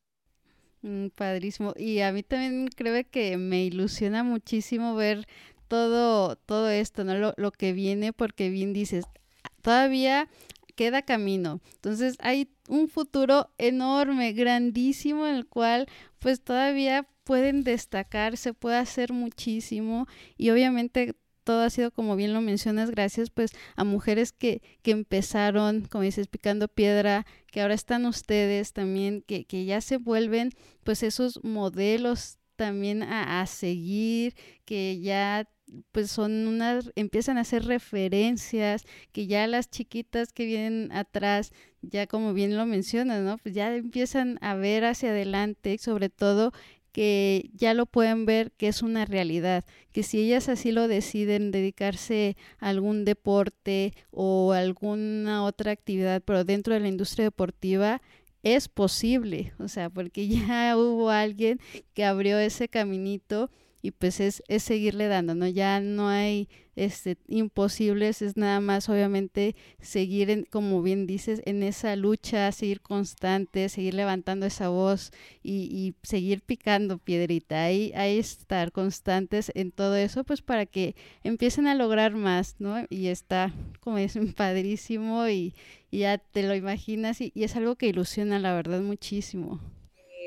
Mm, 0.81 1.07
padrísimo. 1.09 1.73
Y 1.77 1.99
a 1.99 2.11
mí 2.11 2.23
también 2.23 2.67
creo 2.75 3.03
que 3.09 3.37
me 3.37 3.63
ilusiona 3.63 4.23
muchísimo 4.23 4.95
ver 4.95 5.27
todo, 5.67 6.35
todo 6.35 6.69
esto, 6.69 7.03
¿no? 7.03 7.15
Lo, 7.15 7.33
lo 7.37 7.51
que 7.51 7.73
viene, 7.73 8.13
porque 8.13 8.49
bien 8.49 8.73
dices, 8.73 9.05
todavía 9.61 10.27
queda 10.75 11.03
camino. 11.03 11.61
Entonces 11.75 12.15
hay 12.19 12.49
un 12.67 12.87
futuro 12.87 13.51
enorme, 13.57 14.33
grandísimo, 14.33 15.27
en 15.27 15.35
el 15.35 15.47
cual 15.47 15.87
pues 16.19 16.41
todavía 16.43 17.07
pueden 17.23 17.63
destacar, 17.63 18.37
se 18.37 18.53
puede 18.53 18.77
hacer 18.77 19.13
muchísimo 19.13 20.07
y 20.37 20.49
obviamente 20.49 21.15
todo 21.43 21.61
ha 21.61 21.69
sido, 21.69 21.91
como 21.91 22.15
bien 22.15 22.33
lo 22.33 22.41
mencionas, 22.41 22.91
gracias 22.91 23.29
pues 23.29 23.51
a 23.75 23.83
mujeres 23.83 24.31
que, 24.31 24.61
que 24.81 24.91
empezaron, 24.91 25.81
como 25.81 26.03
dices, 26.03 26.27
picando 26.27 26.67
piedra, 26.67 27.25
que 27.47 27.61
ahora 27.61 27.73
están 27.73 28.05
ustedes 28.05 28.73
también, 28.73 29.21
que, 29.21 29.45
que 29.45 29.65
ya 29.65 29.81
se 29.81 29.97
vuelven 29.97 30.51
pues 30.83 31.03
esos 31.03 31.43
modelos 31.43 32.37
también 32.55 33.03
a, 33.03 33.41
a 33.41 33.45
seguir, 33.47 34.35
que 34.65 34.99
ya 35.01 35.47
pues 35.91 36.11
son 36.11 36.47
unas, 36.47 36.91
empiezan 36.95 37.37
a 37.37 37.41
hacer 37.41 37.65
referencias, 37.65 38.83
que 39.11 39.27
ya 39.27 39.47
las 39.47 39.69
chiquitas 39.69 40.33
que 40.33 40.45
vienen 40.45 40.91
atrás, 40.91 41.51
ya 41.81 42.07
como 42.07 42.33
bien 42.33 42.57
lo 42.57 42.65
mencionas, 42.65 43.21
¿no? 43.23 43.37
Pues 43.37 43.55
ya 43.55 43.73
empiezan 43.75 44.37
a 44.41 44.55
ver 44.55 44.83
hacia 44.85 45.09
adelante, 45.09 45.77
sobre 45.77 46.09
todo 46.09 46.51
que 46.91 47.49
ya 47.53 47.73
lo 47.73 47.85
pueden 47.85 48.25
ver 48.25 48.51
que 48.51 48.67
es 48.67 48.81
una 48.81 49.05
realidad, 49.05 49.63
que 49.91 50.03
si 50.03 50.19
ellas 50.19 50.49
así 50.49 50.71
lo 50.71 50.87
deciden 50.87 51.51
dedicarse 51.51 52.35
a 52.59 52.69
algún 52.69 53.05
deporte 53.05 53.93
o 54.11 54.53
alguna 54.53 55.43
otra 55.43 55.71
actividad, 55.71 56.21
pero 56.23 56.43
dentro 56.43 56.73
de 56.73 56.81
la 56.81 56.87
industria 56.87 57.25
deportiva, 57.25 58.01
es 58.43 58.67
posible, 58.67 59.53
o 59.59 59.67
sea, 59.67 59.89
porque 59.89 60.27
ya 60.27 60.75
hubo 60.77 61.09
alguien 61.09 61.59
que 61.93 62.05
abrió 62.05 62.39
ese 62.39 62.67
caminito 62.67 63.49
y 63.81 63.91
pues 63.91 64.19
es, 64.19 64.43
es 64.47 64.63
seguirle 64.63 65.07
dando, 65.07 65.35
¿no? 65.35 65.47
Ya 65.47 65.79
no 65.79 66.07
hay 66.07 66.47
este, 66.75 67.17
imposibles, 67.27 68.21
es 68.21 68.37
nada 68.37 68.59
más 68.59 68.89
obviamente 68.89 69.55
seguir, 69.79 70.29
en, 70.29 70.43
como 70.43 70.81
bien 70.81 71.07
dices, 71.07 71.41
en 71.45 71.63
esa 71.63 71.95
lucha, 71.95 72.51
seguir 72.51 72.81
constante, 72.81 73.69
seguir 73.69 73.93
levantando 73.93 74.45
esa 74.45 74.69
voz 74.69 75.11
y, 75.43 75.63
y 75.71 75.95
seguir 76.03 76.41
picando 76.41 76.97
piedrita, 76.97 77.63
ahí, 77.63 77.91
ahí 77.95 78.19
estar 78.19 78.71
constantes 78.71 79.51
en 79.55 79.71
todo 79.71 79.95
eso, 79.95 80.23
pues 80.23 80.41
para 80.41 80.65
que 80.65 80.95
empiecen 81.23 81.67
a 81.67 81.75
lograr 81.75 82.15
más, 82.15 82.55
¿no? 82.59 82.85
Y 82.89 83.07
está, 83.07 83.53
como 83.79 83.97
dicen, 83.97 84.33
padrísimo 84.33 85.27
y, 85.27 85.53
y 85.89 85.99
ya 85.99 86.17
te 86.17 86.43
lo 86.43 86.55
imaginas 86.55 87.21
y, 87.21 87.31
y 87.35 87.43
es 87.43 87.55
algo 87.55 87.75
que 87.75 87.87
ilusiona, 87.87 88.39
la 88.39 88.53
verdad, 88.53 88.81
muchísimo. 88.81 89.59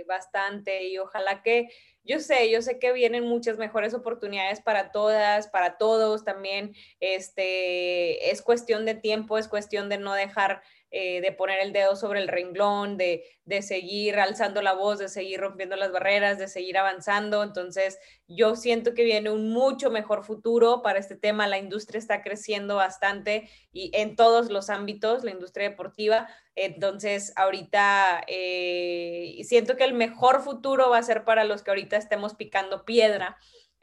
Bastante 0.02 0.84
y 0.84 0.98
ojalá 0.98 1.42
que 1.42 1.68
yo 2.04 2.20
sé, 2.20 2.50
yo 2.50 2.60
sé 2.60 2.78
que 2.78 2.92
vienen 2.92 3.24
muchas 3.24 3.56
mejores 3.56 3.94
oportunidades 3.94 4.60
para 4.60 4.92
todas, 4.92 5.48
para 5.48 5.78
todos 5.78 6.22
también. 6.22 6.74
Este, 7.00 8.30
es 8.30 8.42
cuestión 8.42 8.84
de 8.84 8.94
tiempo, 8.94 9.38
es 9.38 9.48
cuestión 9.48 9.88
de 9.88 9.96
no 9.96 10.12
dejar 10.12 10.62
eh, 10.96 11.20
de 11.20 11.32
poner 11.32 11.58
el 11.58 11.72
dedo 11.72 11.96
sobre 11.96 12.20
el 12.20 12.28
renglón, 12.28 12.96
de, 12.96 13.24
de, 13.44 13.62
seguir 13.62 14.16
alzando 14.20 14.62
la 14.62 14.74
voz, 14.74 15.00
de 15.00 15.08
seguir 15.08 15.40
rompiendo 15.40 15.74
las 15.74 15.90
barreras, 15.90 16.38
de 16.38 16.46
seguir 16.46 16.78
avanzando. 16.78 17.42
Entonces, 17.42 17.98
yo 18.28 18.54
siento 18.54 18.94
que 18.94 19.02
viene 19.02 19.30
un 19.30 19.50
mucho 19.50 19.90
mejor 19.90 20.22
futuro 20.22 20.82
para 20.82 21.00
este 21.00 21.16
tema. 21.16 21.48
La 21.48 21.58
industria 21.58 21.98
está 21.98 22.22
creciendo 22.22 22.76
bastante 22.76 23.50
y 23.72 23.90
en 23.92 24.14
todos 24.14 24.52
los 24.52 24.70
ámbitos, 24.70 25.24
la 25.24 25.32
industria 25.32 25.68
deportiva. 25.68 26.28
Entonces, 26.54 27.32
ahorita 27.34 28.22
eh, 28.28 29.40
siento 29.42 29.74
que 29.74 29.82
el 29.82 29.94
mejor 29.94 30.42
futuro 30.42 30.90
va 30.90 30.98
a 30.98 31.02
ser 31.02 31.24
para 31.24 31.42
los 31.42 31.64
que 31.64 31.72
ahorita 31.72 31.96
estemos 31.96 32.34
picando 32.34 32.84
piedra 32.84 33.36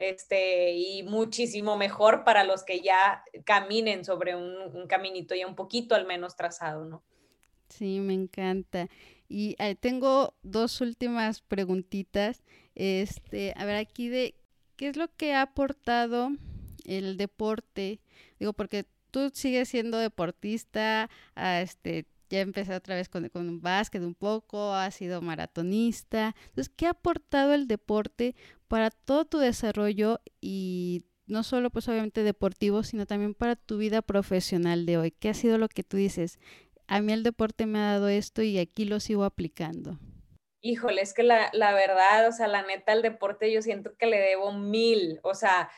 este, 0.04 0.72
y 0.72 1.02
muchísimo 1.02 1.76
mejor 1.76 2.24
para 2.24 2.44
los 2.44 2.64
que 2.64 2.80
ya 2.80 3.22
caminen 3.44 4.04
sobre 4.04 4.36
un, 4.36 4.86
caminito 4.88 5.34
ya 5.34 5.46
un 5.46 5.54
poquito 5.54 5.94
al 5.94 6.06
menos 6.06 6.36
trazado, 6.36 6.84
¿no? 6.84 7.02
Sí, 7.68 8.00
me 8.00 8.14
encanta. 8.14 8.88
Y 9.28 9.56
eh, 9.58 9.74
tengo 9.74 10.34
dos 10.42 10.80
últimas 10.80 11.40
preguntitas. 11.40 12.42
Este, 12.74 13.54
a 13.56 13.64
ver, 13.64 13.76
aquí 13.76 14.08
de 14.08 14.34
qué 14.76 14.88
es 14.88 14.96
lo 14.96 15.08
que 15.16 15.32
ha 15.34 15.42
aportado 15.42 16.30
el 16.84 17.16
deporte. 17.16 18.00
Digo, 18.38 18.52
porque 18.52 18.84
tú 19.10 19.30
sigues 19.32 19.68
siendo 19.68 19.98
deportista, 19.98 21.08
a 21.34 21.60
este, 21.60 22.06
ya 22.32 22.40
empecé 22.40 22.74
otra 22.74 22.94
vez 22.94 23.10
con, 23.10 23.28
con 23.28 23.60
básquet 23.60 24.02
un 24.02 24.14
poco, 24.14 24.72
has 24.72 24.94
sido 24.94 25.20
maratonista. 25.20 26.34
Entonces, 26.46 26.72
¿qué 26.74 26.86
ha 26.86 26.90
aportado 26.90 27.52
el 27.52 27.68
deporte 27.68 28.34
para 28.68 28.90
todo 28.90 29.26
tu 29.26 29.38
desarrollo 29.38 30.18
y 30.40 31.04
no 31.26 31.42
solo 31.42 31.68
pues 31.68 31.88
obviamente 31.88 32.22
deportivo, 32.22 32.84
sino 32.84 33.04
también 33.04 33.34
para 33.34 33.54
tu 33.54 33.76
vida 33.76 34.00
profesional 34.00 34.86
de 34.86 34.96
hoy? 34.96 35.10
¿Qué 35.10 35.28
ha 35.28 35.34
sido 35.34 35.58
lo 35.58 35.68
que 35.68 35.82
tú 35.82 35.98
dices? 35.98 36.38
A 36.86 37.02
mí 37.02 37.12
el 37.12 37.22
deporte 37.22 37.66
me 37.66 37.78
ha 37.78 37.92
dado 37.92 38.08
esto 38.08 38.40
y 38.40 38.58
aquí 38.58 38.86
lo 38.86 38.98
sigo 38.98 39.24
aplicando. 39.24 39.98
Híjole, 40.62 41.02
es 41.02 41.12
que 41.12 41.24
la, 41.24 41.50
la 41.52 41.74
verdad, 41.74 42.28
o 42.28 42.32
sea, 42.32 42.48
la 42.48 42.62
neta, 42.62 42.94
el 42.94 43.02
deporte 43.02 43.52
yo 43.52 43.60
siento 43.60 43.94
que 43.98 44.06
le 44.06 44.18
debo 44.18 44.52
mil, 44.52 45.20
o 45.22 45.34
sea, 45.34 45.70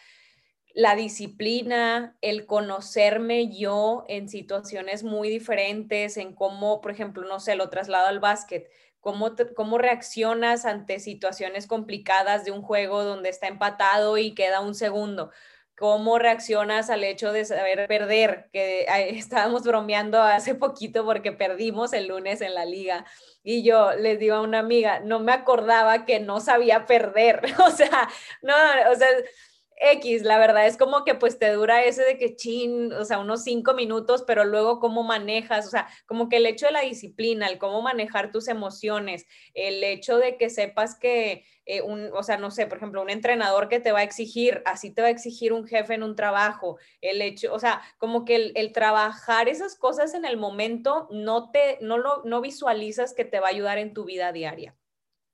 la 0.75 0.97
disciplina, 0.97 2.17
el 2.21 2.47
conocerme 2.47 3.49
yo 3.57 4.05
en 4.09 4.29
situaciones 4.29 5.05
muy 5.05 5.31
diferentes, 5.31 6.17
en 6.17 6.35
cómo, 6.35 6.81
por 6.81 6.91
ejemplo, 6.91 7.27
no 7.29 7.39
sé, 7.39 7.55
lo 7.55 7.71
traslado 7.71 8.09
al 8.09 8.19
básquet, 8.19 8.69
cómo, 9.01 9.37
cómo 9.55 9.79
reaccionas 9.79 10.65
ante 10.65 10.99
situaciones 10.99 11.69
complicadas 11.69 12.45
de 12.45 12.51
un 12.51 12.61
juego 12.61 13.05
donde 13.05 13.29
está 13.29 13.47
empatado 13.47 14.19
y 14.19 14.35
queda 14.35 14.61
un 14.61 14.75
segundo. 14.75 15.31
¿Cómo 15.77 16.19
reaccionas 16.19 16.89
al 16.91 17.03
hecho 17.05 17.33
de 17.33 17.45
saber 17.45 17.87
perder? 17.87 18.49
Que 18.53 18.87
estábamos 19.11 19.63
bromeando 19.63 20.21
hace 20.23 20.57
poquito 20.57 21.05
porque 21.05 21.31
perdimos 21.31 21.93
el 21.93 22.09
lunes 22.09 22.41
en 22.41 22.55
la 22.55 22.65
liga. 22.65 23.05
Y 23.45 23.63
yo 23.63 23.93
les 23.95 24.19
digo 24.19 24.37
a 24.37 24.41
una 24.41 24.61
amiga, 24.61 25.01
no 25.01 25.21
me 25.21 25.33
acordaba 25.33 26.05
que 26.05 26.19
no 26.19 26.41
sabía 26.41 26.87
perder. 26.87 27.43
O 27.65 27.71
sea, 27.71 28.09
no, 28.43 28.55
o 28.91 28.95
sea, 28.97 29.09
X, 29.77 30.23
la 30.23 30.39
verdad 30.39 30.67
es 30.67 30.77
como 30.77 31.05
que 31.05 31.15
pues 31.15 31.39
te 31.39 31.51
dura 31.53 31.83
ese 31.85 32.03
de 32.05 32.17
que 32.19 32.37
chin, 32.37 32.93
o 32.93 33.05
sea, 33.05 33.19
unos 33.19 33.43
cinco 33.43 33.75
minutos, 33.75 34.25
pero 34.27 34.45
luego 34.45 34.79
cómo 34.81 35.03
manejas, 35.03 35.67
o 35.67 35.71
sea, 35.71 35.89
como 36.07 36.29
que 36.29 36.37
el 36.37 36.47
hecho 36.47 36.67
de 36.67 36.73
la 36.73 36.81
disciplina, 36.81 37.47
el 37.49 37.59
cómo 37.59 37.83
manejar 37.83 38.31
tus 38.31 38.49
emociones, 38.49 39.27
el 39.55 39.83
hecho 39.83 40.19
de 40.19 40.37
que 40.37 40.51
sepas 40.51 40.99
que, 40.99 41.45
eh, 41.67 41.83
un, 41.83 42.11
o 42.15 42.23
sea, 42.23 42.37
no 42.37 42.51
sé, 42.51 42.67
por 42.67 42.79
ejemplo, 42.79 43.03
un 43.03 43.11
entrenador 43.11 43.69
que 43.69 43.81
te 43.81 43.93
va 43.93 44.01
a 44.01 44.05
exigir, 44.05 44.63
así 44.65 44.93
te 44.95 45.03
va 45.03 45.09
a 45.09 45.11
exigir 45.11 45.53
un 45.53 45.67
jefe 45.67 45.95
en 45.95 46.03
un 46.03 46.17
trabajo, 46.17 46.79
el 47.01 47.21
hecho, 47.23 47.53
o 47.53 47.59
sea, 47.59 47.83
como 47.99 48.25
que 48.25 48.37
el, 48.37 48.53
el 48.57 48.73
trabajar 48.73 49.49
esas 49.49 49.77
cosas 49.77 50.15
en 50.15 50.25
el 50.25 50.37
momento 50.37 51.09
no 51.11 51.51
te, 51.51 51.79
no 51.81 51.99
lo, 51.99 52.23
no 52.25 52.41
visualizas 52.41 53.15
que 53.15 53.25
te 53.25 53.41
va 53.41 53.49
a 53.49 53.51
ayudar 53.51 53.79
en 53.79 53.95
tu 53.95 54.05
vida 54.05 54.33
diaria. 54.33 54.77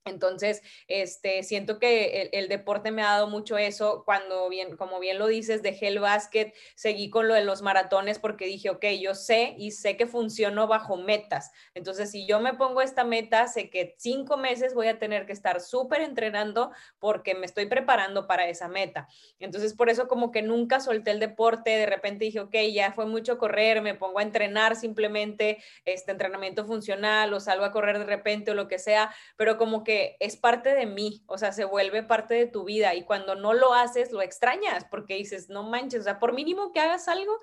Entonces, 0.06 0.62
este, 0.88 1.42
siento 1.42 1.78
que 1.78 2.30
el, 2.32 2.48
deporte 2.48 2.90
me 2.90 3.02
ha 3.02 3.10
dado 3.10 3.28
mucho 3.28 3.58
eso. 3.58 4.02
Cuando 4.04 4.48
bien, 4.48 4.76
como 4.76 4.98
bien 4.98 5.18
lo 5.18 5.26
dices, 5.26 5.62
dejé 5.62 5.88
el 5.88 5.98
básquet, 5.98 6.54
seguí 6.74 7.10
con 7.10 7.28
lo 7.28 7.34
de 7.34 7.44
los 7.44 7.60
maratones 7.60 8.18
porque 8.18 8.46
dije, 8.46 8.70
ok, 8.70 8.84
yo 8.98 9.14
sé 9.14 9.54
y 9.58 9.72
sé 9.72 9.98
que 9.98 10.06
funciono 10.06 10.66
bajo 10.66 10.96
metas. 10.96 11.52
Entonces, 11.74 12.10
si 12.10 12.26
yo 12.26 12.40
me 12.40 12.54
pongo 12.54 12.80
esta 12.80 13.04
meta, 13.04 13.46
sé 13.46 13.68
que 13.68 13.94
cinco 13.98 14.38
meses 14.38 14.74
voy 14.74 14.88
a 14.88 14.98
tener 14.98 15.26
que 15.26 15.32
estar 15.32 15.60
súper 15.60 16.00
entrenando 16.00 16.72
porque 16.98 17.34
me 17.34 17.44
estoy 17.44 17.66
preparando 17.66 18.26
para 18.26 18.48
esa 18.48 18.68
meta. 18.68 19.06
Entonces, 19.38 19.74
por 19.74 19.90
eso 19.90 20.08
como 20.08 20.30
que 20.32 20.40
nunca 20.40 20.80
solté 20.80 21.10
el 21.10 21.20
deporte. 21.20 21.70
De 21.70 21.86
repente 21.86 22.24
dije, 22.24 22.40
ok, 22.40 22.54
ya 22.72 22.92
fue 22.92 23.04
mucho 23.04 23.36
correr, 23.36 23.82
me 23.82 23.94
pongo 23.94 24.18
a 24.18 24.22
entrenar 24.22 24.76
simplemente 24.76 25.62
este 25.84 26.12
entrenamiento 26.12 26.64
funcional 26.64 27.32
o 27.34 27.40
salgo 27.40 27.66
a 27.66 27.72
correr 27.72 27.98
de 27.98 28.06
repente 28.06 28.50
o 28.50 28.54
lo 28.54 28.66
que 28.66 28.78
sea, 28.78 29.14
pero 29.36 29.58
como 29.58 29.84
que 29.84 29.99
es 30.20 30.36
parte 30.36 30.74
de 30.74 30.86
mí, 30.86 31.22
o 31.26 31.38
sea, 31.38 31.52
se 31.52 31.64
vuelve 31.64 32.02
parte 32.02 32.34
de 32.34 32.46
tu 32.46 32.64
vida 32.64 32.94
y 32.94 33.04
cuando 33.04 33.34
no 33.34 33.54
lo 33.54 33.74
haces, 33.74 34.12
lo 34.12 34.22
extrañas 34.22 34.84
porque 34.90 35.14
dices, 35.14 35.48
no 35.48 35.62
manches, 35.62 36.00
o 36.00 36.04
sea, 36.04 36.18
por 36.18 36.32
mínimo 36.32 36.72
que 36.72 36.80
hagas 36.80 37.08
algo, 37.08 37.38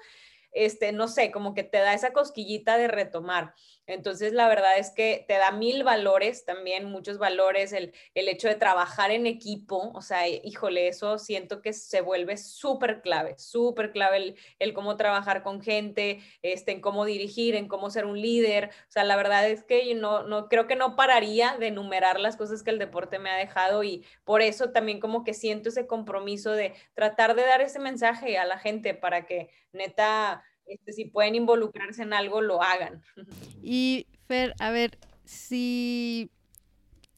este, 0.51 0.91
no 0.91 1.08
sé, 1.08 1.32
como 1.32 1.53
que 1.53 1.64
te 1.64 1.78
da 1.78 1.93
esa 1.93 2.14
cosquillita 2.14 2.78
de 2.78 2.88
retomar. 2.88 3.53
Entonces, 3.88 4.33
la 4.33 4.47
verdad 4.49 4.77
es 4.77 4.91
que 4.91 5.23
te 5.27 5.35
da 5.35 5.51
mil 5.51 5.83
valores 5.83 6.43
también, 6.45 6.85
muchos 6.85 7.17
valores, 7.17 7.71
el, 7.71 7.93
el 8.13 8.27
hecho 8.27 8.49
de 8.49 8.55
trabajar 8.55 9.11
en 9.11 9.25
equipo, 9.25 9.91
o 9.93 10.01
sea, 10.01 10.27
híjole, 10.27 10.89
eso 10.89 11.17
siento 11.17 11.61
que 11.61 11.71
se 11.71 12.01
vuelve 12.01 12.35
súper 12.35 13.01
clave, 13.01 13.35
súper 13.38 13.91
clave 13.91 14.17
el, 14.17 14.35
el, 14.59 14.73
cómo 14.73 14.97
trabajar 14.97 15.41
con 15.41 15.61
gente, 15.61 16.19
este, 16.41 16.73
en 16.73 16.81
cómo 16.81 17.05
dirigir, 17.05 17.55
en 17.55 17.69
cómo 17.69 17.89
ser 17.89 18.05
un 18.05 18.21
líder. 18.21 18.71
O 18.89 18.91
sea, 18.91 19.05
la 19.05 19.15
verdad 19.15 19.47
es 19.49 19.63
que 19.63 19.95
no, 19.95 20.23
no 20.23 20.49
creo 20.49 20.67
que 20.67 20.75
no 20.75 20.95
pararía 20.97 21.57
de 21.57 21.67
enumerar 21.67 22.19
las 22.19 22.35
cosas 22.35 22.63
que 22.63 22.71
el 22.71 22.79
deporte 22.79 23.19
me 23.19 23.29
ha 23.29 23.38
dejado 23.38 23.83
y 23.83 24.05
por 24.25 24.41
eso 24.41 24.71
también 24.71 24.99
como 24.99 25.23
que 25.23 25.33
siento 25.33 25.69
ese 25.69 25.88
compromiso 25.88 26.51
de 26.51 26.73
tratar 26.93 27.35
de 27.35 27.43
dar 27.43 27.61
ese 27.61 27.79
mensaje 27.79 28.38
a 28.38 28.45
la 28.45 28.59
gente 28.59 28.93
para 28.93 29.25
que 29.25 29.49
neta 29.71 30.43
este, 30.68 30.93
si 30.93 31.05
pueden 31.05 31.36
involucrarse 31.36 32.03
en 32.03 32.13
algo, 32.13 32.41
lo 32.41 32.61
hagan. 32.61 33.01
Y 33.63 34.07
Fer, 34.28 34.53
a 34.59 34.72
ver, 34.72 34.97
si 35.24 36.30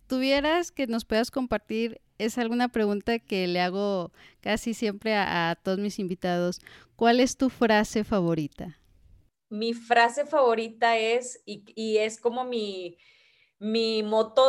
tuvieras 0.07 0.71
que 0.71 0.87
nos 0.87 1.05
puedas 1.05 1.31
compartir, 1.31 2.01
es 2.17 2.37
alguna 2.37 2.69
pregunta 2.69 3.17
que 3.19 3.47
le 3.47 3.61
hago 3.61 4.11
casi 4.41 4.73
siempre 4.73 5.15
a, 5.15 5.57
todos 5.63 5.79
mis 5.79 5.99
invitados. 5.99 6.59
¿Cuál 6.95 7.19
es 7.19 7.37
tu 7.37 7.49
frase 7.49 8.03
favorita? 8.03 8.77
Mi 9.49 9.73
frase 9.73 10.25
favorita 10.25 10.97
es, 10.97 11.41
y, 11.45 11.97
es 11.97 12.19
como 12.19 12.43
mi, 12.43 12.97
mi 13.57 14.03
moto, 14.03 14.45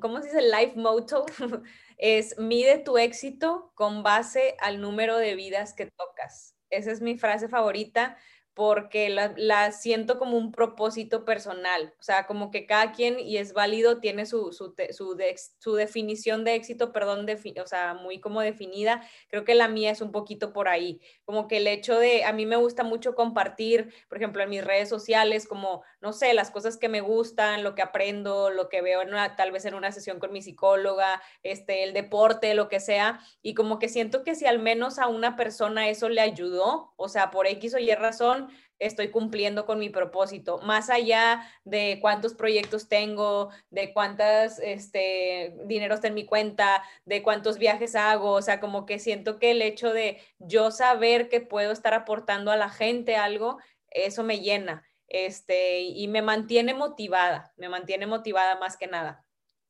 ¿cómo 0.00 0.20
se 0.20 0.28
dice? 0.28 0.42
Life 0.42 0.74
motto, 0.76 1.24
es 1.96 2.38
mide 2.38 2.78
tu 2.78 2.98
éxito 2.98 3.72
con 3.74 4.02
base 4.02 4.56
al 4.60 4.80
número 4.80 5.16
de 5.16 5.36
vidas 5.36 5.72
que 5.72 5.86
tocas. 5.86 6.56
Esa 6.70 6.90
es 6.90 7.00
mi 7.00 7.16
frase 7.16 7.48
favorita 7.48 8.18
porque 8.54 9.08
la, 9.08 9.72
siento 9.72 10.18
como 10.18 10.36
un 10.36 10.52
propósito 10.52 11.24
personal, 11.24 11.94
o 11.98 12.02
sea, 12.02 12.26
como 12.26 12.50
que 12.50 12.66
cada 12.66 12.92
quien, 12.92 13.18
y 13.18 13.38
es 13.38 13.54
válido, 13.54 13.98
tiene 13.98 14.26
su, 14.26 14.52
su, 14.52 14.74
su, 14.90 15.74
definición 15.74 16.44
de 16.44 16.54
éxito, 16.54 16.92
perdón, 16.92 17.26
o 17.62 17.66
sea, 17.66 17.94
muy 17.94 18.20
como 18.20 18.42
definida, 18.42 19.02
creo 19.28 19.44
que 19.44 19.54
la 19.54 19.68
mía 19.68 19.90
es 19.90 20.02
un 20.02 20.12
poquito 20.12 20.52
por 20.52 20.68
ahí, 20.68 21.00
como 21.24 21.48
que 21.48 21.58
el 21.58 21.66
hecho 21.66 21.98
de, 21.98 22.24
a 22.24 22.32
mí 22.32 22.44
me 22.44 22.56
gusta 22.56 22.84
mucho 22.84 23.14
compartir, 23.14 23.94
por 24.08 24.18
ejemplo, 24.18 24.42
en 24.42 24.50
mis 24.50 24.64
redes 24.64 24.88
sociales, 24.88 25.46
como, 25.46 25.82
no 26.00 26.12
sé, 26.12 26.34
las 26.34 26.50
cosas 26.50 26.76
que 26.76 26.88
me 26.88 27.00
gustan, 27.00 27.62
lo 27.62 27.74
que 27.74 27.82
aprendo, 27.82 28.50
lo 28.50 28.68
que 28.68 28.82
veo 28.82 29.00
en 29.00 29.12
tal 29.36 29.52
vez 29.52 29.64
en 29.64 29.74
una 29.74 29.92
sesión 29.92 30.18
con 30.18 30.32
mi 30.32 30.42
psicóloga, 30.42 31.22
este, 31.42 31.84
el 31.84 31.92
deporte, 31.92 32.54
lo 32.54 32.68
que 32.68 32.80
sea, 32.80 33.20
y 33.40 33.54
como 33.54 33.78
que 33.78 33.88
siento 33.88 34.24
que 34.24 34.34
si 34.34 34.46
al 34.46 34.58
menos 34.58 34.98
a 34.98 35.06
una 35.06 35.36
persona 35.36 35.88
eso 35.88 36.08
le 36.08 36.20
ayudó, 36.20 36.92
o 36.96 37.08
sea, 37.08 37.30
por 37.30 37.46
X 37.46 37.74
o 37.74 37.78
Y 37.78 37.92
razón, 37.94 38.41
estoy 38.82 39.10
cumpliendo 39.10 39.64
con 39.64 39.78
mi 39.78 39.88
propósito, 39.88 40.58
más 40.58 40.90
allá 40.90 41.48
de 41.64 41.98
cuántos 42.00 42.34
proyectos 42.34 42.88
tengo, 42.88 43.50
de 43.70 43.92
cuántas 43.92 44.58
este, 44.58 45.56
dinero 45.64 45.94
está 45.94 46.08
en 46.08 46.14
mi 46.14 46.26
cuenta, 46.26 46.82
de 47.04 47.22
cuántos 47.22 47.58
viajes 47.58 47.94
hago, 47.94 48.32
o 48.32 48.42
sea, 48.42 48.60
como 48.60 48.84
que 48.84 48.98
siento 48.98 49.38
que 49.38 49.52
el 49.52 49.62
hecho 49.62 49.92
de 49.92 50.20
yo 50.38 50.70
saber 50.70 51.28
que 51.28 51.40
puedo 51.40 51.72
estar 51.72 51.94
aportando 51.94 52.50
a 52.50 52.56
la 52.56 52.70
gente 52.70 53.16
algo, 53.16 53.58
eso 53.90 54.24
me 54.24 54.40
llena, 54.40 54.84
este, 55.06 55.80
y 55.82 56.08
me 56.08 56.22
mantiene 56.22 56.74
motivada, 56.74 57.52
me 57.56 57.68
mantiene 57.68 58.06
motivada 58.06 58.58
más 58.58 58.76
que 58.76 58.88
nada. 58.88 59.24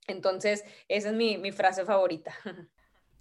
Entonces, 0.07 0.65
esa 0.89 1.11
es 1.11 1.15
mi, 1.15 1.39
mi 1.39 1.53
frase 1.53 1.85
favorita. 1.85 2.35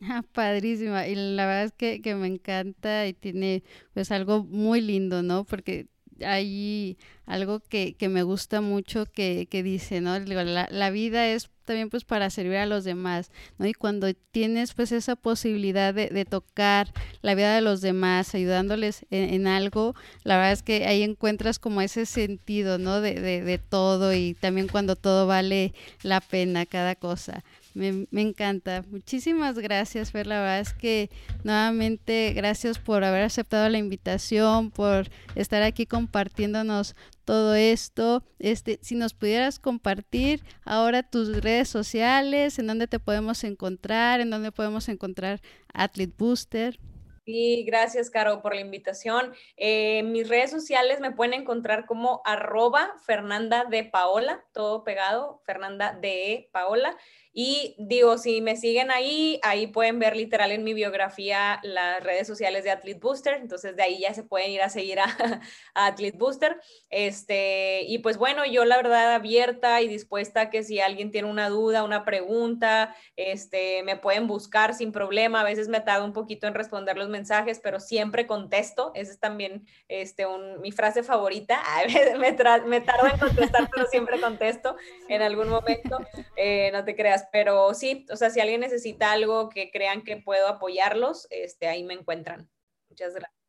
Padrísima. 0.33 1.07
Y 1.07 1.15
la 1.15 1.45
verdad 1.45 1.65
es 1.65 1.71
que, 1.73 2.01
que 2.01 2.15
me 2.15 2.27
encanta 2.27 3.07
y 3.07 3.13
tiene 3.13 3.63
pues 3.93 4.11
algo 4.11 4.43
muy 4.43 4.81
lindo, 4.81 5.23
¿no? 5.23 5.45
Porque 5.45 5.87
hay 6.25 6.97
algo 7.25 7.61
que, 7.61 7.95
que 7.95 8.09
me 8.09 8.21
gusta 8.21 8.61
mucho 8.61 9.05
que, 9.05 9.47
que 9.49 9.63
dice, 9.63 10.01
¿no? 10.01 10.19
La, 10.19 10.67
la, 10.69 10.89
vida 10.91 11.27
es 11.27 11.49
también 11.65 11.89
pues 11.89 12.03
para 12.03 12.29
servir 12.29 12.57
a 12.57 12.65
los 12.67 12.83
demás, 12.83 13.31
¿no? 13.57 13.65
Y 13.65 13.73
cuando 13.73 14.13
tienes 14.13 14.73
pues 14.73 14.91
esa 14.91 15.15
posibilidad 15.15 15.93
de, 15.95 16.07
de 16.09 16.25
tocar 16.25 16.93
la 17.21 17.33
vida 17.33 17.55
de 17.55 17.61
los 17.61 17.81
demás, 17.81 18.35
ayudándoles 18.35 19.05
en, 19.09 19.33
en, 19.33 19.47
algo, 19.47 19.95
la 20.23 20.37
verdad 20.37 20.51
es 20.51 20.63
que 20.63 20.85
ahí 20.85 21.01
encuentras 21.01 21.57
como 21.57 21.81
ese 21.81 22.05
sentido, 22.05 22.77
¿no? 22.77 23.01
De, 23.01 23.15
de, 23.19 23.41
de 23.41 23.57
todo 23.57 24.13
y 24.13 24.35
también 24.35 24.67
cuando 24.67 24.95
todo 24.95 25.25
vale 25.25 25.73
la 26.03 26.21
pena, 26.21 26.65
cada 26.67 26.95
cosa. 26.95 27.43
Me, 27.73 28.05
encanta. 28.11 28.83
Muchísimas 28.89 29.57
gracias, 29.57 30.11
Fer. 30.11 30.27
La 30.27 30.39
verdad 30.39 30.59
es 30.59 30.73
que 30.73 31.09
nuevamente 31.43 32.33
gracias 32.33 32.79
por 32.79 33.03
haber 33.03 33.23
aceptado 33.23 33.69
la 33.69 33.77
invitación, 33.77 34.71
por 34.71 35.09
estar 35.35 35.63
aquí 35.63 35.85
compartiéndonos 35.85 36.95
todo 37.23 37.55
esto. 37.55 38.23
Este, 38.39 38.79
si 38.81 38.95
nos 38.95 39.13
pudieras 39.13 39.57
compartir 39.59 40.43
ahora 40.65 41.03
tus 41.03 41.41
redes 41.41 41.69
sociales, 41.69 42.59
en 42.59 42.67
dónde 42.67 42.87
te 42.87 42.99
podemos 42.99 43.43
encontrar, 43.43 44.19
en 44.19 44.29
dónde 44.29 44.51
podemos 44.51 44.89
encontrar 44.89 45.41
Athlete 45.73 46.13
Booster. 46.17 46.79
Sí, 47.25 47.63
gracias, 47.67 48.09
Caro, 48.09 48.41
por 48.41 48.55
la 48.55 48.61
invitación. 48.61 49.33
Eh, 49.55 50.01
mis 50.01 50.27
redes 50.27 50.49
sociales 50.49 50.99
me 50.99 51.11
pueden 51.11 51.35
encontrar 51.35 51.85
como 51.85 52.21
arroba 52.25 52.95
Fernanda 53.05 53.63
de 53.65 53.83
Paola, 53.83 54.43
todo 54.53 54.83
pegado, 54.83 55.39
Fernanda 55.45 55.93
de 55.93 56.49
Paola. 56.51 56.97
Y 57.33 57.75
digo, 57.77 58.17
si 58.17 58.41
me 58.41 58.57
siguen 58.57 58.91
ahí, 58.91 59.39
ahí 59.43 59.67
pueden 59.67 59.99
ver 59.99 60.17
literal 60.17 60.51
en 60.51 60.65
mi 60.65 60.73
biografía 60.73 61.61
las 61.63 62.03
redes 62.03 62.27
sociales 62.27 62.65
de 62.65 62.71
Athlete 62.71 62.99
Booster, 62.99 63.35
entonces 63.35 63.77
de 63.77 63.83
ahí 63.83 63.99
ya 64.01 64.13
se 64.13 64.23
pueden 64.23 64.51
ir 64.51 64.61
a 64.61 64.69
seguir 64.69 64.99
a, 64.99 65.05
Athlete 65.73 66.17
Booster. 66.17 66.59
Este, 66.89 67.83
y 67.83 67.99
pues 67.99 68.17
bueno, 68.17 68.45
yo 68.45 68.65
la 68.65 68.75
verdad 68.75 69.13
abierta 69.15 69.79
y 69.81 69.87
dispuesta 69.87 70.41
a 70.41 70.49
que 70.49 70.63
si 70.63 70.81
alguien 70.81 71.11
tiene 71.11 71.29
una 71.29 71.47
duda, 71.47 71.83
una 71.83 72.03
pregunta, 72.03 72.95
este, 73.15 73.83
me 73.83 73.95
pueden 73.95 74.27
buscar 74.27 74.73
sin 74.73 74.91
problema. 74.91 75.41
A 75.41 75.45
veces 75.45 75.69
me 75.69 75.79
tardo 75.79 76.03
un 76.03 76.13
poquito 76.13 76.47
en 76.47 76.53
responder 76.53 76.97
los 76.97 77.10
mensajes, 77.11 77.59
pero 77.61 77.79
siempre 77.79 78.25
contesto. 78.25 78.91
Esa 78.95 79.11
es 79.11 79.19
también 79.19 79.67
este, 79.87 80.25
un, 80.25 80.59
mi 80.61 80.71
frase 80.71 81.03
favorita. 81.03 81.61
A 81.77 81.83
veces 81.83 82.17
me, 82.17 82.31
me 82.65 82.81
tardo 82.81 83.07
en 83.07 83.19
contestar, 83.19 83.69
pero 83.73 83.85
siempre 83.87 84.19
contesto 84.19 84.75
en 85.07 85.21
algún 85.21 85.49
momento. 85.49 85.99
Eh, 86.35 86.71
no 86.71 86.83
te 86.83 86.95
creas 86.95 87.11
pero 87.31 87.73
sí, 87.73 88.05
o 88.11 88.15
sea, 88.15 88.29
si 88.29 88.39
alguien 88.39 88.61
necesita 88.61 89.11
algo 89.11 89.49
que 89.49 89.71
crean 89.71 90.03
que 90.03 90.17
puedo 90.17 90.47
apoyarlos, 90.47 91.27
este, 91.29 91.67
ahí 91.67 91.83
me 91.83 91.93
encuentran. 91.93 92.49
Muchas 92.89 93.13
gracias. 93.13 93.41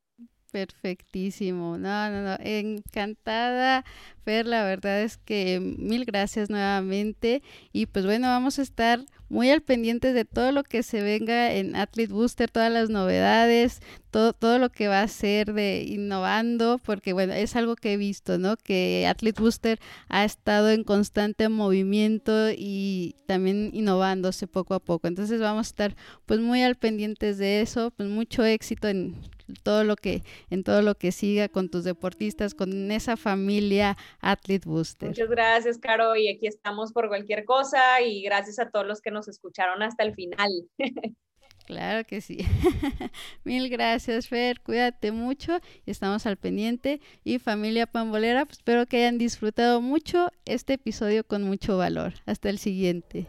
Perfectísimo. 0.51 1.79
No, 1.79 2.11
no, 2.11 2.23
no. 2.23 2.37
Encantada, 2.41 3.85
Fer. 4.25 4.47
La 4.47 4.65
verdad 4.65 5.01
es 5.01 5.17
que 5.17 5.61
mil 5.61 6.05
gracias 6.05 6.51
nuevamente. 6.51 7.43
Y 7.73 7.87
pues 7.87 8.05
bueno, 8.05 8.29
vamos 8.29 8.59
a 8.59 8.63
estar 8.63 9.01
muy 9.33 9.49
al 9.49 9.63
pendiente 9.63 10.13
de 10.13 10.27
todo 10.27 10.53
lo 10.53 10.63
que 10.63 10.83
se 10.83 11.01
venga 11.01 11.55
en 11.55 11.75
Athlete 11.75 12.13
Booster, 12.13 12.51
todas 12.51 12.71
las 12.71 12.91
novedades, 12.91 13.81
todo, 14.11 14.35
todo 14.35 14.59
lo 14.59 14.69
que 14.69 14.89
va 14.89 15.01
a 15.01 15.09
ser 15.09 15.55
de 15.55 15.87
innovando, 15.89 16.79
porque 16.85 17.15
bueno, 17.15 17.33
es 17.33 17.57
algo 17.57 17.75
que 17.75 17.95
he 17.95 17.97
visto, 17.97 18.37
¿no? 18.37 18.59
Que 18.59 19.07
Athlete 19.09 19.41
Booster 19.41 19.81
ha 20.11 20.27
estado 20.27 20.69
en 20.71 20.85
constante 20.85 21.49
movimiento 21.49 22.51
y 22.51 23.17
también 23.25 23.71
innovándose 23.73 24.47
poco 24.47 24.75
a 24.75 24.81
poco. 24.81 25.09
Entonces 25.09 25.41
vamos 25.41 25.67
a 25.67 25.71
estar 25.71 25.97
pues 26.27 26.39
muy 26.41 26.63
al 26.63 26.77
pendientes 26.77 27.39
de 27.39 27.63
eso, 27.63 27.91
pues 27.97 28.11
mucho 28.11 28.45
éxito 28.45 28.89
en 28.89 29.17
todo 29.63 29.85
lo 29.85 29.97
que 29.97 30.23
en 30.51 30.65
todo 30.65 30.83
lo 30.83 30.95
que 30.95 31.13
siga 31.13 31.49
con 31.49 31.69
tus 31.69 31.85
deportistas, 31.85 32.55
con 32.55 32.91
esa 32.91 33.17
familia 33.17 33.97
Athlete 34.21 34.69
Booster. 34.69 35.09
Muchas 35.09 35.31
gracias, 35.31 35.79
Caro, 35.79 36.17
y 36.17 36.29
aquí 36.29 36.47
estamos 36.47 36.93
por 36.93 37.09
cualquier 37.09 37.45
cosa 37.45 38.01
y 38.01 38.23
gracias 38.23 38.59
a 38.59 38.71
todos 38.71 38.87
los 38.87 39.01
que 39.01 39.11
nos 39.11 39.29
escucharon 39.29 39.83
hasta 39.83 40.05
el 40.05 40.15
final. 40.15 40.51
Claro 41.65 42.05
que 42.05 42.21
sí. 42.21 42.39
Mil 43.45 43.69
gracias, 43.69 44.29
Fer. 44.29 44.61
Cuídate 44.61 45.13
mucho. 45.13 45.61
Estamos 45.87 46.27
al 46.27 46.37
pendiente. 46.37 47.01
Y 47.25 47.39
familia 47.39 47.87
Pambolera, 47.87 48.45
pues 48.45 48.59
espero 48.59 48.87
que 48.87 48.99
hayan 48.99 49.19
disfrutado 49.19 49.81
mucho 49.81 50.31
este 50.45 50.75
episodio 50.75 51.25
con 51.25 51.43
mucho 51.43 51.77
valor. 51.77 52.15
Hasta 52.27 52.51
el 52.51 52.59
siguiente. 52.59 53.27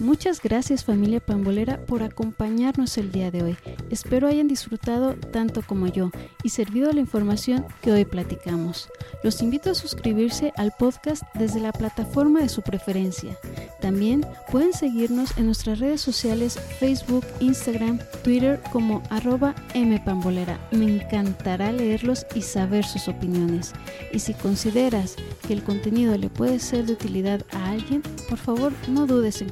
Muchas 0.00 0.42
gracias 0.42 0.84
familia 0.84 1.20
pambolera 1.20 1.78
por 1.86 2.02
acompañarnos 2.02 2.98
el 2.98 3.12
día 3.12 3.30
de 3.30 3.42
hoy. 3.42 3.56
Espero 3.90 4.26
hayan 4.26 4.48
disfrutado 4.48 5.14
tanto 5.14 5.62
como 5.62 5.86
yo 5.86 6.10
y 6.42 6.48
servido 6.48 6.92
la 6.92 7.00
información 7.00 7.64
que 7.80 7.92
hoy 7.92 8.04
platicamos. 8.04 8.88
Los 9.22 9.40
invito 9.40 9.70
a 9.70 9.74
suscribirse 9.74 10.52
al 10.56 10.72
podcast 10.72 11.22
desde 11.34 11.60
la 11.60 11.72
plataforma 11.72 12.40
de 12.40 12.48
su 12.48 12.62
preferencia. 12.62 13.38
También 13.80 14.26
pueden 14.50 14.72
seguirnos 14.72 15.36
en 15.38 15.46
nuestras 15.46 15.78
redes 15.78 16.00
sociales 16.00 16.58
Facebook, 16.80 17.24
Instagram, 17.40 18.00
Twitter 18.22 18.60
como 18.72 19.02
arroba 19.10 19.54
mpambolera. 19.74 20.58
Me 20.72 20.86
encantará 20.86 21.70
leerlos 21.70 22.26
y 22.34 22.42
saber 22.42 22.84
sus 22.84 23.08
opiniones. 23.08 23.72
Y 24.12 24.18
si 24.18 24.34
consideras 24.34 25.16
que 25.46 25.52
el 25.52 25.62
contenido 25.62 26.16
le 26.18 26.30
puede 26.30 26.58
ser 26.58 26.84
de 26.86 26.94
utilidad 26.94 27.44
a 27.52 27.70
alguien, 27.70 28.02
por 28.28 28.38
favor 28.38 28.72
no 28.88 29.06
dudes 29.06 29.40
en 29.40 29.50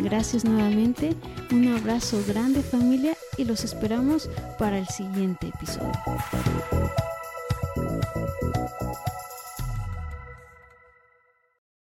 Gracias 0.00 0.44
nuevamente, 0.44 1.14
un 1.50 1.68
abrazo 1.76 2.22
grande 2.26 2.62
familia 2.62 3.16
y 3.36 3.44
los 3.44 3.64
esperamos 3.64 4.28
para 4.58 4.78
el 4.78 4.86
siguiente 4.88 5.48
episodio. 5.48 5.92